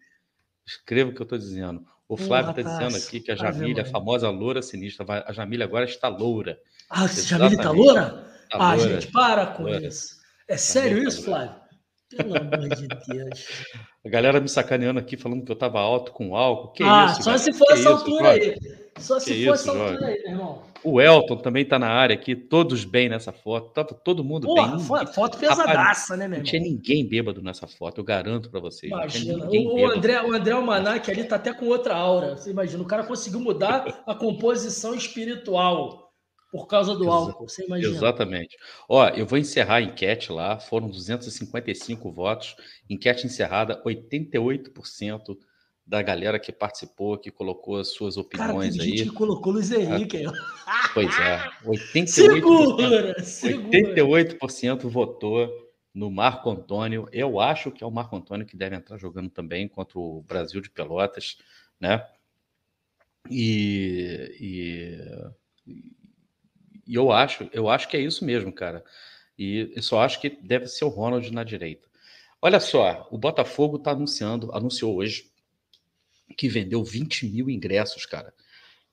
Escrevam 0.63 1.11
o 1.11 1.15
que 1.15 1.21
eu 1.21 1.25
estou 1.25 1.39
dizendo. 1.39 1.83
O 2.07 2.15
Flávio 2.15 2.51
está 2.51 2.61
dizendo 2.61 3.03
aqui 3.03 3.19
que 3.19 3.31
a 3.31 3.35
Jamília, 3.35 3.81
a 3.81 3.85
famosa 3.85 4.29
loura 4.29 4.61
sinistra, 4.61 5.05
a 5.25 5.33
Jamília 5.33 5.65
agora 5.65 5.85
está 5.85 6.07
loura. 6.07 6.59
Ah, 6.91 7.05
a 7.05 7.07
Jamília 7.07 7.55
está 7.55 7.71
loura? 7.71 8.25
Tá 8.49 8.57
ah, 8.59 8.75
loura. 8.75 8.91
gente, 8.91 9.07
para 9.11 9.45
com 9.47 9.63
loura. 9.63 9.87
isso. 9.87 10.17
É 10.47 10.57
sério 10.57 11.07
isso, 11.07 11.23
Flávio? 11.23 11.55
Pelo 12.15 12.37
amor 12.37 12.67
de 12.75 12.87
Deus. 12.87 13.47
A 14.03 14.09
galera 14.09 14.41
me 14.41 14.49
sacaneando 14.49 14.99
aqui, 14.99 15.15
falando 15.15 15.45
que 15.45 15.51
eu 15.51 15.53
estava 15.53 15.79
alto 15.79 16.11
com 16.11 16.35
álcool. 16.35 16.71
Que 16.73 16.83
ah, 16.83 17.05
isso, 17.11 17.21
só 17.21 17.37
se 17.37 17.53
for 17.53 17.67
que 17.67 17.73
essa 17.73 17.81
isso, 17.81 17.89
altura 17.89 18.29
aí. 18.31 18.57
Só 18.97 19.19
se 19.19 19.25
que 19.25 19.45
for 19.45 19.53
isso, 19.53 19.69
essa 19.69 19.71
altura 19.71 20.07
aí, 20.07 20.21
meu 20.23 20.31
irmão. 20.31 20.63
O 20.83 20.99
Elton 20.99 21.37
também 21.37 21.61
está 21.61 21.77
na 21.77 21.87
área 21.87 22.15
aqui, 22.15 22.35
todos 22.35 22.83
bem 22.83 23.07
nessa 23.07 23.31
foto. 23.31 23.71
Tava 23.71 23.93
todo 23.93 24.23
mundo 24.23 24.47
Porra, 24.47 24.75
bem. 24.75 25.13
Foto 25.13 25.37
pesadaça, 25.37 25.67
Rapaz, 25.67 26.09
né, 26.09 26.15
meu 26.15 26.23
irmão? 26.23 26.37
Não 26.39 26.43
tinha 26.43 26.61
ninguém 26.61 27.07
bêbado 27.07 27.43
nessa 27.43 27.67
foto, 27.67 28.01
eu 28.01 28.03
garanto 28.03 28.49
para 28.49 28.59
vocês. 28.59 28.91
Imagina. 28.91 29.47
O, 29.47 29.85
André, 29.85 30.19
o 30.23 30.33
André 30.33 30.53
Almanac 30.53 31.11
ali 31.11 31.23
tá 31.23 31.35
até 31.35 31.53
com 31.53 31.67
outra 31.67 31.95
aura. 31.95 32.35
Você 32.35 32.49
imagina, 32.49 32.81
o 32.81 32.87
cara 32.87 33.03
conseguiu 33.03 33.39
mudar 33.39 34.01
a 34.07 34.15
composição 34.15 34.95
espiritual 34.95 36.00
por 36.51 36.67
causa 36.67 36.93
do 36.95 37.09
álcool, 37.09 37.47
você 37.47 37.65
imagina. 37.65 37.95
Exatamente. 37.95 38.57
Ó, 38.89 39.07
eu 39.09 39.25
vou 39.25 39.39
encerrar 39.39 39.75
a 39.75 39.81
enquete 39.81 40.31
lá, 40.33 40.59
foram 40.59 40.89
255 40.89 42.11
votos, 42.11 42.55
enquete 42.89 43.25
encerrada, 43.25 43.81
88% 43.83 45.37
da 45.87 46.01
galera 46.01 46.39
que 46.39 46.51
participou, 46.51 47.17
que 47.17 47.31
colocou 47.31 47.77
as 47.79 47.89
suas 47.89 48.17
opiniões 48.17 48.75
Cara, 48.75 48.83
aí. 48.83 48.97
gente 48.97 49.09
que 49.09 49.15
colocou 49.15 49.53
Luiz 49.53 49.71
Henrique 49.71 50.17
aí. 50.17 50.25
Pois 50.93 51.17
é, 51.19 51.39
88%, 51.65 52.07
segura, 52.07 53.23
segura. 53.23 53.79
88% 53.95 54.89
votou 54.89 55.49
no 55.93 56.11
Marco 56.11 56.49
Antônio. 56.49 57.07
Eu 57.11 57.39
acho 57.39 57.71
que 57.71 57.83
é 57.83 57.87
o 57.87 57.91
Marco 57.91 58.15
Antônio 58.15 58.45
que 58.45 58.57
deve 58.57 58.75
entrar 58.75 58.97
jogando 58.97 59.29
também 59.29 59.67
contra 59.67 59.97
o 59.97 60.21
Brasil 60.21 60.61
de 60.61 60.69
Pelotas, 60.69 61.37
né? 61.79 62.05
E, 63.29 64.35
e, 64.39 65.91
e 66.91 66.95
eu 66.95 67.09
acho, 67.09 67.49
eu 67.53 67.69
acho 67.69 67.87
que 67.87 67.95
é 67.95 68.01
isso 68.01 68.25
mesmo, 68.25 68.51
cara. 68.51 68.83
E 69.39 69.71
eu 69.73 69.81
só 69.81 70.01
acho 70.01 70.19
que 70.19 70.29
deve 70.29 70.67
ser 70.67 70.83
o 70.83 70.89
Ronald 70.89 71.31
na 71.31 71.41
direita. 71.41 71.87
Olha 72.41 72.59
só, 72.59 73.07
o 73.09 73.17
Botafogo 73.17 73.77
está 73.77 73.91
anunciando, 73.91 74.51
anunciou 74.53 74.97
hoje 74.97 75.31
que 76.37 76.49
vendeu 76.49 76.83
20 76.83 77.27
mil 77.27 77.49
ingressos, 77.49 78.05
cara, 78.05 78.33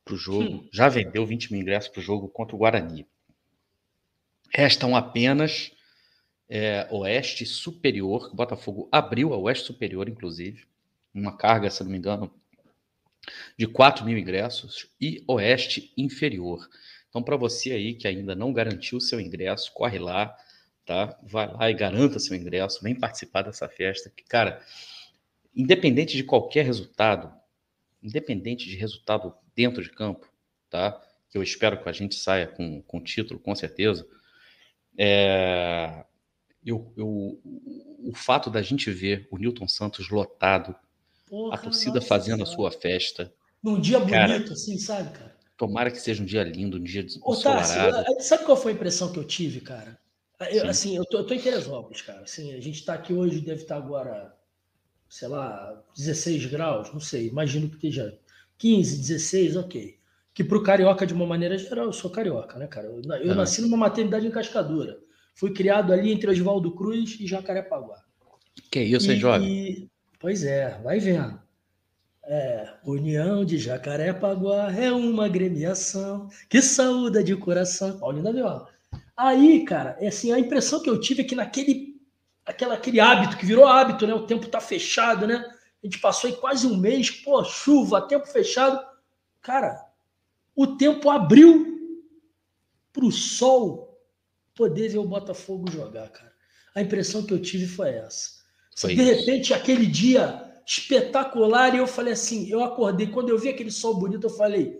para 0.05 0.15
o 0.15 0.17
jogo. 0.17 0.59
Hum. 0.59 0.69
Já 0.73 0.89
vendeu 0.89 1.27
20 1.27 1.51
mil 1.51 1.61
ingressos 1.61 1.91
para 1.91 1.99
o 1.99 2.03
jogo 2.03 2.29
contra 2.29 2.55
o 2.55 2.59
Guarani. 2.61 3.05
Restam 4.55 4.95
apenas 4.95 5.73
é, 6.49 6.87
Oeste 6.93 7.45
Superior. 7.45 8.31
O 8.33 8.37
Botafogo 8.37 8.89
abriu 8.93 9.35
a 9.35 9.37
Oeste 9.37 9.67
Superior, 9.67 10.09
inclusive, 10.09 10.69
uma 11.13 11.37
carga, 11.37 11.69
se 11.69 11.83
não 11.83 11.91
me 11.91 11.99
engano, 11.99 12.33
de 13.57 13.67
4 13.67 14.05
mil 14.05 14.17
ingressos, 14.17 14.89
e 15.01 15.25
Oeste 15.27 15.93
Inferior. 15.97 16.69
Então, 17.09 17.23
para 17.23 17.37
você 17.37 17.73
aí 17.73 17.95
que 17.95 18.07
ainda 18.07 18.35
não 18.35 18.53
garantiu 18.53 19.01
seu 19.01 19.21
ingresso, 19.21 19.73
corre 19.73 19.99
lá, 19.99 20.37
tá? 20.85 21.19
Vai 21.23 21.53
lá 21.53 21.71
e 21.71 21.75
garanta 21.75 22.19
seu 22.19 22.37
ingresso, 22.37 22.83
vem 22.83 22.95
participar 22.95 23.43
dessa 23.43 23.69
festa. 23.69 24.11
Que, 24.11 24.25
cara, 24.25 24.63
independente 25.55 26.17
de 26.17 26.25
qualquer 26.25 26.65
resultado, 26.65 27.33
independente 28.03 28.67
de 28.67 28.77
resultado 28.77 29.35
dentro 29.55 29.83
de 29.83 29.91
campo, 29.91 30.31
tá? 30.71 31.01
Que 31.31 31.37
eu 31.37 31.43
espero 31.43 31.83
que 31.83 31.89
a 31.89 31.93
gente 31.93 32.15
saia 32.15 32.47
com, 32.47 32.83
com 32.83 33.03
título, 33.03 33.41
com 33.41 33.55
certeza. 33.55 34.07
É, 34.97 36.05
eu, 36.65 36.93
eu, 36.97 37.41
o 38.05 38.13
fato 38.15 38.51
da 38.51 38.63
gente 38.63 38.91
ver 38.91 39.27
o 39.31 39.39
Newton 39.39 39.69
Santos 39.69 40.11
lotado, 40.11 40.75
Porra, 41.27 41.55
a 41.55 41.59
torcida 41.59 42.01
fazendo 42.01 42.43
a 42.43 42.47
sua 42.47 42.71
festa. 42.71 43.33
Num 43.63 43.81
dia 43.81 43.99
bonito, 43.99 44.13
cara, 44.13 44.53
assim, 44.53 44.79
sabe, 44.79 45.11
cara? 45.17 45.28
Tomara 45.59 45.91
que 45.91 46.01
seja 46.01 46.23
um 46.23 46.27
dia 46.27 46.45
lindo, 46.45 46.79
um 46.79 46.83
dia 46.83 47.03
ensolarado. 47.03 48.05
Tá, 48.05 48.21
sabe 48.21 48.45
qual 48.45 48.57
foi 48.57 48.71
a 48.71 48.75
impressão 48.77 49.13
que 49.13 49.19
eu 49.19 49.25
tive, 49.25 49.61
cara? 49.61 49.99
Eu, 50.53 50.69
assim, 50.69 50.97
eu 50.97 51.05
tô, 51.05 51.19
eu 51.19 51.27
tô 51.27 51.35
em 51.35 51.41
Teresópolis, 51.41 52.01
cara. 52.01 52.21
Assim, 52.21 52.55
a 52.55 52.61
gente 52.61 52.85
tá 52.85 52.95
aqui 52.95 53.13
hoje, 53.13 53.41
deve 53.41 53.63
estar 53.63 53.77
agora, 53.77 54.33
sei 55.09 55.27
lá, 55.27 55.83
16 55.97 56.47
graus, 56.47 56.93
não 56.93 57.01
sei. 57.01 57.27
Imagino 57.27 57.69
que 57.69 57.75
esteja 57.75 58.17
15, 58.57 58.99
16, 58.99 59.57
ok. 59.57 59.99
Que 60.33 60.45
pro 60.45 60.63
carioca, 60.63 61.05
de 61.05 61.13
uma 61.13 61.27
maneira 61.27 61.59
geral, 61.59 61.87
eu 61.87 61.93
sou 61.93 62.09
carioca, 62.09 62.57
né, 62.57 62.69
cara? 62.69 62.87
Eu, 62.87 63.03
eu 63.21 63.35
nasci 63.35 63.61
numa 63.61 63.77
maternidade 63.77 64.29
em 64.29 64.31
Cascadura. 64.31 65.01
Fui 65.35 65.53
criado 65.53 65.93
ali 65.93 66.13
entre 66.13 66.31
Oswaldo 66.31 66.71
Cruz 66.71 67.17
e 67.19 67.27
Jacarepaguá. 67.27 68.01
Que 68.71 68.81
isso, 68.81 69.11
hein, 69.11 69.19
jovem? 69.19 69.91
Pois 70.21 70.45
é, 70.45 70.79
vai 70.85 71.01
vendo. 71.01 71.48
É, 72.31 72.75
União 72.85 73.43
de 73.43 73.57
Jacarepaguá 73.57 74.71
é 74.71 74.93
uma 74.93 75.25
agremiação 75.25 76.29
que 76.47 76.61
saúda 76.61 77.25
de 77.25 77.35
coração. 77.35 77.99
Paulinho 77.99 78.23
da 78.23 78.33
Viola. 78.33 78.69
Aí, 79.17 79.65
cara, 79.65 79.97
é 79.99 80.09
assim, 80.09 80.31
a 80.31 80.39
impressão 80.39 80.83
que 80.83 80.91
eu 80.91 81.01
tive 81.01 81.23
é 81.23 81.25
que 81.25 81.35
naquele 81.35 81.99
aquela, 82.45 82.75
aquele 82.75 83.01
hábito 83.01 83.39
que 83.39 83.47
virou 83.47 83.67
hábito, 83.67 84.07
né? 84.07 84.13
O 84.13 84.27
tempo 84.27 84.47
tá 84.47 84.61
fechado, 84.61 85.27
né? 85.27 85.43
A 85.83 85.87
gente 85.87 86.01
passou 86.01 86.29
aí 86.29 86.37
quase 86.37 86.67
um 86.67 86.77
mês, 86.77 87.11
pô, 87.11 87.43
chuva, 87.45 88.07
tempo 88.07 88.27
fechado. 88.27 88.79
Cara, 89.41 89.87
o 90.55 90.67
tempo 90.67 91.09
abriu 91.09 91.79
para 92.93 93.07
o 93.07 93.11
sol 93.11 93.99
poder 94.55 94.91
ver 94.91 94.99
o 94.99 95.09
Botafogo 95.09 95.71
jogar, 95.71 96.11
cara. 96.11 96.33
A 96.75 96.83
impressão 96.83 97.25
que 97.25 97.33
eu 97.33 97.41
tive 97.41 97.67
foi 97.67 97.89
essa. 97.89 98.33
Foi 98.77 98.95
de 98.95 99.01
repente, 99.01 99.55
aquele 99.55 99.87
dia 99.87 100.48
espetacular. 100.69 101.75
E 101.75 101.79
eu 101.79 101.87
falei 101.87 102.13
assim: 102.13 102.49
eu 102.49 102.63
acordei, 102.63 103.07
quando 103.07 103.31
eu 103.31 103.39
vi 103.39 103.49
aquele 103.49 103.71
sol 103.71 103.99
bonito, 103.99 104.27
eu 104.27 104.31
falei: 104.31 104.79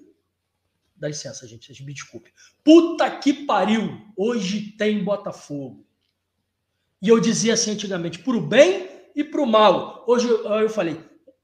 dá 0.95 1.09
licença, 1.09 1.47
gente, 1.47 1.83
me 1.83 1.95
desculpe. 1.95 2.33
Puta 2.63 3.11
que 3.19 3.33
pariu! 3.33 3.99
Hoje 4.17 4.73
tem 4.73 5.03
Botafogo. 5.03 5.87
E 7.01 7.09
eu 7.09 7.19
dizia 7.19 7.55
assim 7.55 7.71
antigamente: 7.71 8.19
pro 8.19 8.41
bem 8.41 8.89
e 9.17 9.25
pro 9.25 9.47
mal. 9.47 10.05
Hoje 10.07 10.29
eu 10.29 10.69
falei: 10.69 10.95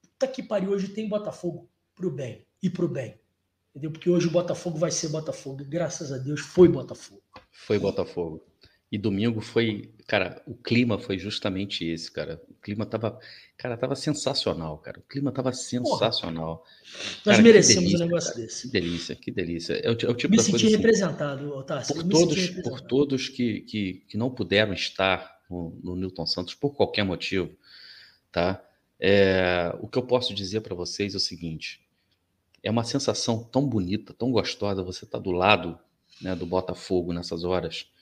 puta 0.03 0.29
que 0.29 0.43
pariu, 0.43 0.71
hoje 0.71 0.89
tem 0.89 1.09
Botafogo 1.09 1.71
pro 1.95 2.11
bem 2.11 2.47
e 2.63 2.69
pro 2.69 2.87
bem. 2.87 3.19
Entendeu? 3.71 3.91
Porque 3.91 4.09
hoje 4.09 4.29
o 4.29 4.31
Botafogo 4.31 4.79
vai 4.79 4.91
ser 4.91 5.09
Botafogo. 5.09 5.65
Graças 5.65 6.13
a 6.13 6.19
Deus 6.19 6.41
foi 6.41 6.69
Botafogo. 6.69 7.23
Foi 7.51 7.79
Botafogo. 7.79 8.45
E 8.91 8.99
domingo 8.99 9.41
foi, 9.41 9.93
cara, 10.07 10.41
o 10.47 10.55
clima 10.55 10.99
foi 10.99 11.19
justamente 11.19 11.85
esse, 11.85 12.11
cara. 12.11 12.41
O 12.49 12.55
clima 12.63 12.87
tava, 12.87 13.19
cara, 13.57 13.77
tava 13.77 13.97
sensacional, 13.97 14.79
cara. 14.79 15.01
O 15.01 15.03
clima 15.03 15.33
tava 15.33 15.53
sensacional. 15.53 16.59
Porra, 16.59 16.69
nós 17.27 17.41
merecemos 17.41 17.85
delícia, 17.85 18.05
um 18.05 18.09
negócio 18.09 18.33
cara. 18.33 18.43
desse. 18.45 18.63
Que 18.63 18.73
delícia, 18.73 19.17
que 19.17 19.31
delícia. 19.33 19.75
É 19.75 19.91
o, 19.91 19.93
é 19.93 20.11
o 20.11 20.15
tipo 20.15 20.31
me 20.31 20.37
da 20.37 20.43
senti 20.43 20.53
coisa, 20.53 20.67
assim, 20.67 20.77
representado, 20.77 21.57
Otávio. 21.57 21.87
Por 21.95 22.05
todos, 22.05 22.37
representado. 22.37 22.71
por 22.71 22.81
todos 22.83 23.29
que, 23.29 23.61
que, 23.63 24.05
que 24.07 24.17
não 24.17 24.31
puderam 24.31 24.73
estar 24.73 25.41
no, 25.51 25.79
no 25.83 25.97
Newton 25.97 26.27
Santos 26.27 26.55
por 26.55 26.75
qualquer 26.75 27.05
motivo, 27.05 27.51
tá? 28.31 28.65
É, 29.01 29.75
o 29.81 29.89
que 29.89 29.99
eu 29.99 30.03
posso 30.03 30.33
dizer 30.33 30.61
para 30.61 30.75
vocês 30.75 31.15
é 31.15 31.17
o 31.17 31.21
seguinte: 31.21 31.85
é 32.63 32.71
uma 32.71 32.85
sensação 32.85 33.43
tão 33.43 33.67
bonita, 33.67 34.15
tão 34.15 34.31
gostosa 34.31 34.83
você 34.83 35.05
estar 35.05 35.19
tá 35.19 35.23
do 35.23 35.33
lado 35.33 35.79
né, 36.21 36.35
do 36.35 36.47
Botafogo 36.47 37.13
nessas 37.13 37.45
horas 37.45 37.93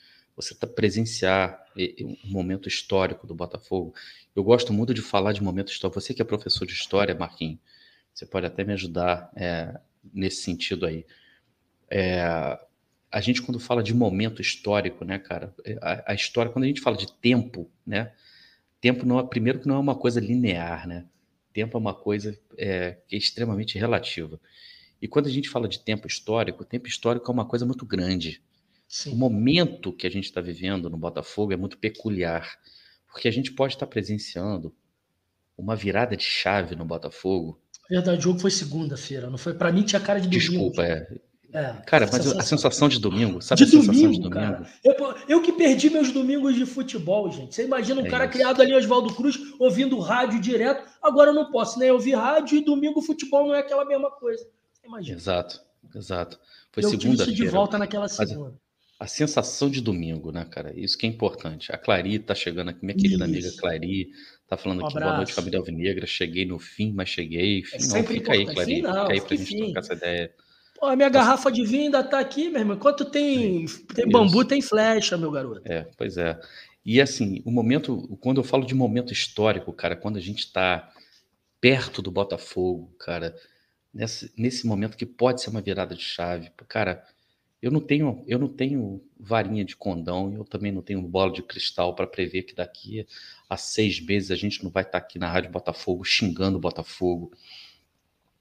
você 0.42 0.54
tá 0.54 0.66
presenciar 0.66 1.64
um 1.76 2.16
momento 2.30 2.68
histórico 2.68 3.26
do 3.26 3.34
Botafogo. 3.34 3.94
Eu 4.34 4.42
gosto 4.42 4.72
muito 4.72 4.92
de 4.92 5.00
falar 5.00 5.32
de 5.32 5.42
momento 5.42 5.70
histórico. 5.70 6.00
Você 6.00 6.12
que 6.12 6.20
é 6.20 6.24
professor 6.24 6.66
de 6.66 6.72
história, 6.72 7.14
Marquinhos, 7.14 7.58
você 8.12 8.26
pode 8.26 8.46
até 8.46 8.64
me 8.64 8.72
ajudar 8.72 9.30
é, 9.34 9.78
nesse 10.12 10.42
sentido 10.42 10.86
aí. 10.86 11.06
É, 11.88 12.58
a 13.10 13.20
gente, 13.20 13.42
quando 13.42 13.60
fala 13.60 13.82
de 13.82 13.94
momento 13.94 14.40
histórico, 14.40 15.04
né, 15.04 15.18
cara, 15.18 15.54
é, 15.64 15.78
a, 15.80 16.12
a, 16.12 16.14
história, 16.14 16.50
quando 16.50 16.64
a 16.64 16.68
gente 16.68 16.80
fala 16.80 16.96
de 16.96 17.12
tempo, 17.12 17.70
né, 17.86 18.12
tempo 18.80 19.04
não 19.04 19.20
é, 19.20 19.22
primeiro 19.22 19.60
que 19.60 19.68
não 19.68 19.76
é 19.76 19.78
uma 19.78 19.94
coisa 19.94 20.18
linear, 20.18 20.88
né, 20.88 21.04
tempo 21.52 21.76
é 21.76 21.80
uma 21.80 21.94
coisa 21.94 22.38
é, 22.56 22.96
que 23.06 23.14
é 23.14 23.18
extremamente 23.18 23.78
relativa. 23.78 24.40
E 25.00 25.06
quando 25.06 25.26
a 25.26 25.30
gente 25.30 25.48
fala 25.48 25.68
de 25.68 25.80
tempo 25.80 26.06
histórico, 26.06 26.64
tempo 26.64 26.88
histórico 26.88 27.30
é 27.30 27.34
uma 27.34 27.44
coisa 27.44 27.66
muito 27.66 27.84
grande. 27.84 28.42
Sim. 28.92 29.14
O 29.14 29.16
momento 29.16 29.90
que 29.90 30.06
a 30.06 30.10
gente 30.10 30.26
está 30.26 30.42
vivendo 30.42 30.90
no 30.90 30.98
Botafogo 30.98 31.50
é 31.50 31.56
muito 31.56 31.78
peculiar, 31.78 32.58
porque 33.10 33.26
a 33.26 33.30
gente 33.30 33.50
pode 33.50 33.72
estar 33.72 33.86
tá 33.86 33.90
presenciando 33.90 34.70
uma 35.56 35.74
virada 35.74 36.14
de 36.14 36.24
chave 36.24 36.76
no 36.76 36.84
Botafogo. 36.84 37.58
Verdade, 37.88 38.18
o 38.18 38.20
jogo 38.20 38.38
foi 38.38 38.50
segunda-feira, 38.50 39.30
não 39.30 39.38
foi? 39.38 39.54
Para 39.54 39.72
mim 39.72 39.82
tinha 39.82 39.98
cara 39.98 40.20
de 40.20 40.28
domingo. 40.28 40.50
Desculpa, 40.50 40.82
é. 40.84 41.08
é 41.54 41.72
cara, 41.86 42.04
mas 42.04 42.16
sensação... 42.16 42.38
a 42.38 42.42
sensação 42.42 42.88
de 42.90 42.98
domingo, 43.00 43.40
sabe 43.40 43.64
de 43.64 43.64
a 43.64 43.80
sensação 43.80 44.10
de 44.10 44.20
domingo? 44.20 44.30
Cara. 44.30 44.70
Eu, 44.84 44.94
eu, 45.26 45.42
que 45.42 45.52
perdi 45.52 45.88
meus 45.88 46.12
domingos 46.12 46.54
de 46.54 46.66
futebol, 46.66 47.32
gente. 47.32 47.54
Você 47.54 47.64
imagina 47.64 48.02
um 48.02 48.06
é 48.06 48.10
cara 48.10 48.24
isso. 48.26 48.34
criado 48.34 48.60
ali, 48.60 48.74
Oswaldo 48.74 49.14
Cruz, 49.14 49.38
ouvindo 49.58 49.98
rádio 50.00 50.38
direto. 50.38 50.86
Agora 51.00 51.30
eu 51.30 51.34
não 51.34 51.50
posso 51.50 51.78
nem 51.78 51.88
né? 51.88 51.94
ouvir 51.94 52.12
rádio 52.12 52.58
e 52.58 52.62
domingo 52.62 53.00
futebol 53.00 53.46
não 53.46 53.54
é 53.54 53.60
aquela 53.60 53.86
mesma 53.86 54.10
coisa. 54.10 54.46
Você 54.70 54.86
imagina. 54.86 55.16
Exato, 55.16 55.62
exato. 55.96 56.38
Foi 56.70 56.82
segunda-feira. 56.82 57.32
de 57.32 57.48
volta 57.48 57.78
naquela 57.78 58.06
segunda 58.06 58.60
a 59.02 59.06
sensação 59.08 59.68
de 59.68 59.80
domingo, 59.80 60.30
né, 60.30 60.46
cara? 60.48 60.72
Isso 60.78 60.96
que 60.96 61.04
é 61.04 61.08
importante. 61.08 61.72
A 61.72 61.76
Clari 61.76 62.20
tá 62.20 62.36
chegando 62.36 62.68
aqui, 62.68 62.84
minha 62.84 62.96
querida 62.96 63.24
Isso. 63.24 63.24
amiga 63.24 63.50
Clari, 63.58 64.10
tá 64.46 64.56
falando 64.56 64.82
um 64.82 64.86
aqui, 64.86 64.94
boa 64.94 65.16
noite, 65.16 65.32
família 65.32 65.58
Alvinegra. 65.58 66.06
Cheguei 66.06 66.46
no 66.46 66.56
fim, 66.56 66.92
mas 66.92 67.08
cheguei. 67.08 67.64
Fim, 67.64 67.78
é 67.78 67.80
não, 67.88 68.06
fica 68.06 68.32
aí, 68.32 68.44
Clari, 68.46 68.76
fim, 68.76 68.82
não, 68.82 68.92
fica 68.92 69.12
aí 69.12 69.20
pra 69.20 69.36
gente 69.36 69.48
fim. 69.48 69.64
trocar 69.64 69.80
essa 69.80 69.94
ideia. 69.94 70.32
Pô, 70.78 70.86
a 70.86 70.94
minha 70.94 71.08
garrafa 71.08 71.50
de 71.50 71.64
vinho 71.64 71.86
ainda 71.86 72.04
tá 72.04 72.20
aqui, 72.20 72.48
meu 72.48 72.60
irmão. 72.60 72.76
Enquanto 72.76 73.04
tem, 73.04 73.66
tem 73.92 74.08
bambu, 74.08 74.44
tem 74.44 74.62
flecha, 74.62 75.18
meu 75.18 75.32
garoto. 75.32 75.62
É, 75.64 75.84
pois 75.98 76.16
é. 76.16 76.38
E 76.86 77.00
assim, 77.00 77.42
o 77.44 77.50
momento, 77.50 78.16
quando 78.20 78.38
eu 78.40 78.44
falo 78.44 78.64
de 78.64 78.74
momento 78.74 79.12
histórico, 79.12 79.72
cara, 79.72 79.96
quando 79.96 80.16
a 80.16 80.20
gente 80.20 80.52
tá 80.52 80.92
perto 81.60 82.00
do 82.00 82.10
Botafogo, 82.12 82.94
cara, 83.00 83.34
nesse, 83.92 84.32
nesse 84.38 84.64
momento 84.64 84.96
que 84.96 85.06
pode 85.06 85.42
ser 85.42 85.50
uma 85.50 85.60
virada 85.60 85.92
de 85.92 86.02
chave, 86.02 86.52
cara, 86.68 87.04
eu 87.62 87.70
não 87.70 87.80
tenho, 87.80 88.24
eu 88.26 88.40
não 88.40 88.48
tenho 88.48 89.00
varinha 89.18 89.64
de 89.64 89.76
condão, 89.76 90.34
eu 90.34 90.44
também 90.44 90.72
não 90.72 90.82
tenho 90.82 91.00
bola 91.00 91.32
de 91.32 91.44
cristal 91.44 91.94
para 91.94 92.08
prever 92.08 92.42
que 92.42 92.56
daqui 92.56 93.06
a 93.48 93.56
seis 93.56 94.00
meses 94.00 94.32
a 94.32 94.36
gente 94.36 94.64
não 94.64 94.70
vai 94.70 94.82
estar 94.82 94.98
tá 94.98 94.98
aqui 94.98 95.16
na 95.16 95.30
Rádio 95.30 95.52
Botafogo 95.52 96.04
xingando 96.04 96.58
o 96.58 96.60
Botafogo, 96.60 97.32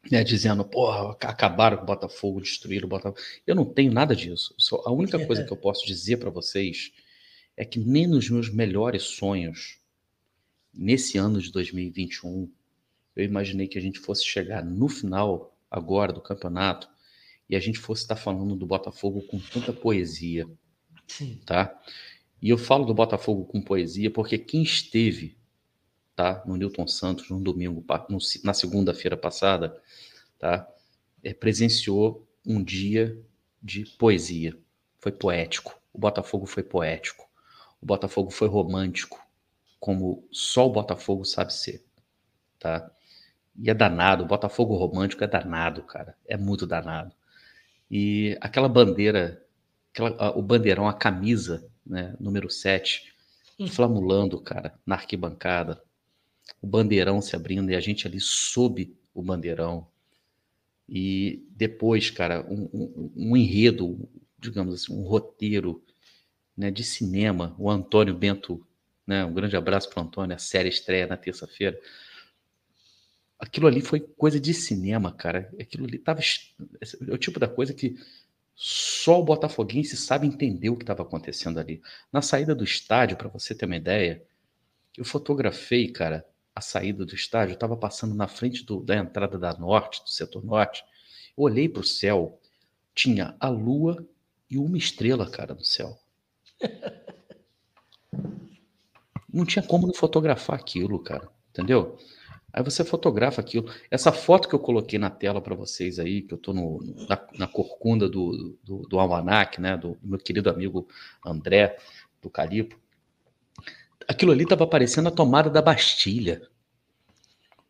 né, 0.09 0.23
dizendo, 0.23 0.65
porra, 0.65 1.11
acabaram 1.11 1.77
com 1.77 1.83
o 1.83 1.85
Botafogo, 1.85 2.41
destruíram 2.41 2.87
o 2.87 2.89
Botafogo. 2.89 3.21
Eu 3.45 3.53
não 3.53 3.63
tenho 3.63 3.93
nada 3.93 4.15
disso. 4.15 4.55
Só, 4.57 4.81
a 4.83 4.91
única 4.91 5.23
coisa 5.27 5.43
que 5.43 5.53
eu 5.53 5.57
posso 5.57 5.85
dizer 5.85 6.17
para 6.17 6.31
vocês 6.31 6.91
é 7.55 7.63
que 7.63 7.79
nem 7.79 8.07
nos 8.07 8.27
meus 8.27 8.49
melhores 8.49 9.03
sonhos, 9.03 9.77
nesse 10.73 11.19
ano 11.19 11.39
de 11.39 11.51
2021, 11.51 12.51
eu 13.15 13.23
imaginei 13.23 13.67
que 13.67 13.77
a 13.77 13.81
gente 13.81 13.99
fosse 13.99 14.25
chegar 14.25 14.65
no 14.65 14.89
final 14.89 15.55
agora 15.69 16.11
do 16.11 16.21
campeonato 16.21 16.89
e 17.51 17.55
a 17.57 17.59
gente 17.59 17.79
fosse 17.79 18.03
estar 18.03 18.15
falando 18.15 18.55
do 18.55 18.65
Botafogo 18.65 19.21
com 19.23 19.37
tanta 19.37 19.73
poesia, 19.73 20.49
Sim. 21.05 21.41
tá? 21.45 21.77
E 22.41 22.49
eu 22.49 22.57
falo 22.57 22.85
do 22.85 22.93
Botafogo 22.93 23.43
com 23.43 23.61
poesia 23.61 24.09
porque 24.09 24.37
quem 24.37 24.63
esteve, 24.63 25.37
tá, 26.15 26.41
no 26.45 26.55
Newton 26.55 26.87
Santos 26.87 27.29
no 27.29 27.41
domingo, 27.41 27.83
no, 28.09 28.19
na 28.45 28.53
segunda-feira 28.53 29.17
passada, 29.17 29.77
tá, 30.39 30.65
é, 31.21 31.33
presenciou 31.33 32.25
um 32.47 32.63
dia 32.63 33.21
de 33.61 33.85
poesia. 33.99 34.57
Foi 34.97 35.11
poético. 35.11 35.77
O 35.91 35.99
Botafogo 35.99 36.45
foi 36.45 36.63
poético. 36.63 37.29
O 37.81 37.85
Botafogo 37.85 38.31
foi 38.31 38.47
romântico, 38.47 39.19
como 39.77 40.25
só 40.31 40.67
o 40.67 40.71
Botafogo 40.71 41.25
sabe 41.25 41.53
ser, 41.53 41.83
tá? 42.57 42.89
E 43.57 43.69
é 43.69 43.73
danado, 43.73 44.23
o 44.23 44.27
Botafogo 44.27 44.73
romântico 44.77 45.23
é 45.25 45.27
danado, 45.27 45.83
cara. 45.83 46.15
É 46.25 46.37
muito 46.37 46.65
danado. 46.65 47.13
E 47.91 48.37
aquela 48.39 48.69
bandeira, 48.69 49.45
aquela, 49.91 50.37
o 50.37 50.41
bandeirão, 50.41 50.87
a 50.87 50.93
camisa, 50.93 51.69
né, 51.85 52.15
número 52.21 52.49
7, 52.49 53.13
hum. 53.59 53.67
flamulando, 53.67 54.39
cara, 54.39 54.73
na 54.85 54.95
arquibancada. 54.95 55.83
O 56.61 56.67
bandeirão 56.67 57.21
se 57.21 57.35
abrindo 57.35 57.69
e 57.69 57.75
a 57.75 57.81
gente 57.81 58.07
ali 58.07 58.21
sob 58.21 58.95
o 59.13 59.21
bandeirão. 59.21 59.85
E 60.87 61.45
depois, 61.49 62.09
cara, 62.09 62.45
um, 62.49 62.69
um, 62.73 63.11
um 63.13 63.37
enredo, 63.37 64.09
digamos 64.39 64.73
assim, 64.75 64.93
um 64.93 65.03
roteiro 65.03 65.83
né, 66.55 66.71
de 66.71 66.85
cinema. 66.85 67.53
O 67.59 67.69
Antônio 67.69 68.15
Bento, 68.15 68.65
né, 69.05 69.25
um 69.25 69.33
grande 69.33 69.57
abraço 69.57 69.89
para 69.89 70.01
o 70.01 70.05
Antônio, 70.05 70.33
a 70.33 70.39
série 70.39 70.69
estreia 70.69 71.07
na 71.07 71.17
terça-feira 71.17 71.77
aquilo 73.41 73.67
ali 73.67 73.81
foi 73.81 73.99
coisa 73.99 74.39
de 74.39 74.53
cinema, 74.53 75.11
cara. 75.11 75.51
Aquilo 75.59 75.85
ali 75.85 75.97
tava. 75.97 76.21
É 76.21 77.13
o 77.13 77.17
tipo 77.17 77.39
da 77.39 77.47
coisa 77.47 77.73
que 77.73 77.95
só 78.55 79.19
o 79.19 79.23
Botafoguense 79.23 79.97
sabe 79.97 80.27
entender 80.27 80.69
o 80.69 80.77
que 80.77 80.83
estava 80.83 81.01
acontecendo 81.01 81.59
ali. 81.59 81.81
Na 82.13 82.21
saída 82.21 82.53
do 82.53 82.63
estádio, 82.63 83.17
para 83.17 83.27
você 83.27 83.55
ter 83.55 83.65
uma 83.65 83.75
ideia, 83.75 84.23
eu 84.95 85.03
fotografei, 85.03 85.91
cara, 85.91 86.23
a 86.55 86.61
saída 86.61 87.03
do 87.03 87.15
estádio. 87.15 87.53
Eu 87.53 87.55
estava 87.55 87.75
passando 87.75 88.13
na 88.13 88.27
frente 88.27 88.63
do, 88.63 88.81
da 88.81 88.95
entrada 88.95 89.39
da 89.39 89.57
norte, 89.57 90.03
do 90.03 90.09
setor 90.09 90.45
norte. 90.45 90.83
Eu 91.35 91.43
olhei 91.43 91.67
para 91.67 91.81
o 91.81 91.85
céu, 91.85 92.39
tinha 92.93 93.35
a 93.39 93.49
lua 93.49 94.05
e 94.49 94.59
uma 94.59 94.77
estrela, 94.77 95.27
cara, 95.27 95.55
no 95.55 95.63
céu. 95.63 95.99
Não 99.33 99.45
tinha 99.45 99.63
como 99.63 99.87
não 99.87 99.93
fotografar 99.93 100.59
aquilo, 100.59 100.99
cara. 100.99 101.29
Entendeu? 101.51 101.97
Aí 102.53 102.63
você 102.63 102.83
fotografa 102.83 103.39
aquilo. 103.39 103.71
Essa 103.89 104.11
foto 104.11 104.49
que 104.49 104.55
eu 104.55 104.59
coloquei 104.59 104.99
na 104.99 105.09
tela 105.09 105.41
para 105.41 105.55
vocês 105.55 105.99
aí, 105.99 106.21
que 106.21 106.33
eu 106.33 106.37
estou 106.37 106.53
na, 106.53 107.27
na, 107.37 107.47
corcunda 107.47 108.09
do, 108.09 108.57
do, 108.63 108.81
do 108.87 108.99
almanac, 108.99 109.61
né, 109.61 109.77
do, 109.77 109.97
do, 110.01 110.09
meu 110.09 110.19
querido 110.19 110.49
amigo 110.49 110.87
André, 111.25 111.77
do 112.21 112.29
Calipo, 112.29 112.79
aquilo 114.07 114.31
ali 114.31 114.43
estava 114.43 114.67
parecendo 114.67 115.07
a 115.07 115.11
tomada 115.11 115.49
da 115.49 115.61
Bastilha. 115.61 116.41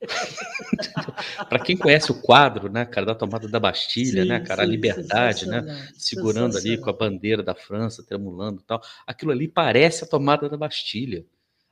para 1.48 1.60
quem 1.60 1.78
conhece 1.78 2.12
o 2.12 2.20
quadro, 2.20 2.72
né, 2.72 2.86
cara, 2.86 3.06
da 3.06 3.16
tomada 3.16 3.48
da 3.48 3.60
Bastilha, 3.60 4.24
sim, 4.24 4.30
né, 4.30 4.40
cara, 4.40 4.64
sim, 4.64 4.68
a 4.68 4.72
liberdade, 4.72 5.46
né, 5.48 5.90
segurando 5.94 6.58
ali 6.58 6.76
com 6.76 6.90
a 6.90 6.94
bandeira 6.94 7.44
da 7.44 7.54
França, 7.54 8.04
tremulando 8.04 8.62
e 8.62 8.64
tal, 8.64 8.82
aquilo 9.06 9.32
ali 9.32 9.48
parece 9.48 10.04
a 10.04 10.08
tomada 10.08 10.50
da 10.50 10.58
Bastilha. 10.58 11.24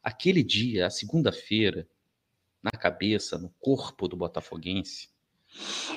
Aquele 0.03 0.43
dia, 0.43 0.85
a 0.85 0.89
segunda-feira, 0.91 1.87
na 2.61 2.71
cabeça, 2.71 3.37
no 3.37 3.49
corpo 3.59 4.07
do 4.07 4.17
botafoguense, 4.17 5.09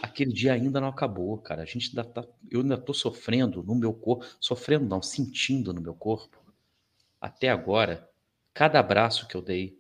aquele 0.00 0.32
dia 0.32 0.52
ainda 0.52 0.80
não 0.80 0.88
acabou, 0.88 1.36
cara. 1.38 1.62
A 1.62 1.66
gente 1.66 1.88
ainda 1.88 2.04
tá, 2.04 2.24
eu 2.50 2.60
ainda 2.60 2.78
tô 2.78 2.94
sofrendo 2.94 3.62
no 3.62 3.74
meu 3.74 3.92
corpo, 3.92 4.24
sofrendo 4.40 4.86
não, 4.86 5.02
sentindo 5.02 5.72
no 5.72 5.80
meu 5.80 5.94
corpo. 5.94 6.42
Até 7.20 7.48
agora, 7.48 8.08
cada 8.54 8.78
abraço 8.80 9.26
que 9.26 9.34
eu 9.34 9.42
dei, 9.42 9.78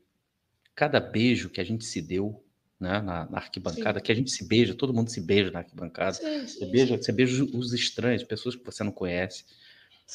cada 0.74 1.00
beijo 1.00 1.50
que 1.50 1.60
a 1.60 1.64
gente 1.64 1.84
se 1.84 2.00
deu, 2.00 2.44
né, 2.78 3.00
na, 3.00 3.30
na 3.30 3.38
arquibancada, 3.38 4.00
sim. 4.00 4.04
que 4.04 4.12
a 4.12 4.14
gente 4.14 4.30
se 4.30 4.44
beija, 4.44 4.74
todo 4.74 4.92
mundo 4.92 5.08
se 5.08 5.20
beija 5.20 5.50
na 5.50 5.60
arquibancada. 5.60 6.14
Sim, 6.14 6.46
sim, 6.46 6.58
você, 6.58 6.66
beija, 6.66 6.96
você 6.96 7.12
beija 7.12 7.44
os 7.44 7.72
estranhos, 7.72 8.24
pessoas 8.24 8.56
que 8.56 8.64
você 8.64 8.82
não 8.82 8.90
conhece. 8.90 9.44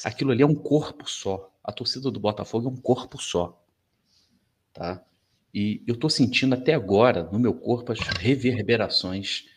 Aquilo 0.04 0.32
ali 0.32 0.44
é 0.44 0.46
um 0.46 0.56
corpo 0.56 1.10
só. 1.10 1.52
A 1.64 1.72
torcida 1.72 2.12
do 2.12 2.20
Botafogo 2.20 2.68
é 2.68 2.72
um 2.72 2.76
corpo 2.76 3.22
só. 3.22 3.64
Tá? 4.74 5.04
E 5.60 5.82
eu 5.88 5.96
estou 5.96 6.08
sentindo 6.08 6.54
até 6.54 6.76
agora 6.76 7.24
no 7.32 7.40
meu 7.40 7.52
corpo 7.52 7.92
as 7.92 7.98
reverberações 7.98 9.48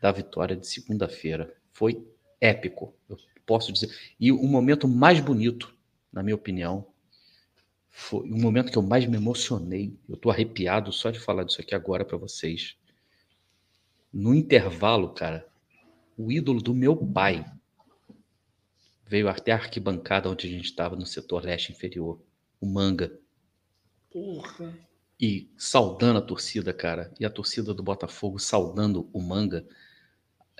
da 0.00 0.12
vitória 0.12 0.54
de 0.54 0.64
segunda-feira. 0.64 1.52
Foi 1.72 2.06
épico, 2.40 2.94
eu 3.08 3.16
posso 3.44 3.72
dizer. 3.72 3.92
E 4.20 4.30
o 4.30 4.44
momento 4.44 4.86
mais 4.86 5.18
bonito, 5.18 5.76
na 6.12 6.22
minha 6.22 6.36
opinião, 6.36 6.86
foi 7.90 8.30
o 8.30 8.38
momento 8.38 8.70
que 8.70 8.78
eu 8.78 8.82
mais 8.82 9.06
me 9.06 9.16
emocionei. 9.16 9.98
Eu 10.08 10.14
estou 10.14 10.30
arrepiado 10.30 10.92
só 10.92 11.10
de 11.10 11.18
falar 11.18 11.42
disso 11.42 11.60
aqui 11.60 11.74
agora 11.74 12.04
para 12.04 12.16
vocês. 12.16 12.76
No 14.12 14.32
intervalo, 14.36 15.14
cara, 15.14 15.44
o 16.16 16.30
ídolo 16.30 16.62
do 16.62 16.72
meu 16.72 16.96
pai 16.96 17.44
veio 19.04 19.28
até 19.28 19.50
a 19.50 19.56
arquibancada 19.56 20.30
onde 20.30 20.46
a 20.46 20.50
gente 20.50 20.66
estava 20.66 20.94
no 20.94 21.04
setor 21.04 21.44
leste 21.44 21.72
inferior, 21.72 22.22
o 22.60 22.66
Manga. 22.66 23.18
Porra 24.12 24.93
e 25.24 25.50
saudando 25.56 26.18
a 26.18 26.20
torcida, 26.20 26.70
cara, 26.70 27.10
e 27.18 27.24
a 27.24 27.30
torcida 27.30 27.72
do 27.72 27.82
Botafogo 27.82 28.38
saudando 28.38 29.08
o 29.10 29.22
Manga, 29.22 29.66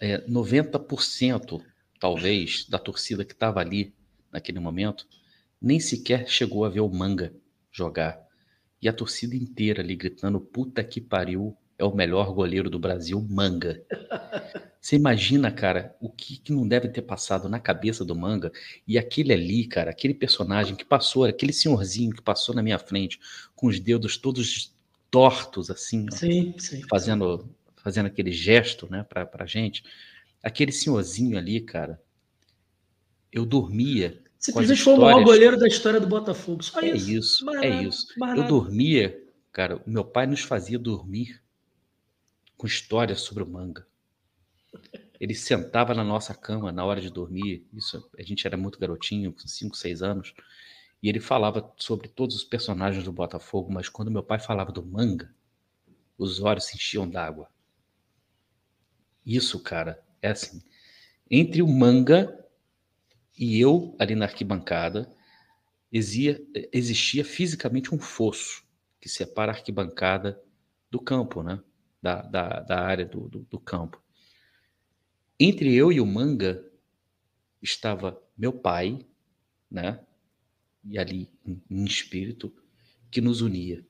é, 0.00 0.26
90% 0.26 1.62
talvez 2.00 2.66
da 2.66 2.78
torcida 2.78 3.26
que 3.26 3.34
estava 3.34 3.60
ali 3.60 3.94
naquele 4.32 4.58
momento 4.58 5.06
nem 5.60 5.78
sequer 5.78 6.26
chegou 6.26 6.64
a 6.64 6.70
ver 6.70 6.80
o 6.80 6.88
Manga 6.88 7.34
jogar. 7.70 8.18
E 8.80 8.88
a 8.88 8.92
torcida 8.94 9.36
inteira 9.36 9.82
ali 9.82 9.94
gritando: 9.94 10.40
puta 10.40 10.82
que 10.82 10.98
pariu, 10.98 11.54
é 11.78 11.84
o 11.84 11.94
melhor 11.94 12.32
goleiro 12.32 12.70
do 12.70 12.78
Brasil, 12.78 13.20
Manga. 13.20 13.84
Você 14.84 14.96
imagina, 14.96 15.50
cara, 15.50 15.96
o 15.98 16.10
que, 16.10 16.36
que, 16.36 16.52
não 16.52 16.68
deve 16.68 16.90
ter 16.90 17.00
passado 17.00 17.48
na 17.48 17.58
cabeça 17.58 18.04
do 18.04 18.14
Manga 18.14 18.52
e 18.86 18.98
aquele 18.98 19.32
ali, 19.32 19.66
cara, 19.66 19.90
aquele 19.90 20.12
personagem 20.12 20.76
que 20.76 20.84
passou, 20.84 21.24
aquele 21.24 21.54
senhorzinho 21.54 22.14
que 22.14 22.20
passou 22.20 22.54
na 22.54 22.62
minha 22.62 22.78
frente 22.78 23.18
com 23.56 23.66
os 23.66 23.80
dedos 23.80 24.18
todos 24.18 24.76
tortos, 25.10 25.70
assim, 25.70 26.04
sim, 26.10 26.54
sim, 26.58 26.82
fazendo, 26.86 27.48
fazendo 27.76 28.06
aquele 28.08 28.30
gesto, 28.30 28.86
né, 28.90 29.06
pra, 29.08 29.24
pra 29.24 29.46
gente. 29.46 29.82
Aquele 30.42 30.70
senhorzinho 30.70 31.38
ali, 31.38 31.62
cara, 31.62 31.98
eu 33.32 33.46
dormia. 33.46 34.22
Simplesmente 34.38 34.82
foi 34.82 34.92
o 34.92 35.00
maior 35.00 35.24
goleiro 35.24 35.58
da 35.58 35.66
história 35.66 35.98
do 35.98 36.06
Botafogo. 36.06 36.62
Só 36.62 36.82
é 36.82 36.90
isso, 36.90 37.10
isso 37.10 37.56
é 37.56 37.82
isso. 37.82 38.06
Eu 38.36 38.46
dormia, 38.46 39.18
cara, 39.50 39.80
meu 39.86 40.04
pai 40.04 40.26
nos 40.26 40.42
fazia 40.42 40.78
dormir 40.78 41.40
com 42.54 42.66
histórias 42.66 43.22
sobre 43.22 43.42
o 43.42 43.46
manga. 43.46 43.86
Ele 45.20 45.34
sentava 45.34 45.94
na 45.94 46.04
nossa 46.04 46.34
cama 46.34 46.72
na 46.72 46.84
hora 46.84 47.00
de 47.00 47.10
dormir, 47.10 47.66
isso 47.72 48.10
a 48.18 48.22
gente 48.22 48.46
era 48.46 48.56
muito 48.56 48.78
garotinho, 48.78 49.32
com 49.32 49.46
5, 49.46 49.76
6 49.76 50.02
anos, 50.02 50.34
e 51.02 51.08
ele 51.08 51.20
falava 51.20 51.72
sobre 51.76 52.08
todos 52.08 52.36
os 52.36 52.44
personagens 52.44 53.04
do 53.04 53.12
Botafogo, 53.12 53.72
mas 53.72 53.88
quando 53.88 54.10
meu 54.10 54.22
pai 54.22 54.38
falava 54.38 54.72
do 54.72 54.84
manga, 54.84 55.34
os 56.16 56.40
olhos 56.40 56.64
se 56.64 56.76
enchiam 56.76 57.08
d'água. 57.08 57.48
Isso, 59.24 59.60
cara, 59.60 60.02
é 60.20 60.30
assim. 60.30 60.62
Entre 61.30 61.62
o 61.62 61.68
manga 61.68 62.44
e 63.38 63.60
eu 63.60 63.96
ali 63.98 64.14
na 64.14 64.26
arquibancada, 64.26 65.10
existia, 65.90 66.40
existia 66.72 67.24
fisicamente 67.24 67.94
um 67.94 67.98
fosso 67.98 68.64
que 69.00 69.08
separa 69.08 69.52
a 69.52 69.54
arquibancada 69.54 70.40
do 70.90 71.00
campo, 71.00 71.42
né? 71.42 71.60
da, 72.04 72.20
da, 72.20 72.60
da 72.60 72.80
área 72.82 73.06
do, 73.06 73.30
do, 73.30 73.38
do 73.50 73.58
campo. 73.58 73.98
Entre 75.38 75.74
eu 75.74 75.92
e 75.92 76.00
o 76.00 76.06
manga 76.06 76.64
estava 77.62 78.20
meu 78.36 78.52
pai, 78.52 79.04
né? 79.70 80.00
E 80.84 80.98
ali 80.98 81.30
em, 81.46 81.84
espírito 81.84 82.52
que 83.10 83.20
nos 83.20 83.40
unia. 83.40 83.84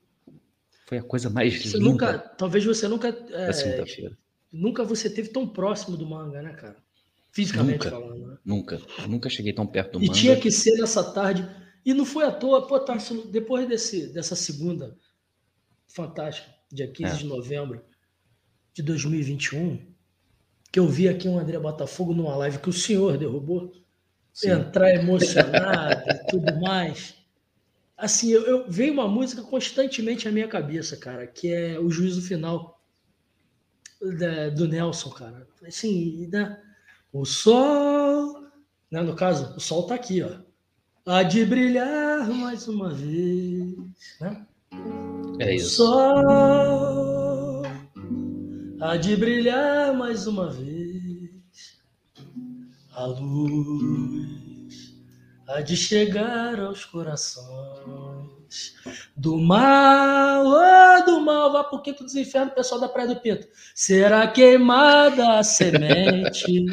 Foi 0.87 0.99
a 0.99 1.03
coisa 1.03 1.29
mais 1.29 1.61
você 1.61 1.77
linda. 1.77 1.89
Nunca, 1.89 2.19
talvez 2.19 2.63
você 2.63 2.87
nunca. 2.87 3.09
É, 3.31 3.51
segunda-feira. 3.51 4.17
Nunca 4.51 4.83
você 4.83 5.09
teve 5.09 5.29
tão 5.29 5.47
próximo 5.47 5.97
do 5.97 6.07
manga, 6.07 6.41
né, 6.41 6.53
cara? 6.53 6.77
Fisicamente 7.31 7.85
nunca, 7.85 7.89
falando. 7.89 8.27
Né? 8.27 8.37
Nunca. 8.45 8.81
Eu 8.99 9.07
nunca 9.09 9.29
cheguei 9.29 9.51
tão 9.51 9.67
perto 9.67 9.93
do 9.93 10.05
e 10.05 10.07
manga. 10.07 10.17
E 10.17 10.21
tinha 10.21 10.39
que 10.39 10.49
ser 10.49 10.77
nessa 10.77 11.03
tarde. 11.11 11.45
E 11.85 11.93
não 11.93 12.05
foi 12.05 12.23
à 12.23 12.31
toa, 12.31 12.65
pô, 12.65 12.79
Tarso, 12.79 13.27
depois 13.27 13.67
desse, 13.67 14.07
dessa 14.07 14.35
segunda 14.35 14.97
fantástica, 15.87 16.49
dia 16.71 16.87
15 16.91 17.13
é. 17.13 17.17
de 17.17 17.25
novembro, 17.25 17.83
de 18.73 18.81
2021, 18.81 19.94
que 20.75 20.79
eu 20.79 20.89
vi 20.89 21.07
aqui 21.07 21.25
um 21.29 21.39
André 21.39 21.57
Botafogo 21.57 22.13
numa 22.13 22.35
live 22.35 22.59
que 22.59 22.67
o 22.67 22.73
senhor 22.73 23.17
derrubou, 23.17 23.71
Sim. 24.33 24.49
entrar 24.49 24.93
emocionado 24.93 26.03
e 26.11 26.27
tudo 26.27 26.59
mais. 26.59 27.15
Assim, 27.97 28.31
eu, 28.31 28.45
eu 28.45 28.69
veio 28.69 28.91
uma 28.91 29.07
música 29.07 29.41
constantemente 29.41 30.27
à 30.27 30.33
minha 30.33 30.49
cabeça, 30.49 30.97
cara, 30.97 31.25
que 31.27 31.49
é 31.49 31.79
o 31.79 31.89
juízo 31.89 32.21
final 32.21 32.83
da, 34.19 34.49
do 34.49 34.67
Nelson, 34.67 35.11
cara. 35.11 35.47
Assim, 35.65 36.27
né? 36.27 36.61
o 37.13 37.23
sol, 37.23 38.43
né? 38.91 39.01
no 39.01 39.15
caso, 39.15 39.55
o 39.55 39.61
sol 39.61 39.87
tá 39.87 39.95
aqui, 39.95 40.21
ó. 40.23 40.39
Há 41.05 41.23
de 41.23 41.45
brilhar 41.45 42.27
mais 42.31 42.67
uma 42.67 42.93
vez, 42.93 43.77
né? 44.19 44.45
É 45.39 45.55
isso. 45.55 45.83
O 45.83 45.87
sol 45.87 47.04
há 48.85 48.97
de 48.97 49.15
brilhar 49.15 49.93
mais 49.93 50.27
uma 50.27 50.51
vez. 50.51 51.81
A 52.91 53.05
luz 53.05 54.93
há 55.47 55.61
de 55.61 55.75
chegar 55.75 56.59
aos 56.59 56.85
corações. 56.85 58.75
Do 59.17 59.37
mal, 59.37 60.45
oh, 60.45 61.05
do 61.05 61.19
mal, 61.19 61.51
vá 61.51 61.63
pro 61.63 61.81
quinto 61.81 62.03
dos 62.03 62.15
infernos, 62.15 62.53
pessoal 62.53 62.79
da 62.79 62.87
Praia 62.87 63.07
do 63.07 63.19
Pinto. 63.19 63.47
Será 63.73 64.27
queimada 64.27 65.39
a 65.39 65.43
semente, 65.43 66.65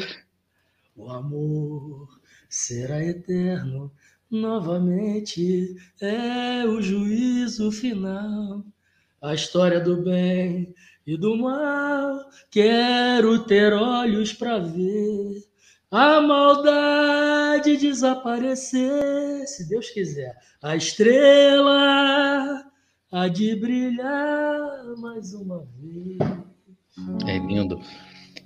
o 0.95 1.09
amor 1.09 2.07
será 2.47 3.03
eterno 3.03 3.91
novamente. 4.29 5.75
É 5.99 6.63
o 6.65 6.79
juízo 6.81 7.71
final, 7.71 8.63
a 9.21 9.33
história 9.33 9.79
do 9.79 10.03
bem 10.03 10.73
e 11.05 11.17
do 11.17 11.37
mal. 11.37 12.29
Quero 12.49 13.39
ter 13.45 13.73
olhos 13.73 14.33
para 14.33 14.59
ver 14.59 15.43
a 15.91 16.19
maldade 16.21 17.77
desaparecer, 17.77 19.47
se 19.47 19.69
Deus 19.69 19.89
quiser. 19.89 20.35
A 20.61 20.75
estrela 20.75 22.65
há 23.11 23.27
de 23.27 23.55
brilhar 23.55 24.95
mais 24.97 25.33
uma 25.33 25.67
vez. 25.77 26.17
É 27.27 27.37
lindo. 27.37 27.79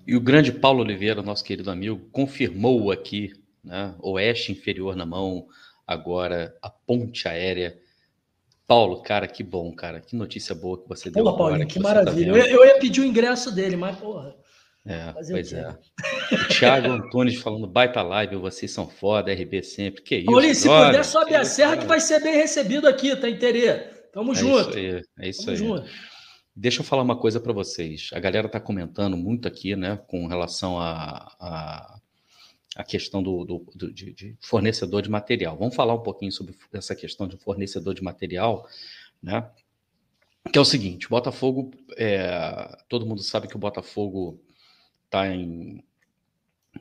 E 0.05 0.15
o 0.15 0.21
grande 0.21 0.51
Paulo 0.51 0.81
Oliveira, 0.81 1.21
nosso 1.21 1.43
querido 1.43 1.71
amigo, 1.71 2.09
confirmou 2.11 2.91
aqui, 2.91 3.31
né, 3.63 3.95
oeste 3.99 4.51
inferior 4.51 4.95
na 4.95 5.05
mão, 5.05 5.47
agora 5.85 6.53
a 6.61 6.69
ponte 6.69 7.27
aérea 7.27 7.77
Paulo, 8.67 9.01
cara, 9.01 9.27
que 9.27 9.43
bom, 9.43 9.73
cara. 9.73 10.01
Que 10.01 10.15
notícia 10.15 10.53
boa 10.53 10.81
que 10.81 10.89
você 10.89 11.09
deu. 11.09 11.23
Pô, 11.23 11.37
Paulinho, 11.37 11.65
que, 11.65 11.75
que 11.75 11.79
tá 11.79 11.87
maravilha. 11.87 12.33
Tá 12.33 12.39
eu, 12.39 12.45
eu, 12.45 12.65
ia 12.65 12.79
pedir 12.79 12.99
o 12.99 13.05
ingresso 13.05 13.49
dele, 13.49 13.77
mas, 13.77 13.97
porra. 13.97 14.35
É, 14.85 15.13
pois 15.13 15.53
é. 15.53 15.69
O 16.31 16.47
Thiago 16.49 16.89
Antunes 16.89 17.35
falando, 17.35 17.67
baita 17.67 18.01
live, 18.01 18.35
vocês 18.35 18.71
são 18.71 18.87
foda, 18.87 19.33
RB 19.33 19.63
sempre. 19.63 20.01
Que 20.01 20.17
isso, 20.17 20.25
Paulinho, 20.25 20.55
se 20.55 20.67
puder, 20.67 21.05
sobe 21.05 21.35
a 21.35 21.45
serra 21.45 21.71
cara. 21.71 21.81
que 21.81 21.87
vai 21.87 21.99
ser 22.01 22.21
bem 22.21 22.35
recebido 22.35 22.87
aqui, 22.87 23.15
tá, 23.15 23.29
Interê? 23.29 23.73
Tamo 24.13 24.33
é 24.33 24.35
junto. 24.35 24.69
Isso 24.69 24.77
aí, 24.77 25.03
é 25.19 25.29
isso 25.29 25.45
Tamo 25.45 25.51
aí. 25.51 25.57
Junto. 25.57 25.89
Deixa 26.55 26.81
eu 26.81 26.85
falar 26.85 27.03
uma 27.03 27.15
coisa 27.15 27.39
para 27.39 27.53
vocês. 27.53 28.09
A 28.13 28.19
galera 28.19 28.49
tá 28.49 28.59
comentando 28.59 29.15
muito 29.15 29.47
aqui, 29.47 29.75
né, 29.75 29.99
com 30.07 30.27
relação 30.27 30.79
a, 30.79 31.31
a 31.39 31.99
a 32.77 32.83
questão 32.83 33.23
do, 33.23 33.43
do, 33.43 33.65
do 33.73 33.91
de, 33.91 34.13
de, 34.13 34.37
fornecedor 34.39 35.01
de 35.01 35.09
material. 35.09 35.57
Vamos 35.57 35.75
falar 35.75 35.95
um 35.95 36.03
pouquinho 36.03 36.31
sobre 36.31 36.55
essa 36.71 36.95
questão 36.95 37.27
de 37.27 37.35
fornecedor 37.35 37.95
de 37.95 38.03
material, 38.03 38.67
né? 39.21 39.49
Que 40.51 40.59
é 40.59 40.61
o 40.61 40.65
seguinte: 40.65 41.07
o 41.07 41.09
Botafogo, 41.09 41.71
é, 41.97 42.77
todo 42.87 43.05
mundo 43.05 43.23
sabe 43.23 43.47
que 43.47 43.55
o 43.55 43.59
Botafogo 43.59 44.39
está 45.05 45.27
em, 45.27 45.83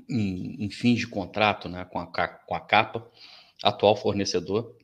em, 0.06 0.66
em 0.66 0.70
fins 0.70 0.98
de 0.98 1.06
contrato, 1.06 1.66
né, 1.66 1.86
com 1.86 1.98
a, 1.98 2.06
com 2.06 2.54
a 2.54 2.60
capa, 2.60 3.10
atual 3.62 3.96
fornecedor. 3.96 4.76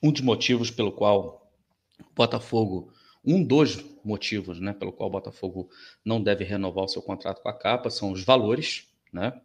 Um 0.00 0.12
dos 0.12 0.20
motivos 0.20 0.70
pelo 0.70 0.92
qual 0.92 1.50
o 1.98 2.14
Botafogo, 2.14 2.92
um 3.24 3.42
dos 3.42 3.84
motivos, 4.04 4.60
né, 4.60 4.72
pelo 4.72 4.92
qual 4.92 5.08
o 5.08 5.12
Botafogo 5.12 5.68
não 6.04 6.22
deve 6.22 6.44
renovar 6.44 6.84
o 6.84 6.88
seu 6.88 7.02
contrato 7.02 7.42
com 7.42 7.48
a 7.48 7.58
capa 7.58 7.90
são 7.90 8.12
os 8.12 8.22
valores, 8.22 8.86
né? 9.12 9.40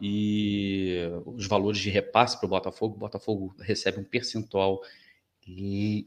E 0.00 0.98
os 1.24 1.46
valores 1.46 1.80
de 1.80 1.90
repasse 1.90 2.36
para 2.38 2.46
o 2.46 2.50
Botafogo, 2.50 2.96
o 2.96 2.98
Botafogo 2.98 3.54
recebe 3.58 3.98
um 3.98 4.04
percentual 4.04 4.82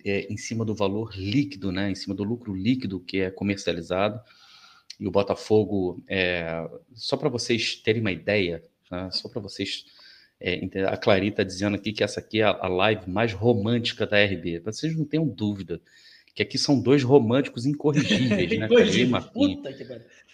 é, 0.05 0.27
em 0.29 0.37
cima 0.37 0.65
do 0.65 0.75
valor 0.75 1.13
líquido, 1.15 1.71
né, 1.71 1.89
em 1.89 1.95
cima 1.95 2.13
do 2.13 2.23
lucro 2.23 2.53
líquido 2.53 2.99
que 2.99 3.21
é 3.21 3.31
comercializado. 3.31 4.19
E 4.99 5.07
o 5.07 5.11
Botafogo, 5.11 6.03
é, 6.07 6.69
só 6.93 7.15
para 7.15 7.29
vocês 7.29 7.75
terem 7.75 8.01
uma 8.01 8.11
ideia, 8.11 8.63
né, 8.91 9.09
só 9.11 9.29
para 9.29 9.41
vocês. 9.41 9.85
É, 10.41 10.61
a 10.85 10.95
Clarita 10.95 11.43
dizendo 11.43 11.75
aqui 11.75 11.91
que 11.91 12.01
essa 12.01 12.21
aqui 12.21 12.41
é 12.41 12.45
a 12.45 12.67
live 12.67 13.09
mais 13.09 13.33
romântica 13.33 14.07
da 14.07 14.23
RB. 14.23 14.59
Vocês 14.59 14.95
não 14.95 15.03
tenham 15.03 15.27
dúvida 15.27 15.81
que 16.33 16.43
aqui 16.43 16.57
são 16.57 16.79
dois 16.79 17.03
românticos 17.03 17.65
incorrigíveis, 17.65 18.57
né? 18.57 18.67
Puta 19.33 19.73
que 19.73 19.83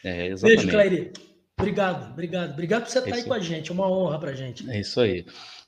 é, 0.04 0.28
exatamente. 0.28 0.42
Beijo, 0.42 0.70
Clarita. 0.70 1.35
Obrigado, 1.58 2.12
obrigado. 2.12 2.52
Obrigado 2.52 2.84
por 2.84 2.90
você 2.90 3.00
estar 3.00 3.12
é 3.12 3.14
aí 3.14 3.24
com 3.24 3.34
a 3.34 3.40
gente. 3.40 3.72
É 3.72 3.74
uma 3.74 3.90
honra 3.90 4.20
para 4.20 4.32
a 4.32 4.36
gente. 4.36 4.70
É 4.70 4.80
isso 4.80 5.00
aí. 5.00 5.26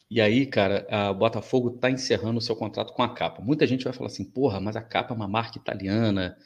E 0.10 0.22
aí, 0.22 0.46
cara, 0.46 0.88
o 1.12 1.14
Botafogo 1.16 1.76
está 1.76 1.90
encerrando 1.90 2.38
o 2.38 2.42
seu 2.42 2.56
contrato 2.56 2.94
com 2.94 3.04
a 3.04 3.14
capa. 3.14 3.42
Muita 3.42 3.68
gente 3.68 3.84
vai 3.84 3.94
falar 3.94 4.08
assim, 4.08 4.24
porra, 4.24 4.60
mas 4.60 4.76
a 4.76 4.82
capa 4.82 5.14
é 5.14 5.16
uma 5.16 5.28
marca 5.28 5.58
italiana, 5.58 6.38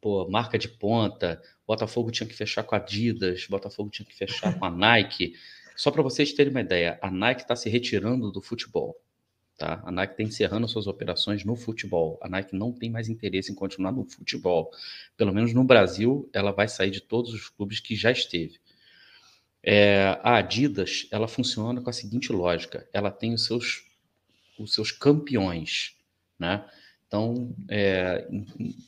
pô, 0.00 0.28
marca 0.28 0.58
de 0.58 0.68
ponta. 0.68 1.40
Botafogo 1.66 2.10
tinha 2.10 2.26
que 2.26 2.34
fechar 2.34 2.62
com 2.62 2.74
a 2.74 2.78
Adidas, 2.78 3.46
Botafogo 3.46 3.90
tinha 3.90 4.06
que 4.06 4.16
fechar 4.16 4.58
com 4.58 4.64
a 4.64 4.70
Nike. 4.70 5.34
Só 5.76 5.90
para 5.90 6.02
vocês 6.02 6.32
terem 6.32 6.50
uma 6.50 6.60
ideia, 6.60 6.98
a 7.02 7.10
Nike 7.10 7.42
está 7.42 7.54
se 7.56 7.68
retirando 7.68 8.30
do 8.30 8.40
futebol. 8.40 8.96
Tá? 9.56 9.82
A 9.84 9.92
Nike 9.92 10.14
está 10.14 10.22
encerrando 10.22 10.66
suas 10.66 10.86
operações 10.86 11.44
no 11.44 11.54
futebol. 11.54 12.18
A 12.22 12.28
Nike 12.28 12.56
não 12.56 12.72
tem 12.72 12.90
mais 12.90 13.10
interesse 13.10 13.52
em 13.52 13.54
continuar 13.54 13.92
no 13.92 14.04
futebol. 14.04 14.70
Pelo 15.16 15.34
menos 15.34 15.52
no 15.52 15.62
Brasil, 15.62 16.28
ela 16.32 16.50
vai 16.50 16.68
sair 16.68 16.90
de 16.90 17.02
todos 17.02 17.34
os 17.34 17.48
clubes 17.50 17.80
que 17.80 17.94
já 17.94 18.10
esteve. 18.10 18.58
É, 19.62 20.18
a 20.22 20.36
Adidas 20.36 21.06
ela 21.10 21.28
funciona 21.28 21.80
com 21.80 21.90
a 21.90 21.92
seguinte 21.92 22.32
lógica: 22.32 22.88
ela 22.92 23.10
tem 23.10 23.34
os 23.34 23.44
seus, 23.44 23.84
os 24.58 24.74
seus 24.74 24.90
campeões, 24.90 25.96
né? 26.38 26.64
então, 27.10 27.52
é, 27.68 28.24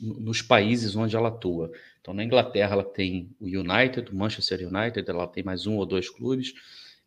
nos 0.00 0.40
países 0.40 0.94
onde 0.94 1.16
ela 1.16 1.28
atua. 1.28 1.72
Então, 2.00 2.14
na 2.14 2.22
Inglaterra, 2.22 2.74
ela 2.74 2.84
tem 2.84 3.28
o 3.40 3.46
United, 3.46 4.12
o 4.12 4.14
Manchester 4.14 4.60
United, 4.60 5.10
ela 5.10 5.26
tem 5.26 5.42
mais 5.42 5.66
um 5.66 5.76
ou 5.76 5.84
dois 5.84 6.08
clubes. 6.08 6.54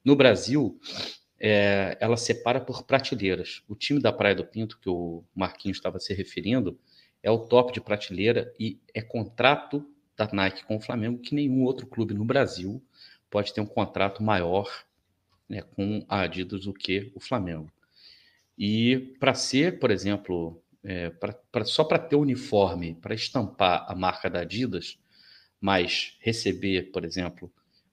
No 0.03 0.13
Brasil, 0.13 0.77
é, 1.39 1.97
ela 2.01 2.17
separa 2.17 2.59
por 2.59 2.83
prateleiras. 2.83 3.63
O 3.69 3.75
time 3.75 4.01
da 4.01 4.11
Praia 4.11 4.35
do 4.35 4.45
Pinto, 4.45 4.77
que 4.77 4.89
o 4.89 5.23
Marquinhos 5.33 5.77
estava 5.77 5.99
se 6.01 6.13
referindo, 6.13 6.77
é 7.23 7.31
o 7.31 7.39
top 7.39 7.71
de 7.71 7.79
prateleira 7.79 8.53
e 8.59 8.77
é 8.93 9.01
contrato 9.01 9.89
da 10.17 10.29
Nike 10.31 10.65
com 10.65 10.75
o 10.75 10.81
Flamengo 10.81 11.19
que 11.19 11.33
nenhum 11.33 11.63
outro 11.63 11.87
clube 11.87 12.13
no 12.13 12.25
Brasil 12.25 12.83
pode 13.29 13.53
ter 13.53 13.61
um 13.61 13.65
contrato 13.65 14.23
maior 14.23 14.69
né, 15.47 15.61
com 15.61 16.05
a 16.07 16.21
Adidas 16.21 16.65
do 16.65 16.73
que 16.73 17.11
o 17.15 17.19
Flamengo. 17.19 17.71
E 18.57 19.15
para 19.19 19.33
ser, 19.33 19.79
por 19.79 19.91
exemplo, 19.91 20.61
é, 20.83 21.09
pra, 21.09 21.33
pra, 21.51 21.65
só 21.65 21.83
para 21.83 21.99
ter 21.99 22.15
uniforme, 22.15 22.95
para 22.95 23.13
estampar 23.13 23.85
a 23.87 23.95
marca 23.95 24.29
da 24.29 24.41
Adidas, 24.41 24.97
mas 25.59 26.17
receber, 26.19 26.91
por 26.91 27.03
exemplo, 27.03 27.51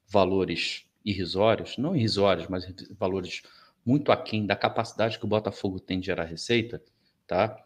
valores 0.09 0.85
irrisórios, 1.05 1.77
não 1.79 1.97
irrisórios, 1.97 2.47
mas 2.49 2.67
valores 2.99 3.43
muito 3.85 4.13
aquém 4.13 4.47
da 4.47 4.55
capacidade 4.55 5.19
que 5.19 5.25
o 5.25 5.29
Botafogo 5.29 5.81
tem 5.81 5.99
de 5.99 6.07
gerar 6.07 6.25
receita, 6.25 6.83
tá? 7.27 7.57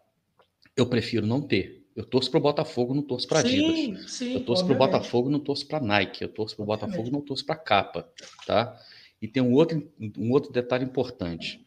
Eu 0.75 0.87
prefiro 0.87 1.27
não 1.27 1.41
ter. 1.41 1.85
Eu 1.97 2.05
torço 2.05 2.29
para 2.29 2.37
o 2.37 2.41
Botafogo, 2.41 2.93
não 2.93 3.01
torço 3.01 3.27
para 3.27 3.39
Adidas. 3.39 3.75
Sim, 3.75 4.07
sim, 4.07 4.33
eu 4.35 4.45
torço 4.45 4.63
para 4.63 4.75
o 4.75 4.77
Botafogo, 4.77 5.31
não 5.31 5.39
torço 5.39 5.67
para 5.67 5.79
Nike. 5.79 6.21
Eu 6.21 6.29
torço 6.29 6.55
para 6.55 6.61
o 6.61 6.65
Botafogo, 6.67 7.09
não 7.09 7.21
torço 7.21 7.43
para 7.43 7.55
capa, 7.55 8.07
tá? 8.45 8.79
E 9.19 9.27
tem 9.27 9.41
um 9.41 9.51
outro, 9.51 9.91
um 10.15 10.31
outro 10.31 10.51
detalhe 10.51 10.85
importante. 10.85 11.65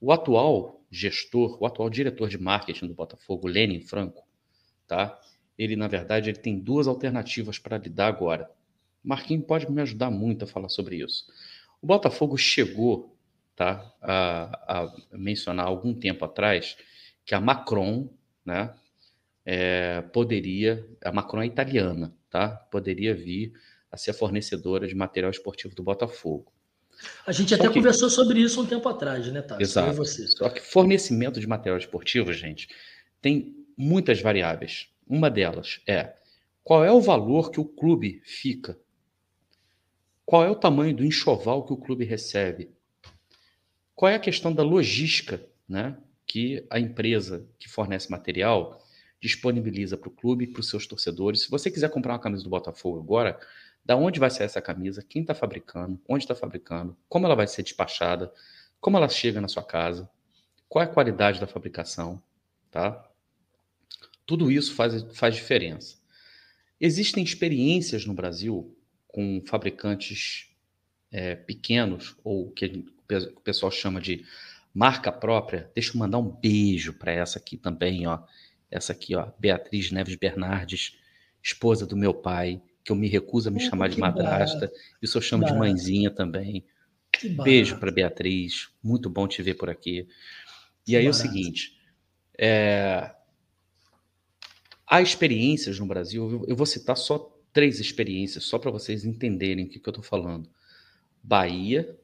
O 0.00 0.10
atual 0.10 0.82
gestor, 0.90 1.56
o 1.62 1.66
atual 1.66 1.88
diretor 1.88 2.28
de 2.28 2.36
marketing 2.36 2.88
do 2.88 2.94
Botafogo, 2.94 3.46
Lenin 3.46 3.80
Franco, 3.80 4.26
tá? 4.88 5.16
Ele, 5.56 5.76
na 5.76 5.86
verdade, 5.86 6.30
ele 6.30 6.38
tem 6.38 6.58
duas 6.58 6.88
alternativas 6.88 7.56
para 7.56 7.78
lidar 7.78 8.08
agora. 8.08 8.50
Marquinhos 9.04 9.46
pode 9.46 9.70
me 9.70 9.80
ajudar 9.82 10.10
muito 10.10 10.42
a 10.42 10.48
falar 10.48 10.68
sobre 10.68 10.96
isso. 10.96 11.26
O 11.80 11.86
Botafogo 11.86 12.36
chegou 12.36 13.16
tá, 13.54 13.88
a, 14.02 14.82
a 14.82 15.16
mencionar 15.16 15.66
algum 15.66 15.94
tempo 15.94 16.24
atrás 16.24 16.76
que 17.24 17.36
a 17.36 17.40
Macron, 17.40 18.08
né, 18.44 18.74
é, 19.52 20.00
poderia, 20.12 20.86
a 21.04 21.10
Macron 21.10 21.42
é 21.42 21.46
italiana, 21.46 22.14
tá? 22.30 22.50
Poderia 22.70 23.16
vir 23.16 23.52
a 23.90 23.96
ser 23.96 24.12
fornecedora 24.12 24.86
de 24.86 24.94
material 24.94 25.28
esportivo 25.28 25.74
do 25.74 25.82
Botafogo. 25.82 26.52
A 27.26 27.32
gente 27.32 27.52
até 27.52 27.66
que... 27.66 27.74
conversou 27.74 28.08
sobre 28.08 28.38
isso 28.38 28.62
um 28.62 28.66
tempo 28.66 28.88
atrás, 28.88 29.26
né, 29.26 29.42
Tá? 29.42 29.60
Exato. 29.60 29.96
Você. 29.96 30.24
Só 30.28 30.48
que 30.48 30.60
fornecimento 30.60 31.40
de 31.40 31.48
material 31.48 31.76
esportivo, 31.76 32.32
gente, 32.32 32.68
tem 33.20 33.56
muitas 33.76 34.22
variáveis. 34.22 34.88
Uma 35.04 35.28
delas 35.28 35.80
é 35.84 36.14
qual 36.62 36.84
é 36.84 36.92
o 36.92 37.00
valor 37.00 37.50
que 37.50 37.58
o 37.58 37.64
clube 37.64 38.22
fica? 38.24 38.78
Qual 40.24 40.44
é 40.44 40.50
o 40.50 40.54
tamanho 40.54 40.94
do 40.94 41.04
enxoval 41.04 41.66
que 41.66 41.72
o 41.72 41.76
clube 41.76 42.04
recebe? 42.04 42.70
Qual 43.96 44.12
é 44.12 44.14
a 44.14 44.20
questão 44.20 44.52
da 44.52 44.62
logística, 44.62 45.44
né? 45.68 45.96
Que 46.24 46.64
a 46.70 46.78
empresa 46.78 47.44
que 47.58 47.68
fornece 47.68 48.08
material 48.12 48.80
disponibiliza 49.20 49.96
para 49.96 50.08
o 50.08 50.12
clube 50.12 50.46
para 50.46 50.60
os 50.60 50.68
seus 50.68 50.86
torcedores. 50.86 51.42
Se 51.42 51.50
você 51.50 51.70
quiser 51.70 51.90
comprar 51.90 52.14
uma 52.14 52.18
camisa 52.18 52.42
do 52.42 52.50
Botafogo 52.50 52.98
agora, 52.98 53.38
da 53.84 53.96
onde 53.96 54.20
vai 54.20 54.30
sair 54.30 54.46
essa 54.46 54.62
camisa, 54.62 55.04
quem 55.06 55.22
está 55.22 55.34
fabricando, 55.34 56.00
onde 56.08 56.24
está 56.24 56.34
fabricando, 56.34 56.96
como 57.08 57.26
ela 57.26 57.34
vai 57.34 57.46
ser 57.46 57.62
despachada, 57.62 58.32
como 58.80 58.96
ela 58.96 59.08
chega 59.08 59.40
na 59.40 59.48
sua 59.48 59.62
casa, 59.62 60.08
qual 60.68 60.82
é 60.82 60.86
a 60.86 60.90
qualidade 60.90 61.40
da 61.40 61.46
fabricação, 61.46 62.22
tá? 62.70 63.06
Tudo 64.24 64.50
isso 64.50 64.74
faz, 64.74 65.02
faz 65.12 65.34
diferença. 65.34 65.98
Existem 66.80 67.22
experiências 67.22 68.06
no 68.06 68.14
Brasil 68.14 68.76
com 69.08 69.42
fabricantes 69.44 70.48
é, 71.10 71.34
pequenos, 71.34 72.16
ou 72.22 72.50
que 72.50 72.86
o 73.36 73.40
pessoal 73.40 73.72
chama 73.72 74.00
de 74.00 74.24
marca 74.72 75.10
própria. 75.10 75.70
Deixa 75.74 75.92
eu 75.92 75.98
mandar 75.98 76.18
um 76.18 76.30
beijo 76.30 76.92
para 76.92 77.12
essa 77.12 77.38
aqui 77.38 77.56
também, 77.56 78.06
ó. 78.06 78.20
Essa 78.70 78.92
aqui, 78.92 79.14
ó, 79.14 79.30
Beatriz 79.38 79.90
Neves 79.90 80.14
Bernardes, 80.14 80.96
esposa 81.42 81.86
do 81.86 81.96
meu 81.96 82.14
pai 82.14 82.62
que 82.84 82.92
eu 82.92 82.96
me 82.96 83.08
recuso 83.08 83.48
a 83.48 83.52
me 83.52 83.60
chamar 83.60 83.88
de 83.88 83.98
madrasta, 83.98 84.60
barato. 84.60 84.74
isso 85.02 85.18
eu 85.18 85.22
chamo 85.22 85.42
barato. 85.42 85.60
de 85.60 85.66
mãezinha 85.66 86.10
também. 86.10 86.64
Beijo 87.42 87.78
para 87.78 87.90
Beatriz, 87.90 88.70
muito 88.82 89.10
bom 89.10 89.26
te 89.28 89.42
ver 89.42 89.54
por 89.54 89.68
aqui. 89.68 90.08
E 90.86 90.96
aí 90.96 91.04
é 91.04 91.10
o 91.10 91.14
seguinte, 91.14 91.78
é... 92.38 93.14
há 94.86 95.02
experiências 95.02 95.78
no 95.78 95.86
Brasil, 95.86 96.44
eu 96.48 96.56
vou 96.56 96.66
citar 96.66 96.96
só 96.96 97.36
três 97.52 97.80
experiências, 97.80 98.44
só 98.44 98.58
para 98.58 98.70
vocês 98.70 99.04
entenderem 99.04 99.66
o 99.66 99.68
que, 99.68 99.78
que 99.78 99.88
eu 99.88 99.92
estou 99.92 100.04
falando. 100.04 100.48
Bahia, 101.22 101.98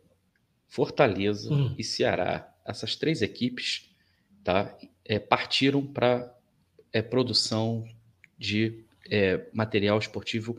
Fortaleza 0.67 1.53
hum. 1.53 1.75
e 1.79 1.85
Ceará. 1.85 2.53
Essas 2.67 2.97
três 2.97 3.23
equipes 3.23 3.89
tá, 4.43 4.77
é, 5.05 5.19
partiram 5.19 5.87
para 5.87 6.36
é, 6.97 7.03
produção 7.03 7.85
de 8.39 8.83
é, 9.11 9.47
material 9.53 9.99
esportivo 9.99 10.57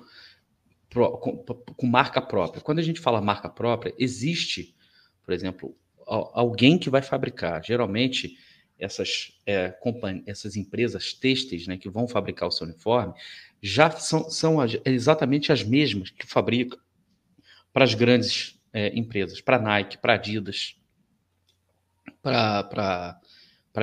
pro, 0.87 1.17
com, 1.17 1.37
com, 1.37 1.87
marca 1.87 2.21
própria. 2.21 2.61
Quando 2.61 2.77
a 2.77 2.83
gente 2.83 2.99
fala 2.99 3.19
marca 3.19 3.49
própria, 3.49 3.91
existe, 3.97 4.75
por 5.23 5.33
exemplo, 5.33 5.75
alguém 6.05 6.77
que 6.77 6.91
vai 6.91 7.01
fabricar. 7.01 7.63
Geralmente, 7.65 8.37
essas, 8.77 9.31
é, 9.47 9.75
essas 10.27 10.55
empresas 10.55 11.11
têxteis 11.11 11.65
né, 11.65 11.75
que 11.75 11.89
vão 11.89 12.07
fabricar 12.07 12.47
o 12.47 12.51
seu 12.51 12.67
uniforme 12.67 13.15
já 13.59 13.89
são, 13.89 14.29
são 14.29 14.57
exatamente 14.85 15.51
as 15.51 15.63
mesmas 15.63 16.11
que 16.11 16.27
fabricam 16.27 16.77
para 17.73 17.83
as 17.83 17.95
grandes 17.95 18.61
é, 18.71 18.95
empresas, 18.95 19.41
para 19.41 19.57
Nike, 19.57 19.97
para 19.97 20.13
Adidas, 20.13 20.75
para 22.21 23.19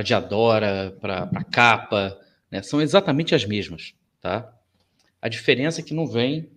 Diadora, 0.05 0.97
para 1.01 1.45
Capa, 1.51 2.24
né? 2.51 2.63
são 2.63 2.81
exatamente 2.81 3.35
as 3.35 3.45
mesmas. 3.45 3.95
Tá? 4.21 4.53
A 5.21 5.29
diferença 5.29 5.81
é 5.81 5.85
que 5.85 5.95
não 5.95 6.07
vem 6.07 6.51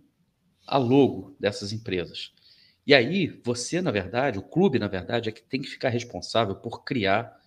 a 0.66 0.78
logo 0.78 1.36
dessas 1.40 1.72
empresas. 1.72 2.32
E 2.86 2.94
aí, 2.94 3.28
você, 3.44 3.82
na 3.82 3.92
verdade, 3.92 4.40
o 4.40 4.42
clube, 4.42 4.80
na 4.80 4.88
verdade, 4.88 5.30
é 5.30 5.32
que 5.32 5.42
tem 5.42 5.62
que 5.62 5.68
ficar 5.68 5.90
responsável 5.90 6.56
por 6.56 6.84
criar 6.84 7.38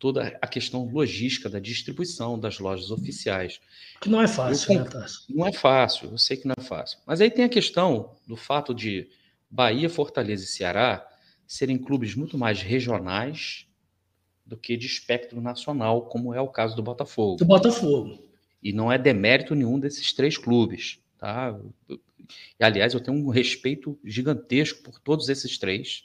toda 0.00 0.36
a 0.40 0.46
questão 0.48 0.84
logística 0.86 1.48
da 1.48 1.60
distribuição 1.60 2.38
das 2.38 2.58
lojas 2.58 2.90
oficiais. 2.90 3.60
Que 4.00 4.08
não 4.08 4.20
é 4.20 4.26
fácil, 4.26 4.72
eu, 4.72 4.84
né, 4.84 4.90
Tassi? 4.90 5.18
Não 5.28 5.46
é 5.46 5.52
fácil, 5.52 6.10
eu 6.10 6.18
sei 6.18 6.38
que 6.38 6.48
não 6.48 6.54
é 6.58 6.62
fácil. 6.62 6.98
Mas 7.06 7.20
aí 7.20 7.30
tem 7.30 7.44
a 7.44 7.48
questão 7.48 8.16
do 8.26 8.34
fato 8.34 8.74
de 8.74 9.08
Bahia, 9.48 9.90
Fortaleza 9.90 10.42
e 10.42 10.46
Ceará 10.46 11.06
serem 11.46 11.76
clubes 11.76 12.14
muito 12.14 12.38
mais 12.38 12.62
regionais 12.62 13.66
do 14.50 14.56
que 14.56 14.76
de 14.76 14.84
espectro 14.84 15.40
nacional, 15.40 16.06
como 16.06 16.34
é 16.34 16.40
o 16.40 16.48
caso 16.48 16.74
do 16.74 16.82
Botafogo. 16.82 17.36
Do 17.36 17.44
Botafogo. 17.44 18.18
E 18.60 18.72
não 18.72 18.90
é 18.90 18.98
demérito 18.98 19.54
nenhum 19.54 19.78
desses 19.78 20.12
três 20.12 20.36
clubes. 20.36 20.98
Tá? 21.16 21.56
E, 21.88 22.64
aliás, 22.64 22.92
eu 22.92 23.00
tenho 23.00 23.16
um 23.16 23.28
respeito 23.28 23.96
gigantesco 24.04 24.82
por 24.82 24.98
todos 24.98 25.28
esses 25.28 25.56
três. 25.56 26.04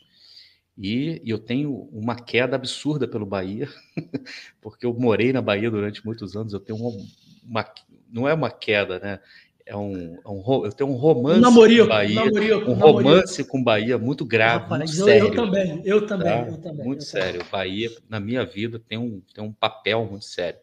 E, 0.77 1.19
e 1.23 1.29
eu 1.31 1.39
tenho 1.39 1.89
uma 1.91 2.15
queda 2.15 2.55
absurda 2.55 3.07
pelo 3.07 3.25
Bahia, 3.25 3.67
porque 4.61 4.85
eu 4.85 4.93
morei 4.93 5.33
na 5.33 5.41
Bahia 5.41 5.71
durante 5.71 6.05
muitos 6.05 6.35
anos. 6.35 6.53
Eu 6.53 6.59
tenho 6.59 6.77
uma, 6.77 7.03
uma 7.43 7.73
não 8.11 8.27
é 8.27 8.33
uma 8.33 8.51
queda, 8.51 8.99
né? 8.99 9.19
É 9.65 9.75
um, 9.75 10.15
é 10.23 10.29
um, 10.29 10.65
eu 10.65 10.71
tenho 10.71 10.91
um 10.91 10.95
romance 10.95 11.39
namorio, 11.39 11.85
com 11.85 11.89
Bahia, 11.89 12.15
namorio, 12.23 12.69
um 12.69 12.73
romance 12.73 13.43
com 13.43 13.63
Bahia 13.63 13.97
muito 13.97 14.23
grave, 14.23 14.63
Rapaz, 14.65 14.91
muito 14.91 14.99
eu, 14.99 15.05
sério. 15.05 15.27
Eu 15.27 15.35
também, 15.35 15.81
eu 15.83 16.05
também, 16.05 16.27
tá? 16.27 16.47
eu 16.47 16.57
também. 16.61 16.85
Muito 16.85 17.01
eu 17.01 17.05
sério. 17.05 17.39
Também. 17.39 17.51
Bahia, 17.51 17.91
na 18.07 18.19
minha 18.19 18.45
vida, 18.45 18.79
tem 18.79 18.99
um, 18.99 19.21
tem 19.33 19.43
um 19.43 19.51
papel 19.51 20.05
muito 20.05 20.25
sério. 20.25 20.59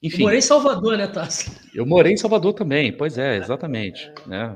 Enfim, 0.00 0.18
eu 0.18 0.26
morei 0.26 0.38
em 0.38 0.42
Salvador, 0.42 0.96
né, 0.96 1.08
Tassi? 1.08 1.50
Eu 1.74 1.84
morei 1.84 2.12
em 2.12 2.16
Salvador 2.16 2.52
também, 2.52 2.92
pois 2.92 3.18
é, 3.18 3.36
exatamente. 3.38 4.12
Né? 4.24 4.54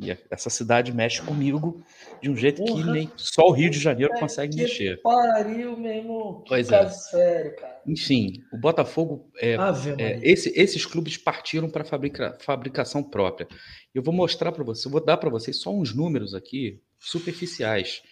E 0.00 0.16
essa 0.30 0.48
cidade 0.48 0.94
mexe 0.94 1.20
comigo 1.20 1.84
de 2.22 2.30
um 2.30 2.36
jeito 2.36 2.64
Porra, 2.64 2.82
que 2.82 2.90
nem 2.90 3.12
só 3.16 3.48
o 3.48 3.52
Rio 3.52 3.68
de 3.68 3.78
Janeiro 3.78 4.14
consegue 4.18 4.56
que 4.56 4.62
mexer. 4.62 5.02
Pariu 5.02 5.76
mesmo. 5.76 6.40
Que 6.44 6.48
pois 6.48 6.72
é. 6.72 6.88
sério, 6.88 7.56
cara. 7.56 7.82
Enfim, 7.86 8.42
o 8.50 8.56
Botafogo. 8.56 9.30
É, 9.36 9.56
é, 9.98 10.18
esse, 10.22 10.58
esses 10.58 10.86
clubes 10.86 11.18
partiram 11.18 11.68
para 11.68 11.84
fabrica, 11.84 12.34
fabricação 12.40 13.02
própria. 13.02 13.46
Eu 13.94 14.02
vou 14.02 14.14
mostrar 14.14 14.52
para 14.52 14.64
você, 14.64 14.88
vou 14.88 15.04
dar 15.04 15.18
para 15.18 15.28
vocês 15.28 15.60
só 15.60 15.70
uns 15.70 15.94
números 15.94 16.34
aqui 16.34 16.80
superficiais. 16.98 18.02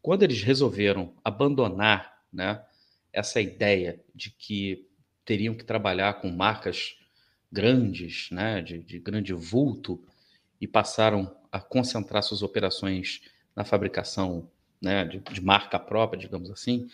Quando 0.00 0.22
eles 0.22 0.42
resolveram 0.42 1.12
abandonar 1.24 2.18
né, 2.32 2.62
essa 3.12 3.40
ideia 3.40 4.00
de 4.14 4.30
que 4.30 4.86
teriam 5.24 5.54
que 5.54 5.64
trabalhar 5.64 6.20
com 6.20 6.30
marcas 6.30 6.96
grandes, 7.50 8.28
né, 8.30 8.62
de, 8.62 8.78
de 8.78 9.00
grande 9.00 9.32
vulto, 9.32 10.00
e 10.62 10.68
passaram 10.68 11.36
a 11.50 11.60
concentrar 11.60 12.22
suas 12.22 12.40
operações 12.40 13.20
na 13.54 13.64
fabricação 13.64 14.48
né, 14.80 15.04
de, 15.04 15.18
de, 15.18 15.40
marca 15.42 15.76
própria, 15.76 16.20
digamos 16.20 16.52
assim, 16.52 16.88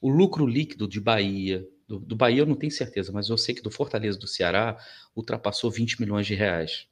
o 0.00 0.08
lucro 0.08 0.46
líquido 0.46 0.88
de 0.88 0.98
Bahia, 0.98 1.68
Do, 1.86 1.98
do 1.98 2.16
Bahia 2.16 2.40
eu 2.40 2.46
não 2.46 2.54
tenho 2.54 2.72
certeza, 2.72 3.12
mas 3.12 3.28
eu 3.28 3.36
sei 3.36 3.54
que 3.54 3.60
do 3.60 3.70
Fortaleza 3.70 4.18
do 4.18 4.26
Ceará 4.26 4.78
ultrapassou 5.14 5.70
20 5.70 6.00
milhões 6.00 6.26
de 6.26 6.34
reais. 6.34 6.88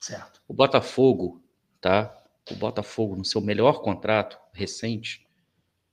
Certo. 0.00 0.40
O 0.48 0.54
Botafogo, 0.54 1.44
tá? 1.82 2.18
O 2.50 2.54
Botafogo, 2.54 3.14
no 3.14 3.24
seu 3.24 3.42
melhor 3.42 3.82
contrato 3.82 4.38
recente, 4.54 5.28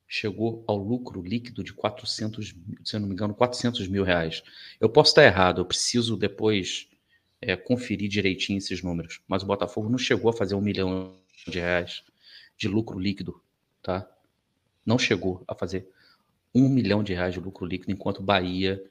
chegou 0.08 0.64
ao 0.68 0.78
lucro 0.78 1.22
líquido 1.22 1.66
de 1.66 1.74
400, 1.74 2.56
se 2.86 2.96
eu 2.96 3.02
não 3.02 3.10
me 3.10 3.14
engano, 3.14 3.36
400 3.36 3.86
mil 3.90 4.06
reais. 4.06 4.42
Eu 4.80 4.90
posso 4.90 5.12
estar 5.12 5.26
errado, 5.26 5.60
eu 5.60 5.66
preciso 5.66 6.16
depois 6.16 6.88
é, 7.42 7.56
conferir 7.56 8.10
direitinho 8.10 8.58
esses 8.58 8.84
números, 8.84 9.22
mas 9.28 9.44
o 9.44 9.46
Botafogo 9.46 9.90
não 9.90 9.98
chegou 9.98 10.30
a 10.30 10.34
fazer 10.34 10.56
um 10.56 10.62
milhão 10.62 11.16
de 11.48 11.60
reais 11.60 12.04
de 12.58 12.68
lucro 12.68 13.00
líquido, 13.00 13.42
tá? 13.82 14.10
Não 14.86 15.00
chegou 15.00 15.44
a 15.48 15.56
fazer 15.56 15.88
um 16.54 16.68
milhão 16.68 17.04
de 17.04 17.14
reais 17.14 17.34
de 17.34 17.40
lucro 17.40 17.66
líquido, 17.66 17.92
enquanto 17.92 18.22
Bahia, 18.22 18.84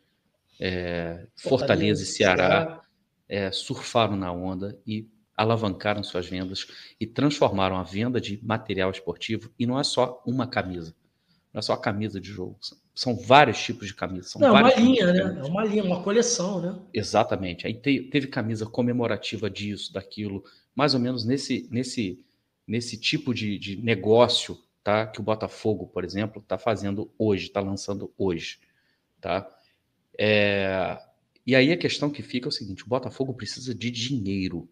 é, 0.60 1.26
Fortaleza, 1.36 2.02
e 2.02 2.06
Ceará 2.06 2.82
é, 3.28 3.50
surfaram 3.50 4.16
na 4.16 4.32
onda 4.32 4.78
e 4.86 5.06
alavancaram 5.36 6.02
suas 6.02 6.26
vendas 6.26 6.66
e 6.98 7.06
transformaram 7.06 7.76
a 7.76 7.82
venda 7.82 8.20
de 8.20 8.40
material 8.42 8.90
esportivo, 8.90 9.52
e 9.58 9.66
não 9.66 9.78
é 9.78 9.84
só 9.84 10.22
uma 10.26 10.46
camisa, 10.46 10.94
não 11.52 11.58
é 11.58 11.62
só 11.62 11.74
a 11.74 11.80
camisa 11.80 12.20
de 12.20 12.28
jogo. 12.28 12.58
São 12.98 13.14
vários 13.14 13.62
tipos 13.62 13.86
de 13.86 13.94
camisas. 13.94 14.32
São 14.32 14.40
não, 14.40 14.56
é 14.56 14.60
uma 14.60 14.74
linha, 14.74 15.12
né? 15.12 15.38
É 15.38 15.44
uma 15.44 15.64
linha, 15.64 15.84
uma 15.84 16.02
coleção, 16.02 16.60
né? 16.60 16.76
Exatamente. 16.92 17.64
Aí 17.64 17.72
te, 17.72 18.00
teve 18.00 18.26
camisa 18.26 18.66
comemorativa 18.66 19.48
disso, 19.48 19.92
daquilo, 19.92 20.42
mais 20.74 20.94
ou 20.94 21.00
menos 21.00 21.24
nesse, 21.24 21.68
nesse, 21.70 22.18
nesse 22.66 22.98
tipo 22.98 23.32
de, 23.32 23.56
de 23.56 23.76
negócio, 23.76 24.58
tá? 24.82 25.06
Que 25.06 25.20
o 25.20 25.22
Botafogo, 25.22 25.86
por 25.86 26.02
exemplo, 26.02 26.42
está 26.42 26.58
fazendo 26.58 27.08
hoje, 27.16 27.46
está 27.46 27.60
lançando 27.60 28.12
hoje, 28.18 28.58
tá? 29.20 29.48
É, 30.18 30.98
e 31.46 31.54
aí 31.54 31.70
a 31.70 31.76
questão 31.76 32.10
que 32.10 32.20
fica 32.20 32.48
é 32.48 32.50
o 32.50 32.52
seguinte: 32.52 32.82
o 32.82 32.88
Botafogo 32.88 33.32
precisa 33.32 33.72
de 33.72 33.92
dinheiro. 33.92 34.68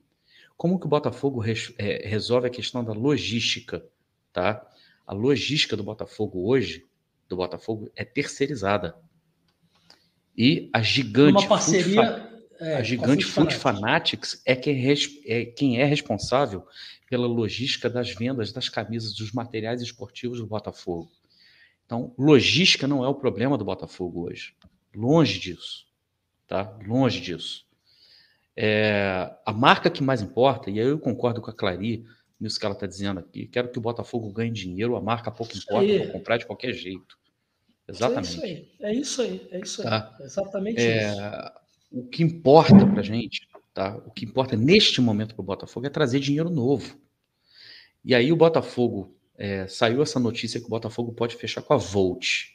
Como 0.56 0.80
que 0.80 0.86
o 0.86 0.88
Botafogo 0.88 1.38
res, 1.38 1.72
é, 1.78 2.08
resolve 2.08 2.48
a 2.48 2.50
questão 2.50 2.82
da 2.82 2.92
logística, 2.92 3.86
tá? 4.32 4.68
A 5.06 5.14
logística 5.14 5.76
do 5.76 5.84
Botafogo 5.84 6.48
hoje, 6.48 6.84
do 7.28 7.36
Botafogo, 7.36 7.90
é 7.94 8.04
terceirizada. 8.04 8.96
E 10.36 10.68
a 10.72 10.82
gigante. 10.82 11.38
Uma 11.38 11.48
parceria. 11.48 12.26
É, 12.58 12.76
a 12.76 12.82
gigante 12.82 13.24
Food 13.24 13.54
Fanatics 13.54 14.40
é 14.46 14.56
quem, 14.56 14.82
é 15.26 15.44
quem 15.44 15.78
é 15.78 15.84
responsável 15.84 16.66
pela 17.08 17.26
logística 17.26 17.88
das 17.88 18.10
vendas 18.10 18.50
das 18.50 18.68
camisas, 18.68 19.12
dos 19.14 19.30
materiais 19.32 19.82
esportivos 19.82 20.38
do 20.38 20.46
Botafogo. 20.46 21.10
Então, 21.84 22.14
logística 22.18 22.86
não 22.86 23.04
é 23.04 23.08
o 23.08 23.14
problema 23.14 23.58
do 23.58 23.64
Botafogo 23.64 24.26
hoje. 24.26 24.54
Longe 24.94 25.38
disso. 25.38 25.86
Tá? 26.48 26.76
Longe 26.86 27.20
disso. 27.20 27.66
É, 28.56 29.30
a 29.44 29.52
marca 29.52 29.90
que 29.90 30.02
mais 30.02 30.22
importa, 30.22 30.70
e 30.70 30.80
aí 30.80 30.86
eu 30.86 30.98
concordo 30.98 31.42
com 31.42 31.50
a 31.50 31.54
Clary, 31.54 32.06
nisso 32.38 32.58
que 32.58 32.66
ela 32.66 32.74
está 32.74 32.86
dizendo 32.86 33.20
aqui. 33.20 33.46
Quero 33.46 33.70
que 33.70 33.78
o 33.78 33.82
Botafogo 33.82 34.30
ganhe 34.30 34.50
dinheiro, 34.50 34.96
a 34.96 35.00
marca 35.00 35.30
pouco 35.30 35.56
importa, 35.56 35.98
vou 35.98 36.12
comprar 36.12 36.36
de 36.36 36.46
qualquer 36.46 36.72
jeito. 36.72 37.18
Exatamente. 37.88 38.28
É 38.28 38.32
isso 38.32 38.42
aí, 38.42 38.68
é 38.80 38.94
isso 38.94 39.22
aí, 39.22 39.48
é 39.50 39.60
isso 39.60 39.82
aí. 39.82 39.88
Tá? 39.88 40.16
Exatamente 40.20 40.80
é, 40.80 41.10
isso. 41.10 41.20
O 41.92 42.04
que 42.04 42.22
importa 42.22 42.86
para 42.86 43.02
gente, 43.02 43.48
tá? 43.72 43.96
O 44.04 44.10
que 44.10 44.24
importa 44.24 44.56
neste 44.56 45.00
momento 45.00 45.34
para 45.34 45.42
o 45.42 45.46
Botafogo 45.46 45.86
é 45.86 45.90
trazer 45.90 46.18
dinheiro 46.18 46.50
novo. 46.50 46.98
E 48.04 48.14
aí 48.14 48.32
o 48.32 48.36
Botafogo 48.36 49.16
é, 49.36 49.66
saiu 49.68 50.02
essa 50.02 50.18
notícia 50.18 50.60
que 50.60 50.66
o 50.66 50.70
Botafogo 50.70 51.12
pode 51.12 51.36
fechar 51.36 51.62
com 51.62 51.74
a 51.74 51.76
Volt, 51.76 52.46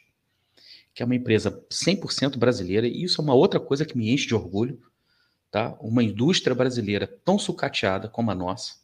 que 0.94 1.02
é 1.02 1.06
uma 1.06 1.14
empresa 1.14 1.64
100% 1.70 2.36
brasileira, 2.36 2.86
e 2.86 3.02
isso 3.02 3.20
é 3.20 3.24
uma 3.24 3.34
outra 3.34 3.58
coisa 3.58 3.86
que 3.86 3.96
me 3.96 4.10
enche 4.10 4.26
de 4.26 4.34
orgulho, 4.34 4.80
tá? 5.50 5.76
Uma 5.80 6.02
indústria 6.02 6.54
brasileira 6.54 7.06
tão 7.06 7.38
sucateada 7.38 8.08
como 8.08 8.30
a 8.30 8.34
nossa, 8.34 8.74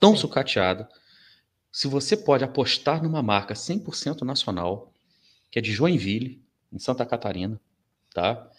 tão 0.00 0.14
Sim. 0.14 0.22
sucateada. 0.22 0.88
Se 1.70 1.86
você 1.86 2.16
pode 2.16 2.42
apostar 2.42 3.02
numa 3.02 3.22
marca 3.22 3.54
100% 3.54 4.22
nacional, 4.22 4.92
que 5.50 5.58
é 5.58 5.62
de 5.62 5.70
Joinville, 5.72 6.42
em 6.72 6.78
Santa 6.78 7.04
Catarina, 7.04 7.60
tá? 8.12 8.50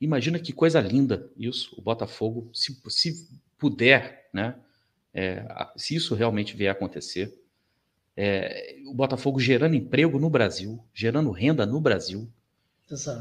Imagina 0.00 0.38
que 0.38 0.52
coisa 0.52 0.80
linda 0.80 1.30
isso, 1.36 1.74
o 1.76 1.82
Botafogo, 1.82 2.50
se, 2.54 2.80
se 2.88 3.28
puder, 3.58 4.28
né? 4.32 4.56
É, 5.12 5.46
se 5.76 5.94
isso 5.94 6.14
realmente 6.14 6.56
vier 6.56 6.70
a 6.70 6.72
acontecer, 6.72 7.38
é, 8.16 8.76
o 8.86 8.94
Botafogo 8.94 9.38
gerando 9.38 9.74
emprego 9.74 10.18
no 10.18 10.30
Brasil, 10.30 10.84
gerando 10.92 11.30
renda 11.30 11.66
no 11.66 11.80
Brasil, 11.80 12.30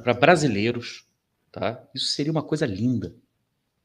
para 0.04 0.14
brasileiros, 0.14 1.06
tá? 1.52 1.84
Isso 1.94 2.08
seria 2.08 2.32
uma 2.32 2.44
coisa 2.44 2.66
linda 2.66 3.16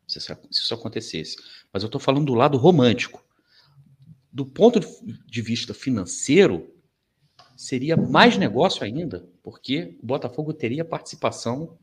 se 0.06 0.18
isso 0.50 0.74
acontecesse. 0.74 1.36
Mas 1.72 1.82
eu 1.82 1.86
estou 1.86 2.00
falando 2.00 2.26
do 2.26 2.34
lado 2.34 2.56
romântico 2.56 3.22
do 4.32 4.44
ponto 4.44 4.80
de 5.26 5.42
vista 5.42 5.72
financeiro, 5.72 6.72
seria 7.56 7.96
mais 7.96 8.36
negócio 8.36 8.84
ainda, 8.84 9.28
porque 9.42 9.98
o 10.02 10.06
Botafogo 10.06 10.52
teria 10.52 10.84
participação 10.84 11.78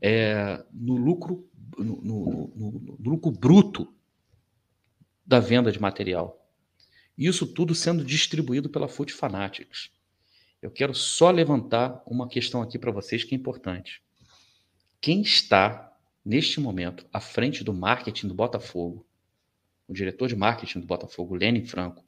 é, 0.00 0.64
no 0.72 0.96
lucro 0.96 1.48
no, 1.78 2.02
no, 2.02 2.52
no, 2.54 2.70
no, 2.80 3.10
lucro 3.10 3.30
bruto 3.30 3.92
da 5.26 5.40
venda 5.40 5.72
de 5.72 5.80
material. 5.80 6.40
Isso 7.16 7.46
tudo 7.46 7.74
sendo 7.74 8.04
distribuído 8.04 8.68
pela 8.68 8.88
Food 8.88 9.12
Fanatics. 9.12 9.90
Eu 10.60 10.70
quero 10.70 10.94
só 10.94 11.30
levantar 11.30 12.02
uma 12.06 12.28
questão 12.28 12.62
aqui 12.62 12.78
para 12.78 12.90
vocês 12.90 13.22
que 13.24 13.34
é 13.34 13.38
importante. 13.38 14.02
Quem 15.00 15.20
está, 15.20 15.96
neste 16.24 16.60
momento, 16.60 17.06
à 17.12 17.20
frente 17.20 17.62
do 17.62 17.72
marketing 17.72 18.28
do 18.28 18.34
Botafogo 18.34 19.06
o 19.88 19.92
diretor 19.92 20.28
de 20.28 20.36
marketing 20.36 20.80
do 20.80 20.86
Botafogo, 20.86 21.34
Lenin 21.34 21.64
Franco. 21.64 22.04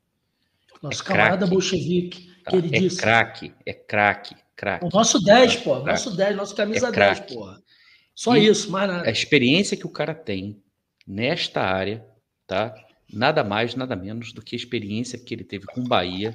Nosso 0.82 1.02
é 1.02 1.04
camarada 1.04 1.46
bolchevique, 1.46 2.30
tá? 2.44 2.50
que 2.50 2.56
ele 2.56 2.76
é 2.76 2.80
disse. 2.80 2.98
Craque, 2.98 3.54
é 3.64 3.72
craque, 3.72 4.36
craque. 4.54 4.84
O 4.84 4.88
nosso 4.88 5.22
10, 5.22 5.56
pô. 5.56 5.78
Nosso 5.80 6.16
10, 6.16 6.36
nosso 6.36 6.54
camisa 6.54 6.88
é 6.88 6.92
10, 6.92 7.20
porra. 7.20 7.62
Só 8.14 8.36
e 8.36 8.46
isso, 8.46 8.70
mais 8.70 8.88
nada. 8.88 9.08
A 9.08 9.10
experiência 9.10 9.76
que 9.76 9.86
o 9.86 9.90
cara 9.90 10.14
tem 10.14 10.62
nesta 11.06 11.60
área, 11.60 12.04
tá? 12.46 12.74
Nada 13.12 13.44
mais, 13.44 13.74
nada 13.74 13.94
menos 13.94 14.32
do 14.32 14.42
que 14.42 14.56
a 14.56 14.58
experiência 14.58 15.18
que 15.18 15.34
ele 15.34 15.44
teve 15.44 15.66
com 15.66 15.82
o 15.82 15.88
Bahia, 15.88 16.34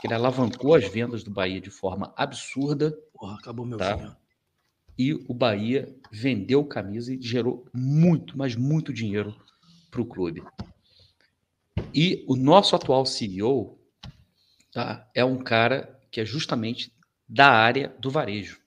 que 0.00 0.06
ele 0.06 0.14
alavancou 0.14 0.74
as 0.74 0.86
vendas 0.86 1.22
do 1.22 1.30
Bahia 1.30 1.60
de 1.60 1.70
forma 1.70 2.12
absurda. 2.16 2.92
Porra, 3.14 3.36
acabou 3.36 3.64
meu 3.64 3.78
tá? 3.78 3.96
Filho. 3.96 4.16
E 4.98 5.14
o 5.14 5.32
Bahia 5.32 5.88
vendeu 6.10 6.62
camisa 6.64 7.14
e 7.14 7.22
gerou 7.22 7.64
muito, 7.72 8.36
mas 8.36 8.54
muito 8.54 8.92
dinheiro 8.92 9.34
para 9.90 10.02
o 10.02 10.04
clube. 10.04 10.42
E 11.94 12.24
o 12.28 12.36
nosso 12.36 12.76
atual 12.76 13.04
CEO 13.04 13.78
tá, 14.72 15.08
é 15.14 15.24
um 15.24 15.38
cara 15.38 15.98
que 16.10 16.20
é 16.20 16.24
justamente 16.24 16.92
da 17.28 17.48
área 17.48 17.94
do 17.98 18.10
varejo. 18.10 18.60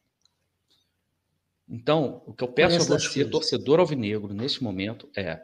Então, 1.68 2.22
o 2.26 2.34
que 2.34 2.44
eu 2.44 2.48
peço 2.48 2.82
a 2.82 2.98
você, 2.98 3.26
torcedor 3.26 3.80
alvinegro, 3.80 4.34
nesse 4.34 4.64
momento, 4.64 5.10
é: 5.16 5.42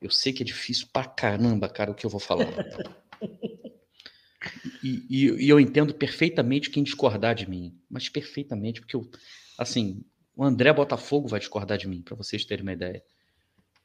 eu 0.00 0.10
sei 0.10 0.32
que 0.32 0.42
é 0.42 0.46
difícil 0.46 0.88
pra 0.92 1.04
caramba, 1.04 1.68
cara, 1.68 1.90
o 1.90 1.94
que 1.94 2.06
eu 2.06 2.10
vou 2.10 2.20
falar. 2.20 2.46
e, 4.82 5.06
e, 5.08 5.44
e, 5.44 5.48
eu 5.48 5.58
entendo 5.58 5.94
perfeitamente 5.94 6.70
quem 6.70 6.82
discordar 6.82 7.34
de 7.34 7.48
mim, 7.48 7.78
mas 7.88 8.08
perfeitamente, 8.08 8.80
porque 8.80 8.96
eu, 8.96 9.10
assim, 9.58 10.04
o 10.36 10.44
André 10.44 10.72
Botafogo 10.72 11.28
vai 11.28 11.40
discordar 11.40 11.76
de 11.76 11.88
mim, 11.88 12.02
para 12.02 12.16
vocês 12.16 12.44
terem 12.44 12.62
uma 12.62 12.72
ideia. 12.72 13.02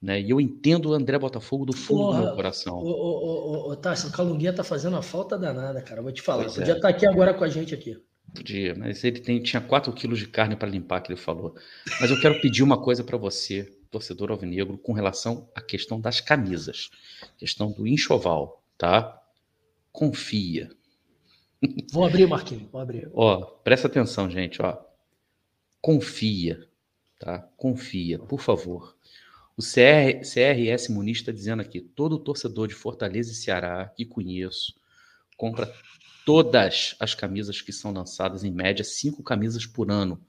Né? 0.01 0.21
E 0.21 0.29
eu 0.29 0.39
entendo 0.39 0.89
o 0.89 0.93
André 0.93 1.17
Botafogo 1.17 1.65
do 1.65 1.73
fundo 1.73 1.99
Porra, 1.99 2.19
do 2.19 2.25
meu 2.25 2.35
coração. 2.35 2.77
O, 2.77 2.87
o, 2.87 3.69
o, 3.69 3.71
o 3.71 3.75
Tarso, 3.75 4.07
o 4.07 4.11
Calunguinha 4.11 4.53
tá 4.53 4.63
fazendo 4.63 4.93
uma 4.93 5.01
falta 5.01 5.37
danada, 5.37 5.81
cara. 5.81 6.01
Vou 6.01 6.11
te 6.11 6.21
falar. 6.21 6.43
Pois 6.43 6.55
Podia 6.55 6.73
é. 6.73 6.75
estar 6.75 6.89
tá 6.89 6.95
aqui 6.95 7.07
agora 7.07 7.33
com 7.33 7.43
a 7.43 7.49
gente 7.49 7.73
aqui. 7.73 7.97
Podia, 8.33 8.75
mas 8.75 9.03
ele 9.03 9.19
tem, 9.19 9.41
tinha 9.41 9.61
4 9.61 9.91
quilos 9.93 10.19
de 10.19 10.27
carne 10.27 10.55
para 10.55 10.67
limpar, 10.67 11.01
que 11.01 11.11
ele 11.11 11.19
falou. 11.19 11.55
Mas 12.01 12.11
eu 12.11 12.19
quero 12.19 12.39
pedir 12.41 12.63
uma 12.63 12.77
coisa 12.77 13.03
para 13.03 13.17
você, 13.17 13.63
torcedor 13.89 14.29
alvinegro, 14.29 14.77
com 14.77 14.91
relação 14.91 15.49
à 15.55 15.61
questão 15.61 15.99
das 15.99 16.19
camisas, 16.19 16.89
questão 17.37 17.71
do 17.71 17.87
enxoval, 17.87 18.61
tá? 18.77 19.21
Confia. 19.91 20.69
Vou 21.91 22.05
abrir, 22.05 22.27
Marquinhos, 22.27 22.69
vou 22.69 22.81
abrir. 22.81 23.09
Ó, 23.13 23.41
presta 23.63 23.87
atenção, 23.87 24.29
gente, 24.29 24.61
ó. 24.61 24.77
Confia, 25.81 26.67
tá? 27.17 27.39
Confia, 27.55 28.19
por 28.19 28.41
favor. 28.41 28.94
O 29.57 29.61
CR, 29.61 30.19
CRS 30.21 30.89
Muniz 30.89 31.19
está 31.19 31.31
dizendo 31.31 31.61
aqui: 31.61 31.79
todo 31.79 32.19
torcedor 32.19 32.67
de 32.67 32.73
Fortaleza 32.73 33.31
e 33.31 33.35
Ceará 33.35 33.87
que 33.95 34.05
conheço 34.05 34.73
compra 35.37 35.73
todas 36.25 36.95
as 36.99 37.13
camisas 37.13 37.61
que 37.61 37.71
são 37.71 37.91
lançadas, 37.91 38.43
em 38.43 38.51
média, 38.51 38.83
cinco 38.83 39.21
camisas 39.23 39.65
por 39.65 39.91
ano. 39.91 40.19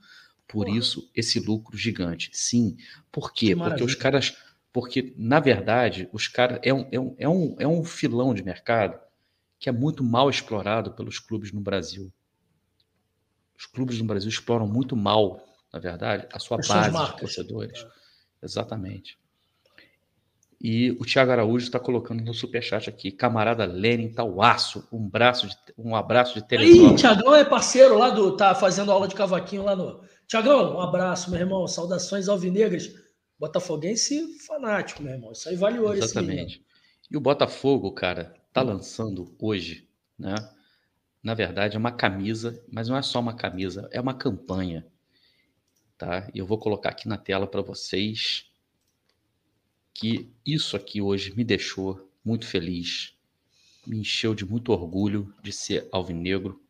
Por 0.47 0.67
Porra. 0.67 0.79
isso, 0.79 1.11
esse 1.15 1.41
lucro 1.41 1.77
gigante. 1.77 2.31
Sim. 2.33 2.77
Por 3.11 3.33
quê? 3.33 3.57
Porque 3.57 3.83
os 3.83 3.95
caras. 3.95 4.37
Porque, 4.73 5.15
na 5.17 5.41
verdade, 5.41 6.09
os 6.13 6.29
caras. 6.29 6.61
É 6.63 6.73
um, 6.73 6.87
é, 6.93 7.01
um, 7.01 7.15
é, 7.19 7.29
um, 7.29 7.57
é 7.61 7.67
um 7.67 7.83
filão 7.83 8.35
de 8.35 8.45
mercado 8.45 9.01
que 9.59 9.69
é 9.69 9.73
muito 9.73 10.05
mal 10.05 10.29
explorado 10.29 10.93
pelos 10.93 11.19
clubes 11.19 11.51
no 11.51 11.61
Brasil. 11.61 12.13
Os 13.59 13.65
clubes 13.65 13.99
no 13.99 14.05
Brasil 14.05 14.29
exploram 14.29 14.69
muito 14.69 14.95
mal, 14.95 15.43
na 15.73 15.79
verdade, 15.79 16.29
a 16.31 16.39
sua 16.39 16.59
As 16.61 16.69
base 16.69 17.13
de 17.13 17.19
torcedores. 17.19 17.81
É. 17.81 18.06
Exatamente. 18.47 19.19
E 20.61 20.93
o 20.93 21.05
Thiago 21.05 21.31
Araújo 21.31 21.67
está 21.67 21.79
colocando 21.79 22.23
no 22.23 22.33
superchat 22.33 22.89
aqui. 22.89 23.11
Camarada 23.11 23.65
Lenin 23.67 24.13
Tauaço, 24.13 24.89
um, 24.91 25.07
braço 25.07 25.47
de, 25.47 25.57
um 25.77 25.95
abraço 25.95 26.33
de 26.33 26.41
Aí, 26.41 26.47
Teresópolis. 26.47 27.01
Tiagão 27.01 27.35
é 27.35 27.45
parceiro 27.45 27.99
lá 27.99 28.11
do. 28.11 28.37
Tá 28.37 28.55
fazendo 28.55 28.91
aula 28.91 29.07
de 29.07 29.15
cavaquinho 29.15 29.65
lá 29.65 29.77
no. 29.77 30.01
Tiagão, 30.27 30.77
um 30.77 30.81
abraço, 30.81 31.31
meu 31.31 31.41
irmão. 31.41 31.67
Saudações 31.67 32.29
alvinegras. 32.29 32.91
Botafoguense 33.39 34.39
fanático, 34.47 35.03
meu 35.03 35.13
irmão. 35.13 35.33
Isso 35.33 35.49
aí 35.49 35.57
vale 35.57 35.79
ouro. 35.79 35.99
Exatamente. 35.99 36.65
E 37.11 37.17
o 37.17 37.21
Botafogo, 37.21 37.93
cara, 37.93 38.35
tá 38.53 38.63
lançando 38.63 39.37
hoje, 39.39 39.87
né? 40.19 40.35
Na 41.23 41.35
verdade, 41.35 41.77
é 41.77 41.79
uma 41.79 41.93
camisa, 41.93 42.61
mas 42.73 42.89
não 42.89 42.97
é 42.97 43.03
só 43.03 43.21
uma 43.21 43.35
camisa, 43.35 43.89
é 43.93 44.01
uma 44.01 44.15
campanha, 44.15 44.87
tá? 45.99 46.29
E 46.35 46.39
eu 46.39 46.47
vou 46.47 46.59
colocar 46.59 46.91
aqui 46.91 47.09
na 47.09 47.17
tela 47.17 47.47
para 47.47 47.63
vocês 47.63 48.51
que 49.95 50.31
isso 50.45 50.77
aqui 50.77 51.01
hoje 51.01 51.35
me 51.35 51.43
deixou 51.45 52.11
muito 52.25 52.47
feliz, 52.47 53.15
me 53.87 53.99
encheu 54.01 54.35
de 54.35 54.45
muito 54.45 54.73
orgulho 54.73 55.35
de 55.43 55.53
ser 55.53 55.89
alvinegro, 55.91 56.61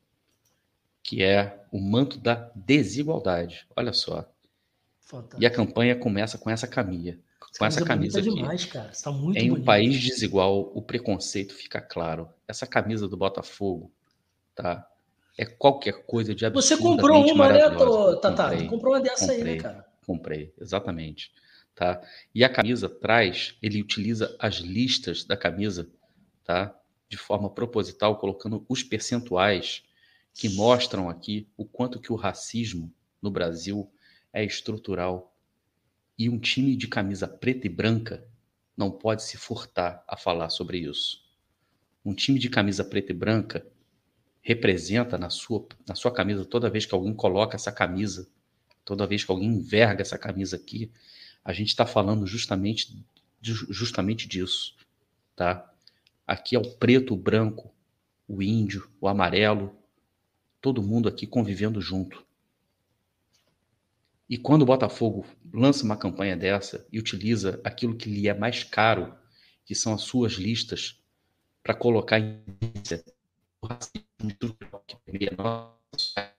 que 1.03 1.23
é 1.23 1.65
o 1.73 1.81
manto 1.81 2.19
da 2.19 2.51
desigualdade. 2.55 3.67
Olha 3.75 3.93
só. 3.93 4.31
Fantástico. 5.01 5.43
E 5.43 5.47
a 5.47 5.51
campanha 5.51 5.97
começa 5.97 6.37
com 6.37 6.51
essa 6.51 6.67
camisa, 6.67 7.19
com 7.59 7.65
essa 7.65 7.85
camisa 7.85 8.21
bonita 8.21 8.31
aqui. 8.31 8.43
demais, 8.43 8.65
cara. 8.67 8.91
Está 8.91 9.11
muito 9.11 9.39
Em 9.39 9.51
um 9.51 9.55
bonito. 9.55 9.65
país 9.65 10.01
desigual, 10.03 10.71
o 10.75 10.83
preconceito 10.83 11.55
fica 11.55 11.81
claro. 11.81 12.29
Essa 12.47 12.67
camisa 12.67 13.09
do 13.09 13.17
Botafogo, 13.17 13.93
tá? 14.55 14.87
É 15.39 15.45
qualquer 15.45 16.05
coisa 16.07 16.35
de 16.35 16.49
Você 16.51 16.75
absurdamente 16.75 16.83
comprou 17.01 17.25
uma, 17.35 17.49
né, 17.53 17.59
maravilhosa. 17.59 18.15
tô- 18.15 18.21
Tatá? 18.21 18.45
Comprei, 18.45 18.65
Tu 18.67 18.71
comprou 18.71 18.95
uma 18.95 19.01
dessa 19.01 19.33
aí, 19.33 19.39
comprei. 19.39 19.57
né, 19.57 19.63
cara? 19.63 19.87
comprei, 20.07 20.55
exatamente, 20.61 21.33
tá? 21.75 22.01
E 22.35 22.45
a 22.45 22.49
camisa 22.49 22.89
traz, 22.89 23.57
ele 23.61 23.81
utiliza 23.83 24.35
as 24.39 24.57
listas 24.57 25.25
da 25.25 25.37
camisa, 25.37 25.91
tá? 26.45 26.75
De 27.09 27.17
forma 27.17 27.51
proposital, 27.51 28.17
colocando 28.19 28.65
os 28.69 28.83
percentuais 28.83 29.83
que 30.33 30.49
mostram 30.51 31.09
aqui 31.09 31.49
o 31.57 31.65
quanto 31.65 32.01
que 32.01 32.13
o 32.13 32.17
racismo 32.17 32.93
no 33.21 33.31
Brasil 33.31 33.91
é 34.33 34.45
estrutural. 34.45 35.35
E 36.19 36.29
um 36.31 36.39
time 36.39 36.77
de 36.77 36.89
camisa 36.89 37.27
preta 37.29 37.67
e 37.67 37.71
branca 37.71 38.25
não 38.77 38.91
pode 38.91 39.23
se 39.23 39.37
furtar 39.37 40.03
a 40.09 40.17
falar 40.17 40.49
sobre 40.51 40.79
isso. 40.79 41.25
Um 42.05 42.15
time 42.15 42.39
de 42.39 42.49
camisa 42.49 42.85
preta 42.85 43.13
e 43.13 43.15
branca 43.15 43.67
representa 44.47 45.19
na 45.19 45.29
sua, 45.29 45.67
na 45.89 45.97
sua 45.97 46.13
camisa, 46.13 46.45
toda 46.45 46.71
vez 46.71 46.87
que 46.87 46.95
alguém 46.95 47.13
coloca 47.13 47.57
essa 47.57 47.73
camisa, 47.73 48.31
toda 48.85 49.05
vez 49.05 49.25
que 49.25 49.31
alguém 49.33 49.49
enverga 49.49 50.03
essa 50.03 50.17
camisa 50.17 50.55
aqui, 50.55 50.89
a 51.45 51.53
gente 51.53 51.71
está 51.71 51.85
falando 51.85 52.25
justamente, 52.29 53.05
justamente 53.43 54.29
disso, 54.29 54.77
tá? 55.35 55.69
Aqui 56.25 56.55
é 56.55 56.61
o 56.61 56.77
preto, 56.77 57.13
o 57.13 57.17
branco, 57.17 57.75
o 58.29 58.41
índio, 58.41 58.89
o 59.01 59.09
amarelo, 59.09 59.77
todo 60.61 60.81
mundo 60.81 61.09
aqui 61.09 61.27
convivendo 61.27 61.81
junto. 61.81 62.25
E 64.31 64.39
quando 64.39 64.63
o 64.63 64.67
Botafogo 64.67 65.27
lança 65.53 65.83
uma 65.83 65.97
campanha 65.97 66.37
dessa 66.37 66.87
e 66.93 67.01
utiliza 67.01 67.61
aquilo 67.65 67.97
que 67.97 68.09
lhe 68.09 68.29
é 68.29 68.35
mais 68.35 68.63
caro, 68.63 69.13
que 69.65 69.75
são 69.75 69.93
as 69.93 70.03
suas 70.03 70.35
listas, 70.35 71.03
para 71.65 71.75
colocar 71.75 72.21
em 72.21 72.45
que 74.19 75.29
a 75.29 75.37
nossa 75.37 76.37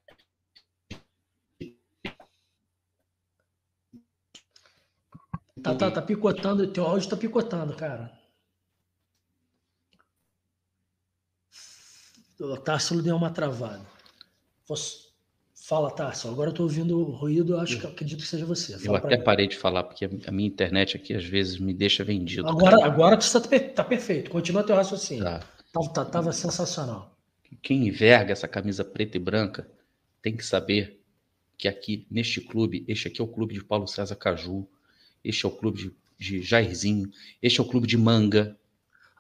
Tá, 5.62 5.74
tá, 5.76 5.90
tá 5.92 6.02
picotando, 6.02 6.68
teu 6.68 6.86
áudio 6.86 7.10
tá 7.10 7.18
picotando, 7.18 7.76
cara. 7.76 8.12
O 12.40 12.56
Társilo 12.58 13.02
deu 13.02 13.16
uma 13.16 13.32
travada. 13.32 13.86
Você- 14.68 15.08
Fala, 15.56 15.92
Társilo. 15.92 16.32
Agora 16.32 16.52
eu 16.52 16.54
tô 16.54 16.64
ouvindo 16.64 16.98
o 16.98 17.12
ruído, 17.12 17.56
eu 17.56 17.60
acho 17.60 17.78
que 17.78 17.86
acredito 17.88 18.22
que 18.22 18.28
seja 18.28 18.46
você. 18.46 18.76
Eu 18.76 18.80
Fala 18.80 19.02
pra 19.02 19.16
até 19.16 19.22
parei 19.22 19.48
de 19.48 19.58
falar, 19.58 19.84
porque 19.84 20.06
a 20.06 20.32
minha 20.32 20.48
internet 20.48 20.96
aqui 20.96 21.14
às 21.14 21.26
vezes 21.26 21.58
me 21.60 21.74
deixa 21.74 22.06
vendido. 22.06 22.48
Agora, 22.48 22.86
agora 22.86 23.20
você 23.20 23.42
tá, 23.42 23.60
tá 23.74 23.84
perfeito. 23.84 24.30
Continua 24.32 24.64
teu 24.64 24.78
raciocínio. 24.78 25.26
Tá. 25.26 25.40
Tava, 25.74 25.90
tá- 25.94 26.06
tava 26.06 26.32
sensacional. 26.32 27.17
Quem 27.62 27.88
enverga 27.88 28.32
essa 28.32 28.48
camisa 28.48 28.84
preta 28.84 29.18
e 29.18 29.20
branca 29.20 29.70
tem 30.22 30.36
que 30.36 30.46
saber 30.46 31.00
que 31.58 31.68
aqui, 31.68 32.06
neste 32.10 32.40
clube, 32.40 32.86
este 32.88 33.08
aqui 33.08 33.20
é 33.20 33.24
o 33.24 33.28
clube 33.28 33.54
de 33.54 33.64
Paulo 33.64 33.88
César 33.88 34.16
Caju, 34.16 34.68
este 35.24 35.46
é 35.46 35.50
o 35.50 35.52
clube 35.52 35.80
de, 35.80 35.96
de 36.18 36.42
Jairzinho, 36.42 37.10
este 37.42 37.60
é 37.60 37.64
o 37.64 37.68
clube 37.68 37.88
de 37.88 37.98
Manga, 37.98 38.58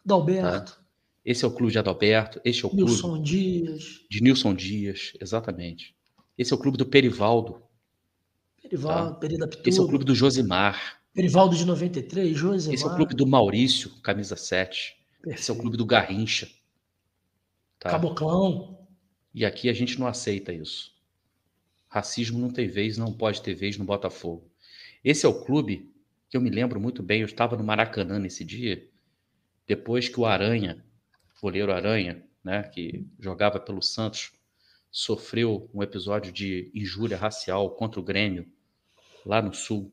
Dalberto, 0.05 0.79
esse 1.25 1.43
é 1.43 1.47
o 1.47 1.51
clube 1.51 1.71
de 1.73 1.79
Adalberto, 1.79 2.39
este 2.45 2.63
é 2.63 2.67
o 2.67 2.69
clube 2.69 2.85
Nilson 2.85 3.21
Dias, 3.21 4.01
de 4.09 4.21
Nilson 4.21 4.53
Dias, 4.53 5.13
exatamente. 5.19 5.95
Esse 6.37 6.53
é 6.53 6.55
o 6.55 6.59
clube 6.59 6.77
do 6.77 6.85
Perivaldo, 6.85 7.61
Perivaldo, 8.61 9.19
Perida 9.19 9.49
esse 9.65 9.79
é 9.79 9.81
o 9.81 9.87
clube 9.87 10.05
do 10.05 10.13
Josimar, 10.13 11.01
Perivaldo 11.13 11.55
de 11.55 11.65
93, 11.65 12.37
Josemar. 12.37 12.73
esse 12.75 12.83
é 12.83 12.87
o 12.87 12.95
clube 12.95 13.15
do 13.15 13.25
Maurício, 13.25 13.89
camisa 14.01 14.35
7, 14.35 14.77
esse 14.77 14.95
é 14.95 15.31
o 15.31 15.35
Perfeito. 15.35 15.59
clube 15.59 15.77
do 15.77 15.85
Garrincha. 15.85 16.47
Tá? 17.79 17.91
Caboclão. 17.91 18.87
E 19.33 19.45
aqui 19.45 19.69
a 19.69 19.73
gente 19.73 19.99
não 19.99 20.07
aceita 20.07 20.51
isso. 20.51 20.95
Racismo 21.87 22.39
não 22.39 22.51
tem 22.51 22.67
vez, 22.67 22.97
não 22.97 23.13
pode 23.13 23.41
ter 23.41 23.53
vez 23.53 23.77
no 23.77 23.85
Botafogo. 23.85 24.49
Esse 25.03 25.25
é 25.25 25.29
o 25.29 25.43
clube 25.43 25.93
que 26.29 26.35
eu 26.35 26.41
me 26.41 26.49
lembro 26.49 26.79
muito 26.79 27.01
bem. 27.01 27.21
Eu 27.21 27.27
estava 27.27 27.55
no 27.55 27.63
Maracanã 27.63 28.19
nesse 28.19 28.43
dia, 28.43 28.87
depois 29.65 30.09
que 30.09 30.19
o 30.19 30.25
Aranha, 30.25 30.83
goleiro 31.41 31.71
Aranha, 31.71 32.23
né, 32.43 32.63
que 32.63 33.05
jogava 33.19 33.59
pelo 33.59 33.81
Santos, 33.81 34.31
sofreu 34.91 35.69
um 35.73 35.83
episódio 35.83 36.31
de 36.31 36.71
injúria 36.73 37.17
racial 37.17 37.69
contra 37.71 37.99
o 37.99 38.03
Grêmio 38.03 38.47
lá 39.25 39.41
no 39.41 39.53
Sul. 39.53 39.91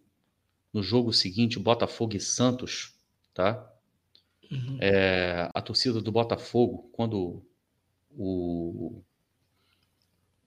No 0.73 0.83
jogo 0.83 1.13
seguinte, 1.13 1.59
Botafogo 1.59 2.17
e 2.17 2.21
Santos, 2.21 2.95
tá? 3.33 3.71
Uhum. 4.51 4.79
É, 4.81 5.49
a 5.55 5.61
torcida 5.61 6.01
do 6.01 6.11
Botafogo, 6.11 6.89
quando 6.93 7.45
o 8.17 9.03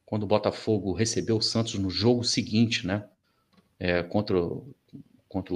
quando 0.06 0.24
o 0.24 0.28
Botafogo 0.28 0.94
recebeu 0.94 1.38
o 1.38 1.42
Santos 1.42 1.74
no 1.76 1.90
jogo 1.90 2.24
seguinte, 2.24 2.88
né, 2.88 3.08
é, 3.80 4.04
contra, 4.04 4.42
o- 4.42 4.74
contra 5.28 5.54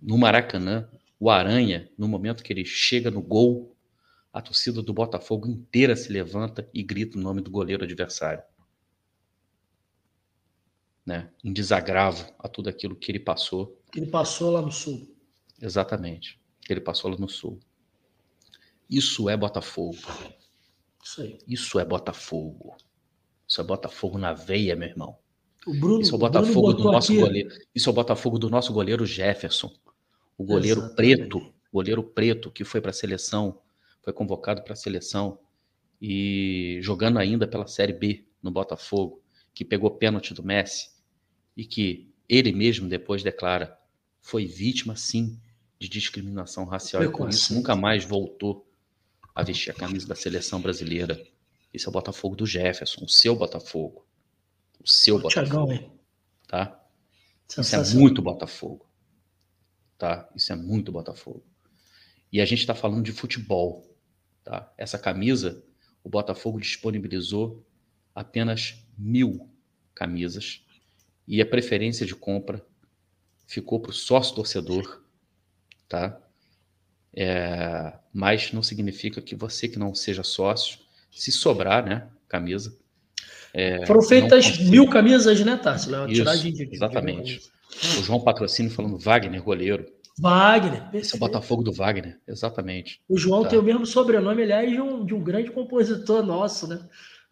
no 0.00 0.18
Maracanã, 0.18 0.88
o 1.18 1.28
Aranha, 1.30 1.90
no 1.98 2.08
momento 2.08 2.42
que 2.42 2.52
ele 2.52 2.64
chega 2.64 3.10
no 3.10 3.20
gol, 3.20 3.76
a 4.32 4.40
torcida 4.40 4.82
do 4.82 4.92
Botafogo 4.94 5.48
inteira 5.48 5.96
se 5.96 6.12
levanta 6.12 6.68
e 6.72 6.82
grita 6.82 7.18
o 7.18 7.20
nome 7.20 7.40
do 7.40 7.50
goleiro 7.50 7.84
adversário, 7.84 8.42
né, 11.04 11.30
em 11.42 11.52
desagravo 11.52 12.32
a 12.38 12.48
tudo 12.48 12.68
aquilo 12.68 12.94
que 12.94 13.10
ele 13.10 13.20
passou 13.20 13.76
Ele 13.94 14.06
passou 14.06 14.50
lá 14.52 14.62
no 14.62 14.70
sul. 14.70 15.16
Exatamente. 15.60 16.38
Ele 16.68 16.80
passou 16.80 17.10
lá 17.10 17.16
no 17.18 17.28
sul. 17.28 17.58
Isso 18.88 19.28
é 19.28 19.36
Botafogo. 19.36 19.98
Isso 21.02 21.22
aí. 21.22 21.38
Isso 21.46 21.78
é 21.78 21.84
Botafogo. 21.84 22.76
Isso 23.46 23.60
é 23.60 23.64
Botafogo 23.64 24.18
na 24.18 24.32
veia, 24.32 24.76
meu 24.76 24.88
irmão. 24.88 25.16
O 25.66 25.74
Bruno, 25.74 26.00
Isso 26.00 26.12
é 26.12 26.14
o 26.14 26.16
o 26.16 26.18
Bruno 26.18 26.32
Botafogo 26.42 26.72
do 26.72 26.84
nosso 26.84 27.12
aqui- 27.12 27.20
goleiro. 27.20 27.50
Isso 27.74 27.88
é 27.88 27.92
o 27.92 27.94
Botafogo 27.94 28.38
do 28.38 28.48
nosso 28.50 28.72
goleiro 28.72 29.04
Jefferson. 29.04 29.70
O 30.38 30.44
goleiro 30.44 30.80
Exatamente. 30.80 31.16
preto, 31.16 31.54
goleiro 31.72 32.02
preto 32.02 32.50
que 32.50 32.64
foi 32.64 32.80
para 32.80 32.90
a 32.90 32.94
seleção, 32.94 33.60
foi 34.02 34.12
convocado 34.12 34.62
para 34.62 34.72
a 34.72 34.76
seleção 34.76 35.38
e 36.00 36.78
jogando 36.80 37.18
ainda 37.18 37.46
pela 37.46 37.66
Série 37.66 37.92
B 37.92 38.24
no 38.42 38.50
Botafogo, 38.50 39.22
que 39.52 39.64
pegou 39.64 39.90
pênalti 39.90 40.32
do 40.32 40.42
Messi 40.42 40.88
e 41.56 41.64
que 41.64 42.10
ele 42.28 42.52
mesmo 42.52 42.88
depois 42.88 43.22
declara 43.22 43.76
foi 44.22 44.46
vítima 44.46 44.96
sim 44.96 45.38
de 45.78 45.88
discriminação 45.88 46.64
racial 46.64 47.02
e 47.02 47.10
por 47.10 47.28
isso 47.28 47.52
nunca 47.54 47.74
mais 47.76 48.04
voltou 48.04 48.66
a 49.34 49.42
vestir 49.42 49.70
a 49.70 49.74
camisa 49.74 50.06
da 50.06 50.14
seleção 50.14 50.60
brasileira. 50.60 51.22
Esse 51.72 51.86
é 51.86 51.88
o 51.88 51.92
Botafogo 51.92 52.36
do 52.36 52.46
Jefferson, 52.46 53.04
o 53.04 53.08
seu 53.08 53.36
Botafogo. 53.36 54.06
O 54.80 54.88
seu 54.88 55.16
O 55.16 55.28
Thiagão, 55.28 55.66
Botafogo, 55.66 55.72
hein? 55.72 56.00
tá? 56.46 56.84
Isso 57.48 57.76
é 57.76 57.94
muito 57.94 58.22
Botafogo. 58.22 58.86
Tá? 59.98 60.28
Isso 60.34 60.52
é 60.52 60.56
muito 60.56 60.90
Botafogo. 60.90 61.44
E 62.32 62.40
a 62.40 62.44
gente 62.44 62.60
está 62.60 62.74
falando 62.74 63.04
de 63.04 63.12
futebol. 63.12 63.94
Tá? 64.44 64.72
Essa 64.78 64.98
camisa, 64.98 65.62
o 66.02 66.08
Botafogo 66.08 66.60
disponibilizou 66.60 67.64
apenas 68.14 68.84
mil 68.96 69.50
camisas 69.94 70.64
e 71.26 71.40
a 71.42 71.46
preferência 71.46 72.06
de 72.06 72.14
compra 72.14 72.64
ficou 73.46 73.80
para 73.80 73.90
o 73.90 73.94
sócio 73.94 74.34
torcedor. 74.34 75.04
Tá? 75.88 76.20
É, 77.14 77.92
mas 78.12 78.52
não 78.52 78.62
significa 78.62 79.20
que 79.20 79.34
você 79.34 79.68
que 79.68 79.78
não 79.78 79.94
seja 79.94 80.22
sócio, 80.22 80.78
se 81.10 81.32
sobrar, 81.32 81.84
né, 81.84 82.06
camisa, 82.28 82.76
É, 83.52 83.84
Foram 83.84 84.02
feitas 84.02 84.58
mil 84.58 84.88
camisas, 84.88 85.40
né, 85.40 85.58
de, 86.06 86.68
exatamente. 86.72 87.40
O 87.98 88.02
João 88.02 88.20
Patrocínio 88.20 88.70
falando 88.70 88.98
Wagner, 88.98 89.42
goleiro. 89.42 89.86
Wagner, 90.18 90.88
Esse 90.92 91.14
é 91.14 91.16
o 91.16 91.20
Botafogo 91.20 91.62
do 91.62 91.72
Wagner, 91.72 92.20
exatamente. 92.28 93.00
O 93.08 93.16
João 93.16 93.42
tá. 93.42 93.50
tem 93.50 93.58
o 93.58 93.62
mesmo 93.62 93.86
sobrenome, 93.86 94.42
aliás, 94.42 94.70
de 94.70 94.80
um, 94.80 95.04
de 95.04 95.14
um 95.14 95.22
grande 95.22 95.50
compositor 95.50 96.22
nosso, 96.22 96.68
né? 96.68 96.80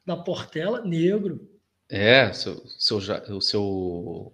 Da 0.05 0.17
Portela, 0.17 0.83
negro. 0.83 1.49
É, 1.89 2.33
seu, 2.33 2.63
seu, 2.79 2.99
o 2.99 3.41
seu. 3.41 4.33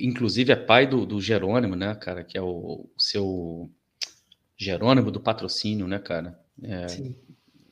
Inclusive 0.00 0.52
é 0.52 0.56
pai 0.56 0.86
do, 0.86 1.04
do 1.04 1.20
Jerônimo, 1.20 1.76
né, 1.76 1.94
cara? 1.94 2.24
Que 2.24 2.38
é 2.38 2.42
o, 2.42 2.88
o 2.96 3.00
seu 3.00 3.70
Jerônimo 4.60 5.10
do 5.10 5.18
patrocínio, 5.18 5.88
né, 5.88 5.98
cara? 5.98 6.38
É, 6.62 6.86
Sim. 6.86 7.16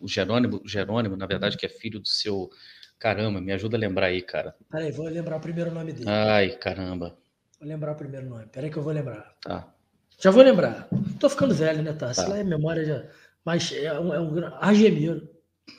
O 0.00 0.08
Jerônimo, 0.08 0.62
Jerônimo, 0.64 1.16
na 1.16 1.26
verdade, 1.26 1.58
que 1.58 1.66
é 1.66 1.68
filho 1.68 2.00
do 2.00 2.08
seu. 2.08 2.50
Caramba, 2.98 3.42
me 3.42 3.52
ajuda 3.52 3.76
a 3.76 3.80
lembrar 3.80 4.06
aí, 4.06 4.22
cara. 4.22 4.56
Peraí, 4.70 4.90
vou 4.90 5.06
lembrar 5.06 5.36
o 5.36 5.40
primeiro 5.40 5.70
nome 5.70 5.92
dele. 5.92 6.08
Ai, 6.08 6.50
caramba. 6.56 7.14
Vou 7.60 7.68
lembrar 7.68 7.92
o 7.92 7.94
primeiro 7.94 8.26
nome. 8.26 8.46
Peraí 8.46 8.70
que 8.70 8.78
eu 8.78 8.82
vou 8.82 8.92
lembrar. 8.92 9.36
Tá. 9.42 9.70
Já 10.18 10.30
vou 10.30 10.42
lembrar. 10.42 10.88
Tô 11.20 11.28
ficando 11.28 11.54
velho, 11.54 11.82
né, 11.82 11.92
tá? 11.92 12.12
Tá. 12.12 12.26
lá 12.26 12.38
é 12.38 12.42
memória 12.42 12.82
já. 12.84 13.04
Mas 13.44 13.70
é 13.72 14.00
um, 14.00 14.14
é 14.14 14.18
um 14.18 14.46
Argemiro. 14.56 15.28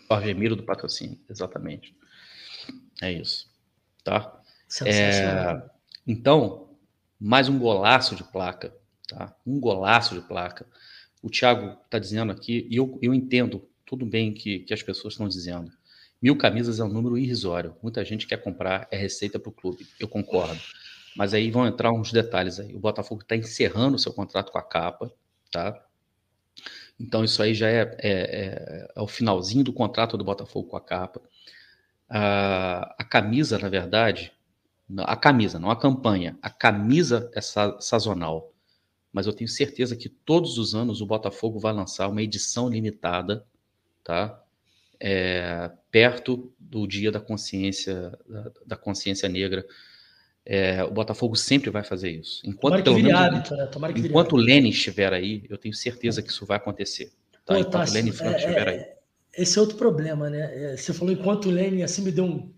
Argemiro 0.07 0.55
do 0.55 0.63
patrocínio, 0.63 1.19
exatamente. 1.27 1.95
É 3.01 3.11
isso. 3.11 3.49
Tá? 4.03 4.39
É... 4.85 5.59
Então, 6.05 6.69
mais 7.19 7.49
um 7.49 7.57
golaço 7.57 8.15
de 8.15 8.23
placa. 8.23 8.71
Tá? 9.07 9.35
Um 9.45 9.59
golaço 9.59 10.13
de 10.13 10.21
placa. 10.21 10.67
O 11.21 11.29
Thiago 11.29 11.77
está 11.85 11.99
dizendo 11.99 12.31
aqui, 12.31 12.67
e 12.69 12.75
eu, 12.75 12.97
eu 13.01 13.13
entendo 13.13 13.67
tudo 13.85 14.05
bem 14.05 14.33
que, 14.33 14.59
que 14.59 14.73
as 14.73 14.83
pessoas 14.83 15.13
estão 15.13 15.27
dizendo. 15.27 15.71
Mil 16.21 16.37
camisas 16.37 16.79
é 16.79 16.83
um 16.83 16.89
número 16.89 17.17
irrisório. 17.17 17.75
Muita 17.81 18.03
gente 18.03 18.27
quer 18.27 18.37
comprar, 18.37 18.87
é 18.91 18.97
receita 18.97 19.39
para 19.39 19.49
o 19.49 19.53
clube. 19.53 19.87
Eu 19.99 20.07
concordo. 20.07 20.59
Mas 21.15 21.33
aí 21.33 21.49
vão 21.49 21.65
entrar 21.65 21.91
uns 21.91 22.11
detalhes 22.11 22.59
aí. 22.59 22.75
O 22.75 22.79
Botafogo 22.79 23.21
está 23.21 23.35
encerrando 23.35 23.95
o 23.95 23.99
seu 23.99 24.13
contrato 24.13 24.51
com 24.51 24.57
a 24.57 24.63
capa, 24.63 25.11
tá? 25.51 25.81
Então 26.99 27.23
isso 27.23 27.41
aí 27.41 27.53
já 27.53 27.69
é, 27.69 27.81
é, 27.81 28.11
é, 28.11 28.87
é 28.95 29.01
o 29.01 29.07
finalzinho 29.07 29.63
do 29.63 29.73
contrato 29.73 30.17
do 30.17 30.23
Botafogo 30.23 30.67
com 30.67 30.77
a 30.77 30.81
capa. 30.81 31.21
A, 32.09 32.95
a 32.97 33.03
camisa, 33.03 33.57
na 33.57 33.69
verdade, 33.69 34.33
a 34.97 35.15
camisa, 35.15 35.59
não 35.59 35.71
a 35.71 35.75
campanha, 35.79 36.37
a 36.41 36.49
camisa 36.49 37.31
é 37.33 37.41
sa 37.41 37.79
sazonal. 37.79 38.53
Mas 39.11 39.25
eu 39.25 39.33
tenho 39.33 39.47
certeza 39.47 39.95
que 39.95 40.09
todos 40.09 40.57
os 40.57 40.75
anos 40.75 41.01
o 41.01 41.05
Botafogo 41.05 41.59
vai 41.59 41.73
lançar 41.73 42.07
uma 42.07 42.21
edição 42.21 42.69
limitada, 42.69 43.45
tá? 44.03 44.41
É, 44.99 45.71
perto 45.91 46.51
do 46.59 46.85
dia 46.85 47.11
da 47.11 47.19
consciência 47.19 48.17
da, 48.27 48.51
da 48.65 48.77
consciência 48.77 49.27
negra. 49.27 49.65
É, 50.45 50.83
o 50.83 50.91
Botafogo 50.91 51.35
sempre 51.35 51.69
vai 51.69 51.83
fazer 51.83 52.11
isso. 52.11 52.41
Enquanto, 52.45 52.83
pelo 52.83 52.97
menos, 52.97 53.13
hábito, 53.13 53.55
né? 53.55 53.69
enquanto 53.97 54.33
o 54.33 54.37
Lenin 54.37 54.69
estiver 54.69 55.13
aí, 55.13 55.43
eu 55.49 55.57
tenho 55.57 55.73
certeza 55.73 56.21
que 56.21 56.29
isso 56.29 56.45
vai 56.45 56.57
acontecer. 56.57 57.11
Tá? 57.45 57.53
Pô, 57.53 57.57
enquanto 57.57 57.89
o 57.89 57.93
Lenin 57.93 58.11
Franco 58.11 58.35
é, 58.35 58.39
estiver 58.39 58.67
é, 58.67 58.71
aí 58.71 58.99
esse 59.39 59.57
é 59.57 59.61
outro 59.61 59.77
problema, 59.77 60.29
né? 60.29 60.73
É, 60.73 60.77
você 60.77 60.93
falou 60.93 61.13
enquanto 61.13 61.47
o 61.47 61.51
Lênin 61.51 61.83
assim 61.83 62.01
me 62.01 62.11
deu 62.11 62.25
um. 62.25 62.51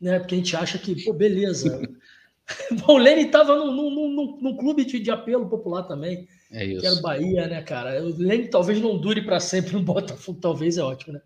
Né? 0.00 0.18
Porque 0.18 0.34
a 0.34 0.38
gente 0.38 0.56
acha 0.56 0.78
que, 0.78 1.04
pô, 1.04 1.12
beleza. 1.12 1.80
Bom, 2.86 2.94
o 2.94 2.98
Lênin 2.98 3.26
estava 3.26 3.56
num, 3.56 3.72
num, 3.72 4.38
num, 4.40 4.56
clube 4.56 4.84
de, 4.84 4.98
de, 5.00 5.10
apelo 5.10 5.48
popular 5.48 5.84
também. 5.84 6.28
É 6.50 6.64
isso. 6.64 6.80
Que 6.80 6.86
era 6.86 6.96
o 6.96 7.02
Bahia, 7.02 7.46
né, 7.46 7.62
cara? 7.62 8.02
O 8.02 8.16
Lênin 8.16 8.48
talvez 8.48 8.80
não 8.80 8.98
dure 8.98 9.22
para 9.22 9.40
sempre 9.40 9.72
no 9.72 9.82
Botafogo, 9.82 10.38
talvez 10.40 10.78
é 10.78 10.82
ótimo, 10.82 11.14
né? 11.14 11.20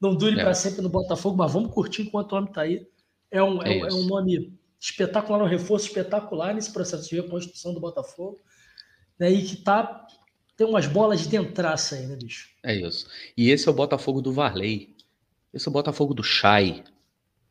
Não 0.00 0.14
dure 0.14 0.40
é. 0.40 0.42
para 0.42 0.54
sempre 0.54 0.80
no 0.80 0.88
Botafogo, 0.88 1.36
mas 1.36 1.52
vamos 1.52 1.72
curtir 1.72 2.02
enquanto 2.02 2.32
o 2.32 2.36
homem 2.36 2.48
está 2.48 2.62
aí. 2.62 2.86
É 3.30 3.42
um, 3.42 3.62
é, 3.62 3.78
é, 3.78 3.78
é 3.80 3.92
um 3.92 4.06
nome 4.06 4.58
espetacular, 4.80 5.42
um 5.42 5.46
reforço 5.46 5.86
espetacular 5.86 6.54
nesse 6.54 6.72
processo 6.72 7.08
de 7.08 7.16
reconstrução 7.16 7.74
do 7.74 7.80
Botafogo. 7.80 8.38
Né, 9.18 9.30
e 9.30 9.42
que 9.44 9.54
está 9.54 10.06
tem 10.56 10.66
umas 10.66 10.86
bolas 10.86 11.26
de 11.26 11.36
entraça 11.36 11.96
aí, 11.96 12.06
né, 12.06 12.16
bicho? 12.16 12.50
É 12.62 12.74
isso. 12.74 13.06
E 13.34 13.50
esse 13.50 13.66
é 13.66 13.70
o 13.70 13.74
Botafogo 13.74 14.20
do 14.20 14.30
Varley. 14.30 14.94
Esse 15.54 15.66
é 15.66 15.70
o 15.70 15.72
Botafogo 15.72 16.12
do 16.12 16.22
Chay. 16.22 16.84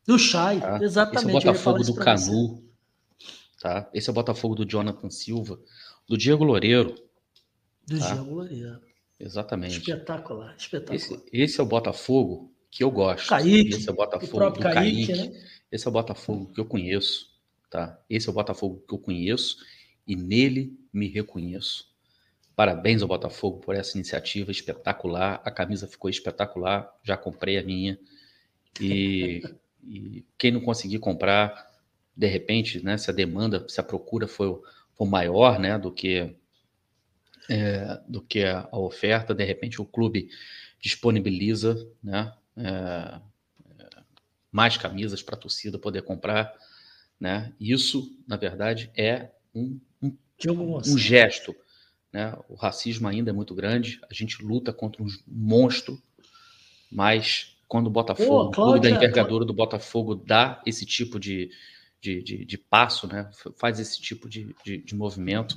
Do 0.06 0.16
Chay, 0.16 0.60
tá? 0.60 0.78
exatamente. 0.80 1.26
Esse 1.26 1.48
é 1.48 1.50
o 1.50 1.52
Botafogo 1.52 1.82
do 1.82 1.94
Canu. 1.96 2.69
Tá? 3.60 3.90
Esse 3.92 4.08
é 4.08 4.10
o 4.10 4.14
Botafogo 4.14 4.54
do 4.54 4.64
Jonathan 4.64 5.10
Silva. 5.10 5.60
Do 6.08 6.16
Diego 6.16 6.42
Loureiro. 6.42 6.94
Do 7.86 7.98
tá? 7.98 8.14
Diego 8.14 8.34
Loureiro. 8.34 8.80
Exatamente. 9.20 9.78
Espetacular, 9.78 10.56
espetacular. 10.56 10.96
Esse, 10.96 11.22
esse, 11.30 11.60
é 11.60 11.62
o 11.62 11.66
Botafogo 11.66 12.50
que 12.70 12.82
eu 12.82 12.90
gosto. 12.90 13.28
Kaique. 13.28 13.76
Esse 13.76 13.86
é 13.86 13.92
o 13.92 13.94
Botafogo 13.94 14.44
o 14.44 14.50
do 14.50 14.60
Kaique. 14.60 15.06
Kaique. 15.06 15.28
Né? 15.30 15.46
Esse 15.70 15.86
é 15.86 15.90
o 15.90 15.92
Botafogo 15.92 16.50
que 16.54 16.58
eu 16.60 16.64
conheço. 16.64 17.28
Tá? 17.68 18.02
Esse 18.08 18.28
é 18.28 18.30
o 18.30 18.34
Botafogo 18.34 18.82
que 18.88 18.94
eu 18.94 18.98
conheço 18.98 19.58
e 20.06 20.16
nele 20.16 20.74
me 20.90 21.06
reconheço. 21.06 21.90
Parabéns 22.56 23.02
ao 23.02 23.08
Botafogo 23.08 23.58
por 23.58 23.76
essa 23.76 23.98
iniciativa 23.98 24.50
espetacular. 24.50 25.42
A 25.44 25.50
camisa 25.50 25.86
ficou 25.86 26.08
espetacular. 26.08 26.90
Já 27.02 27.14
comprei 27.14 27.58
a 27.58 27.62
minha. 27.62 27.98
E, 28.80 29.42
e 29.84 30.24
quem 30.38 30.50
não 30.50 30.62
conseguir 30.62 30.98
comprar, 30.98 31.69
de 32.20 32.26
repente, 32.26 32.84
né, 32.84 32.98
se 32.98 33.10
a 33.10 33.14
demanda, 33.14 33.66
se 33.68 33.80
a 33.80 33.82
procura 33.82 34.28
for, 34.28 34.62
for 34.94 35.06
maior 35.06 35.58
né, 35.58 35.78
do 35.78 35.90
que 35.90 36.36
é, 37.48 38.00
do 38.06 38.20
que 38.20 38.44
a, 38.44 38.68
a, 38.70 38.78
oferta, 38.78 39.34
de 39.34 39.42
repente 39.42 39.80
o 39.80 39.84
clube 39.84 40.28
disponibiliza 40.78 41.88
né, 42.02 42.32
é, 42.56 43.20
mais 44.52 44.76
camisas 44.76 45.22
para 45.22 45.34
a 45.34 45.38
torcida 45.38 45.78
poder 45.78 46.02
comprar. 46.02 46.52
Né? 47.18 47.52
Isso, 47.58 48.16
na 48.28 48.36
verdade, 48.36 48.90
é 48.94 49.30
um, 49.54 49.80
um, 50.02 50.16
um 50.76 50.98
gesto 50.98 51.56
né? 52.12 52.36
O 52.48 52.54
racismo 52.54 53.06
ainda 53.08 53.30
é 53.30 53.32
muito 53.32 53.54
grande, 53.54 54.00
a 54.10 54.12
gente 54.14 54.44
luta 54.44 54.72
contra 54.72 55.02
um 55.02 55.08
monstro, 55.26 56.00
mas 56.90 57.56
quando 57.68 57.86
o 57.86 57.90
Botafogo, 57.90 58.48
o 58.48 58.50
clube 58.50 58.80
da 58.80 58.90
envergadura 58.90 59.44
do 59.44 59.52
Botafogo 59.52 60.14
dá 60.14 60.60
esse 60.66 60.84
tipo 60.84 61.20
de, 61.20 61.50
de, 62.00 62.22
de, 62.22 62.44
de 62.44 62.58
passo, 62.58 63.06
né? 63.06 63.30
faz 63.56 63.78
esse 63.78 64.00
tipo 64.00 64.28
de, 64.28 64.54
de, 64.64 64.78
de, 64.78 64.94
movimento, 64.94 65.56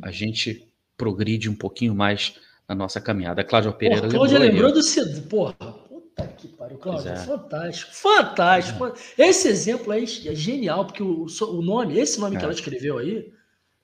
a 0.00 0.10
gente 0.10 0.66
progride 0.96 1.48
um 1.50 1.54
pouquinho 1.54 1.94
mais 1.94 2.36
na 2.68 2.74
nossa 2.74 3.00
caminhada. 3.00 3.42
A 3.42 3.44
Cláudia 3.44 3.72
Pereira 3.72 4.08
Pô, 4.08 4.14
Cláudia 4.14 4.38
lembrou, 4.38 4.72
do 4.72 4.82
Cido, 4.82 5.20
porra, 5.22 5.52
puta 5.52 6.26
que 6.28 6.48
pariu, 6.48 6.78
Cláudia, 6.78 7.10
é. 7.10 7.16
fantástico, 7.16 7.94
fantástico. 7.94 8.86
É. 8.86 9.28
Esse 9.28 9.48
exemplo 9.48 9.92
aí 9.92 10.04
é 10.04 10.34
genial, 10.34 10.86
porque 10.86 11.02
o, 11.02 11.26
o 11.26 11.62
nome, 11.62 11.98
esse 11.98 12.18
nome 12.18 12.36
é. 12.36 12.38
que 12.38 12.44
ela 12.44 12.54
escreveu 12.54 12.98
aí, 12.98 13.30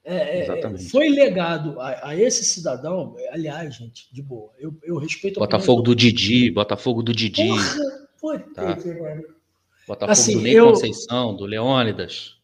é, 0.03 0.47
é 0.47 0.79
foi 0.91 1.11
legado 1.11 1.79
a, 1.79 2.09
a, 2.09 2.17
esse 2.17 2.45
cidadão. 2.45 3.15
Aliás, 3.31 3.75
gente, 3.75 4.13
de 4.13 4.23
boa. 4.23 4.51
Eu, 4.59 4.75
eu 4.83 4.97
respeito 4.97 5.39
Botafogo 5.39 5.83
do 5.83 5.95
Didi, 5.95 6.51
Botafogo 6.51 7.03
do 7.03 7.13
Didi. 7.13 7.49
Porra, 8.19 8.39
tá. 8.55 8.79
Botafogo 9.87 10.13
assim, 10.13 10.35
do 10.35 10.43
Ney 10.43 10.55
eu, 10.55 10.71
Conceição, 10.71 11.37
do 11.37 11.45
Leônidas. 11.45 12.37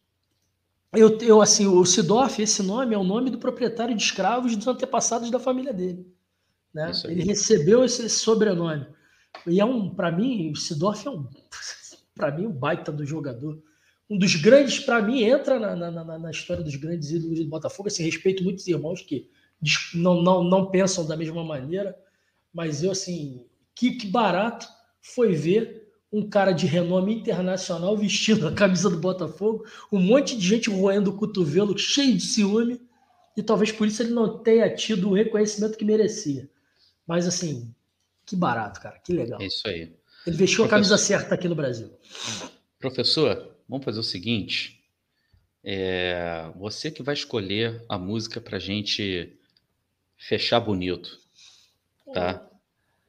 Eu, 0.93 1.17
eu, 1.19 1.41
assim, 1.41 1.67
o 1.67 1.85
Sidoff, 1.85 2.41
esse 2.41 2.63
nome 2.63 2.95
é 2.95 2.97
o 2.97 3.03
nome 3.03 3.29
do 3.29 3.37
proprietário 3.37 3.95
de 3.95 4.01
escravos 4.01 4.55
dos 4.55 4.67
antepassados 4.67 5.29
da 5.29 5.39
família 5.39 5.73
dele. 5.73 6.07
Né? 6.73 6.91
Ele 7.05 7.23
recebeu 7.23 7.83
esse 7.83 8.09
sobrenome. 8.09 8.87
E 9.45 9.59
é 9.59 9.65
um, 9.65 9.89
para 9.93 10.11
mim, 10.11 10.51
o 10.51 10.55
Sidoff 10.55 11.07
é 11.07 11.11
um, 11.11 11.27
para 12.15 12.31
mim, 12.31 12.47
um 12.47 12.51
baita 12.51 12.91
do 12.91 13.05
jogador 13.05 13.61
um 14.09 14.17
dos 14.17 14.35
grandes, 14.35 14.79
para 14.79 15.01
mim, 15.01 15.23
entra 15.23 15.59
na, 15.59 15.75
na, 15.75 16.19
na, 16.19 16.31
história 16.31 16.63
dos 16.63 16.75
grandes 16.75 17.11
ídolos 17.11 17.39
do 17.39 17.49
Botafogo. 17.49 17.87
Assim, 17.89 18.03
respeito 18.03 18.43
muitos 18.43 18.65
irmãos 18.67 19.01
que 19.01 19.29
não, 19.93 20.21
não, 20.21 20.43
não 20.43 20.71
pensam 20.71 21.05
da 21.05 21.17
mesma 21.17 21.43
maneira, 21.43 21.97
mas 22.53 22.83
eu, 22.83 22.91
assim, 22.91 23.45
que, 23.75 23.91
que 23.91 24.07
barato 24.07 24.67
foi 25.01 25.33
ver 25.33 25.86
um 26.17 26.29
cara 26.29 26.51
de 26.51 26.65
renome 26.65 27.15
internacional 27.15 27.95
vestindo 27.97 28.47
a 28.47 28.53
camisa 28.53 28.89
do 28.89 28.97
Botafogo, 28.97 29.65
um 29.91 29.99
monte 29.99 30.37
de 30.37 30.47
gente 30.47 30.69
roendo 30.69 31.11
o 31.11 31.17
cotovelo, 31.17 31.77
cheio 31.77 32.15
de 32.15 32.23
ciúme, 32.23 32.81
e 33.35 33.43
talvez 33.43 33.71
por 33.71 33.87
isso 33.87 34.01
ele 34.01 34.11
não 34.11 34.39
tenha 34.39 34.73
tido 34.73 35.09
o 35.09 35.13
reconhecimento 35.13 35.77
que 35.77 35.85
merecia. 35.85 36.49
Mas, 37.05 37.27
assim, 37.27 37.73
que 38.25 38.35
barato, 38.35 38.81
cara, 38.81 38.97
que 38.99 39.13
legal. 39.13 39.41
É 39.41 39.45
isso 39.45 39.67
aí. 39.67 39.93
Ele 40.25 40.35
vestiu 40.35 40.65
a 40.65 40.67
camisa 40.67 40.97
certa 40.97 41.35
aqui 41.35 41.47
no 41.47 41.55
Brasil. 41.55 41.89
Professor, 42.79 43.57
Vamos 43.67 43.83
fazer 43.83 43.99
o 43.99 44.03
seguinte. 44.03 44.81
É, 45.63 46.49
você 46.55 46.89
que 46.89 47.03
vai 47.03 47.13
escolher 47.13 47.83
a 47.89 47.97
música 47.97 48.39
para 48.39 48.57
gente 48.57 49.37
fechar 50.17 50.59
bonito, 50.61 51.19
tá? 52.13 52.47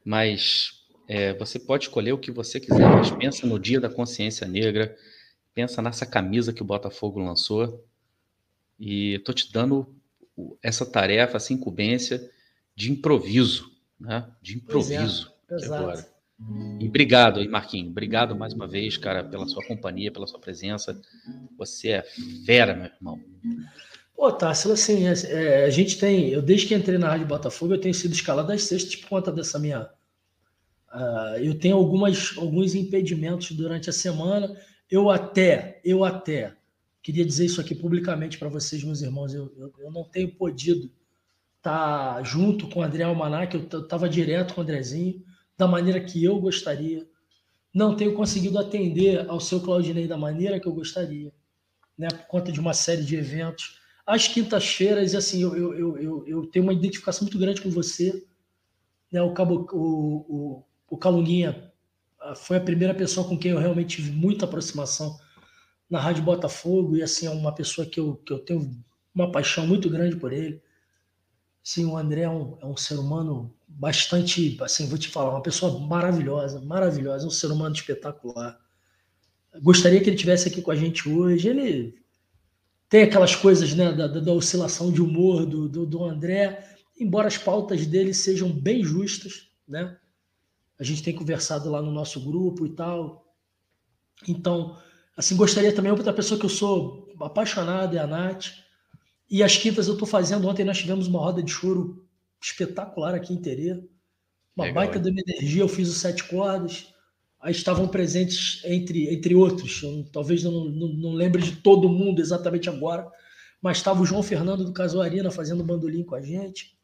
Mas 0.03 0.78
é, 1.09 1.33
você 1.33 1.57
pode 1.57 1.85
escolher 1.85 2.13
o 2.13 2.19
que 2.19 2.29
você 2.29 2.59
quiser, 2.59 2.87
mas 2.87 3.09
pensa 3.09 3.47
no 3.47 3.57
Dia 3.57 3.79
da 3.79 3.89
Consciência 3.89 4.47
Negra, 4.47 4.95
pensa 5.55 5.81
nessa 5.81 6.05
camisa 6.05 6.53
que 6.53 6.61
o 6.61 6.65
Botafogo 6.65 7.19
lançou 7.19 7.83
e 8.79 9.17
tô 9.25 9.33
te 9.33 9.51
dando 9.51 9.91
essa 10.61 10.85
tarefa, 10.85 11.37
essa 11.37 11.51
incumbência 11.51 12.29
de 12.75 12.91
improviso, 12.91 13.71
né? 13.99 14.29
De 14.39 14.57
improviso 14.57 15.33
é, 15.49 15.65
agora. 15.65 16.07
E 16.79 16.87
obrigado 16.87 17.39
aí, 17.39 17.47
Marquinho. 17.47 17.89
Obrigado 17.89 18.35
mais 18.35 18.53
uma 18.53 18.67
vez, 18.67 18.95
cara, 18.95 19.23
pela 19.23 19.47
sua 19.47 19.65
companhia, 19.65 20.11
pela 20.11 20.27
sua 20.27 20.39
presença. 20.39 21.01
Você 21.57 21.89
é 21.89 22.03
fera, 22.45 22.75
meu 22.75 22.85
irmão. 22.85 23.19
Pô, 24.15 24.31
Tássilo, 24.31 24.75
assim, 24.75 25.07
é, 25.07 25.13
é, 25.25 25.65
a 25.65 25.69
gente 25.71 25.97
tem. 25.97 26.29
Eu, 26.29 26.41
desde 26.43 26.67
que 26.67 26.75
entrei 26.75 26.99
na 26.99 27.09
Rádio 27.09 27.25
Botafogo, 27.25 27.73
eu 27.73 27.81
tenho 27.81 27.95
sido 27.95 28.13
escalado 28.13 28.51
às 28.51 28.61
sextas 28.61 28.95
por 28.95 29.09
conta 29.09 29.31
dessa 29.31 29.57
minha. 29.57 29.89
Uh, 30.93 31.37
eu 31.39 31.57
tenho 31.57 31.75
algumas, 31.75 32.35
alguns 32.37 32.73
impedimentos 32.75 33.51
durante 33.51 33.89
a 33.89 33.93
semana. 33.93 34.55
Eu 34.89 35.09
até, 35.09 35.79
eu 35.83 36.03
até, 36.03 36.55
queria 37.01 37.25
dizer 37.25 37.45
isso 37.45 37.61
aqui 37.61 37.75
publicamente 37.75 38.37
para 38.37 38.49
vocês, 38.49 38.83
meus 38.83 39.01
irmãos. 39.01 39.33
Eu, 39.33 39.53
eu, 39.57 39.73
eu, 39.79 39.91
não 39.91 40.03
tenho 40.03 40.33
podido 40.35 40.91
estar 41.57 42.15
tá 42.15 42.23
junto 42.23 42.67
com 42.67 42.79
o 42.79 42.83
André 42.83 43.03
Almanac, 43.03 43.55
eu 43.55 43.81
estava 43.81 44.09
direto 44.09 44.53
com 44.53 44.61
o 44.61 44.63
Andrezinho 44.63 45.23
da 45.57 45.67
maneira 45.67 45.99
que 45.99 46.23
eu 46.23 46.39
gostaria. 46.39 47.05
Não 47.73 47.95
tenho 47.95 48.13
conseguido 48.15 48.57
atender 48.57 49.29
ao 49.29 49.39
seu 49.39 49.59
Claudinei 49.59 50.07
da 50.07 50.17
maneira 50.17 50.59
que 50.59 50.67
eu 50.67 50.73
gostaria, 50.73 51.31
né, 51.97 52.07
por 52.07 52.25
conta 52.27 52.51
de 52.51 52.59
uma 52.59 52.73
série 52.73 53.03
de 53.03 53.15
eventos. 53.15 53.77
Às 54.05 54.27
quintas-feiras, 54.27 55.13
assim, 55.13 55.43
eu, 55.43 55.55
eu, 55.55 55.97
eu, 55.97 56.23
eu, 56.25 56.47
tenho 56.47 56.63
uma 56.63 56.73
identificação 56.73 57.25
muito 57.25 57.37
grande 57.37 57.61
com 57.61 57.69
você. 57.69 58.25
Né, 59.11 59.21
o, 59.21 59.33
Cabo, 59.33 59.67
o, 59.71 60.63
o 60.89 60.97
Calunguinha 60.97 61.71
ah, 62.19 62.35
foi 62.35 62.57
a 62.57 62.61
primeira 62.61 62.93
pessoa 62.93 63.27
com 63.27 63.37
quem 63.37 63.51
eu 63.51 63.59
realmente 63.59 63.97
tive 63.97 64.11
muita 64.11 64.45
aproximação 64.45 65.19
na 65.89 65.99
Rádio 65.99 66.23
Botafogo, 66.23 66.95
e 66.95 67.01
assim, 67.01 67.25
é 67.25 67.31
uma 67.31 67.53
pessoa 67.53 67.87
que 67.87 67.99
eu, 67.99 68.15
que 68.17 68.31
eu 68.31 68.39
tenho 68.39 68.69
uma 69.13 69.31
paixão 69.31 69.65
muito 69.65 69.89
grande 69.89 70.15
por 70.15 70.31
ele. 70.31 70.61
Sim, 71.63 71.85
o 71.85 71.97
André 71.97 72.21
é 72.21 72.29
um, 72.29 72.57
é 72.61 72.65
um 72.65 72.77
ser 72.77 72.99
humano 72.99 73.53
bastante, 73.67 74.57
assim, 74.61 74.87
vou 74.87 74.97
te 74.97 75.09
falar, 75.09 75.31
uma 75.31 75.41
pessoa 75.41 75.79
maravilhosa, 75.79 76.61
maravilhosa, 76.61 77.27
um 77.27 77.31
ser 77.31 77.47
humano 77.51 77.75
espetacular. 77.75 78.59
Gostaria 79.61 79.99
que 80.01 80.09
ele 80.09 80.17
tivesse 80.17 80.47
aqui 80.47 80.61
com 80.61 80.71
a 80.71 80.75
gente 80.75 81.09
hoje. 81.09 81.47
Ele 81.47 81.95
tem 82.87 83.03
aquelas 83.03 83.35
coisas, 83.35 83.73
né, 83.73 83.91
da, 83.91 84.07
da 84.07 84.33
oscilação 84.33 84.91
de 84.91 85.01
humor 85.01 85.45
do, 85.45 85.67
do, 85.67 85.85
do, 85.85 86.03
André, 86.03 86.67
embora 86.99 87.27
as 87.27 87.37
pautas 87.37 87.85
dele 87.85 88.13
sejam 88.13 88.51
bem 88.51 88.83
justas, 88.83 89.49
né? 89.67 89.97
A 90.79 90.83
gente 90.83 91.03
tem 91.03 91.13
conversado 91.13 91.69
lá 91.69 91.81
no 91.81 91.91
nosso 91.91 92.21
grupo 92.21 92.65
e 92.65 92.69
tal. 92.69 93.25
Então, 94.27 94.77
assim, 95.15 95.35
gostaria 95.35 95.73
também, 95.73 95.91
outra 95.91 96.13
pessoa 96.13 96.39
que 96.39 96.45
eu 96.45 96.49
sou 96.49 97.13
apaixonado 97.19 97.97
é 97.97 97.99
a 97.99 98.07
Nath. 98.07 98.47
E 99.29 99.43
as 99.43 99.57
quintas 99.57 99.87
eu 99.87 99.93
estou 99.93 100.07
fazendo. 100.07 100.47
Ontem 100.47 100.63
nós 100.63 100.77
tivemos 100.77 101.07
uma 101.07 101.19
roda 101.19 101.43
de 101.43 101.51
choro 101.51 102.07
espetacular 102.41 103.13
aqui 103.13 103.33
em 103.33 103.41
Terê. 103.41 103.73
Uma 104.55 104.65
Legal, 104.65 104.73
baita 104.73 104.99
de 104.99 105.09
uma 105.09 105.19
energia. 105.19 105.61
Eu 105.61 105.67
fiz 105.67 105.89
os 105.89 105.97
sete 105.97 106.23
cordas. 106.23 106.93
Aí 107.41 107.51
estavam 107.51 107.87
presentes, 107.87 108.61
entre, 108.65 109.13
entre 109.13 109.35
outros. 109.35 109.83
Eu, 109.83 110.05
talvez 110.11 110.43
eu 110.43 110.51
não, 110.51 110.65
não, 110.65 110.87
não, 110.89 111.13
lembre 111.13 111.41
de 111.41 111.57
todo 111.57 111.87
mundo 111.87 112.19
exatamente 112.19 112.69
agora. 112.69 113.07
Mas 113.61 113.77
estava 113.77 114.01
o 114.01 114.05
João 114.05 114.23
Fernando 114.23 114.65
do 114.65 114.73
Casuarina 114.73 115.29
fazendo 115.29 115.63
bandolim 115.63 116.03
com 116.03 116.15
a 116.15 116.21
gente. 116.21 116.78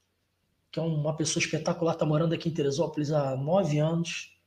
Que 0.75 0.79
é 0.81 0.83
uma 0.83 1.15
pessoa 1.15 1.41
espetacular. 1.41 1.93
Está 1.93 2.05
morando 2.05 2.33
aqui 2.33 2.49
em 2.49 2.53
Teresópolis 2.53 3.09
há 3.09 3.33
nove 3.37 3.79
anos. 3.79 4.37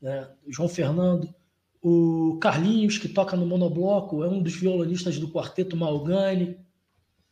Né? 0.00 0.30
João 0.46 0.68
Fernando. 0.68 1.34
O 1.82 2.38
Carlinhos, 2.40 2.96
que 2.96 3.08
toca 3.08 3.36
no 3.36 3.44
monobloco, 3.44 4.22
é 4.22 4.28
um 4.28 4.40
dos 4.40 4.54
violonistas 4.54 5.18
do 5.18 5.32
quarteto 5.32 5.76
Malgani 5.76 6.64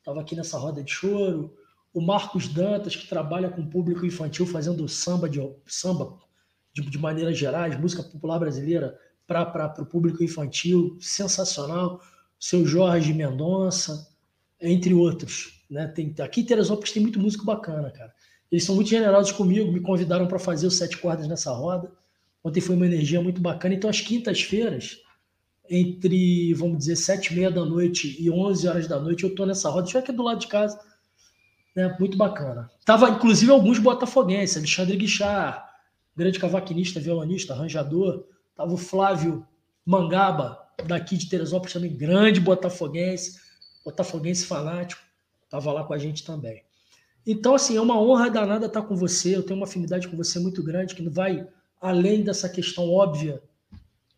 estava 0.01 0.21
aqui 0.21 0.35
nessa 0.35 0.59
roda 0.59 0.83
de 0.83 0.91
choro. 0.91 1.57
O 1.95 2.01
Marcos 2.01 2.49
Dantas, 2.49 2.97
que 2.97 3.07
trabalha 3.07 3.49
com 3.49 3.65
público 3.65 4.05
infantil, 4.05 4.45
fazendo 4.45 4.89
samba 4.89 5.29
de 5.29 5.39
samba 5.65 6.19
de, 6.75 6.83
de 6.83 6.99
maneira 6.99 7.33
geral, 7.33 7.71
música 7.79 8.03
popular 8.03 8.41
brasileira 8.41 8.99
para 9.25 9.73
o 9.79 9.87
público 9.87 10.25
infantil, 10.25 10.97
sensacional. 11.01 12.01
O 12.41 12.45
seu 12.45 12.67
Jorge 12.67 13.15
Mendonça, 13.15 14.13
entre 14.61 14.93
outros. 14.95 15.65
Né? 15.71 15.87
Tem, 15.87 16.13
aqui 16.19 16.41
em 16.41 16.45
Teresópolis 16.45 16.91
tem 16.91 17.01
muito 17.03 17.21
músico 17.21 17.45
bacana, 17.45 17.89
cara. 17.93 18.13
Eles 18.53 18.65
são 18.65 18.75
muito 18.75 18.91
generosos 18.91 19.33
comigo, 19.33 19.73
me 19.73 19.81
convidaram 19.81 20.29
para 20.29 20.39
fazer 20.39 20.67
os 20.67 20.77
sete 20.77 20.99
cordas 20.99 21.27
nessa 21.27 21.51
roda. 21.51 21.91
Ontem 22.45 22.61
foi 22.61 22.77
uma 22.77 22.85
energia 22.85 23.19
muito 23.23 23.41
bacana. 23.41 23.75
Então, 23.75 23.89
às 23.89 24.03
quintas-feiras, 24.03 24.99
entre, 25.71 26.53
vamos 26.53 26.77
dizer, 26.77 26.97
sete 26.97 27.33
e 27.33 27.35
meia 27.35 27.51
da 27.51 27.65
noite 27.65 28.15
e 28.21 28.31
onze 28.31 28.69
horas 28.69 28.87
da 28.87 29.01
noite, 29.01 29.25
eu 29.25 29.31
estou 29.31 29.47
nessa 29.47 29.71
roda, 29.71 29.85
deixa 29.85 30.01
aqui 30.01 30.13
do 30.13 30.23
lado 30.23 30.41
de 30.41 30.49
casa. 30.49 30.79
Né? 31.75 31.97
Muito 31.99 32.19
bacana. 32.19 32.71
Tava, 32.85 33.09
inclusive, 33.09 33.51
alguns 33.51 33.79
botafoguenses, 33.79 34.59
Alexandre 34.59 34.99
Guichard, 34.99 35.63
grande 36.15 36.39
cavaquinista, 36.39 37.01
violonista, 37.01 37.55
arranjador. 37.55 38.27
Tava 38.55 38.75
o 38.75 38.77
Flávio 38.77 39.47
Mangaba, 39.87 40.59
daqui 40.87 41.17
de 41.17 41.27
Teresópolis 41.27 41.73
também, 41.73 41.97
grande 41.97 42.39
botafoguense, 42.39 43.41
botafoguense 43.83 44.45
fanático. 44.45 45.01
Tava 45.49 45.73
lá 45.73 45.85
com 45.85 45.95
a 45.95 45.99
gente 45.99 46.23
também. 46.23 46.63
Então, 47.27 47.55
assim, 47.55 47.77
é 47.77 47.81
uma 47.81 48.01
honra 48.01 48.31
danada 48.31 48.67
estar 48.67 48.83
com 48.83 48.97
você. 48.97 49.37
Eu 49.37 49.43
tenho 49.43 49.59
uma 49.59 49.67
afinidade 49.67 50.09
com 50.09 50.17
você 50.17 50.39
muito 50.39 50.63
grande, 50.63 50.95
que 50.95 51.09
vai 51.09 51.47
além 51.81 52.23
dessa 52.23 52.49
questão 52.49 52.89
óbvia 52.91 53.43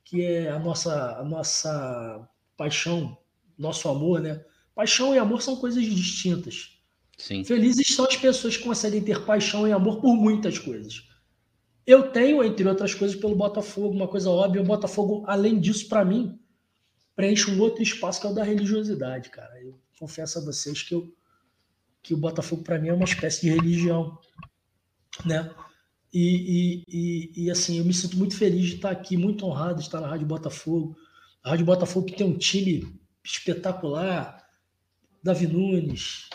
que 0.05 0.23
é 0.23 0.51
a 0.51 0.59
nossa, 0.59 1.19
a 1.19 1.25
nossa 1.25 2.29
paixão, 2.57 3.17
nosso 3.59 3.89
amor, 3.89 4.21
né? 4.21 4.45
Paixão 4.75 5.15
e 5.15 5.19
amor 5.19 5.41
são 5.41 5.57
coisas 5.57 5.83
distintas. 5.83 6.79
Sim. 7.17 7.43
Felizes 7.43 7.95
são 7.95 8.05
as 8.05 8.17
pessoas 8.17 8.57
que 8.57 8.65
conseguem 8.65 9.03
ter 9.03 9.25
paixão 9.25 9.67
e 9.67 9.73
amor 9.73 10.01
por 10.01 10.15
muitas 10.15 10.59
coisas. 10.59 11.09
Eu 11.87 12.11
tenho, 12.11 12.43
entre 12.43 12.67
outras 12.69 12.95
coisas, 12.95 13.17
pelo 13.17 13.37
Botafogo, 13.37 13.95
uma 13.95 14.09
coisa 14.09 14.31
óbvia, 14.31 14.63
o 14.63 14.65
Botafogo, 14.65 15.25
além 15.27 15.59
disso, 15.59 15.89
para 15.89 16.05
mim, 16.05 16.39
preenche 17.15 17.51
um 17.51 17.61
outro 17.61 17.83
espaço 17.83 18.21
que 18.21 18.27
é 18.27 18.31
o 18.31 18.35
da 18.35 18.43
religiosidade, 18.43 19.31
cara. 19.31 19.61
Eu 19.63 19.79
confesso 19.99 20.39
a 20.39 20.43
vocês 20.43 20.83
que, 20.83 20.95
eu, 20.95 21.13
que 22.05 22.13
o 22.13 22.19
Botafogo, 22.19 22.63
para 22.63 22.79
mim, 22.79 22.89
é 22.89 22.93
uma 22.93 23.07
espécie 23.07 23.41
de 23.41 23.51
religião, 23.51 24.19
né? 25.25 25.51
E, 26.13 26.85
e, 26.87 27.45
e, 27.45 27.51
assim, 27.51 27.79
eu 27.79 27.85
me 27.85 27.95
sinto 27.95 28.17
muito 28.17 28.37
feliz 28.37 28.67
de 28.67 28.75
estar 28.77 28.91
aqui, 28.91 29.17
muito 29.17 29.45
honrado 29.45 29.77
de 29.77 29.87
estar 29.87 30.01
na 30.01 30.07
Rádio 30.07 30.27
Botafogo. 30.27 30.97
A 31.43 31.51
Rádio 31.51 31.65
Botafogo 31.67 32.07
que 32.07 32.15
tem 32.15 32.27
um 32.27 32.39
time 32.39 33.01
espetacular, 33.25 34.47
Davi 35.23 35.47
Nunes, 35.47 36.29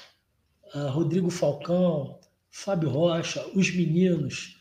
uh, 0.73 0.89
Rodrigo 0.89 1.29
Falcão, 1.29 2.19
Fábio 2.49 2.89
Rocha, 2.89 3.45
os 3.55 3.71
meninos, 3.71 4.59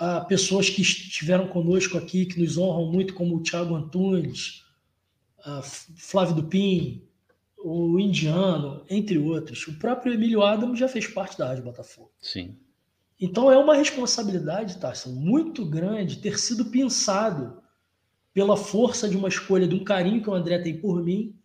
uh, 0.00 0.26
pessoas 0.26 0.68
que 0.68 0.82
estiveram 0.82 1.46
conosco 1.48 1.96
aqui, 1.96 2.26
que 2.26 2.40
nos 2.40 2.58
honram 2.58 2.90
muito, 2.90 3.14
como 3.14 3.36
o 3.36 3.42
Thiago 3.42 3.76
Antunes, 3.76 4.64
uh, 5.46 5.62
Flávio 5.62 6.34
Dupin, 6.34 7.08
o 7.64 7.98
Indiano, 7.98 8.84
entre 8.88 9.18
outros. 9.18 9.66
O 9.66 9.78
próprio 9.78 10.14
Emílio 10.14 10.42
Adams 10.42 10.78
já 10.78 10.88
fez 10.88 11.06
parte 11.06 11.38
da 11.38 11.48
Rádio 11.48 11.64
Botafogo. 11.64 12.10
Sim. 12.20 12.56
Então 13.20 13.50
é 13.50 13.56
uma 13.56 13.76
responsabilidade, 13.76 14.78
Tarso, 14.78 15.12
muito 15.12 15.64
grande 15.64 16.18
ter 16.18 16.38
sido 16.38 16.66
pensado 16.66 17.62
pela 18.34 18.56
força 18.56 19.08
de 19.08 19.16
uma 19.16 19.28
escolha, 19.28 19.68
de 19.68 19.74
um 19.74 19.84
carinho 19.84 20.22
que 20.22 20.28
o 20.28 20.34
André 20.34 20.58
tem 20.58 20.80
por 20.80 21.02
mim, 21.02 21.38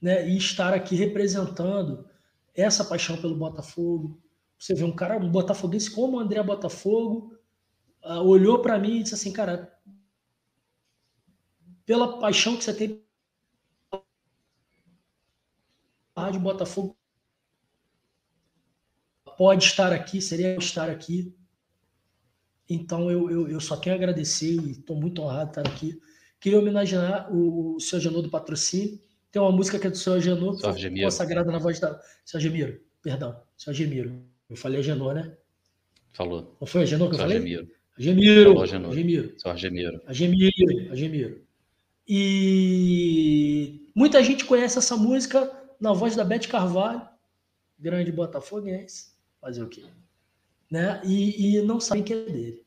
né, 0.00 0.28
e 0.28 0.36
estar 0.36 0.74
aqui 0.74 0.96
representando 0.96 2.04
essa 2.54 2.84
paixão 2.84 3.16
pelo 3.16 3.36
Botafogo. 3.36 4.20
Você 4.58 4.74
vê 4.74 4.82
um 4.82 4.92
cara, 4.92 5.16
um 5.16 5.30
botafoguense 5.30 5.90
como 5.90 6.16
o 6.16 6.20
André 6.20 6.42
Botafogo, 6.42 7.36
uh, 8.04 8.20
olhou 8.20 8.60
para 8.60 8.78
mim 8.78 8.96
e 8.96 9.02
disse 9.02 9.14
assim, 9.14 9.32
cara, 9.32 9.72
pela 11.84 12.18
paixão 12.18 12.56
que 12.56 12.64
você 12.64 12.74
tem 12.74 13.02
a 16.14 16.22
Rádio 16.24 16.40
Botafogo 16.40 16.96
pode 19.36 19.64
estar 19.64 19.92
aqui, 19.92 20.20
seria 20.20 20.56
estar 20.56 20.90
aqui. 20.90 21.34
Então 22.68 23.10
eu, 23.10 23.30
eu, 23.30 23.48
eu 23.48 23.60
só 23.60 23.76
quero 23.76 23.96
agradecer 23.96 24.52
e 24.52 24.72
estou 24.72 24.96
muito 24.96 25.22
honrado 25.22 25.52
de 25.52 25.58
estar 25.58 25.70
aqui. 25.70 26.00
Queria 26.38 26.58
homenagear 26.58 27.32
o, 27.32 27.76
o 27.76 27.80
seu 27.80 28.00
Genô 28.00 28.22
do 28.22 28.30
Patrocínio. 28.30 29.00
Tem 29.30 29.40
uma 29.40 29.52
música 29.52 29.78
que 29.78 29.86
é 29.86 29.90
do 29.90 29.96
seu 29.96 30.20
Genô, 30.20 30.56
consagrada 31.02 31.50
na 31.50 31.58
voz 31.58 31.80
da. 31.80 32.00
Seu 32.24 32.38
Gemiro, 32.38 32.80
perdão, 33.00 33.40
seu 33.56 33.72
Gemiro. 33.72 34.22
Eu 34.48 34.56
falei 34.56 34.82
Genô, 34.82 35.12
né? 35.12 35.34
Falou. 36.12 36.56
Não 36.60 36.66
foi 36.66 36.82
a 36.82 36.86
Genô 36.86 37.08
que 37.08 37.14
eu 37.14 37.20
falei? 37.20 37.38
Gemiro. 37.38 37.68
Gemiro. 37.96 38.52
Falou 38.52 38.66
Genô. 38.66 38.92
Gemiro. 38.92 39.34
Só 39.38 39.56
Gemiro. 39.56 40.02
A 40.06 40.12
Gemiro. 40.12 40.92
A 40.92 40.94
Gemiro. 40.94 41.42
E 42.06 43.88
muita 43.94 44.22
gente 44.22 44.44
conhece 44.44 44.76
essa 44.76 44.96
música 44.96 45.61
na 45.82 45.92
voz 45.92 46.14
da 46.14 46.22
Beth 46.22 46.46
Carvalho, 46.48 47.02
grande 47.76 48.12
botafoguense 48.12 49.10
fazer 49.40 49.64
o 49.64 49.68
quê? 49.68 49.82
Né? 50.70 51.02
E, 51.04 51.56
e 51.56 51.62
não 51.62 51.80
sabem 51.80 52.04
que 52.04 52.14
é 52.14 52.24
dele. 52.24 52.62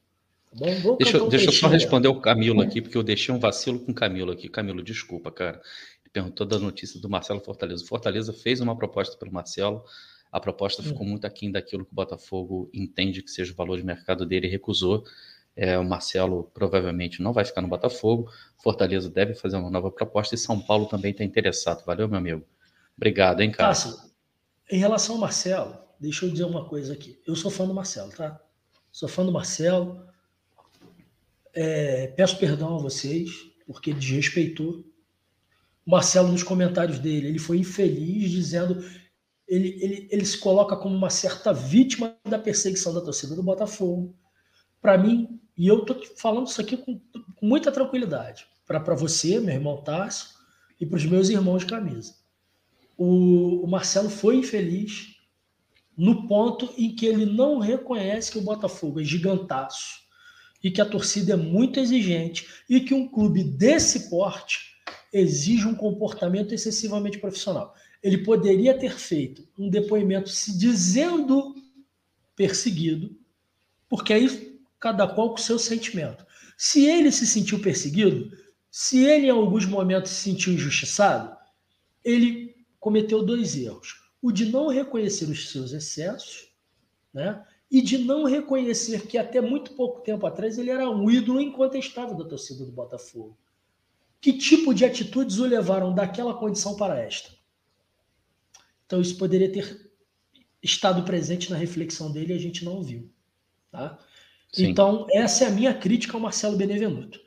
Tá 0.51 0.65
bom? 0.83 0.97
deixa, 0.97 1.23
um 1.23 1.29
deixa 1.29 1.45
eu 1.45 1.53
só 1.53 1.67
responder 1.69 2.09
o 2.09 2.19
Camilo 2.19 2.61
aqui, 2.61 2.81
porque 2.81 2.97
eu 2.97 3.03
deixei 3.03 3.33
um 3.33 3.39
vacilo 3.39 3.79
com 3.79 3.93
o 3.93 3.95
Camilo 3.95 4.33
aqui. 4.33 4.49
Camilo, 4.49 4.83
desculpa, 4.83 5.31
cara. 5.31 5.61
Ele 6.03 6.11
perguntou 6.11 6.45
da 6.45 6.59
notícia 6.59 6.99
do 6.99 7.09
Marcelo 7.09 7.39
Fortaleza. 7.39 7.85
O 7.85 7.87
Fortaleza 7.87 8.33
fez 8.33 8.59
uma 8.59 8.75
proposta 8.75 9.17
pelo 9.17 9.31
Marcelo. 9.31 9.81
A 10.29 10.39
proposta 10.39 10.81
hum. 10.81 10.85
ficou 10.85 11.05
muito 11.05 11.25
aquém 11.25 11.49
daquilo 11.49 11.85
que 11.85 11.93
o 11.93 11.95
Botafogo 11.95 12.69
entende 12.73 13.21
que 13.21 13.31
seja 13.31 13.53
o 13.53 13.55
valor 13.55 13.77
de 13.77 13.85
mercado 13.85 14.25
dele 14.25 14.47
e 14.47 14.49
recusou. 14.49 15.05
É, 15.55 15.79
o 15.79 15.85
Marcelo 15.85 16.51
provavelmente 16.53 17.21
não 17.21 17.31
vai 17.31 17.45
ficar 17.45 17.61
no 17.61 17.69
Botafogo. 17.69 18.29
Fortaleza 18.61 19.09
deve 19.09 19.33
fazer 19.35 19.55
uma 19.55 19.69
nova 19.69 19.89
proposta 19.89 20.35
e 20.35 20.37
São 20.37 20.59
Paulo 20.59 20.85
também 20.85 21.11
está 21.11 21.23
interessado. 21.23 21.85
Valeu, 21.85 22.09
meu 22.09 22.17
amigo. 22.17 22.45
Obrigado, 22.97 23.41
hein, 23.41 23.51
cara. 23.51 23.69
Cássio, 23.69 23.95
em 24.69 24.77
relação 24.77 25.15
ao 25.15 25.21
Marcelo, 25.21 25.77
deixa 25.99 26.25
eu 26.25 26.29
dizer 26.29 26.45
uma 26.45 26.67
coisa 26.67 26.93
aqui. 26.93 27.19
Eu 27.27 27.35
sou 27.35 27.51
fã 27.51 27.67
do 27.67 27.73
Marcelo, 27.73 28.11
tá? 28.11 28.39
Sou 28.91 29.09
fã 29.09 29.25
do 29.25 29.31
Marcelo. 29.31 30.05
É, 31.53 32.07
peço 32.07 32.37
perdão 32.37 32.75
a 32.75 32.79
vocês, 32.79 33.29
porque 33.67 33.93
desrespeitou. 33.93 34.85
O 35.85 35.91
Marcelo, 35.91 36.31
nos 36.31 36.43
comentários 36.43 36.99
dele, 36.99 37.27
ele 37.27 37.39
foi 37.39 37.57
infeliz, 37.57 38.31
dizendo. 38.31 38.83
Ele, 39.47 39.77
ele, 39.79 40.07
ele 40.09 40.25
se 40.25 40.39
coloca 40.39 40.75
como 40.75 40.95
uma 40.95 41.11
certa 41.11 41.53
vítima 41.53 42.17
da 42.27 42.39
perseguição 42.39 42.93
da 42.93 43.01
torcida 43.01 43.35
do 43.35 43.43
Botafogo. 43.43 44.15
Para 44.81 44.97
mim, 44.97 45.39
e 45.57 45.67
eu 45.67 45.85
tô 45.85 45.95
falando 46.17 46.47
isso 46.47 46.59
aqui 46.59 46.75
com, 46.75 46.99
com 46.99 47.45
muita 47.45 47.71
tranquilidade, 47.71 48.47
para 48.65 48.95
você, 48.95 49.39
meu 49.39 49.53
irmão 49.53 49.83
Tássio, 49.83 50.29
e 50.79 50.85
para 50.85 50.97
os 50.97 51.05
meus 51.05 51.29
irmãos 51.29 51.59
de 51.59 51.67
camisa. 51.67 52.15
O, 52.97 53.63
o 53.63 53.67
Marcelo 53.67 54.09
foi 54.09 54.37
infeliz 54.37 55.15
no 55.97 56.27
ponto 56.27 56.73
em 56.77 56.93
que 56.93 57.05
ele 57.05 57.25
não 57.25 57.59
reconhece 57.59 58.31
que 58.31 58.37
o 58.37 58.41
Botafogo 58.41 58.99
é 58.99 59.03
gigantaço 59.03 60.05
e 60.63 60.69
que 60.71 60.81
a 60.81 60.85
torcida 60.85 61.33
é 61.33 61.37
muito 61.37 61.79
exigente 61.79 62.47
e 62.69 62.81
que 62.81 62.93
um 62.93 63.07
clube 63.07 63.43
desse 63.43 64.09
porte 64.09 64.75
exige 65.13 65.67
um 65.67 65.75
comportamento 65.75 66.53
excessivamente 66.53 67.19
profissional. 67.19 67.73
Ele 68.03 68.19
poderia 68.19 68.77
ter 68.77 68.97
feito 68.97 69.47
um 69.57 69.69
depoimento 69.69 70.29
se 70.29 70.57
dizendo 70.57 71.55
perseguido, 72.35 73.17
porque 73.87 74.13
aí 74.13 74.59
cada 74.79 75.07
qual 75.07 75.29
com 75.29 75.35
o 75.35 75.41
seu 75.41 75.57
sentimento. 75.57 76.25
Se 76.57 76.85
ele 76.85 77.11
se 77.11 77.25
sentiu 77.25 77.59
perseguido, 77.59 78.31
se 78.69 79.03
ele 79.03 79.27
em 79.27 79.31
alguns 79.31 79.65
momentos 79.65 80.11
se 80.11 80.23
sentiu 80.23 80.53
injustiçado, 80.53 81.35
ele 82.03 82.44
cometeu 82.85 83.23
dois 83.23 83.55
erros 83.55 83.99
o 84.21 84.31
de 84.31 84.45
não 84.45 84.67
reconhecer 84.67 85.25
os 85.25 85.49
seus 85.49 85.71
excessos, 85.71 86.51
né? 87.11 87.43
E 87.71 87.81
de 87.81 87.97
não 87.97 88.25
reconhecer 88.25 89.07
que 89.07 89.17
até 89.17 89.41
muito 89.41 89.73
pouco 89.73 90.01
tempo 90.01 90.23
atrás 90.27 90.59
ele 90.59 90.69
era 90.69 90.87
um 90.87 91.09
ídolo 91.09 91.41
incontestável 91.41 92.15
da 92.15 92.25
torcida 92.25 92.63
do 92.63 92.71
Botafogo. 92.71 93.35
Que 94.21 94.33
tipo 94.33 94.71
de 94.71 94.85
atitudes 94.85 95.39
o 95.39 95.45
levaram 95.45 95.95
daquela 95.95 96.35
condição 96.35 96.75
para 96.75 96.99
esta? 96.99 97.31
Então 98.85 99.01
isso 99.01 99.17
poderia 99.17 99.51
ter 99.51 99.91
estado 100.61 101.03
presente 101.03 101.49
na 101.49 101.57
reflexão 101.57 102.11
dele 102.11 102.33
e 102.33 102.35
a 102.35 102.39
gente 102.39 102.63
não 102.63 102.83
viu, 102.83 103.11
tá? 103.71 103.97
Então 104.55 105.07
essa 105.09 105.45
é 105.45 105.47
a 105.47 105.51
minha 105.51 105.73
crítica 105.73 106.13
ao 106.13 106.21
Marcelo 106.21 106.55
Benevenuto. 106.55 107.19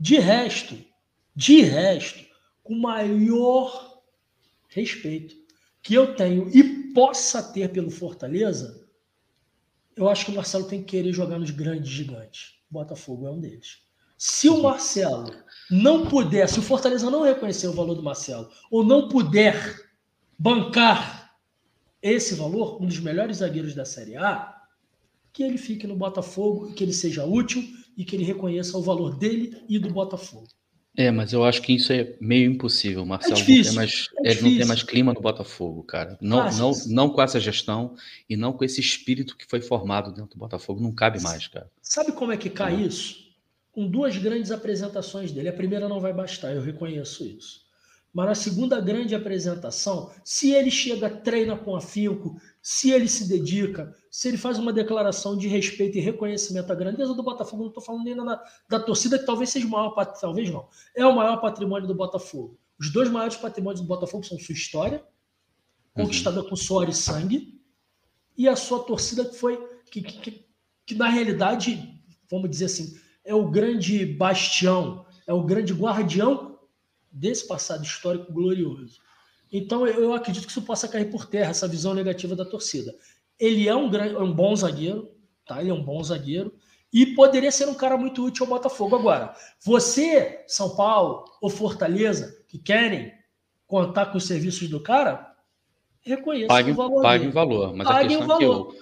De 0.00 0.18
resto, 0.18 0.78
de 1.36 1.60
resto, 1.60 2.24
com 2.62 2.74
maior 2.74 3.87
respeito, 4.68 5.34
que 5.82 5.94
eu 5.94 6.14
tenho 6.14 6.48
e 6.54 6.92
possa 6.92 7.42
ter 7.42 7.70
pelo 7.70 7.90
Fortaleza, 7.90 8.86
eu 9.96 10.08
acho 10.08 10.26
que 10.26 10.30
o 10.30 10.34
Marcelo 10.34 10.68
tem 10.68 10.80
que 10.80 10.96
querer 10.96 11.12
jogar 11.12 11.38
nos 11.38 11.50
grandes 11.50 11.90
gigantes. 11.90 12.60
O 12.70 12.74
Botafogo 12.74 13.26
é 13.26 13.30
um 13.30 13.40
deles. 13.40 13.78
Se 14.16 14.48
o 14.48 14.62
Marcelo 14.62 15.32
não 15.70 16.06
puder, 16.06 16.48
se 16.48 16.58
o 16.58 16.62
Fortaleza 16.62 17.10
não 17.10 17.22
reconhecer 17.22 17.68
o 17.68 17.72
valor 17.72 17.94
do 17.94 18.02
Marcelo, 18.02 18.50
ou 18.70 18.84
não 18.84 19.08
puder 19.08 19.56
bancar 20.38 21.36
esse 22.02 22.34
valor, 22.34 22.82
um 22.82 22.86
dos 22.86 23.00
melhores 23.00 23.38
zagueiros 23.38 23.74
da 23.74 23.84
Série 23.84 24.16
A, 24.16 24.56
que 25.32 25.42
ele 25.42 25.58
fique 25.58 25.86
no 25.86 25.96
Botafogo 25.96 26.68
e 26.68 26.74
que 26.74 26.82
ele 26.82 26.92
seja 26.92 27.24
útil 27.24 27.62
e 27.96 28.04
que 28.04 28.16
ele 28.16 28.24
reconheça 28.24 28.76
o 28.76 28.82
valor 28.82 29.16
dele 29.16 29.64
e 29.68 29.78
do 29.78 29.90
Botafogo. 29.90 30.48
É, 30.98 31.12
mas 31.12 31.32
eu 31.32 31.44
acho 31.44 31.62
que 31.62 31.72
isso 31.72 31.92
é 31.92 32.16
meio 32.20 32.50
impossível, 32.50 33.06
Marcelo. 33.06 33.34
É 33.34 33.36
difícil, 33.36 33.66
não 33.66 33.70
tem 33.70 33.76
mais, 33.76 34.08
é 34.24 34.30
ele 34.32 34.42
não 34.42 34.56
tem 34.56 34.66
mais 34.66 34.82
clima 34.82 35.14
no 35.14 35.20
Botafogo, 35.20 35.84
cara. 35.84 36.18
Não, 36.20 36.40
ah, 36.40 36.50
não, 36.50 36.72
não 36.88 37.08
com 37.08 37.22
essa 37.22 37.38
gestão 37.38 37.94
e 38.28 38.36
não 38.36 38.52
com 38.52 38.64
esse 38.64 38.80
espírito 38.80 39.36
que 39.36 39.46
foi 39.46 39.60
formado 39.60 40.10
dentro 40.10 40.30
do 40.30 40.38
Botafogo. 40.38 40.82
Não 40.82 40.92
cabe 40.92 41.22
mais, 41.22 41.46
cara. 41.46 41.70
Sabe 41.80 42.10
como 42.10 42.32
é 42.32 42.36
que 42.36 42.50
cai 42.50 42.74
é. 42.74 42.80
isso? 42.80 43.28
Com 43.70 43.86
duas 43.86 44.16
grandes 44.16 44.50
apresentações 44.50 45.30
dele. 45.30 45.48
A 45.48 45.52
primeira 45.52 45.88
não 45.88 46.00
vai 46.00 46.12
bastar, 46.12 46.52
eu 46.52 46.60
reconheço 46.60 47.24
isso. 47.24 47.68
Mas 48.12 48.26
na 48.26 48.34
segunda 48.34 48.80
grande 48.80 49.14
apresentação, 49.14 50.10
se 50.24 50.50
ele 50.50 50.72
chega, 50.72 51.08
treina 51.08 51.56
com 51.56 51.76
afinco, 51.76 52.40
se 52.70 52.90
ele 52.90 53.08
se 53.08 53.26
dedica, 53.26 53.96
se 54.10 54.28
ele 54.28 54.36
faz 54.36 54.58
uma 54.58 54.70
declaração 54.70 55.38
de 55.38 55.48
respeito 55.48 55.96
e 55.96 56.02
reconhecimento 56.02 56.70
à 56.70 56.74
grandeza 56.74 57.14
do 57.14 57.22
Botafogo, 57.22 57.62
não 57.62 57.68
estou 57.70 57.82
falando 57.82 58.04
nem 58.04 58.14
da, 58.14 58.44
da 58.68 58.78
torcida, 58.78 59.18
que 59.18 59.24
talvez 59.24 59.48
seja 59.48 59.66
o 59.66 59.70
maior, 59.70 59.94
talvez 60.20 60.50
não, 60.50 60.68
é 60.94 61.06
o 61.06 61.16
maior 61.16 61.40
patrimônio 61.40 61.88
do 61.88 61.94
Botafogo. 61.94 62.58
Os 62.78 62.92
dois 62.92 63.08
maiores 63.08 63.38
patrimônios 63.38 63.80
do 63.80 63.86
Botafogo 63.86 64.22
são 64.22 64.38
sua 64.38 64.52
história, 64.52 65.02
uhum. 65.96 66.04
conquistada 66.04 66.44
com 66.44 66.54
suor 66.54 66.90
e 66.90 66.92
sangue, 66.92 67.58
e 68.36 68.46
a 68.46 68.54
sua 68.54 68.80
torcida 68.80 69.24
que 69.24 69.34
foi, 69.34 69.56
que, 69.90 70.02
que, 70.02 70.20
que, 70.20 70.46
que 70.84 70.94
na 70.94 71.08
realidade, 71.08 71.98
vamos 72.30 72.50
dizer 72.50 72.66
assim, 72.66 73.00
é 73.24 73.34
o 73.34 73.48
grande 73.48 74.04
bastião, 74.04 75.06
é 75.26 75.32
o 75.32 75.42
grande 75.42 75.72
guardião 75.72 76.58
desse 77.10 77.48
passado 77.48 77.82
histórico 77.82 78.30
glorioso. 78.30 79.00
Então 79.52 79.86
eu 79.86 80.12
acredito 80.12 80.44
que 80.44 80.50
isso 80.50 80.62
possa 80.62 80.88
cair 80.88 81.10
por 81.10 81.26
terra, 81.26 81.50
essa 81.50 81.68
visão 81.68 81.94
negativa 81.94 82.36
da 82.36 82.44
torcida. 82.44 82.94
Ele 83.38 83.68
é 83.68 83.74
um, 83.74 83.88
grande, 83.88 84.14
é 84.14 84.18
um 84.18 84.32
bom 84.32 84.54
zagueiro, 84.54 85.10
tá? 85.46 85.60
Ele 85.60 85.70
é 85.70 85.74
um 85.74 85.82
bom 85.82 86.02
zagueiro 86.02 86.54
e 86.92 87.06
poderia 87.06 87.52
ser 87.52 87.68
um 87.68 87.74
cara 87.74 87.96
muito 87.96 88.24
útil 88.24 88.44
ao 88.44 88.50
Botafogo. 88.50 88.96
Agora, 88.96 89.34
você, 89.64 90.44
São 90.46 90.74
Paulo 90.74 91.24
ou 91.40 91.48
Fortaleza, 91.48 92.44
que 92.48 92.58
querem 92.58 93.12
contar 93.66 94.06
com 94.06 94.18
os 94.18 94.26
serviços 94.26 94.68
do 94.68 94.80
cara, 94.80 95.34
reconheça 96.00 96.48
pague, 96.48 96.70
o 96.70 96.74
valor. 96.74 97.02
Pague 97.02 97.26
o 97.26 97.32
valor, 97.32 97.74
mas 97.74 97.86
pague 97.86 98.14
a 98.14 98.18
questão 98.18 98.36
é 98.36 98.38
que 98.38 98.44
eu, 98.44 98.74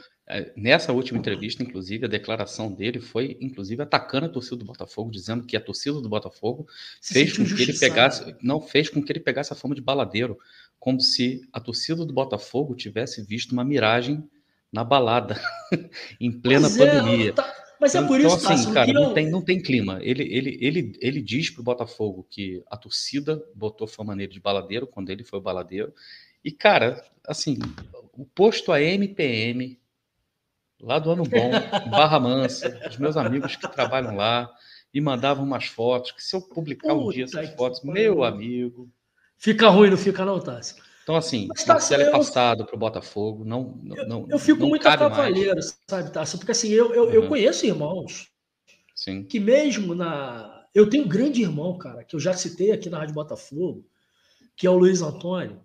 nessa 0.57 0.93
última 0.93 1.19
entrevista, 1.19 1.63
inclusive, 1.63 2.05
a 2.05 2.09
declaração 2.09 2.73
dele 2.73 3.01
foi, 3.01 3.37
inclusive, 3.41 3.83
atacando 3.83 4.27
a 4.27 4.29
torcida 4.29 4.57
do 4.57 4.65
Botafogo, 4.65 5.11
dizendo 5.11 5.47
que 5.47 5.57
a 5.57 5.61
torcida 5.61 6.01
do 6.01 6.09
Botafogo 6.09 6.67
se 7.01 7.15
fez 7.15 7.37
com 7.37 7.45
que 7.45 7.63
ele 7.63 7.79
pegasse, 7.79 8.35
não 8.43 8.61
fez 8.61 8.89
com 8.89 9.03
que 9.03 9.13
ele 9.13 9.21
pegasse 9.21 9.53
a 9.53 9.57
fama 9.57 9.75
de 9.75 9.81
baladeiro, 9.81 10.37
como 10.81 11.01
se 11.01 11.43
a 11.53 11.61
torcida 11.61 12.05
do 12.05 12.13
Botafogo 12.13 12.75
tivesse 12.75 13.23
visto 13.23 13.53
uma 13.53 13.65
miragem 13.65 14.29
na 14.73 14.83
balada 14.83 15.41
em 16.21 16.33
plena 16.33 16.67
é, 16.67 16.77
pandemia. 16.77 17.33
Tá... 17.33 17.55
Mas 17.81 17.95
é 17.95 18.03
por 18.03 18.19
então, 18.19 18.37
isso, 18.37 18.49
assim, 18.51 18.73
cara, 18.73 18.93
não, 18.93 19.13
tem, 19.13 19.31
não 19.31 19.43
tem 19.43 19.61
clima. 19.61 19.99
Ele, 20.03 20.23
ele, 20.23 20.59
ele, 20.61 20.93
ele 20.99 21.23
diz 21.23 21.51
pro 21.51 21.63
Botafogo 21.63 22.27
que 22.29 22.63
a 22.71 22.77
torcida 22.77 23.45
botou 23.55 23.87
fama 23.87 24.17
nele 24.17 24.33
de 24.33 24.41
baladeiro 24.41 24.87
quando 24.87 25.11
ele 25.11 25.23
foi 25.23 25.41
baladeiro. 25.41 25.93
E, 26.43 26.51
cara, 26.51 27.05
assim, 27.27 27.59
o 28.15 28.25
posto 28.25 28.73
a 28.73 28.81
MPM 28.81 29.79
lá 30.81 30.99
do 30.99 31.11
Ano 31.11 31.25
Bom, 31.25 31.51
Barra 31.91 32.21
Mansa, 32.21 32.81
os 32.89 32.99
meus 32.99 33.17
amigos 33.17 33.57
que 33.57 33.69
trabalham 33.69 34.17
lá, 34.17 34.51
me 34.93 35.01
mandavam 35.01 35.45
umas 35.45 35.67
fotos, 35.67 36.13
que 36.13 36.23
se 36.23 36.35
eu 36.35 36.41
publicar 36.41 36.89
Puta 36.89 37.07
um 37.07 37.11
dia 37.11 37.25
essas 37.25 37.51
fotos, 37.55 37.83
meu 37.83 38.25
amigo... 38.25 38.89
Fica 39.39 39.69
ruim, 39.69 39.91
não 39.91 39.99
fica 39.99 40.25
não, 40.25 40.41
Tassi. 40.41 40.77
Então, 41.03 41.15
assim, 41.15 41.47
Mas, 41.49 41.65
Marcelo 41.67 42.03
é 42.03 42.11
passado 42.11 42.65
para 42.65 42.75
o 42.75 42.79
Botafogo, 42.79 43.45
não, 43.45 43.79
não 43.83 44.23
Eu, 44.23 44.27
eu 44.31 44.39
fico 44.39 44.61
não 44.61 44.69
muito 44.69 44.83
cavalheiro, 44.83 45.61
sabe, 45.87 46.11
Tassi? 46.11 46.39
Porque, 46.39 46.53
assim, 46.53 46.71
eu, 46.71 46.95
eu, 46.95 47.05
uhum. 47.05 47.11
eu 47.11 47.29
conheço 47.29 47.67
irmãos 47.67 48.31
Sim. 48.95 49.23
que 49.25 49.39
mesmo 49.39 49.95
na... 49.95 50.65
Eu 50.75 50.91
tenho 50.91 51.05
um 51.05 51.09
grande 51.09 51.43
irmão, 51.43 51.77
cara, 51.79 52.05
que 52.05 52.17
eu 52.17 52.21
já 52.21 52.33
citei 52.33 52.73
aqui 52.73 52.91
na 52.91 52.99
Rádio 52.99 53.15
Botafogo, 53.15 53.85
que 54.57 54.67
é 54.67 54.71
o 54.71 54.77
Luiz 54.77 55.01
Antônio, 55.01 55.61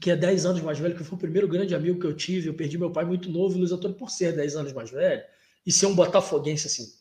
que 0.00 0.10
é 0.10 0.16
10 0.16 0.46
anos 0.46 0.62
mais 0.62 0.78
velho, 0.78 0.96
que 0.96 1.04
foi 1.04 1.16
o 1.16 1.20
primeiro 1.20 1.48
grande 1.48 1.74
amigo 1.74 2.00
que 2.00 2.06
eu 2.06 2.16
tive. 2.16 2.48
Eu 2.48 2.54
perdi 2.54 2.78
meu 2.78 2.90
pai 2.90 3.04
muito 3.04 3.30
novo, 3.30 3.58
Luiz 3.58 3.72
Antônio, 3.72 3.96
por 3.96 4.10
ser 4.10 4.34
10 4.34 4.56
anos 4.56 4.72
mais 4.72 4.90
velho 4.90 5.22
e 5.66 5.72
ser 5.72 5.86
um 5.86 5.94
botafoguense 5.94 6.66
assim, 6.66 6.92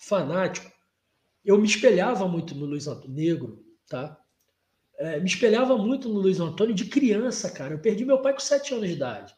fanático. 0.00 0.70
Eu 1.44 1.58
me 1.58 1.66
espelhava 1.66 2.28
muito 2.28 2.54
no 2.54 2.66
Luiz 2.66 2.86
Antônio, 2.86 3.16
negro, 3.16 3.64
tá? 3.88 4.18
É, 4.98 5.18
me 5.18 5.26
espelhava 5.26 5.76
muito 5.78 6.08
no 6.08 6.20
Luiz 6.20 6.38
Antônio 6.38 6.74
de 6.74 6.84
criança, 6.84 7.50
cara. 7.50 7.74
Eu 7.74 7.78
perdi 7.78 8.04
meu 8.04 8.20
pai 8.20 8.34
com 8.34 8.40
7 8.40 8.74
anos 8.74 8.88
de 8.88 8.94
idade, 8.94 9.34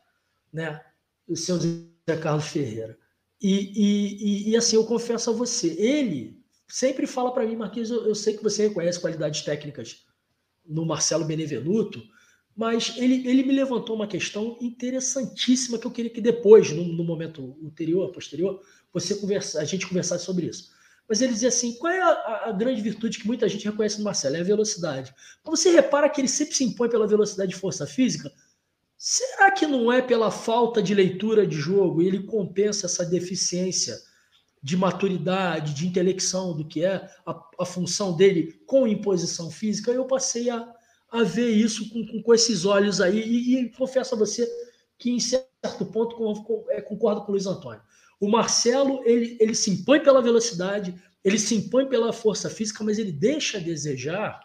né? 0.53 0.85
O 1.27 1.37
seu 1.37 1.57
Zé 1.57 2.17
Carlos 2.21 2.49
Ferreira. 2.49 2.99
E, 3.41 3.73
e, 3.75 4.51
e, 4.51 4.57
assim, 4.57 4.77
eu 4.77 4.85
confesso 4.85 5.31
a 5.31 5.33
você, 5.33 5.69
ele 5.81 6.41
sempre 6.69 7.09
fala 7.09 7.33
para 7.33 7.45
mim, 7.45 7.57
Marquinhos, 7.57 7.91
eu, 7.91 8.07
eu 8.07 8.15
sei 8.15 8.37
que 8.37 8.43
você 8.43 8.69
reconhece 8.69 9.01
qualidades 9.01 9.43
técnicas 9.43 10.05
no 10.65 10.87
Marcelo 10.87 11.25
Benevenuto, 11.25 12.01
mas 12.57 12.95
ele, 12.97 13.27
ele 13.27 13.43
me 13.43 13.53
levantou 13.53 13.97
uma 13.97 14.07
questão 14.07 14.59
interessantíssima 14.61 15.79
que 15.79 15.87
eu 15.87 15.91
queria 15.91 16.11
que 16.11 16.21
depois, 16.21 16.71
no, 16.71 16.85
no 16.85 17.03
momento 17.03 17.57
ulterior, 17.63 18.11
posterior, 18.13 18.61
você 18.93 19.15
conversa, 19.15 19.61
a 19.61 19.65
gente 19.65 19.87
conversasse 19.87 20.25
sobre 20.25 20.47
isso. 20.47 20.71
Mas 21.09 21.21
ele 21.21 21.33
dizia 21.33 21.49
assim: 21.49 21.75
qual 21.75 21.93
é 21.93 22.01
a, 22.01 22.43
a, 22.47 22.53
grande 22.53 22.81
virtude 22.81 23.19
que 23.19 23.27
muita 23.27 23.49
gente 23.49 23.65
reconhece 23.65 23.99
no 23.99 24.05
Marcelo? 24.05 24.37
É 24.37 24.41
a 24.41 24.45
velocidade. 24.45 25.15
Mas 25.45 25.61
você 25.61 25.71
repara 25.71 26.09
que 26.09 26.21
ele 26.21 26.29
sempre 26.29 26.55
se 26.55 26.65
impõe 26.65 26.89
pela 26.89 27.07
velocidade 27.07 27.53
e 27.53 27.59
força 27.59 27.87
física? 27.87 28.31
Será 28.97 29.51
que 29.51 29.67
não 29.67 29.91
é 29.91 30.01
pela 30.01 30.31
falta 30.31 30.81
de 30.81 30.95
leitura 30.95 31.47
de 31.47 31.57
jogo 31.57 32.01
e 32.01 32.07
ele 32.07 32.23
compensa 32.23 32.87
essa 32.87 33.05
deficiência 33.05 33.99
de 34.63 34.77
maturidade, 34.77 35.75
de 35.75 35.89
intelecção 35.89 36.57
do 36.57 36.65
que 36.65 36.85
é 36.85 37.11
a, 37.27 37.43
a 37.59 37.65
função 37.67 38.17
dele 38.17 38.63
com 38.65 38.87
imposição 38.87 39.51
física, 39.51 39.91
eu 39.91 40.05
passei 40.05 40.49
a, 40.51 40.73
a 41.13 41.23
ver 41.23 41.51
isso 41.51 41.91
com, 41.91 42.07
com, 42.07 42.23
com 42.23 42.35
esses 42.35 42.65
olhos 42.65 43.01
aí. 43.01 43.21
E, 43.21 43.59
e, 43.59 43.71
confesso 43.71 44.15
a 44.15 44.19
você 44.19 44.49
que, 44.99 45.11
em 45.11 45.21
certo 45.21 45.85
ponto, 45.87 46.65
é, 46.71 46.81
concordo 46.81 47.21
com 47.21 47.29
o 47.29 47.33
Luiz 47.33 47.47
Antônio. 47.47 47.83
O 48.19 48.29
Marcelo, 48.29 49.03
ele, 49.05 49.37
ele 49.39 49.55
se 49.55 49.71
impõe 49.71 50.01
pela 50.01 50.23
velocidade, 50.23 50.95
ele 51.23 51.39
se 51.39 51.55
impõe 51.55 51.87
pela 51.87 52.13
força 52.13 52.49
física, 52.49 52.83
mas 52.83 52.99
ele 52.99 53.13
deixa 53.13 53.59
a 53.59 53.61
desejar 53.61 54.41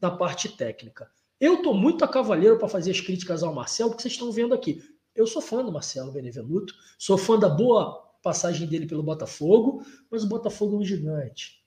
na 0.00 0.10
parte 0.10 0.48
técnica. 0.50 1.10
Eu 1.40 1.54
estou 1.54 1.74
muito 1.74 2.04
a 2.04 2.08
cavaleiro 2.08 2.56
para 2.56 2.68
fazer 2.68 2.92
as 2.92 3.00
críticas 3.00 3.42
ao 3.42 3.54
Marcelo, 3.54 3.90
porque 3.90 4.02
vocês 4.02 4.14
estão 4.14 4.30
vendo 4.30 4.54
aqui. 4.54 4.80
Eu 5.14 5.26
sou 5.26 5.42
fã 5.42 5.64
do 5.64 5.72
Marcelo 5.72 6.12
Benevenuto, 6.12 6.72
sou 6.96 7.18
fã 7.18 7.38
da 7.38 7.48
boa 7.48 8.00
passagem 8.22 8.68
dele 8.68 8.86
pelo 8.86 9.02
Botafogo, 9.02 9.84
mas 10.10 10.22
o 10.22 10.28
Botafogo 10.28 10.76
é 10.76 10.78
um 10.78 10.84
gigante. 10.84 11.62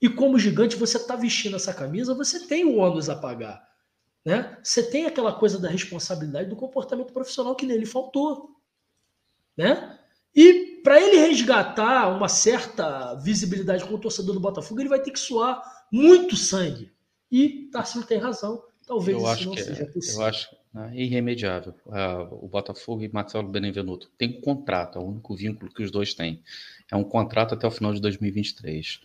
E 0.00 0.08
como 0.08 0.38
gigante, 0.38 0.76
você 0.76 0.96
está 0.96 1.14
vestindo 1.14 1.56
essa 1.56 1.72
camisa, 1.72 2.14
você 2.14 2.46
tem 2.46 2.64
o 2.64 2.76
ônus 2.76 3.08
a 3.08 3.16
pagar. 3.16 3.66
Né? 4.26 4.58
Você 4.60 4.82
tem 4.82 5.06
aquela 5.06 5.32
coisa 5.32 5.56
da 5.56 5.68
responsabilidade 5.68 6.48
do 6.48 6.56
comportamento 6.56 7.12
profissional 7.12 7.54
que 7.54 7.64
nele 7.64 7.86
faltou. 7.86 8.56
Né? 9.56 10.00
E 10.34 10.80
para 10.82 11.00
ele 11.00 11.28
resgatar 11.28 12.08
uma 12.08 12.28
certa 12.28 13.14
visibilidade 13.14 13.84
com 13.84 13.94
o 13.94 14.00
torcedor 14.00 14.34
do 14.34 14.40
Botafogo, 14.40 14.80
ele 14.80 14.88
vai 14.88 15.00
ter 15.00 15.12
que 15.12 15.20
suar 15.20 15.62
muito 15.92 16.34
sangue. 16.34 16.90
E 17.30 17.68
Tarcísio 17.70 18.04
tem 18.04 18.18
razão. 18.18 18.64
Talvez 18.84 19.16
eu 19.16 19.22
isso 19.22 19.32
acho 19.32 19.46
não 19.46 19.54
que 19.54 19.62
seja 19.62 19.82
é, 19.84 19.86
possível. 19.86 20.20
Eu 20.20 20.26
acho 20.26 20.56
né, 20.74 20.92
irremediável. 20.96 21.74
Uh, 21.86 22.44
o 22.44 22.48
Botafogo 22.48 23.04
e 23.04 23.08
Marcelo 23.08 23.46
Benevenuto 23.46 24.10
têm 24.18 24.38
um 24.38 24.40
contrato, 24.40 24.98
é 24.98 25.00
o 25.00 25.04
único 25.04 25.36
vínculo 25.36 25.72
que 25.72 25.84
os 25.84 25.92
dois 25.92 26.14
têm. 26.14 26.42
É 26.90 26.96
um 26.96 27.04
contrato 27.04 27.54
até 27.54 27.64
o 27.64 27.70
final 27.70 27.94
de 27.94 28.00
2023. 28.00 29.02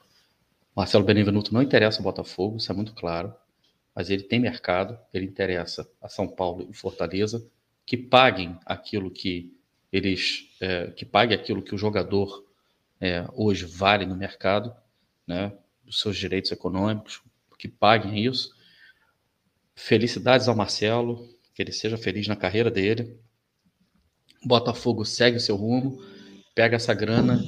Marcelo 0.75 1.03
Benevenuto 1.03 1.53
não 1.53 1.61
interessa 1.61 1.99
ao 1.99 2.03
Botafogo, 2.03 2.57
isso 2.57 2.71
é 2.71 2.75
muito 2.75 2.93
claro, 2.93 3.33
mas 3.95 4.09
ele 4.09 4.23
tem 4.23 4.39
mercado, 4.39 4.97
ele 5.13 5.25
interessa 5.25 5.89
a 6.01 6.07
São 6.07 6.27
Paulo 6.27 6.67
e 6.69 6.73
Fortaleza, 6.73 7.45
que 7.85 7.97
paguem 7.97 8.57
aquilo 8.65 9.11
que 9.11 9.53
eles, 9.91 10.55
é, 10.61 10.87
que 10.91 11.05
pague 11.05 11.33
aquilo 11.33 11.61
que 11.61 11.75
o 11.75 11.77
jogador 11.77 12.45
é, 12.99 13.25
hoje 13.33 13.65
vale 13.65 14.05
no 14.05 14.15
mercado, 14.15 14.73
né, 15.27 15.51
os 15.85 15.99
seus 15.99 16.15
direitos 16.15 16.51
econômicos, 16.51 17.21
que 17.57 17.67
paguem 17.67 18.25
isso 18.25 18.55
Felicidades 19.83 20.47
ao 20.47 20.55
Marcelo, 20.55 21.27
que 21.55 21.61
ele 21.61 21.71
seja 21.71 21.97
feliz 21.97 22.27
na 22.27 22.35
carreira 22.35 22.69
dele. 22.69 23.19
Botafogo 24.45 25.03
segue 25.03 25.37
o 25.37 25.41
seu 25.41 25.55
rumo, 25.55 25.99
pega 26.53 26.75
essa 26.75 26.93
grana, 26.93 27.43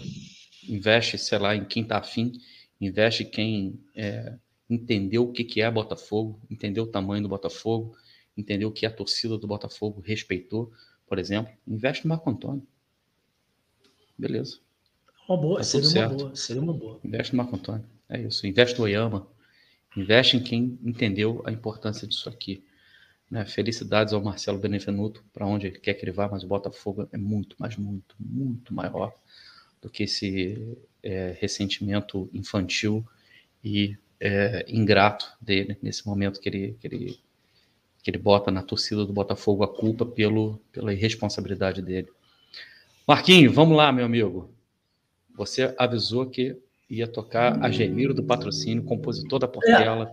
investe, 0.68 1.18
sei 1.18 1.38
lá, 1.38 1.56
em 1.56 1.64
quem 1.64 1.84
tá 1.84 2.00
afim, 2.00 2.32
investe 2.82 3.24
quem 3.24 3.80
é, 3.96 4.36
entendeu 4.70 5.24
o 5.24 5.32
que, 5.32 5.44
que 5.44 5.62
é 5.62 5.70
Botafogo, 5.70 6.40
entendeu 6.50 6.84
o 6.84 6.88
tamanho 6.88 7.24
do 7.24 7.30
Botafogo, 7.30 7.96
entendeu 8.36 8.70
o 8.70 8.72
que 8.72 8.86
a 8.86 8.92
torcida 8.92 9.38
do 9.38 9.48
Botafogo, 9.48 10.02
respeitou, 10.02 10.72
por 11.08 11.20
exemplo, 11.20 11.54
investe 11.68 12.06
no 12.06 12.10
Marco 12.10 12.30
Antônio. 12.30 12.66
Beleza. 14.18 14.60
Uma 15.28 15.38
boa, 15.38 15.58
Tá 15.58 15.64
seria 15.64 16.08
uma 16.08 16.10
boa, 16.10 16.36
seria 16.36 16.62
uma 16.62 16.74
boa. 16.74 17.00
Investe 17.04 17.34
no 17.34 17.38
Marco 17.38 17.56
Antônio. 17.56 17.86
É 18.10 18.22
isso. 18.22 18.46
Investe 18.46 18.78
no 18.78 18.86
Oyama. 18.86 19.28
Investe 19.96 20.38
em 20.38 20.44
quem 20.44 20.78
entendeu 20.84 21.42
a 21.46 21.52
importância 21.52 22.08
disso 22.08 22.30
aqui. 22.30 22.64
Né? 23.30 23.46
Felicidades 23.46 24.14
ao 24.14 24.22
Marcelo 24.22 24.58
Benevenuto, 24.58 25.24
para 25.32 25.46
onde 25.46 25.68
ele 25.68 25.80
quer 25.80 25.94
que 25.94 26.04
ele 26.04 26.12
vá, 26.12 26.28
mas 26.28 26.44
o 26.44 26.48
Botafogo 26.48 27.08
é 27.12 27.18
muito, 27.18 27.56
mas 27.60 27.78
muito, 27.78 28.16
muito 28.20 28.74
maior 28.74 29.14
do 29.82 29.90
que 29.90 30.04
esse 30.04 30.78
é, 31.02 31.36
ressentimento 31.40 32.30
infantil 32.34 33.06
e 33.64 33.98
é, 34.26 34.66
ingrato 34.70 35.30
dele 35.42 35.78
nesse 35.82 36.08
momento 36.08 36.40
que 36.40 36.48
ele, 36.48 36.78
que, 36.80 36.88
ele, 36.88 37.20
que 38.02 38.10
ele 38.10 38.18
bota 38.18 38.50
na 38.50 38.64
torcida 38.64 39.06
do 39.06 39.12
Botafogo 39.12 39.66
a 39.66 39.68
culpa 39.68 40.06
pelo, 40.06 40.62
pela 40.72 40.94
irresponsabilidade 40.94 41.82
dele. 41.82 42.08
Marquinhos, 43.06 43.54
vamos 43.54 43.76
lá, 43.76 43.92
meu 43.92 44.06
amigo. 44.06 44.50
Você 45.36 45.76
avisou 45.78 46.26
que 46.30 46.58
ia 46.90 47.06
tocar 47.06 47.62
a 47.62 47.70
Gemiro 47.70 48.14
do 48.14 48.24
Patrocínio, 48.24 48.86
compositor 48.86 49.40
da 49.40 49.48
Portela, 49.48 50.10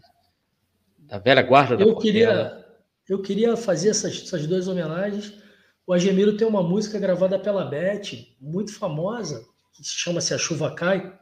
da 0.98 1.18
velha 1.18 1.42
guarda 1.42 1.76
da 1.76 1.84
Eu 1.84 1.92
Portela. 1.92 2.02
queria, 2.02 2.66
eu 3.08 3.22
queria 3.22 3.56
fazer 3.56 3.90
essas, 3.90 4.22
essas 4.22 4.44
duas 4.44 4.66
homenagens. 4.66 5.34
O 5.86 5.92
Agemiro 5.92 6.36
tem 6.36 6.48
uma 6.48 6.64
música 6.64 6.98
gravada 6.98 7.38
pela 7.38 7.64
Beth, 7.64 8.26
muito 8.40 8.74
famosa, 8.74 9.46
que 9.72 9.84
chama-se 9.84 10.34
A 10.34 10.38
Chuva 10.38 10.74
Cai. 10.74 11.16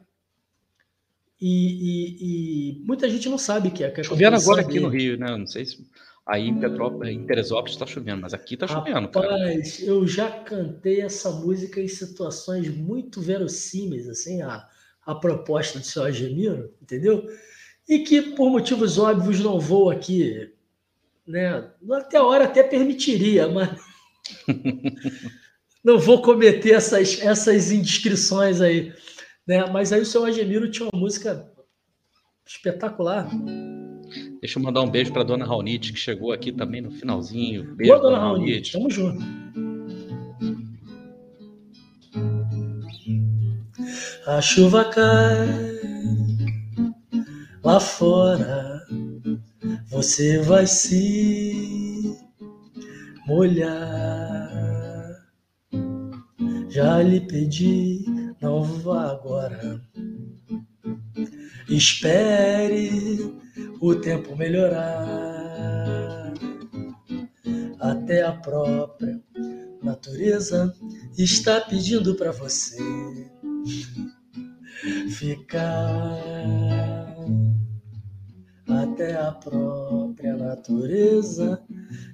E, 1.41 1.47
e- 1.47 2.79
e 2.79 2.85
muita 2.85 3.09
gente 3.09 3.29
não 3.29 3.37
sabe 3.37 3.71
que 3.71 3.83
é. 3.83 3.89
Que 3.91 4.01
é 4.01 4.03
Chovendo 4.03 4.35
agora 4.35 4.61
aqui 4.61 4.79
no. 4.79 4.89
Rio, 4.89 5.17
né? 5.17 5.35
Não 5.37 5.47
sei 5.47 5.65
se 5.65 5.85
aí 6.25 6.47
em 6.47 6.59
Petrópolis, 6.59 7.11
em 7.15 7.25
Teresópolis 7.25 7.73
está 7.73 7.87
chovendo, 7.87 8.21
mas 8.21 8.33
aqui 8.35 8.53
está 8.53 8.67
chovendo, 8.67 9.07
cara. 9.09 9.31
Rapaz, 9.31 9.81
eu 9.81 10.05
já 10.07 10.29
cantei 10.29 11.01
essa 11.01 11.31
música 11.31 11.81
em 11.81 11.87
situações 11.87 12.69
muito 12.69 13.19
verossímeis, 13.19 14.07
assim, 14.07 14.41
a, 14.43 14.67
a 15.05 15.15
proposta 15.15 15.79
do 15.79 15.85
seu 15.85 16.03
Agemiro, 16.03 16.71
entendeu? 16.81 17.27
E 17.87 17.99
que, 17.99 18.21
por 18.21 18.51
motivos 18.51 18.99
óbvios, 18.99 19.39
não 19.39 19.59
vou 19.59 19.89
aqui, 19.89 20.51
né? 21.25 21.67
Até 21.91 22.17
a 22.17 22.23
hora 22.23 22.43
até 22.45 22.61
permitiria, 22.61 23.47
mas 23.47 23.69
não 25.83 25.97
vou 25.97 26.21
cometer 26.21 26.73
essas, 26.73 27.19
essas 27.21 27.71
indiscrições 27.71 28.61
aí, 28.61 28.93
né? 29.49 29.65
Mas 29.65 29.91
aí 29.91 29.99
o 29.99 30.05
seu 30.05 30.23
Agemiro 30.23 30.69
tinha 30.69 30.87
uma 30.93 30.99
música 30.99 31.51
espetacular. 32.45 33.27
Deixa 34.39 34.59
eu 34.59 34.63
mandar 34.63 34.83
um 34.83 34.91
beijo 34.91 35.11
para 35.11 35.23
dona 35.23 35.43
Raunite, 35.43 35.91
que 35.91 35.97
chegou 35.97 36.31
aqui 36.31 36.51
também 36.51 36.81
no 36.81 36.91
finalzinho. 36.91 37.75
Beijo, 37.75 37.91
Boa, 37.91 38.03
dona 38.03 38.19
Raoni, 38.19 38.61
tamo 38.71 38.91
junto. 38.91 39.19
A 44.27 44.39
chuva 44.39 44.85
cai 44.85 45.47
lá 47.63 47.79
fora, 47.79 48.85
você 49.89 50.39
vai 50.43 50.67
se 50.67 52.15
molhar. 53.25 55.09
Já 56.69 57.01
lhe 57.01 57.21
pedi, 57.21 58.05
não 58.41 58.63
vá 58.63 59.11
agora. 59.11 59.81
Espere 61.67 62.89
o 63.79 63.95
tempo 63.95 64.35
melhorar. 64.35 66.33
Até 67.79 68.23
a 68.23 68.33
própria 68.33 69.21
natureza 69.83 70.73
está 71.17 71.61
pedindo 71.61 72.15
para 72.15 72.31
você 72.31 72.77
ficar. 75.09 76.17
Até 78.67 79.15
a 79.15 79.31
própria 79.31 80.35
natureza 80.35 81.61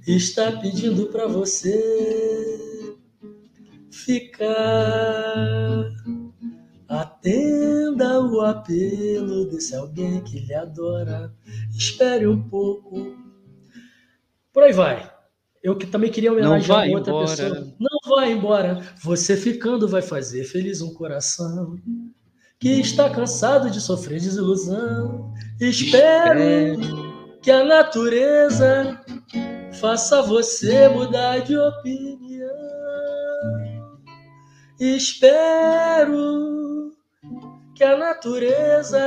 está 0.07 0.51
pedindo 0.53 1.07
para 1.07 1.27
você 1.27 2.94
ficar. 4.03 5.89
Atenda 6.87 8.21
o 8.21 8.41
apelo 8.41 9.49
desse 9.49 9.75
alguém 9.75 10.21
que 10.23 10.39
lhe 10.39 10.53
adora. 10.53 11.33
Espere 11.71 12.27
um 12.27 12.47
pouco. 12.47 13.15
Por 14.53 14.63
aí 14.63 14.73
vai. 14.73 15.11
Eu 15.63 15.75
que 15.75 15.87
também 15.87 16.11
queria 16.11 16.31
homenagear 16.31 16.87
outra 16.89 17.11
embora. 17.11 17.27
pessoa. 17.27 17.75
Não 17.79 18.15
vai 18.15 18.31
embora. 18.31 18.81
Você 19.01 19.35
ficando 19.35 19.87
vai 19.87 20.01
fazer 20.01 20.43
feliz 20.43 20.81
um 20.81 20.93
coração 20.93 21.75
que 22.59 22.69
está 22.79 23.09
cansado 23.09 23.71
de 23.71 23.81
sofrer 23.81 24.19
desilusão. 24.19 25.33
Espere 25.59 26.77
que 27.41 27.49
a 27.49 27.63
natureza 27.63 29.01
faça 29.79 30.21
você 30.21 30.87
mudar 30.87 31.39
de 31.39 31.57
opinião. 31.57 32.24
Espero 34.79 36.25
que 37.73 37.83
a 37.83 37.97
natureza 37.97 38.99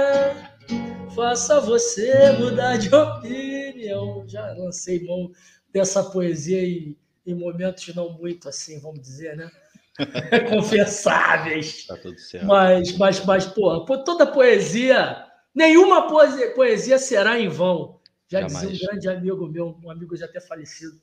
faça 1.14 1.60
você 1.60 2.32
mudar 2.38 2.78
de 2.78 2.88
opinião. 2.94 4.24
Já 4.26 4.50
lancei 4.52 5.04
mão 5.04 5.30
dessa 5.70 6.02
poesia 6.02 6.64
em, 6.64 6.96
em 7.26 7.34
momentos 7.34 7.94
não 7.94 8.12
muito 8.14 8.48
assim, 8.48 8.80
vamos 8.80 9.00
dizer, 9.00 9.36
né? 9.36 9.50
Confessáveis. 10.48 11.86
Tá 11.86 11.96
tudo 11.98 12.18
certo. 12.18 12.46
Mas, 12.46 12.96
mas, 12.96 13.24
mas, 13.26 13.46
porra, 13.46 13.84
toda 14.04 14.26
poesia, 14.26 15.26
nenhuma 15.54 16.08
poesia, 16.08 16.54
poesia 16.54 16.98
será 16.98 17.38
em 17.38 17.48
vão. 17.48 18.00
Já 18.26 18.40
Jamais. 18.40 18.70
dizia 18.70 18.74
um 18.74 18.88
grande 18.88 19.08
amigo 19.08 19.46
meu, 19.48 19.78
um 19.84 19.90
amigo 19.90 20.16
já 20.16 20.24
até 20.24 20.40
falecido. 20.40 20.98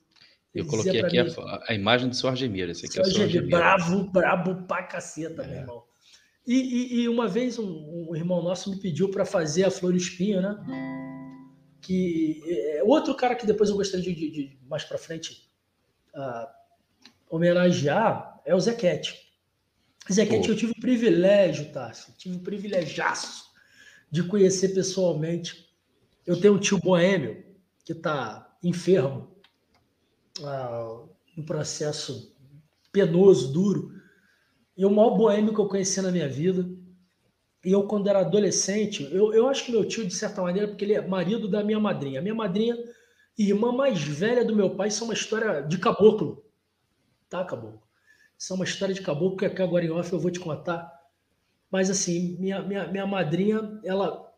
Eu 0.55 0.65
coloquei 0.65 1.01
aqui 1.01 1.19
a, 1.19 1.25
a 1.67 1.73
imagem 1.73 2.07
do 2.07 2.15
seu 2.15 2.29
Argemiro. 2.29 2.71
Esse 2.71 2.85
aqui 2.85 2.97
é 2.97 3.01
o 3.01 3.05
"Seu 3.05 3.23
Argemiro, 3.23 3.49
bravo, 3.49 4.05
brabo 4.05 4.65
pra 4.65 4.83
caceta, 4.83 5.43
É. 5.43 5.47
meu 5.47 5.57
irmão. 5.57 5.83
E, 6.47 6.53
e, 6.53 7.01
e 7.01 7.09
uma 7.09 7.27
vez 7.27 7.59
um, 7.59 8.07
um, 8.09 8.15
irmão 8.15 8.41
nosso 8.41 8.69
me 8.69 8.79
pediu 8.79 9.09
para 9.09 9.25
fazer 9.25 9.65
a 9.65 9.71
Flor 9.71 9.95
Espinho, 9.95 10.41
né? 10.41 10.55
Que 11.81 12.41
é, 12.47 12.83
outro 12.83 13.15
cara 13.15 13.35
que 13.35 13.45
depois 13.45 13.69
eu 13.69 13.75
gostaria 13.75 14.05
de, 14.05 14.13
de, 14.13 14.31
de 14.31 14.59
mais 14.67 14.83
para 14.83 14.97
frente 14.97 15.49
uh, 16.13 16.47
homenagear 17.29 18.39
é 18.45 18.55
o 18.55 18.59
Zequete. 18.59 19.25
Zequete, 20.11 20.49
eu 20.49 20.55
tive 20.55 20.71
o 20.71 20.79
privilégio, 20.79 21.71
tá? 21.71 21.91
Tive 22.17 22.37
o 22.37 22.41
privilegiaço 22.41 23.45
de 24.09 24.23
conhecer 24.23 24.69
pessoalmente. 24.69 25.67
Eu 26.25 26.39
tenho 26.39 26.53
um 26.53 26.59
tio 26.59 26.79
boêmio 26.79 27.43
que 27.83 27.91
está 27.91 28.55
enfermo, 28.63 29.34
uh, 30.39 31.09
um 31.37 31.43
processo 31.43 32.35
penoso, 32.91 33.51
duro, 33.51 33.91
e 34.77 34.85
o 34.85 34.89
maior 34.89 35.11
boêmio 35.17 35.53
que 35.53 35.59
eu 35.59 35.67
conheci 35.67 36.01
na 36.01 36.11
minha 36.11 36.27
vida. 36.27 36.67
E 37.63 37.71
eu, 37.71 37.83
quando 37.87 38.07
era 38.07 38.19
adolescente, 38.19 39.03
eu, 39.11 39.33
eu 39.33 39.47
acho 39.47 39.65
que 39.65 39.71
meu 39.71 39.85
tio, 39.85 40.05
de 40.05 40.13
certa 40.13 40.41
maneira, 40.41 40.67
porque 40.67 40.85
ele 40.85 40.93
é 40.93 41.05
marido 41.05 41.47
da 41.47 41.63
minha 41.63 41.79
madrinha. 41.79 42.19
A 42.19 42.21
minha 42.21 42.35
madrinha 42.35 42.77
e 43.37 43.49
irmã 43.49 43.71
mais 43.71 44.01
velha 44.01 44.45
do 44.45 44.55
meu 44.55 44.75
pai 44.75 44.91
são 44.91 45.07
uma 45.07 45.13
história 45.13 45.61
de 45.61 45.77
caboclo. 45.77 46.45
Tá, 47.29 47.43
caboclo? 47.43 47.81
Isso 48.37 48.53
é 48.53 48.55
uma 48.55 48.65
história 48.65 48.93
de 48.93 49.01
caboclo 49.01 49.37
que 49.37 49.61
agora 49.61 49.83
em 49.83 49.89
off 49.89 50.11
eu 50.11 50.19
vou 50.19 50.29
te 50.29 50.39
contar. 50.39 50.91
Mas 51.71 51.89
assim, 51.89 52.37
minha, 52.39 52.61
minha, 52.61 52.87
minha 52.87 53.07
madrinha, 53.07 53.79
ela, 53.83 54.31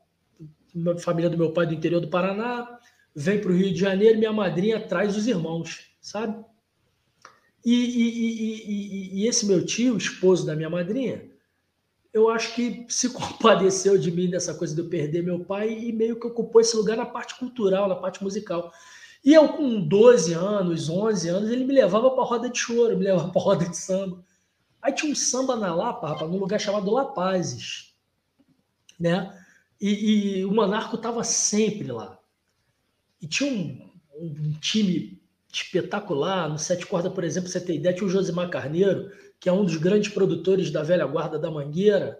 família 0.99 1.29
do 1.29 1.37
meu 1.37 1.51
pai 1.51 1.65
do 1.65 1.73
interior 1.73 1.99
do 1.99 2.07
Paraná, 2.07 2.79
vem 3.19 3.41
para 3.41 3.49
o 3.49 3.55
Rio 3.55 3.73
de 3.73 3.79
Janeiro, 3.79 4.19
minha 4.19 4.31
madrinha 4.31 4.79
traz 4.79 5.17
os 5.17 5.25
irmãos, 5.25 5.89
sabe? 5.99 6.39
E, 7.65 7.73
e, 7.73 8.41
e, 8.43 9.21
e, 9.21 9.27
esse 9.27 9.47
meu 9.47 9.65
tio, 9.65 9.97
esposo 9.97 10.45
da 10.45 10.55
minha 10.55 10.69
madrinha, 10.69 11.27
eu 12.13 12.29
acho 12.29 12.53
que 12.53 12.85
se 12.87 13.09
compadeceu 13.09 13.97
de 13.97 14.11
mim 14.11 14.29
dessa 14.29 14.53
coisa 14.53 14.75
de 14.75 14.81
eu 14.81 14.87
perder 14.87 15.23
meu 15.23 15.43
pai 15.43 15.67
e 15.73 15.91
meio 15.91 16.19
que 16.19 16.27
ocupou 16.27 16.61
esse 16.61 16.77
lugar 16.77 16.95
na 16.95 17.07
parte 17.07 17.39
cultural, 17.39 17.89
na 17.89 17.95
parte 17.95 18.23
musical. 18.23 18.71
E 19.25 19.33
eu, 19.33 19.49
com 19.49 19.81
12 19.81 20.33
anos, 20.33 20.87
11 20.87 21.27
anos, 21.27 21.49
ele 21.49 21.65
me 21.65 21.73
levava 21.73 22.11
para 22.11 22.23
roda 22.23 22.47
de 22.51 22.59
choro, 22.59 22.95
me 22.95 23.03
levava 23.03 23.31
para 23.31 23.41
roda 23.41 23.67
de 23.67 23.75
samba. 23.75 24.23
Aí 24.79 24.93
tinha 24.93 25.11
um 25.11 25.15
samba 25.15 25.55
na 25.55 25.73
Lapa, 25.73 26.09
rapaz, 26.09 26.29
num 26.29 26.37
lugar 26.37 26.59
chamado 26.59 26.91
La 26.91 27.05
Pazes, 27.05 27.95
né? 28.99 29.35
E, 29.81 30.39
e 30.39 30.45
o 30.45 30.51
Monarco 30.53 30.97
estava 30.97 31.23
sempre 31.23 31.91
lá. 31.91 32.16
E 33.21 33.27
tinha 33.27 33.51
um, 33.51 33.89
um 34.15 34.51
time 34.59 35.21
espetacular. 35.51 36.49
No 36.49 36.57
Sete 36.57 36.85
Corda, 36.85 37.09
por 37.09 37.23
exemplo, 37.23 37.49
você 37.49 37.59
tem 37.59 37.77
ideia, 37.77 37.95
tinha 37.95 38.07
o 38.07 38.09
Josimar 38.09 38.49
Carneiro, 38.49 39.11
que 39.39 39.49
é 39.49 39.51
um 39.51 39.65
dos 39.65 39.77
grandes 39.77 40.11
produtores 40.11 40.71
da 40.71 40.83
velha 40.83 41.05
guarda 41.05 41.39
da 41.39 41.51
Mangueira. 41.51 42.19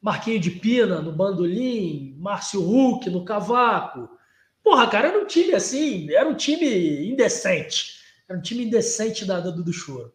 Marquinho 0.00 0.38
de 0.38 0.50
Pina 0.50 1.00
no 1.00 1.12
bandolim, 1.12 2.14
Márcio 2.18 2.60
Huck 2.60 3.08
no 3.08 3.24
cavaco. 3.24 4.08
Porra, 4.62 4.86
cara, 4.86 5.08
era 5.08 5.18
um 5.18 5.26
time 5.26 5.54
assim, 5.54 6.12
era 6.12 6.28
um 6.28 6.34
time 6.34 7.10
indecente. 7.10 8.00
Era 8.28 8.38
um 8.38 8.42
time 8.42 8.64
indecente 8.64 9.24
da, 9.24 9.40
do, 9.40 9.62
do 9.62 9.72
choro. 9.72 10.12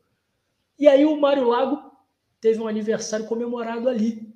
E 0.78 0.88
aí 0.88 1.06
o 1.06 1.20
Mário 1.20 1.48
Lago 1.48 1.92
teve 2.40 2.60
um 2.60 2.68
aniversário 2.68 3.26
comemorado 3.26 3.90
ali. 3.90 4.34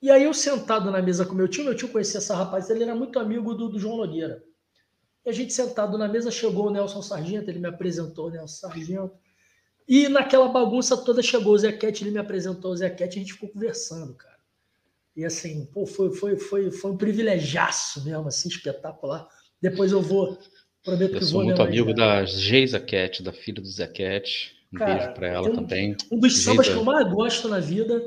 E 0.00 0.10
aí 0.10 0.24
eu 0.24 0.32
sentado 0.32 0.90
na 0.90 1.02
mesa 1.02 1.26
com 1.26 1.34
meu 1.34 1.48
tio, 1.48 1.64
meu 1.64 1.74
tio 1.74 1.88
conhecia 1.88 2.18
essa 2.18 2.34
rapaz, 2.34 2.70
ele 2.70 2.82
era 2.82 2.94
muito 2.94 3.18
amigo 3.18 3.54
do, 3.54 3.68
do 3.68 3.78
João 3.78 3.98
Nogueira. 3.98 4.42
E 5.24 5.30
a 5.30 5.32
gente 5.32 5.52
sentado 5.52 5.98
na 5.98 6.08
mesa, 6.08 6.30
chegou 6.30 6.66
o 6.66 6.70
Nelson 6.70 7.02
Sargento, 7.02 7.50
ele 7.50 7.58
me 7.58 7.68
apresentou 7.68 8.28
o 8.28 8.30
Nelson 8.30 8.68
Sargento. 8.68 9.12
E 9.86 10.08
naquela 10.08 10.48
bagunça 10.48 10.96
toda 10.96 11.22
chegou 11.22 11.52
o 11.52 11.58
Zequete, 11.58 12.04
ele 12.04 12.12
me 12.12 12.18
apresentou 12.18 12.72
o 12.72 12.76
Zequete, 12.76 13.18
a 13.18 13.22
gente 13.22 13.32
ficou 13.32 13.48
conversando, 13.48 14.14
cara. 14.14 14.38
E 15.16 15.24
assim, 15.24 15.66
pô, 15.66 15.84
foi, 15.84 16.14
foi, 16.14 16.36
foi, 16.38 16.70
foi 16.70 16.90
um 16.92 16.96
privilegiaço 16.96 18.04
mesmo, 18.04 18.28
assim, 18.28 18.48
espetacular. 18.48 19.28
Depois 19.60 19.92
eu 19.92 20.00
vou, 20.00 20.38
prometo 20.84 21.14
eu 21.14 21.18
que 21.18 21.24
vou. 21.24 21.26
Eu 21.26 21.26
sou 21.26 21.44
muito 21.44 21.62
amigo 21.62 21.92
da 21.92 22.24
Geisa 22.24 22.78
Cat, 22.78 23.22
da 23.22 23.32
filha 23.32 23.60
do 23.60 23.68
Zequete. 23.68 24.54
Um 24.72 24.78
cara, 24.78 24.94
beijo 24.94 25.14
para 25.14 25.26
ela 25.26 25.50
um, 25.50 25.54
também. 25.54 25.96
Um 26.10 26.18
dos 26.18 26.38
sambas 26.38 26.68
que 26.68 26.74
eu 26.74 26.84
mais 26.84 27.12
gosto 27.12 27.48
na 27.48 27.58
vida 27.58 28.00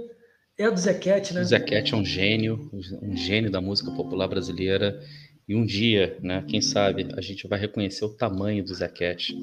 é 0.58 0.72
do 0.72 0.80
Zequete, 0.80 1.34
né? 1.34 1.42
O 1.42 1.46
Zequete 1.46 1.94
é 1.94 1.98
um 1.98 2.06
gênio, 2.06 2.70
um 3.02 3.16
gênio 3.16 3.52
da 3.52 3.60
música 3.60 3.92
popular 3.92 4.28
brasileira. 4.28 5.00
E 5.48 5.56
um 5.56 5.66
dia, 5.66 6.18
né, 6.22 6.44
quem 6.48 6.62
sabe, 6.62 7.08
a 7.18 7.22
gente 7.22 7.48
vai 7.48 7.60
reconhecer 7.60 8.06
o 8.06 8.10
tamanho 8.10 8.64
do 8.64 8.74
Zequete 8.74 9.36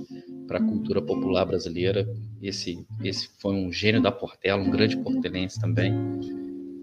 para 0.46 0.58
a 0.58 0.62
cultura 0.62 1.02
popular 1.02 1.44
brasileira. 1.44 2.08
Esse, 2.42 2.86
esse 3.04 3.28
foi 3.38 3.54
um 3.54 3.70
gênio 3.70 4.00
da 4.00 4.10
Portela, 4.10 4.62
um 4.62 4.70
grande 4.70 4.96
portelense 4.96 5.60
também. 5.60 5.92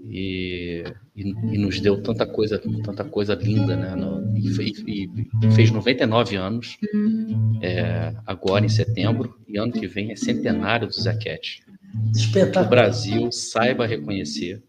E, 0.05 0.83
e, 1.15 1.23
e 1.23 1.57
nos 1.57 1.81
deu 1.81 2.01
tanta 2.01 2.25
coisa, 2.25 2.61
tanta 2.83 3.03
coisa 3.03 3.33
linda, 3.33 3.75
né? 3.75 3.95
No, 3.95 4.37
e, 4.37 4.49
fez, 4.49 4.83
e, 4.87 5.09
fez 5.53 5.71
99 5.71 6.35
anos 6.37 6.77
é, 7.61 8.13
agora 8.25 8.65
em 8.65 8.69
setembro 8.69 9.35
e 9.47 9.57
ano 9.57 9.73
que 9.73 9.87
vem 9.87 10.11
é 10.11 10.15
centenário 10.15 10.87
do 10.87 10.93
Zequete. 10.93 11.63
Que 12.31 12.59
o 12.59 12.69
Brasil 12.69 13.31
saiba 13.31 13.85
reconhecer 13.85 14.63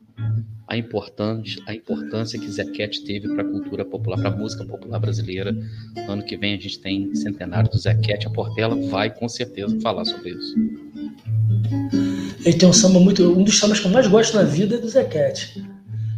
a 0.69 0.77
importância, 0.77 1.63
a 1.67 1.75
importância 1.75 2.39
que 2.39 2.51
Zequete 2.51 3.03
teve 3.03 3.27
para 3.29 3.43
a 3.43 3.45
cultura 3.45 3.87
popular, 3.87 4.19
para 4.19 4.29
a 4.29 4.37
música 4.37 4.65
popular 4.67 4.99
brasileira. 4.99 5.57
No 5.97 6.13
ano 6.13 6.23
que 6.23 6.37
vem 6.37 6.55
a 6.55 6.61
gente 6.61 6.79
tem 6.79 7.15
centenário 7.15 7.71
do 7.71 7.79
Zequete. 7.79 8.27
A 8.27 8.31
Portela 8.31 8.77
vai 8.89 9.13
com 9.13 9.27
certeza 9.29 9.81
falar 9.81 10.05
sobre 10.05 10.31
isso. 10.31 10.55
Ele 12.45 12.59
tem 12.59 12.69
um 12.69 12.73
samba 12.73 13.01
muito. 13.01 13.33
Um 13.33 13.43
dos 13.43 13.59
sambas 13.59 13.81
que 13.81 13.87
eu 13.87 13.91
mais 13.91 14.07
gosto 14.07 14.37
na 14.37 14.43
vida 14.43 14.75
é 14.75 14.79
do 14.79 14.89
Zequete. 14.89 15.67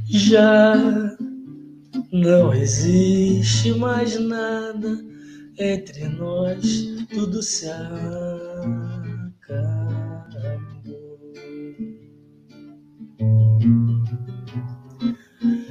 Já 0.08 0.74
não 2.10 2.52
existe 2.52 3.70
mais 3.72 4.18
nada 4.18 4.98
entre 5.56 6.08
nós, 6.08 6.88
tudo 7.12 7.40
se 7.40 7.68
acaba. 7.68 8.90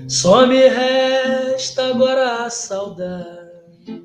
Só 0.09 0.47
me 0.47 0.67
resta 0.67 1.85
agora 1.89 2.43
a 2.43 2.49
saudade 2.49 4.01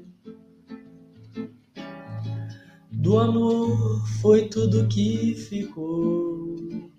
do 2.93 3.18
amor, 3.18 4.06
foi 4.20 4.47
tudo 4.48 4.86
que 4.86 5.35
ficou. 5.35 6.90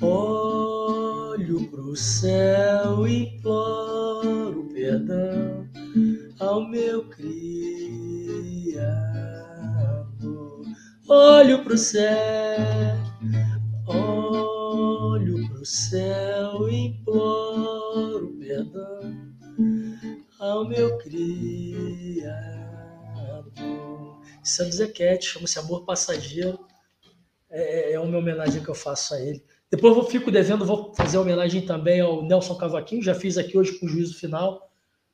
Olho 0.00 1.68
pro 1.68 1.94
céu 1.94 3.06
imploro 3.06 4.66
perdão 4.72 5.68
ao 6.40 6.66
meu 6.66 7.04
Criador. 7.10 7.34
Olho 11.06 11.62
pro 11.62 11.76
céu, 11.76 12.96
olho 13.86 14.53
pro 15.48 15.64
céu 15.64 16.68
e 16.68 16.88
imploro 16.88 18.36
perdão 18.38 19.34
ao 20.38 20.68
meu 20.68 20.98
Criador. 20.98 22.34
Isso 24.42 24.62
é 24.62 24.70
Zequete, 24.70 25.26
chama-se 25.26 25.58
Amor 25.58 25.84
Passageiro. 25.84 26.58
É, 27.50 27.92
é, 27.92 27.92
é 27.94 28.00
uma 28.00 28.18
homenagem 28.18 28.62
que 28.62 28.68
eu 28.68 28.74
faço 28.74 29.14
a 29.14 29.20
ele. 29.20 29.42
Depois 29.70 29.96
eu 29.96 30.04
fico 30.04 30.30
devendo, 30.30 30.66
vou 30.66 30.94
fazer 30.94 31.16
homenagem 31.18 31.64
também 31.64 32.00
ao 32.00 32.22
Nelson 32.22 32.54
Cavaquinho, 32.56 33.02
já 33.02 33.14
fiz 33.14 33.38
aqui 33.38 33.56
hoje 33.56 33.78
com 33.78 33.86
o 33.86 33.88
juízo 33.88 34.18
final, 34.18 34.70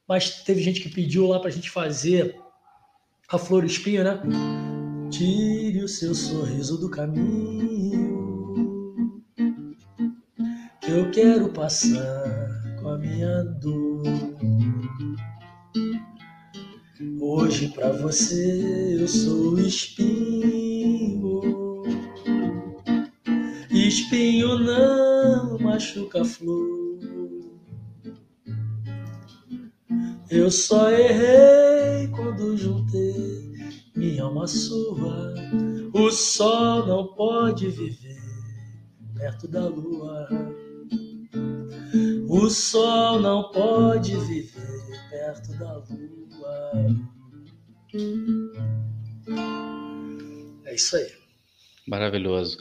mas 0.07 0.43
teve 0.43 0.61
gente 0.61 0.81
que 0.81 0.89
pediu 0.89 1.29
lá 1.29 1.39
para 1.39 1.49
a 1.49 1.53
gente 1.53 1.71
fazer 1.71 2.37
a 3.29 3.39
Flor 3.39 3.65
Espinho, 3.65 4.03
né? 4.03 4.21
Tire 5.11 5.85
o 5.85 5.89
seu 5.89 6.15
sorriso 6.15 6.77
do 6.79 6.91
caminho 6.91 8.10
eu 11.01 11.11
quero 11.11 11.49
passar 11.49 12.77
com 12.79 12.89
a 12.91 12.99
minha 12.99 13.43
dor. 13.43 14.03
Hoje 17.19 17.69
pra 17.69 17.91
você 17.93 18.99
eu 19.01 19.09
sou 19.09 19.59
espinho. 19.59 21.41
Espinho 23.71 24.59
não 24.59 25.59
machuca 25.59 26.21
a 26.21 26.25
flor. 26.25 26.99
Eu 30.31 30.51
só 30.51 30.91
errei 30.91 32.09
quando 32.09 32.59
juntei 32.59 33.55
minha 33.97 34.25
alma 34.25 34.47
sua. 34.47 35.35
O 35.95 36.11
sol 36.11 36.87
não 36.87 37.15
pode 37.15 37.69
viver 37.69 38.21
perto 39.15 39.49
da 39.49 39.67
lua. 39.67 40.29
O 42.29 42.49
sol 42.49 43.21
não 43.21 43.51
pode 43.51 44.17
viver 44.17 44.81
perto 45.11 45.53
da 45.59 45.75
lua. 45.75 46.73
É 50.65 50.75
isso 50.75 50.97
aí. 50.97 51.11
Maravilhoso. 51.87 52.59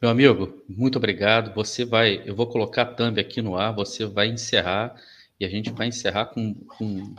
Meu 0.00 0.10
amigo, 0.10 0.64
muito 0.68 0.96
obrigado. 0.96 1.54
Você 1.54 1.84
vai, 1.84 2.22
eu 2.26 2.34
vou 2.34 2.48
colocar 2.48 2.82
a 2.82 2.86
thumb 2.86 3.20
aqui 3.20 3.40
no 3.40 3.56
ar, 3.56 3.72
você 3.72 4.04
vai 4.04 4.26
encerrar 4.26 5.00
e 5.38 5.44
a 5.44 5.48
gente 5.48 5.70
vai 5.70 5.86
encerrar 5.86 6.26
com, 6.26 6.54
com 6.54 7.14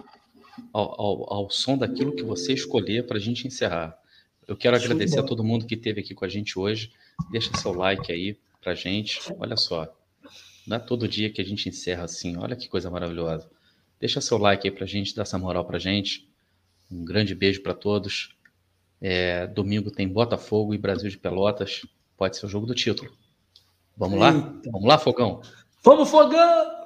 ao, 0.74 1.02
ao, 1.02 1.34
ao, 1.34 1.50
som 1.50 1.78
daquilo 1.78 2.16
que 2.16 2.24
você 2.24 2.52
escolher 2.52 3.08
para 3.08 3.18
a 3.18 3.22
gente 3.22 3.48
encerrar. 3.48 3.98
Eu 4.46 4.58
quero 4.58 4.76
agradecer 4.76 5.20
a 5.20 5.24
todo 5.24 5.44
mundo 5.44 5.66
que 5.66 5.76
esteve 5.76 6.02
aqui 6.02 6.14
com 6.14 6.26
a 6.26 6.30
gente 6.30 6.60
hoje. 6.60 6.92
Deixa 7.32 7.56
seu 7.58 7.72
like 7.74 8.12
aí 8.12 8.38
para 8.62 8.76
gente. 8.76 9.20
Olha 9.40 9.56
só, 9.56 9.88
não 10.66 10.78
é 10.78 10.80
todo 10.80 11.08
dia 11.08 11.30
que 11.30 11.42
a 11.42 11.46
gente 11.46 11.68
encerra 11.68 12.04
assim. 12.04 12.38
Olha 12.38 12.56
que 12.56 12.68
coisa 12.68 12.90
maravilhosa. 12.90 13.50
Deixa 14.00 14.22
seu 14.22 14.38
like 14.38 14.68
aí 14.68 14.74
para 14.74 14.86
a 14.86 14.88
gente, 14.88 15.16
dá 15.16 15.24
essa 15.24 15.38
moral 15.38 15.66
para 15.66 15.78
a 15.78 15.80
gente. 15.80 16.28
Um 16.92 17.04
grande 17.04 17.36
beijo 17.36 17.62
para 17.62 17.74
todos. 17.74 18.36
É, 19.02 19.48
domingo 19.48 19.92
tem 19.92 20.08
Botafogo 20.08 20.74
e 20.74 20.78
Brasil 20.78 21.10
de 21.10 21.18
Pelotas. 21.18 21.86
Pode 22.18 22.38
ser 22.38 22.46
o 22.46 22.50
jogo 22.50 22.66
do 22.66 22.76
título. 22.76 23.12
Vamos 23.98 24.16
Eita. 24.16 24.26
lá? 24.26 24.60
Vamos 24.72 24.88
lá, 24.88 24.98
Fogão? 24.98 25.42
Vamos, 25.84 26.10
Fogão! 26.10 26.84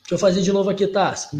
Deixa 0.00 0.14
eu 0.14 0.18
fazer 0.18 0.42
de 0.42 0.52
novo 0.52 0.70
aqui, 0.70 0.86
Tassi. 0.86 1.36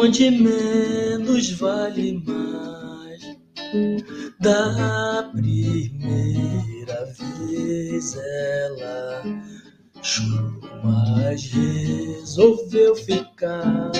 Onde 0.00 0.30
menos 0.30 1.50
vale 1.52 2.22
mais. 2.26 3.20
Da 4.40 5.30
primeira 5.34 7.04
vez 7.46 8.16
ela 8.16 9.22
chorou, 10.02 10.60
mas 10.82 11.44
resolveu 11.52 12.96
ficar. 12.96 13.92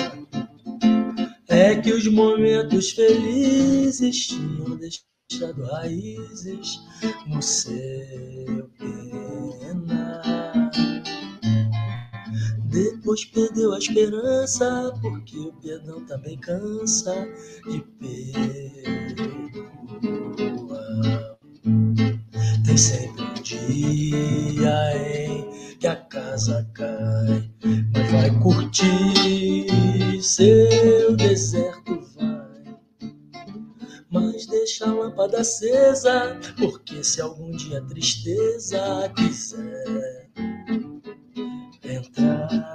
É 1.47 1.75
que 1.75 1.93
os 1.93 2.07
momentos 2.07 2.91
felizes 2.91 4.27
tinham 4.27 4.77
deixado 4.77 5.63
raízes 5.65 6.79
no 7.27 7.41
seu 7.43 8.70
Depois 13.11 13.25
perdeu 13.25 13.73
a 13.73 13.77
esperança, 13.77 14.93
porque 15.01 15.37
o 15.37 15.51
perdão 15.61 16.05
também 16.05 16.37
cansa 16.37 17.27
de 17.69 17.81
perdoar. 17.99 19.27
Tem 22.65 22.77
sempre 22.77 23.21
um 23.21 23.33
dia 23.33 24.95
em 24.95 25.77
que 25.77 25.87
a 25.87 25.97
casa 25.97 26.65
cai, 26.73 27.51
mas 27.93 28.11
vai 28.13 28.39
curtir 28.39 30.23
seu 30.23 31.13
deserto, 31.17 31.99
vai. 32.15 32.79
Mas 34.09 34.45
deixa 34.45 34.85
a 34.85 34.93
lâmpada 34.93 35.41
acesa, 35.41 36.39
porque 36.57 37.03
se 37.03 37.19
algum 37.19 37.51
dia 37.51 37.79
a 37.79 37.85
tristeza 37.87 39.11
quiser 39.17 40.29
entrar 41.83 42.70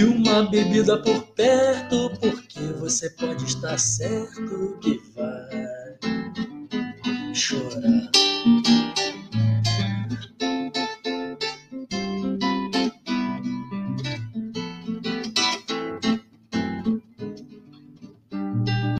e 0.00 0.04
uma 0.04 0.48
bebida 0.48 0.96
por 1.02 1.20
perto, 1.34 2.10
porque 2.18 2.60
você 2.78 3.10
pode 3.10 3.44
estar 3.44 3.78
certo 3.78 4.78
que 4.80 4.98
vai 5.14 5.98
chorar. 7.34 8.79